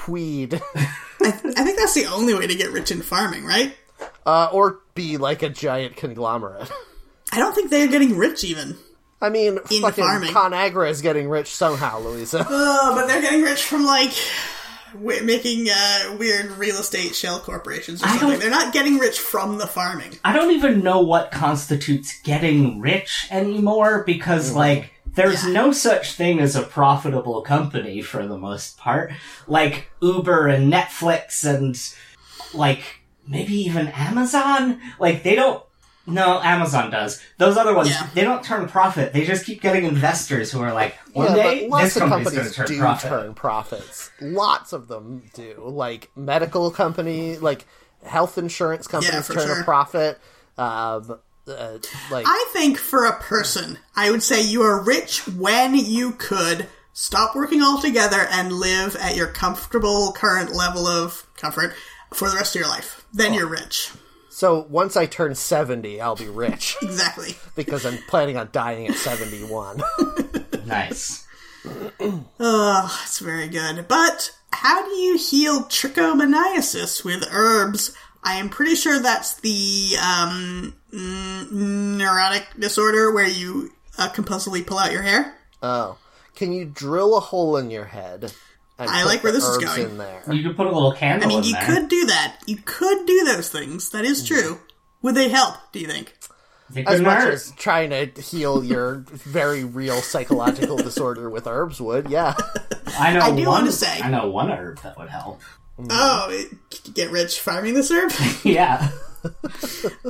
Weed. 0.06 0.60
I, 0.74 0.88
I 1.22 1.30
think 1.30 1.78
that's 1.78 1.94
the 1.94 2.06
only 2.06 2.34
way 2.34 2.46
to 2.46 2.54
get 2.54 2.72
rich 2.72 2.90
in 2.90 3.00
farming, 3.00 3.44
right? 3.46 3.74
Uh, 4.26 4.50
or 4.52 4.80
be 4.94 5.16
like 5.16 5.42
a 5.42 5.48
giant 5.48 5.96
conglomerate. 5.96 6.70
I 7.32 7.38
don't 7.38 7.54
think 7.54 7.70
they're 7.70 7.88
getting 7.88 8.18
rich 8.18 8.44
even. 8.44 8.76
I 9.22 9.30
mean, 9.30 9.58
In 9.70 9.80
fucking 9.80 10.04
farming. 10.04 10.34
ConAgra 10.34 10.90
is 10.90 11.00
getting 11.00 11.28
rich 11.30 11.48
somehow, 11.54 12.00
Louisa. 12.00 12.46
Oh, 12.46 12.92
but 12.94 13.06
they're 13.06 13.22
getting 13.22 13.40
rich 13.42 13.62
from 13.64 13.86
like 13.86 14.12
wi- 14.96 15.20
making 15.22 15.68
uh, 15.70 16.16
weird 16.18 16.50
real 16.52 16.76
estate 16.76 17.14
shell 17.14 17.38
corporations 17.40 18.02
or 18.02 18.06
I 18.06 18.10
something. 18.10 18.28
don't- 18.30 18.40
They're 18.40 18.50
not 18.50 18.72
getting 18.72 18.98
rich 18.98 19.18
from 19.18 19.58
the 19.58 19.66
farming. 19.66 20.18
I 20.24 20.32
don't 20.32 20.52
even 20.52 20.82
know 20.82 21.00
what 21.00 21.30
constitutes 21.30 22.20
getting 22.22 22.80
rich 22.80 23.26
anymore 23.30 24.02
because, 24.04 24.52
like, 24.54 24.92
there's 25.14 25.44
Yeah. 25.44 25.52
no 25.52 25.72
such 25.72 26.12
thing 26.12 26.40
as 26.40 26.56
a 26.56 26.62
profitable 26.62 27.40
company 27.42 28.02
for 28.02 28.26
the 28.26 28.36
most 28.36 28.76
part. 28.76 29.12
Like 29.46 29.88
Uber 30.02 30.48
and 30.48 30.70
Netflix 30.72 31.42
and, 31.44 31.78
like, 32.52 32.82
maybe 33.26 33.54
even 33.62 33.88
Amazon. 33.88 34.80
Like, 34.98 35.22
they 35.22 35.34
don't. 35.34 35.62
No, 36.06 36.40
Amazon 36.42 36.90
does. 36.90 37.20
Those 37.38 37.56
other 37.56 37.74
ones, 37.74 37.88
Yeah. 37.90 38.08
they 38.14 38.22
don't 38.22 38.42
turn 38.44 38.68
profit. 38.68 39.12
They 39.12 39.24
just 39.24 39.44
keep 39.44 39.60
getting 39.60 39.84
investors 39.84 40.52
who 40.52 40.60
are 40.60 40.72
like, 40.72 40.94
one 41.12 41.36
yeah, 41.36 41.42
day, 41.42 41.68
lots 41.68 41.84
this 41.84 41.96
of 41.96 42.08
company's 42.08 42.24
going 42.32 42.34
companies 42.34 42.52
to 42.52 42.56
turn 42.58 42.66
do 42.66 42.78
profit. 42.78 43.10
turn 43.10 43.34
profits. 43.34 44.10
Lots 44.20 44.72
of 44.72 44.88
them 44.88 45.24
do. 45.34 45.62
Like 45.64 46.10
medical 46.14 46.70
company, 46.70 47.38
like 47.38 47.66
health 48.04 48.38
insurance 48.38 48.86
companies 48.86 49.26
for 49.26 49.34
turn 49.34 49.46
sure. 49.46 49.60
a 49.60 49.64
profit. 49.64 50.18
Um, 50.58 51.18
uh, 51.48 51.78
like 52.10 52.24
I 52.26 52.50
think 52.52 52.78
for 52.78 53.04
a 53.04 53.12
person, 53.20 53.78
I 53.94 54.10
would 54.10 54.22
say 54.22 54.42
you 54.42 54.62
are 54.62 54.82
rich 54.82 55.26
when 55.28 55.74
you 55.74 56.12
could 56.12 56.66
stop 56.92 57.36
working 57.36 57.62
altogether 57.62 58.26
and 58.30 58.52
live 58.52 58.96
at 58.96 59.16
your 59.16 59.26
comfortable 59.28 60.12
current 60.12 60.54
level 60.54 60.86
of 60.86 61.26
comfort 61.36 61.74
for 62.12 62.28
the 62.30 62.36
rest 62.36 62.54
of 62.56 62.60
your 62.60 62.68
life. 62.68 63.04
Then 63.12 63.34
you're 63.34 63.46
rich. 63.48 63.90
So. 64.36 64.66
Once 64.68 64.96
I 64.96 65.06
turn 65.06 65.34
seventy, 65.34 66.00
I'll 66.00 66.16
be 66.16 66.28
rich 66.28 66.76
Exactly. 66.82 67.36
because 67.54 67.84
I'm 67.86 67.98
planning 68.08 68.36
on 68.36 68.48
dying 68.52 68.88
at 68.88 68.94
seventy-one. 68.96 69.82
Nice. 70.66 71.24
Oh, 72.00 73.00
it's 73.04 73.20
very 73.20 73.46
good. 73.48 73.86
But 73.86 74.32
how 74.52 74.84
do 74.84 74.90
you 74.96 75.16
heal 75.16 75.62
trichomoniasis 75.62 77.04
with 77.04 77.24
herbs? 77.30 77.94
I 78.24 78.34
am 78.34 78.48
pretty 78.48 78.74
sure 78.74 78.98
that's 79.00 79.36
the 79.40 79.94
um, 80.02 80.74
mm, 80.92 81.52
neurotic 81.98 82.48
disorder 82.58 83.12
where 83.14 83.28
you 83.28 83.70
uh, 83.96 84.08
compulsively 84.08 84.66
pull 84.66 84.78
out 84.78 84.90
your 84.90 85.02
hair. 85.02 85.36
oh, 85.62 85.98
can 86.34 86.52
you 86.52 86.64
drill 86.64 87.16
a 87.16 87.20
hole 87.20 87.56
in 87.56 87.70
your 87.70 87.84
head? 87.86 88.32
And 88.78 88.90
I 88.90 89.02
put 89.02 89.08
like 89.08 89.22
where 89.22 89.32
the 89.32 89.38
this 89.38 89.48
is 89.48 89.58
going. 89.58 89.82
In 89.90 89.98
there. 89.98 90.22
You 90.30 90.42
could 90.42 90.56
put 90.56 90.66
a 90.66 90.70
little 90.70 90.92
candle 90.92 91.26
I 91.26 91.28
mean, 91.28 91.38
in 91.38 91.44
you 91.44 91.52
there. 91.54 91.64
could 91.64 91.88
do 91.88 92.06
that. 92.06 92.36
You 92.46 92.56
could 92.64 93.06
do 93.06 93.24
those 93.24 93.48
things. 93.48 93.90
That 93.90 94.04
is 94.04 94.26
true. 94.26 94.60
Would 95.02 95.14
they 95.14 95.28
help? 95.28 95.56
Do 95.72 95.78
you 95.80 95.86
think? 95.86 96.14
As 96.74 97.00
much 97.00 97.18
hurt. 97.22 97.32
as 97.32 97.52
trying 97.52 97.90
to 97.90 98.06
heal 98.20 98.64
your 98.64 99.04
very 99.08 99.62
real 99.64 100.02
psychological 100.02 100.76
disorder 100.76 101.30
with 101.30 101.46
herbs 101.46 101.80
would, 101.80 102.10
yeah. 102.10 102.34
I 102.98 103.12
know 103.12 103.20
I 103.20 103.30
do 103.30 103.46
one, 103.46 103.60
wanna 103.60 103.72
say- 103.72 104.00
I 104.02 104.10
know 104.10 104.28
one 104.28 104.50
herb 104.50 104.80
that 104.82 104.98
would 104.98 105.08
help. 105.08 105.40
Oh, 105.90 106.28
it, 106.30 106.48
could 106.70 106.88
you 106.88 106.92
get 106.92 107.10
rich 107.12 107.38
farming 107.38 107.74
this 107.74 107.90
herb? 107.92 108.10
yeah. 108.44 108.90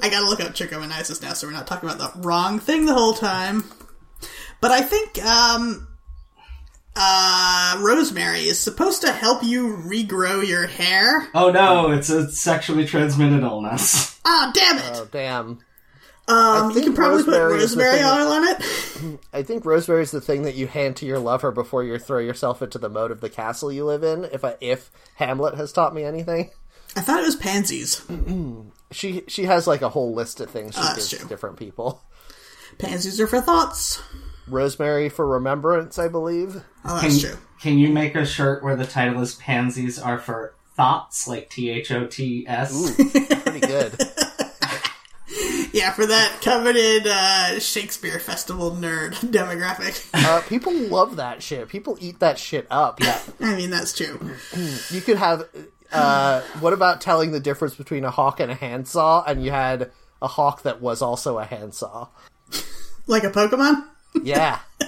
I 0.01 0.09
gotta 0.09 0.26
look 0.26 0.40
up 0.40 0.55
trichomoniasis 0.55 1.20
now, 1.22 1.34
so 1.34 1.47
we're 1.47 1.52
not 1.52 1.66
talking 1.66 1.90
about 1.90 2.14
the 2.14 2.20
wrong 2.20 2.59
thing 2.59 2.86
the 2.86 2.94
whole 2.94 3.14
time. 3.14 3.64
But 4.60 4.70
I 4.70 4.80
think 4.80 5.22
um, 5.24 5.88
uh, 6.97 7.78
rosemary 7.81 8.40
is 8.47 8.59
supposed 8.59 9.02
to 9.02 9.12
help 9.12 9.43
you 9.44 9.77
regrow 9.86 10.47
your 10.47 10.66
hair. 10.66 11.28
Oh 11.35 11.51
no, 11.51 11.90
it's 11.93 12.09
a 12.09 12.31
sexually 12.31 12.86
transmitted 12.86 13.43
illness. 13.43 14.18
Oh, 14.24 14.51
damn 14.55 14.78
it! 14.78 14.90
Oh 14.94 15.09
damn. 15.10 15.59
um, 16.28 16.70
you 16.73 16.82
can 16.82 16.94
probably 16.94 17.23
put 17.23 17.32
rosemary 17.39 17.62
is 17.62 17.74
the 17.74 17.85
rosemary 17.85 17.98
thing 17.98 18.02
that- 18.02 18.20
oil 18.20 18.32
on 18.32 19.14
it. 19.14 19.20
I 19.32 19.43
think 19.43 19.64
rosemary 19.64 20.02
is 20.02 20.10
the 20.10 20.20
thing 20.20 20.43
that 20.43 20.55
you 20.55 20.66
hand 20.66 20.97
to 20.97 21.06
your 21.06 21.18
lover 21.18 21.52
before 21.52 21.85
you 21.85 21.98
throw 21.98 22.18
yourself 22.18 22.62
into 22.62 22.78
the 22.78 22.89
moat 22.89 23.10
of 23.10 23.20
the 23.20 23.31
castle 23.31 23.70
you 23.70 23.85
live 23.85 24.02
in. 24.02 24.24
If 24.24 24.44
I, 24.44 24.56
if 24.60 24.90
Hamlet 25.16 25.55
has 25.56 25.73
taught 25.73 25.94
me 25.94 26.02
anything, 26.02 26.51
I 26.97 27.02
thought 27.02 27.20
it 27.20 27.27
was 27.27 27.36
pansies. 27.36 28.02
she 28.90 29.23
she 29.28 29.44
has 29.44 29.66
like 29.66 29.82
a 29.82 29.90
whole 29.90 30.14
list 30.14 30.40
of 30.40 30.51
things 30.51 30.74
she 30.74 30.81
that's 30.81 30.94
gives 31.10 31.10
true. 31.20 31.28
different 31.28 31.56
people. 31.59 32.02
Pansies 32.78 33.20
are 33.20 33.27
for 33.27 33.40
thoughts. 33.40 34.02
Rosemary 34.48 35.09
for 35.09 35.27
remembrance, 35.27 35.98
I 35.98 36.09
believe. 36.09 36.62
Oh, 36.85 36.98
Can, 37.01 37.09
that's 37.10 37.20
true. 37.20 37.36
can 37.60 37.78
you 37.78 37.89
make 37.93 38.14
a 38.14 38.24
shirt 38.27 38.62
where 38.62 38.77
the 38.77 38.86
title 38.86 39.20
is 39.20 39.35
Pansies 39.36 39.98
are 39.98 40.18
for 40.18 40.55
thoughts, 40.77 41.27
like 41.27 41.51
T 41.51 41.70
H 41.70 41.90
O 41.90 42.06
T 42.06 42.47
S? 42.47 42.94
Pretty 43.43 43.60
good. 43.60 43.94
Yeah, 45.73 45.90
for 45.93 46.06
that 46.06 46.40
coveted 46.40 47.06
uh, 47.06 47.59
Shakespeare 47.60 48.18
Festival 48.18 48.70
nerd 48.70 49.12
demographic. 49.31 50.09
Uh, 50.14 50.40
people 50.48 50.73
love 50.73 51.16
that 51.16 51.43
shit. 51.43 51.68
People 51.68 51.98
eat 52.01 52.20
that 52.20 52.39
shit 52.39 52.66
up. 52.70 53.01
Yeah. 53.02 53.20
I 53.40 53.56
mean, 53.56 53.68
that's 53.70 53.93
true. 53.93 54.18
You 54.90 55.01
could 55.02 55.18
have. 55.18 55.44
Uh, 55.93 56.40
what 56.60 56.73
about 56.73 57.01
telling 57.01 57.31
the 57.32 57.40
difference 57.40 57.74
between 57.74 58.05
a 58.05 58.10
hawk 58.10 58.40
and 58.40 58.51
a 58.51 58.55
handsaw? 58.55 59.24
And 59.27 59.44
you 59.44 59.51
had 59.51 59.90
a 60.23 60.28
hawk 60.28 60.62
that 60.62 60.81
was 60.81 61.02
also 61.02 61.39
a 61.39 61.44
handsaw. 61.44 62.09
Like 63.06 63.24
a 63.24 63.31
Pokemon? 63.31 63.85
Yeah, 64.22 64.60
uh, 64.80 64.86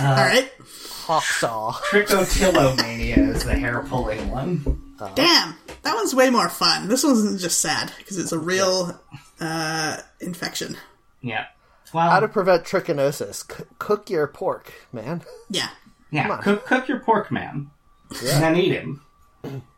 Alright. 0.00 0.52
hawk 0.60 1.24
saw. 1.24 1.72
Trichotillomania 1.90 3.18
is 3.18 3.44
the 3.44 3.54
hair 3.56 3.82
pulling 3.88 4.30
one. 4.30 4.94
Uh-huh. 5.00 5.12
Damn, 5.14 5.54
that 5.82 5.94
one's 5.94 6.14
way 6.14 6.30
more 6.30 6.48
fun. 6.48 6.88
This 6.88 7.04
one's 7.04 7.40
just 7.40 7.60
sad 7.60 7.92
because 7.98 8.18
it's 8.18 8.32
a 8.32 8.38
real 8.38 9.00
uh, 9.40 9.98
infection. 10.20 10.76
Yeah. 11.20 11.46
Well, 11.92 12.10
How 12.10 12.20
to 12.20 12.28
prevent 12.28 12.64
trichinosis? 12.64 13.50
C- 13.50 13.64
cook 13.78 14.10
your 14.10 14.26
pork, 14.26 14.72
man. 14.92 15.22
Yeah, 15.48 15.68
yeah. 16.10 16.38
Cook, 16.42 16.66
cook 16.66 16.88
your 16.88 17.00
pork 17.00 17.30
man. 17.30 17.70
And 18.10 18.42
then 18.42 18.56
eat 18.56 18.72
him. 18.72 19.02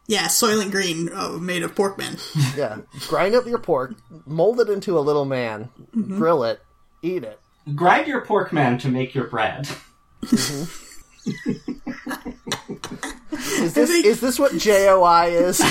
yeah, 0.06 0.26
Soylent 0.26 0.70
Green 0.70 1.10
oh, 1.12 1.38
made 1.38 1.62
of 1.62 1.74
pork 1.74 1.98
man. 1.98 2.16
Yeah, 2.56 2.78
grind 3.08 3.34
up 3.34 3.46
your 3.46 3.58
pork, 3.58 3.94
mold 4.26 4.60
it 4.60 4.68
into 4.68 4.98
a 4.98 5.00
little 5.00 5.24
man, 5.24 5.70
mm-hmm. 5.94 6.16
grill 6.16 6.44
it, 6.44 6.60
eat 7.02 7.22
it. 7.24 7.38
Grind 7.74 8.06
your 8.06 8.20
pork 8.22 8.52
man 8.52 8.78
to 8.78 8.88
make 8.88 9.14
your 9.14 9.24
bread. 9.24 9.68
Is 10.22 10.68
this 13.74 13.90
think- 13.90 14.06
is 14.06 14.20
this 14.20 14.38
what 14.38 14.56
JOI 14.56 15.26
is? 15.28 15.60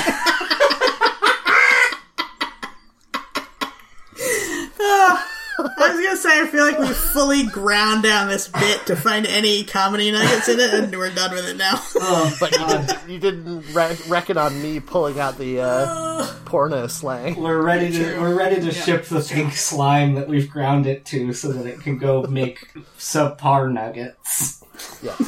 I 5.60 5.94
was 5.94 6.04
gonna 6.06 6.18
say, 6.18 6.42
I 6.42 6.48
feel 6.48 6.64
like 6.66 6.80
we 6.80 6.88
fully 6.88 7.46
ground 7.48 8.04
down 8.04 8.30
this 8.30 8.48
bit 8.48 8.86
to 8.88 8.96
find 8.96 9.26
any 9.28 9.64
comedy 9.64 10.12
nuggets 10.12 10.48
in 10.48 10.60
it, 10.60 10.74
and 10.74 10.96
we're 10.96 11.14
done 11.14 11.32
with 11.32 11.48
it 11.50 11.58
now. 11.58 11.76
but 12.40 12.52
you 12.52 12.68
didn't, 12.68 13.10
you 13.10 13.20
didn't 13.20 13.74
re- 13.74 13.98
reckon 14.08 14.38
on 14.38 14.62
me 14.62 14.80
pulling 14.80 15.20
out 15.20 15.38
the 15.38 15.60
uh, 15.62 16.26
porno 16.46 16.88
slang. 16.88 17.36
We're 17.36 17.62
ready 17.62 17.92
to 17.92 18.20
we're 18.20 18.36
ready 18.36 18.62
to 18.62 18.72
ship 18.72 19.06
the 19.06 19.22
pink 19.22 19.54
slime 19.54 20.16
that 20.16 20.28
we've 20.28 20.50
ground 20.50 20.88
it 20.88 21.06
to 21.08 21.34
so 21.34 21.52
that 21.52 21.66
it 21.66 21.82
can 21.82 21.98
go 21.98 22.24
make 22.24 22.74
subpar 22.98 23.72
nuggets. 23.72 24.64
Yeah. 25.04 25.16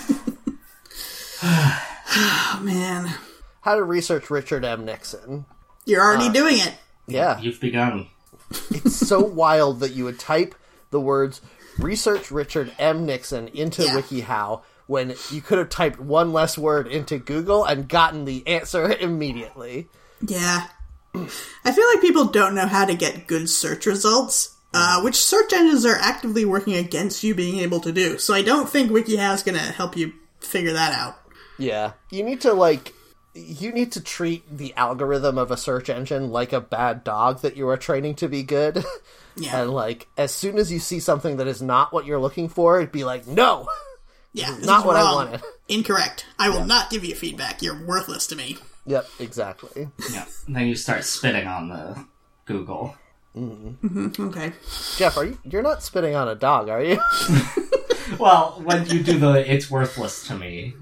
oh 1.44 2.60
man, 2.64 3.14
How 3.62 3.76
to 3.76 3.84
research 3.84 4.30
Richard 4.30 4.64
M. 4.64 4.86
Nixon. 4.86 5.46
you're 5.86 6.02
already 6.02 6.30
doing 6.30 6.58
it. 6.58 6.74
Yeah, 7.08 7.40
You've 7.42 7.60
begun. 7.60 8.08
It's 8.72 8.96
so 8.96 9.20
wild 9.22 9.80
that 9.82 9.92
you 9.94 10.04
would 10.06 10.20
type 10.20 10.56
the 10.92 11.00
words 11.00 11.42
"research 11.80 12.32
Richard 12.32 12.72
M. 12.80 13.06
Nixon" 13.06 13.48
into 13.50 13.84
Yeah. 13.84 13.96
WikiHow 14.02 14.62
when 14.88 15.16
you 15.30 15.42
could 15.42 15.58
have 15.58 15.70
typed 15.70 16.00
one 16.00 16.34
less 16.34 16.58
word 16.58 16.88
into 16.88 17.18
Google 17.18 17.64
and 17.64 17.88
gotten 17.88 18.26
the 18.26 18.46
answer 18.48 18.92
immediately. 19.00 19.88
Yeah, 20.26 20.68
I 21.16 21.72
feel 21.72 21.88
like 21.94 22.02
people 22.02 22.26
don't 22.26 22.56
know 22.56 22.68
how 22.68 22.86
to 22.86 22.94
get 22.96 23.28
good 23.28 23.50
search 23.50 23.86
results. 23.86 24.56
Uh, 24.74 25.02
which 25.02 25.16
search 25.16 25.52
engines 25.52 25.86
are 25.86 25.98
actively 25.98 26.46
working 26.46 26.76
against 26.76 27.26
you 27.26 27.36
being 27.36 27.60
able 27.60 27.82
to 27.82 27.92
do. 27.92 28.18
So 28.18 28.34
I 28.34 28.42
don't 28.42 28.70
think 28.70 28.90
WikiHow 28.90 29.34
is 29.36 29.44
going 29.44 29.58
to 29.58 29.62
help 29.62 29.98
you 29.98 30.14
figure 30.40 30.72
that 30.72 30.94
out. 30.94 31.18
Yeah, 31.58 31.92
you 32.10 32.24
need 32.24 32.40
to 32.42 32.54
like 32.54 32.94
you 33.34 33.72
need 33.72 33.92
to 33.94 34.02
treat 34.02 34.44
the 34.58 34.74
algorithm 34.76 35.38
of 35.38 35.52
a 35.52 35.58
search 35.58 35.90
engine 35.90 36.32
like 36.32 36.54
a 36.54 36.62
bad 36.62 37.04
dog 37.04 37.42
that 37.42 37.56
you 37.56 37.68
are 37.70 37.78
training 37.78 38.16
to 38.16 38.28
be 38.28 38.44
good. 38.44 38.84
Yeah. 39.38 39.62
And 39.62 39.72
like 39.72 40.08
as 40.18 40.34
soon 40.34 40.58
as 40.58 40.70
you 40.72 40.80
see 40.80 41.00
something 41.00 41.38
that 41.38 41.48
is 41.48 41.62
not 41.62 41.94
what 41.94 42.06
you're 42.06 42.20
looking 42.20 42.50
for, 42.50 42.80
it'd 42.80 42.92
be 42.92 43.06
like, 43.06 43.26
"No." 43.28 43.66
Yeah, 44.34 44.54
this 44.56 44.66
not 44.66 44.80
is 44.82 44.86
what 44.86 44.96
I 44.98 45.02
wrong. 45.02 45.16
wanted. 45.16 45.42
Incorrect. 45.70 46.26
I 46.38 46.50
will 46.50 46.66
not 46.66 46.90
give 46.90 47.06
you 47.06 47.16
feedback. 47.16 47.62
You're 47.62 47.82
worthless 47.86 48.28
to 48.28 48.36
me. 48.36 48.58
Yep, 48.86 49.08
exactly. 49.20 49.88
Yeah. 50.12 50.26
And 50.48 50.56
then 50.56 50.68
you 50.68 50.76
start 50.76 51.06
spitting 51.06 51.48
on 51.48 51.70
the 51.70 52.06
Google. 52.46 52.96
Mm-hmm. 53.36 54.22
Okay. 54.28 54.52
Jeff, 54.98 55.16
are 55.16 55.24
you 55.24 55.38
you're 55.46 55.62
not 55.62 55.82
spitting 55.82 56.16
on 56.16 56.28
a 56.28 56.36
dog, 56.36 56.68
are 56.68 56.84
you? 56.84 57.00
Well, 58.20 58.60
when 58.66 58.86
you 58.88 59.02
do 59.04 59.18
the 59.18 59.50
"it's 59.50 59.72
worthless 59.72 60.28
to 60.28 60.36
me" 60.36 60.74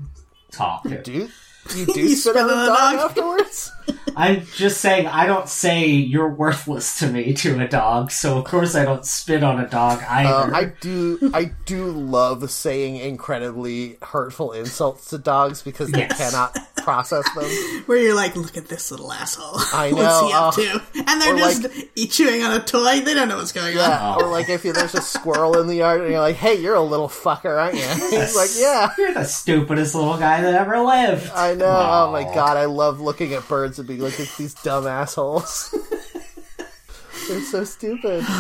talk, 0.52 0.88
do 1.04 1.30
you, 1.78 1.86
do 1.94 2.00
You 2.02 2.16
spit 2.16 2.38
on 2.38 2.50
a 2.50 2.66
dog, 2.66 2.96
afterwards? 2.96 3.72
I'm 4.16 4.46
just 4.56 4.82
saying 4.82 5.08
I 5.08 5.26
don't 5.26 5.48
say 5.48 5.86
you're 5.88 6.30
worthless 6.30 7.00
to 7.00 7.08
me 7.08 7.34
to 7.36 7.60
a 7.64 7.68
dog, 7.68 8.12
so 8.12 8.38
of 8.38 8.46
course 8.46 8.76
I 8.76 8.84
don't 8.86 9.06
spit 9.06 9.44
on 9.44 9.60
a 9.60 9.68
dog 9.68 10.04
either. 10.08 10.54
Uh, 10.54 10.58
I 10.58 10.66
do 10.82 11.32
I 11.34 11.52
do 11.66 11.86
love 11.86 12.50
saying 12.52 12.98
incredibly 12.98 13.98
hurtful 14.02 14.52
insults 14.52 15.10
to 15.12 15.18
dogs 15.18 15.62
because 15.62 15.90
they 15.92 16.00
Yes. 16.00 16.18
cannot 16.18 16.58
process 16.78 17.24
them. 17.34 17.46
Where 17.88 17.98
you're 17.98 18.16
like, 18.16 18.36
look 18.36 18.58
at 18.58 18.68
this 18.68 18.92
little 18.92 19.12
asshole. 19.12 19.60
I 19.74 19.92
know. 19.92 19.98
What's 19.98 20.28
he 20.28 20.34
up 20.34 20.48
uh, 20.78 20.82
to? 20.82 21.02
And 21.12 21.22
they're 21.22 21.38
just 21.38 21.64
like- 21.64 22.10
chewing 22.12 22.44
on 22.44 22.60
a 22.60 22.64
toy. 22.64 23.00
They 23.02 23.14
don't 23.14 23.28
know 23.30 23.38
what's 23.38 23.52
going 23.52 23.78
on. 23.78 24.22
Or 24.22 24.28
like 24.30 24.50
if 24.50 24.66
you, 24.66 24.74
there's 24.74 24.96
a 24.96 25.02
squirrel 25.02 25.60
in 25.60 25.68
the 25.68 25.76
yard 25.76 26.02
and 26.02 26.10
you're 26.12 26.20
like, 26.20 26.36
"Hey, 26.36 26.56
you're 26.56 26.76
a 26.76 26.82
little 26.82 27.08
fucker, 27.10 27.60
aren't 27.60 27.76
you?" 27.76 27.82
He's 28.20 28.36
like, 28.36 28.50
"Yeah." 28.58 28.94
You're 28.98 29.14
the 29.14 29.24
stupidest 29.24 29.96
little 29.96 30.18
guy 30.18 30.42
that 30.42 30.54
ever 30.56 30.80
lived. 30.80 31.30
I 31.32 31.56
know. 31.66 31.90
Oh 32.08 32.12
my 32.12 32.24
god, 32.24 32.58
I 32.58 32.66
love 32.66 33.00
looking 33.00 33.34
at 33.34 33.48
birds 33.48 33.80
and 33.80 33.88
being 33.88 34.02
like, 34.02 34.20
"It's 34.20 34.38
these 34.38 34.54
dumb 34.56 34.88
assholes." 34.88 35.74
They're 37.28 37.42
so 37.42 37.64
stupid. 37.64 38.26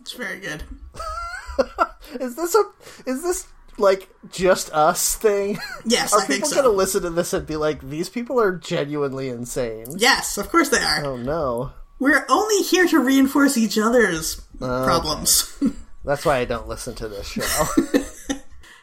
It's 0.00 0.12
very 0.12 0.38
good. 0.38 0.62
Is 2.20 2.36
this 2.36 2.54
a? 2.54 2.62
Is 3.10 3.24
this 3.24 3.48
like 3.76 4.08
just 4.30 4.72
us 4.72 5.16
thing? 5.16 5.58
Yes, 5.84 6.12
Are 6.12 6.20
I 6.20 6.24
think 6.24 6.44
people 6.44 6.50
so. 6.50 6.56
gonna 6.62 6.68
listen 6.68 7.02
to 7.02 7.10
this 7.10 7.32
and 7.32 7.44
be 7.44 7.56
like, 7.56 7.80
"These 7.80 8.08
people 8.08 8.38
are 8.40 8.52
genuinely 8.56 9.28
insane"? 9.30 9.86
Yes, 9.96 10.38
of 10.38 10.48
course 10.48 10.68
they 10.68 10.78
are. 10.78 11.04
Oh 11.04 11.16
no. 11.16 11.72
We're 11.98 12.24
only 12.28 12.62
here 12.62 12.86
to 12.86 13.00
reinforce 13.00 13.56
each 13.56 13.76
other's 13.78 14.40
Oh, 14.60 14.84
problems. 14.84 15.52
That's 16.04 16.24
why 16.24 16.36
I 16.36 16.44
don't 16.44 16.68
listen 16.68 16.94
to 16.96 17.08
this 17.08 17.26
show. 17.26 17.64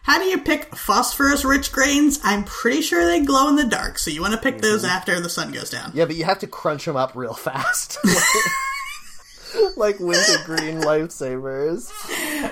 How 0.03 0.19
do 0.19 0.25
you 0.25 0.39
pick 0.41 0.75
phosphorus 0.75 1.45
rich 1.45 1.71
grains? 1.71 2.19
I'm 2.23 2.43
pretty 2.43 2.81
sure 2.81 3.05
they 3.05 3.21
glow 3.21 3.47
in 3.49 3.55
the 3.55 3.63
dark, 3.63 3.97
so 3.97 4.11
you 4.11 4.21
want 4.21 4.33
to 4.33 4.39
pick 4.39 4.59
those 4.59 4.83
Mm-hmm. 4.83 4.91
after 4.91 5.19
the 5.21 5.29
sun 5.29 5.51
goes 5.51 5.69
down. 5.69 5.91
yeah, 5.93 6.05
but 6.05 6.15
you 6.15 6.25
have 6.25 6.39
to 6.39 6.47
crunch 6.47 6.85
them 6.85 6.95
up 6.97 7.15
real 7.15 7.33
fast. 7.33 7.97
like 9.77 9.99
wintergreen 9.99 10.81
lifesavers. 10.81 11.89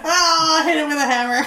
Oh, 0.03 0.63
hit 0.65 0.77
it 0.77 0.87
with 0.87 0.97
a 0.97 1.05
hammer. 1.05 1.45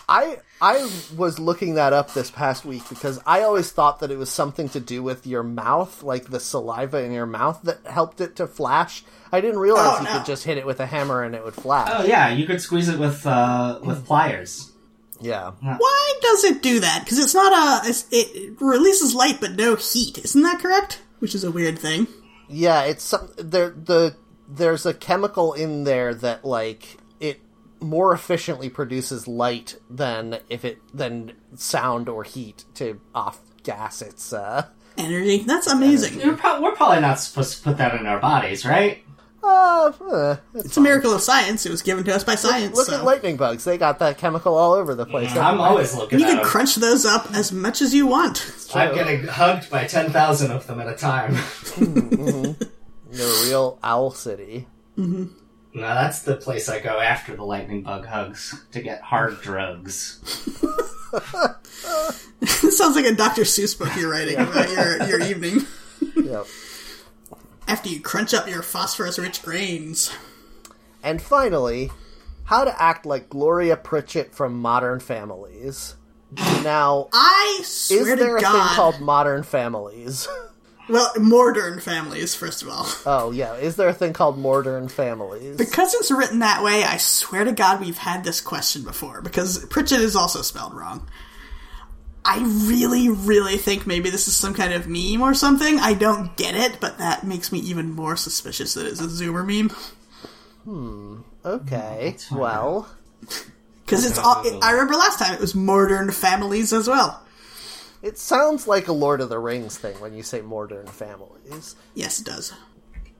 I 0.08 0.38
I 0.62 0.90
was 1.16 1.38
looking 1.38 1.74
that 1.74 1.92
up 1.92 2.12
this 2.12 2.30
past 2.30 2.64
week 2.64 2.82
because 2.88 3.18
I 3.26 3.42
always 3.42 3.72
thought 3.72 4.00
that 4.00 4.10
it 4.10 4.18
was 4.18 4.30
something 4.30 4.68
to 4.70 4.80
do 4.80 5.02
with 5.02 5.26
your 5.26 5.42
mouth, 5.42 6.02
like 6.02 6.26
the 6.26 6.40
saliva 6.40 6.98
in 7.02 7.12
your 7.12 7.26
mouth 7.26 7.60
that 7.64 7.86
helped 7.86 8.20
it 8.20 8.36
to 8.36 8.46
flash. 8.46 9.02
I 9.32 9.40
didn't 9.40 9.60
realize 9.60 9.96
Oh, 9.96 9.98
you 10.00 10.04
no. 10.04 10.18
could 10.18 10.26
just 10.26 10.44
hit 10.44 10.58
it 10.58 10.66
with 10.66 10.80
a 10.80 10.86
hammer 10.86 11.22
and 11.22 11.34
it 11.34 11.42
would 11.44 11.54
flash. 11.54 11.88
Oh 11.92 12.04
yeah, 12.04 12.28
you 12.28 12.46
could 12.46 12.60
squeeze 12.60 12.88
it 12.88 12.98
with 12.98 13.26
uh, 13.26 13.80
with 13.82 14.04
pliers. 14.06 14.72
Yeah. 15.22 15.52
Why 15.60 16.14
does 16.22 16.44
it 16.44 16.62
do 16.62 16.80
that? 16.80 17.00
Because 17.04 17.18
it's 17.18 17.34
not 17.34 17.52
a. 17.84 17.88
It's, 17.88 18.06
it 18.10 18.60
releases 18.60 19.14
light 19.14 19.38
but 19.40 19.52
no 19.52 19.76
heat. 19.76 20.18
Isn't 20.18 20.42
that 20.42 20.60
correct? 20.60 21.02
Which 21.20 21.34
is 21.34 21.44
a 21.44 21.50
weird 21.50 21.78
thing. 21.78 22.06
Yeah, 22.48 22.82
it's 22.84 23.04
some 23.04 23.30
there 23.38 23.70
the 23.70 24.16
there's 24.48 24.84
a 24.86 24.92
chemical 24.94 25.52
in 25.52 25.84
there 25.84 26.12
that 26.14 26.44
like 26.44 26.94
it 26.94 27.00
more 27.80 28.12
efficiently 28.12 28.68
produces 28.68 29.26
light 29.26 29.76
than 29.88 30.38
if 30.48 30.64
it 30.64 30.78
than 30.94 31.32
sound 31.54 32.08
or 32.08 32.24
heat 32.24 32.64
to 32.74 33.00
off 33.14 33.40
gas 33.62 34.02
its 34.02 34.32
uh 34.32 34.66
Energy. 34.98 35.38
That's 35.44 35.66
amazing. 35.68 36.18
We're, 36.18 36.36
pro- 36.36 36.60
we're 36.60 36.74
probably 36.74 37.00
not 37.00 37.20
supposed 37.20 37.56
to 37.58 37.62
put 37.62 37.78
that 37.78 37.98
in 37.98 38.06
our 38.06 38.18
bodies, 38.18 38.66
right? 38.66 39.02
uh, 39.42 39.46
uh 40.10 40.36
it's 40.54 40.66
It's 40.66 40.76
a 40.76 40.80
miracle 40.80 41.14
of 41.14 41.22
science. 41.22 41.64
It 41.64 41.70
was 41.70 41.80
given 41.80 42.04
to 42.04 42.14
us 42.14 42.24
by 42.24 42.34
science. 42.34 42.76
Look 42.76 42.88
so. 42.88 42.98
at 42.98 43.04
lightning 43.04 43.36
bugs. 43.36 43.64
They 43.64 43.78
got 43.78 44.00
that 44.00 44.18
chemical 44.18 44.56
all 44.56 44.72
over 44.74 44.94
the 44.94 45.06
place. 45.06 45.34
I'm 45.34 45.60
always 45.60 45.94
looking 45.94 46.18
You 46.18 46.26
at 46.26 46.28
can 46.28 46.36
them. 46.38 46.46
crunch 46.46 46.74
those 46.74 47.06
up 47.06 47.32
as 47.32 47.50
much 47.52 47.80
as 47.80 47.94
you 47.94 48.06
want. 48.06 48.44
I'm 48.74 48.94
getting 48.94 49.26
hugged 49.26 49.70
by 49.70 49.84
ten 49.86 50.10
thousand 50.10 50.50
of 50.50 50.66
them 50.66 50.80
at 50.80 50.88
a 50.88 50.94
time. 50.96 51.32
the 51.76 52.56
real 53.46 53.78
Owl 53.82 54.10
City. 54.10 54.66
No, 55.72 55.82
that's 55.82 56.22
the 56.22 56.36
place 56.36 56.68
I 56.68 56.80
go 56.80 56.98
after 56.98 57.36
the 57.36 57.44
lightning 57.44 57.82
bug 57.82 58.06
hugs 58.06 58.60
to 58.72 58.80
get 58.80 59.00
hard 59.02 59.40
drugs. 59.40 60.18
This 62.40 62.76
sounds 62.78 62.96
like 62.96 63.04
a 63.04 63.14
Dr. 63.14 63.42
Seuss 63.42 63.78
book 63.78 63.90
you're 63.96 64.10
writing 64.10 64.36
about 64.36 64.70
your, 64.70 65.02
your 65.04 65.20
evening. 65.20 65.66
Yep. 66.16 66.46
After 67.68 67.88
you 67.88 68.00
crunch 68.00 68.34
up 68.34 68.48
your 68.48 68.62
phosphorus 68.62 69.18
rich 69.18 69.42
grains. 69.42 70.12
And 71.02 71.22
finally, 71.22 71.90
how 72.44 72.64
to 72.64 72.82
act 72.82 73.06
like 73.06 73.28
Gloria 73.30 73.76
Pritchett 73.76 74.34
from 74.34 74.60
Modern 74.60 75.00
Families. 75.00 75.96
Now, 76.62 77.08
I 77.12 77.60
swear 77.64 78.00
is 78.00 78.06
there 78.06 78.16
to 78.16 78.36
a 78.36 78.40
God. 78.40 78.52
thing 78.52 78.76
called 78.76 79.00
Modern 79.00 79.42
Families? 79.42 80.28
well, 80.88 81.12
modern 81.18 81.80
families, 81.80 82.34
first 82.34 82.62
of 82.62 82.68
all. 82.68 82.86
Oh 83.06 83.30
yeah, 83.30 83.54
is 83.54 83.76
there 83.76 83.88
a 83.88 83.94
thing 83.94 84.12
called 84.12 84.38
Modern 84.38 84.88
Families? 84.88 85.56
Because 85.56 85.94
it's 85.94 86.10
written 86.10 86.40
that 86.40 86.62
way, 86.62 86.84
I 86.84 86.96
swear 86.96 87.44
to 87.44 87.52
God 87.52 87.80
we've 87.80 87.98
had 87.98 88.24
this 88.24 88.40
question 88.40 88.82
before, 88.82 89.20
because 89.20 89.64
Pritchett 89.66 90.00
is 90.00 90.16
also 90.16 90.42
spelled 90.42 90.74
wrong. 90.74 91.08
I 92.24 92.38
really, 92.68 93.08
really 93.08 93.56
think 93.56 93.86
maybe 93.86 94.10
this 94.10 94.28
is 94.28 94.36
some 94.36 94.52
kind 94.52 94.74
of 94.74 94.86
meme 94.86 95.22
or 95.22 95.32
something. 95.32 95.78
I 95.78 95.94
don't 95.94 96.36
get 96.36 96.54
it, 96.54 96.78
but 96.78 96.98
that 96.98 97.24
makes 97.24 97.50
me 97.50 97.60
even 97.60 97.92
more 97.92 98.14
suspicious 98.14 98.74
that 98.74 98.86
it's 98.86 99.00
a 99.00 99.06
Zoomer 99.06 99.46
meme. 99.46 99.70
Hmm. 100.64 101.20
Okay, 101.44 102.16
well, 102.30 102.86
Because 103.86 104.04
it's 104.04 104.18
all. 104.18 104.44
I 104.62 104.72
remember 104.72 104.94
last 104.94 105.18
time 105.18 105.34
it 105.34 105.40
was 105.40 105.54
modern 105.54 106.10
families 106.10 106.72
as 106.72 106.86
well. 106.86 107.22
It 108.02 108.18
sounds 108.18 108.66
like 108.66 108.88
a 108.88 108.92
Lord 108.92 109.20
of 109.20 109.28
the 109.28 109.38
Rings 109.38 109.76
thing 109.76 109.98
when 110.00 110.14
you 110.14 110.22
say 110.22 110.40
Modern 110.40 110.86
Families. 110.86 111.76
Yes, 111.94 112.20
it 112.20 112.26
does. 112.26 112.52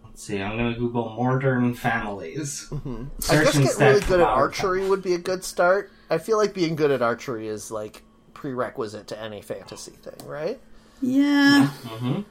Let's 0.05 0.23
see, 0.23 0.43
I'm 0.43 0.57
gonna 0.57 0.75
Google 0.75 1.11
modern 1.11 1.75
families. 1.75 2.69
Mm-hmm. 2.71 3.05
I 3.31 3.45
guess 3.45 3.59
getting 3.59 3.79
really 3.79 4.01
good 4.01 4.21
at 4.21 4.27
archery 4.27 4.87
would 4.89 5.03
be 5.03 5.15
a 5.15 5.19
good 5.19 5.45
start. 5.45 5.91
I 6.11 6.19
feel 6.19 6.37
like 6.37 6.53
being 6.53 6.77
good 6.77 6.91
at 6.91 7.01
archery 7.01 7.49
is 7.49 7.71
like 7.71 8.03
prerequisite 8.35 9.07
to 9.09 9.19
any 9.19 9.41
fantasy 9.41 9.93
thing, 9.93 10.27
right? 10.27 10.61
Yeah. 11.01 11.71
Mm-hmm. 11.85 12.23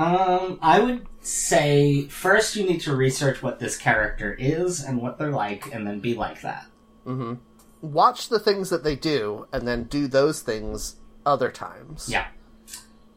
Um, 0.00 0.58
I 0.62 0.80
would 0.80 1.06
say 1.20 2.06
first 2.08 2.56
you 2.56 2.64
need 2.64 2.80
to 2.82 2.94
research 2.94 3.42
what 3.42 3.58
this 3.58 3.76
character 3.76 4.34
is 4.34 4.82
and 4.82 5.00
what 5.00 5.18
they're 5.18 5.30
like, 5.30 5.72
and 5.72 5.86
then 5.86 6.00
be 6.00 6.14
like 6.14 6.40
that. 6.42 6.66
Mm-hmm. 7.06 7.34
Watch 7.80 8.28
the 8.28 8.40
things 8.40 8.70
that 8.70 8.82
they 8.82 8.96
do, 8.96 9.46
and 9.52 9.68
then 9.68 9.84
do 9.84 10.08
those 10.08 10.40
things 10.40 10.96
other 11.26 11.50
times. 11.50 12.08
Yeah. 12.10 12.26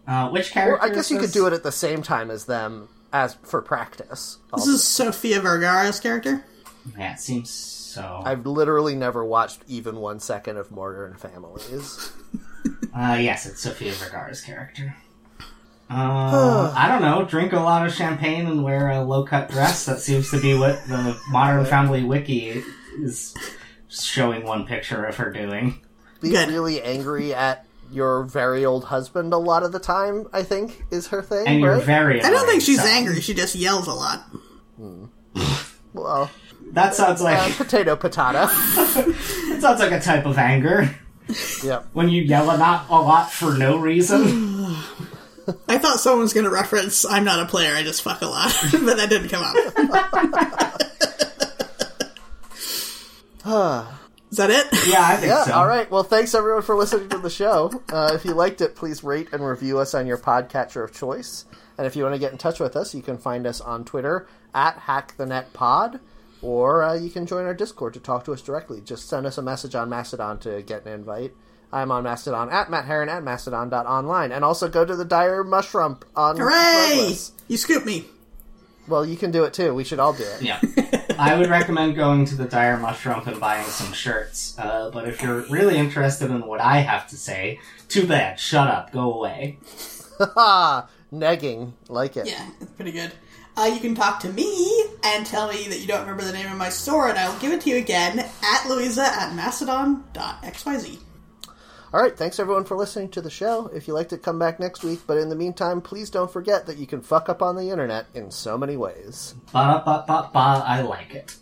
Uh, 0.08 0.30
which 0.30 0.52
character? 0.52 0.76
Or 0.76 0.84
I 0.84 0.94
guess 0.94 1.12
you 1.12 1.20
could 1.20 1.32
do 1.32 1.48
it 1.48 1.54
at 1.54 1.64
the 1.64 1.72
same 1.72 2.02
time 2.02 2.32
as 2.32 2.46
them 2.46 2.90
as 3.14 3.36
for 3.44 3.62
practice. 3.62 4.40
This 4.56 4.68
is 4.68 4.84
Sofia 4.84 5.40
Vergara's 5.42 6.00
character. 6.00 6.44
Yeah, 6.98 7.14
it 7.14 7.20
seems 7.20 7.50
so. 7.50 8.22
I've 8.26 8.46
literally 8.46 8.96
never 8.96 9.24
watched 9.24 9.62
even 9.68 9.98
one 9.98 10.20
second 10.20 10.58
of 10.58 10.72
Modern 10.72 11.16
Families. 11.16 12.12
Uh, 12.94 13.18
yes, 13.20 13.46
it's 13.46 13.62
Sofia 13.62 13.94
Vergara's 13.94 14.42
character. 14.42 14.94
Uh, 15.90 16.74
I 16.78 16.88
don't 16.90 17.02
know. 17.02 17.26
Drink 17.26 17.54
a 17.54 17.60
lot 17.60 17.88
of 17.88 17.94
champagne 17.94 18.46
and 18.48 18.64
wear 18.64 18.90
a 18.90 19.02
low 19.02 19.24
cut 19.24 19.50
dress. 19.50 19.86
That 19.86 20.00
seems 20.00 20.30
to 20.32 20.42
be 20.42 20.54
what 20.54 20.86
the 20.88 21.18
Modern 21.30 21.66
Family 21.66 22.04
Wiki 22.04 22.62
is 23.02 23.34
showing 23.88 24.46
one 24.46 24.66
picture 24.68 25.06
of 25.06 25.16
her 25.16 25.32
doing. 25.32 25.82
Be 26.20 26.32
really 26.32 26.82
angry 26.82 27.34
at 27.34 27.66
your 27.92 28.24
very 28.24 28.66
old 28.66 28.86
husband 28.86 29.34
a 29.34 29.38
lot 29.38 29.64
of 29.64 29.72
the 29.72 29.80
time, 29.80 30.28
I 30.34 30.44
think, 30.44 30.84
is 30.92 31.08
her 31.08 31.22
thing, 31.22 31.48
And 31.48 31.60
you're 31.60 31.78
very. 31.78 32.22
I 32.22 32.30
don't 32.30 32.48
think 32.48 32.62
she's 32.62 32.82
so- 32.82 32.88
angry. 32.88 33.22
She 33.22 33.34
just 33.34 33.56
yells 33.56 33.88
a 33.88 33.94
lot. 33.94 34.24
well, 35.94 36.30
That 36.72 36.96
sounds 36.96 37.22
uh, 37.22 37.26
like 37.26 37.56
potato 37.58 37.96
patata. 37.96 38.48
it 39.56 39.62
sounds 39.62 39.80
like 39.80 39.92
a 39.92 40.00
type 40.00 40.26
of 40.26 40.38
anger 40.38 40.96
yep. 41.64 41.88
when 41.94 42.10
you 42.10 42.22
yell 42.22 42.46
a 42.46 42.58
lot, 42.58 42.90
a 42.90 42.94
lot 42.94 43.32
for 43.32 43.54
no 43.58 43.78
reason. 43.78 44.76
I 45.68 45.78
thought 45.78 46.00
someone 46.00 46.22
was 46.22 46.34
going 46.34 46.44
to 46.46 46.52
reference 46.52 47.04
"I'm 47.06 47.24
not 47.24 47.40
a 47.40 47.46
player, 47.46 47.76
I 47.76 47.84
just 47.84 48.04
fuck 48.04 48.22
a 48.22 48.28
lot," 48.28 48.56
but 48.72 48.98
that 48.98 49.10
didn't 49.10 49.30
come 49.30 49.44
up. 53.44 53.88
Is 54.32 54.38
that 54.38 54.50
it? 54.50 54.66
Yeah, 54.88 55.06
I 55.06 55.16
think 55.18 55.28
Yeah, 55.30 55.44
so. 55.44 55.54
all 55.54 55.68
right. 55.68 55.90
Well, 55.92 56.04
thanks 56.04 56.34
everyone 56.34 56.62
for 56.62 56.76
listening 56.76 57.10
to 57.10 57.18
the 57.18 57.30
show. 57.30 57.70
Uh, 57.92 58.12
if 58.16 58.24
you 58.24 58.34
liked 58.34 58.62
it, 58.62 58.76
please 58.76 59.04
rate 59.04 59.28
and 59.34 59.46
review 59.46 59.78
us 59.80 59.94
on 59.94 60.08
your 60.08 60.18
podcatcher 60.18 60.84
of 60.86 60.94
choice. 60.94 61.44
And 61.78 61.86
if 61.86 61.96
you 61.98 62.04
want 62.04 62.16
to 62.16 62.20
get 62.20 62.32
in 62.32 62.38
touch 62.38 62.60
with 62.60 62.76
us, 62.78 62.96
you 62.96 63.02
can 63.02 63.18
find 63.18 63.46
us 63.46 63.60
on 63.60 63.84
Twitter 63.84 64.28
at 64.56 64.78
HackTheNetPod, 64.78 66.00
or 66.42 66.82
uh, 66.84 66.94
you 66.96 67.10
can 67.10 67.26
join 67.26 67.46
our 67.46 67.54
Discord 67.54 67.94
to 67.96 68.00
talk 68.00 68.24
to 68.26 68.32
us 68.34 68.42
directly. 68.42 68.80
Just 68.80 69.10
send 69.10 69.26
us 69.26 69.38
a 69.38 69.42
message 69.42 69.76
on 69.76 69.90
Mastodon 69.90 70.40
to 70.40 70.62
get 70.62 70.86
an 70.86 70.94
invite. 70.94 71.34
I'm 71.74 71.92
on 71.92 72.04
Mastodon 72.04 72.50
at 72.52 72.70
Matt 72.70 72.86
Heron 72.86 73.10
at 73.10 73.24
Mastodon.online. 73.24 74.32
And 74.32 74.46
also 74.46 74.70
go 74.70 74.86
to 74.86 74.96
the 74.96 75.06
Dire 75.06 75.44
Mushroom 75.44 76.00
on 76.16 76.38
Hooray! 76.38 76.54
Threadless. 76.54 77.32
You 77.50 77.58
scoop 77.58 77.86
me. 77.86 78.06
Well, 78.88 79.06
you 79.06 79.18
can 79.18 79.32
do 79.32 79.44
it 79.44 79.54
too. 79.54 79.74
We 79.74 79.84
should 79.84 80.00
all 80.00 80.14
do 80.14 80.24
it. 80.24 80.42
Yeah. 80.42 80.60
I 81.22 81.38
would 81.38 81.52
recommend 81.52 81.96
going 81.96 82.26
to 82.26 82.36
the 82.36 82.46
Dire 82.46 82.78
Mushroom 82.78 83.22
and 83.28 83.40
buying 83.40 83.68
some 83.68 83.94
shirts. 83.94 84.58
Uh, 84.58 84.90
but 84.90 85.08
if 85.08 85.22
you're 85.22 85.42
really 85.42 85.78
interested 85.78 86.32
in 86.32 86.48
what 86.48 86.60
I 86.60 86.78
have 86.78 87.08
to 87.10 87.16
say, 87.16 87.60
too 87.88 88.08
bad. 88.08 88.40
Shut 88.40 88.68
up. 88.68 88.92
Go 88.92 89.14
away. 89.14 89.60
Ha! 90.18 90.90
Negging. 91.14 91.74
Like 91.90 92.18
it. 92.18 92.26
Yeah, 92.26 92.50
it's 92.60 92.72
pretty 92.72 92.92
good. 92.92 93.12
Uh, 93.56 93.70
you 93.72 93.80
can 93.80 93.94
talk 93.94 94.20
to 94.22 94.34
me 94.34 94.86
and 95.04 95.24
tell 95.24 95.48
me 95.48 95.68
that 95.68 95.80
you 95.80 95.86
don't 95.86 96.02
remember 96.02 96.24
the 96.24 96.34
name 96.34 96.52
of 96.52 96.58
my 96.58 96.70
store, 96.70 97.10
and 97.10 97.20
I'll 97.20 97.38
give 97.40 97.52
it 97.52 97.62
to 97.62 97.70
you 97.70 97.78
again 97.78 98.18
at 98.20 98.68
Louisa 98.68 99.04
at 99.04 99.36
mastodon.xyz. 99.36 100.98
All 101.94 102.02
right, 102.02 102.18
thanks 102.18 102.40
everyone 102.40 102.64
for 102.64 102.78
listening 102.78 103.10
to 103.10 103.22
the 103.22 103.30
show. 103.30 103.68
If 103.68 103.86
you 103.86 103.94
liked 103.94 104.14
it, 104.14 104.24
come 104.24 104.40
back 104.40 104.62
next 104.62 104.82
week. 104.82 105.02
But 105.06 105.18
in 105.18 105.28
the 105.28 105.36
meantime, 105.36 105.82
please 105.82 106.10
don't 106.10 106.32
forget 106.32 106.66
that 106.68 106.78
you 106.78 106.88
can 106.88 107.02
fuck 107.02 107.28
up 107.28 107.42
on 107.42 107.58
the 107.58 107.70
internet 107.70 108.06
in 108.14 108.32
so 108.32 108.58
many 108.58 108.78
ways. 108.78 109.36
Ba 109.52 109.84
ba 109.84 110.06
ba 110.08 110.30
ba. 110.32 110.64
I 110.66 110.82
like 110.82 111.14
it. 111.14 111.36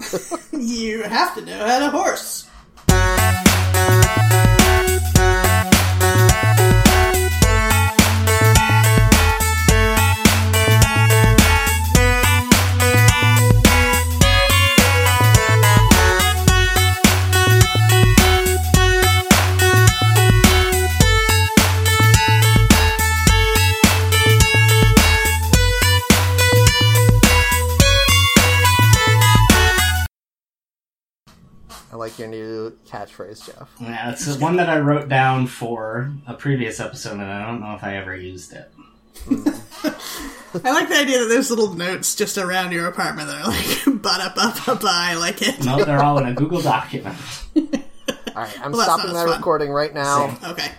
You 0.52 1.02
have 1.02 1.34
to 1.36 1.44
know 1.44 1.66
how 1.66 1.78
to 1.78 1.90
horse. 1.90 2.48
Your 32.18 32.28
new 32.28 32.70
catchphrase, 32.86 33.46
Jeff. 33.46 33.68
Yeah, 33.80 34.10
it's 34.12 34.36
one 34.38 34.56
that 34.56 34.68
I 34.68 34.78
wrote 34.78 35.08
down 35.08 35.46
for 35.46 36.10
a 36.26 36.34
previous 36.34 36.80
episode, 36.80 37.12
and 37.14 37.22
I 37.22 37.46
don't 37.46 37.60
know 37.60 37.74
if 37.74 37.84
I 37.84 37.96
ever 37.96 38.16
used 38.16 38.52
it. 38.52 38.70
I 40.64 40.70
like 40.72 40.88
the 40.88 40.96
idea 40.96 41.18
that 41.20 41.26
there's 41.28 41.50
little 41.50 41.74
notes 41.74 42.14
just 42.14 42.38
around 42.38 42.72
your 42.72 42.86
apartment 42.86 43.28
that 43.28 43.42
are 43.44 43.48
like, 43.48 44.02
ba 44.02 44.16
da 44.18 44.34
ba 44.34 44.54
ba 44.64 44.74
ba, 44.76 44.88
I 44.90 45.14
like 45.14 45.42
it. 45.42 45.64
No, 45.64 45.84
they're 45.84 46.02
all 46.02 46.18
in 46.18 46.26
a 46.26 46.34
Google 46.34 46.62
document. 46.62 47.16
All 48.36 48.44
right, 48.44 48.60
I'm 48.64 48.70
Well, 48.70 48.82
stopping 48.82 49.06
not 49.12 49.14
my 49.14 49.24
fun. 49.26 49.36
recording 49.38 49.70
right 49.72 49.92
now. 49.92 50.28
Same. 50.36 50.50
Okay. 50.52 50.70